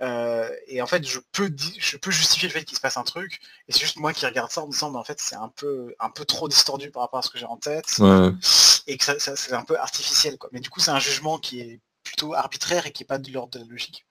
Euh, 0.00 0.50
et 0.66 0.82
en 0.82 0.86
fait 0.86 1.06
je 1.06 1.20
peux 1.32 1.54
je 1.78 1.96
peux 1.96 2.10
justifier 2.10 2.48
le 2.48 2.52
fait 2.52 2.64
qu'il 2.64 2.76
se 2.76 2.80
passe 2.80 2.96
un 2.96 3.04
truc 3.04 3.40
et 3.68 3.72
c'est 3.72 3.80
juste 3.80 3.96
moi 3.96 4.12
qui 4.12 4.26
regarde 4.26 4.50
ça 4.50 4.62
en 4.62 4.66
me 4.66 4.72
disant 4.72 4.90
bah, 4.90 4.98
en 4.98 5.04
fait 5.04 5.20
c'est 5.20 5.36
un 5.36 5.48
peu 5.54 5.94
un 6.00 6.10
peu 6.10 6.24
trop 6.24 6.48
distordu 6.48 6.90
par 6.90 7.02
rapport 7.02 7.20
à 7.20 7.22
ce 7.22 7.30
que 7.30 7.38
j'ai 7.38 7.46
en 7.46 7.56
tête 7.56 8.00
et 8.86 8.98
que 8.98 9.04
ça, 9.04 9.18
c'est 9.18 9.52
un 9.52 9.64
peu 9.64 9.78
artificiel 9.78 10.36
quoi. 10.36 10.50
Mais 10.52 10.60
du 10.60 10.70
coup 10.70 10.80
c'est 10.80 10.90
un 10.90 11.00
jugement 11.00 11.38
qui 11.38 11.60
est 11.60 11.80
plutôt 12.02 12.34
arbitraire 12.34 12.86
et 12.86 12.92
qui 12.92 13.02
n'est 13.02 13.06
pas 13.06 13.18
de 13.18 13.30
l'ordre 13.30 13.52
de 13.52 13.60
la 13.60 13.64
logique. 13.64 14.04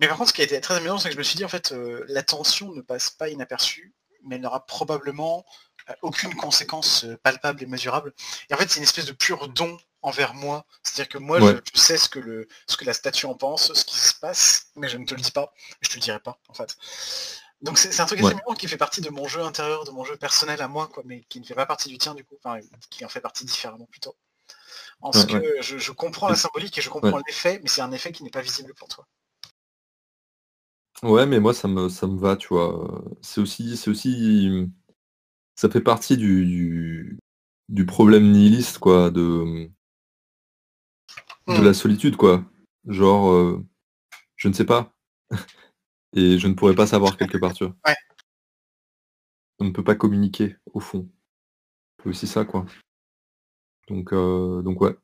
Mais 0.00 0.08
par 0.08 0.18
contre, 0.18 0.30
ce 0.30 0.34
qui 0.34 0.42
a 0.42 0.44
été 0.44 0.60
très 0.60 0.76
amusant, 0.76 0.98
c'est 0.98 1.08
que 1.08 1.14
je 1.14 1.18
me 1.18 1.22
suis 1.22 1.36
dit, 1.36 1.44
en 1.44 1.48
fait, 1.48 1.72
euh, 1.72 2.04
l'attention 2.08 2.72
ne 2.72 2.82
passe 2.82 3.10
pas 3.10 3.28
inaperçue 3.28 3.94
mais 4.26 4.36
elle 4.36 4.42
n'aura 4.42 4.66
probablement 4.66 5.44
euh, 5.88 5.94
aucune 6.02 6.34
conséquence 6.34 7.04
euh, 7.04 7.16
palpable 7.22 7.62
et 7.62 7.66
mesurable. 7.66 8.12
Et 8.50 8.54
en 8.54 8.56
fait, 8.56 8.68
c'est 8.68 8.78
une 8.78 8.84
espèce 8.84 9.06
de 9.06 9.12
pur 9.12 9.48
don 9.48 9.78
envers 10.02 10.34
moi. 10.34 10.66
C'est-à-dire 10.82 11.08
que 11.08 11.18
moi, 11.18 11.40
je, 11.40 11.80
sais 11.80 11.96
ce 11.96 12.08
que, 12.08 12.18
le, 12.18 12.48
ce 12.66 12.76
que 12.76 12.84
la 12.84 12.92
statue 12.92 13.26
en 13.26 13.34
pense, 13.34 13.72
ce 13.72 13.84
qui 13.84 13.98
se 13.98 14.14
passe, 14.14 14.68
mais 14.76 14.88
je 14.88 14.98
ne 14.98 15.04
te 15.04 15.14
le 15.14 15.20
dis 15.20 15.32
pas. 15.32 15.52
Je 15.80 15.88
te 15.88 15.94
le 15.94 16.00
dirai 16.00 16.20
pas, 16.20 16.38
en 16.48 16.54
fait. 16.54 16.76
Donc 17.62 17.78
c'est 17.78 18.00
un 18.00 18.06
truc 18.06 18.20
assez 18.20 18.34
qui 18.58 18.68
fait 18.68 18.76
partie 18.76 19.00
de 19.00 19.08
mon 19.08 19.26
jeu 19.26 19.40
intérieur, 19.40 19.84
de 19.84 19.90
mon 19.90 20.04
jeu 20.04 20.16
personnel 20.16 20.60
à 20.60 20.68
moi, 20.68 20.88
quoi, 20.88 21.02
mais 21.06 21.22
qui 21.28 21.40
ne 21.40 21.46
fait 21.46 21.54
pas 21.54 21.66
partie 21.66 21.88
du 21.88 21.96
tien, 21.98 22.14
du 22.14 22.24
coup. 22.24 22.36
Enfin, 22.42 22.60
qui 22.90 23.04
en 23.04 23.08
fait 23.08 23.20
partie 23.20 23.44
différemment, 23.44 23.86
plutôt. 23.86 24.14
En 25.00 25.12
ce 25.12 25.26
que 25.26 25.62
je, 25.62 25.92
comprends 25.92 26.28
la 26.28 26.36
symbolique 26.36 26.76
et 26.78 26.80
je 26.80 26.90
comprends 26.90 27.20
l'effet, 27.26 27.60
mais 27.62 27.68
c'est 27.68 27.82
un 27.82 27.92
effet 27.92 28.12
qui 28.12 28.22
n'est 28.22 28.30
pas 28.30 28.40
visible 28.40 28.74
pour 28.74 28.88
toi. 28.88 29.06
Ouais, 31.02 31.26
mais 31.26 31.40
moi 31.40 31.52
ça 31.52 31.68
me 31.68 31.88
ça 31.88 32.06
me 32.06 32.18
va, 32.18 32.36
tu 32.36 32.48
vois? 32.48 33.04
C'est 33.20 33.40
aussi 33.40 33.76
c'est 33.76 33.90
aussi 33.90 34.50
ça 35.54 35.68
fait 35.68 35.80
partie 35.80 36.16
du 36.16 37.18
du 37.68 37.86
problème 37.86 38.30
nihiliste 38.32 38.78
quoi, 38.78 39.10
de 39.10 39.68
de 41.48 41.62
la 41.62 41.70
mmh. 41.70 41.74
solitude 41.74 42.16
quoi. 42.16 42.44
Genre, 42.86 43.60
je 44.36 44.48
ne 44.48 44.52
sais 44.52 44.64
pas 44.64 44.92
et 46.14 46.38
je 46.38 46.48
ne 46.48 46.54
pourrais 46.54 46.74
pas 46.74 46.86
savoir 46.86 47.16
quelque 47.16 47.38
part, 47.38 47.52
tu 47.52 47.64
vois? 47.64 47.74
Ouais. 47.86 47.96
On 49.58 49.64
ne 49.66 49.70
peut 49.70 49.84
pas 49.84 49.94
communiquer 49.94 50.56
au 50.72 50.80
fond. 50.80 51.08
C'est 52.02 52.08
aussi 52.08 52.26
ça 52.26 52.44
quoi. 52.44 52.64
Donc 53.88 54.14
donc 54.14 54.80
ouais, 54.80 54.96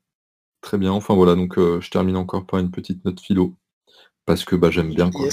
très 0.62 0.78
bien. 0.78 0.92
Enfin 0.92 1.14
voilà, 1.14 1.34
donc 1.34 1.58
je 1.58 1.90
termine 1.90 2.16
encore 2.16 2.46
par 2.46 2.60
une 2.60 2.70
petite 2.70 3.04
note 3.04 3.20
philo 3.20 3.54
parce 4.24 4.44
que, 4.44 4.56
bah, 4.56 4.70
j'aime 4.70 4.94
bien 4.94 5.10
quoi. 5.10 5.28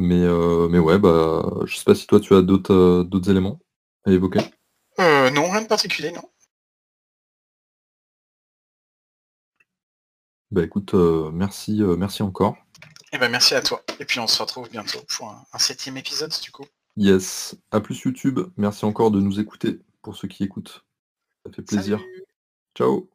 Mais, 0.00 0.24
euh, 0.24 0.66
mais 0.70 0.78
ouais, 0.78 0.98
bah, 0.98 1.42
je 1.66 1.76
sais 1.76 1.84
pas 1.84 1.94
si 1.94 2.06
toi 2.06 2.20
tu 2.20 2.34
as 2.34 2.40
d'autres 2.40 2.72
euh, 2.72 3.04
d'autres 3.04 3.30
éléments 3.30 3.60
à 4.06 4.10
évoquer. 4.10 4.40
Euh, 4.98 5.28
non, 5.28 5.50
rien 5.50 5.60
de 5.60 5.66
particulier, 5.66 6.10
non. 6.10 6.22
Bah 10.50 10.64
écoute, 10.64 10.94
merci, 10.94 11.82
merci 11.98 12.22
encore. 12.22 12.56
Et 13.12 13.16
eh 13.16 13.18
ben 13.18 13.28
merci 13.28 13.54
à 13.54 13.60
toi. 13.60 13.82
Et 14.00 14.06
puis 14.06 14.18
on 14.20 14.26
se 14.26 14.42
retrouve 14.42 14.70
bientôt 14.70 15.00
pour 15.16 15.28
un, 15.28 15.58
septième 15.58 15.98
épisode 15.98 16.32
du 16.42 16.50
coup. 16.50 16.64
Yes. 16.96 17.54
À 17.70 17.80
plus 17.80 18.00
YouTube. 18.00 18.40
Merci 18.56 18.86
encore 18.86 19.10
de 19.10 19.20
nous 19.20 19.38
écouter 19.38 19.80
pour 20.00 20.16
ceux 20.16 20.28
qui 20.28 20.42
écoutent. 20.44 20.84
Ça 21.44 21.52
fait 21.52 21.62
plaisir. 21.62 22.02
Ciao. 22.74 23.10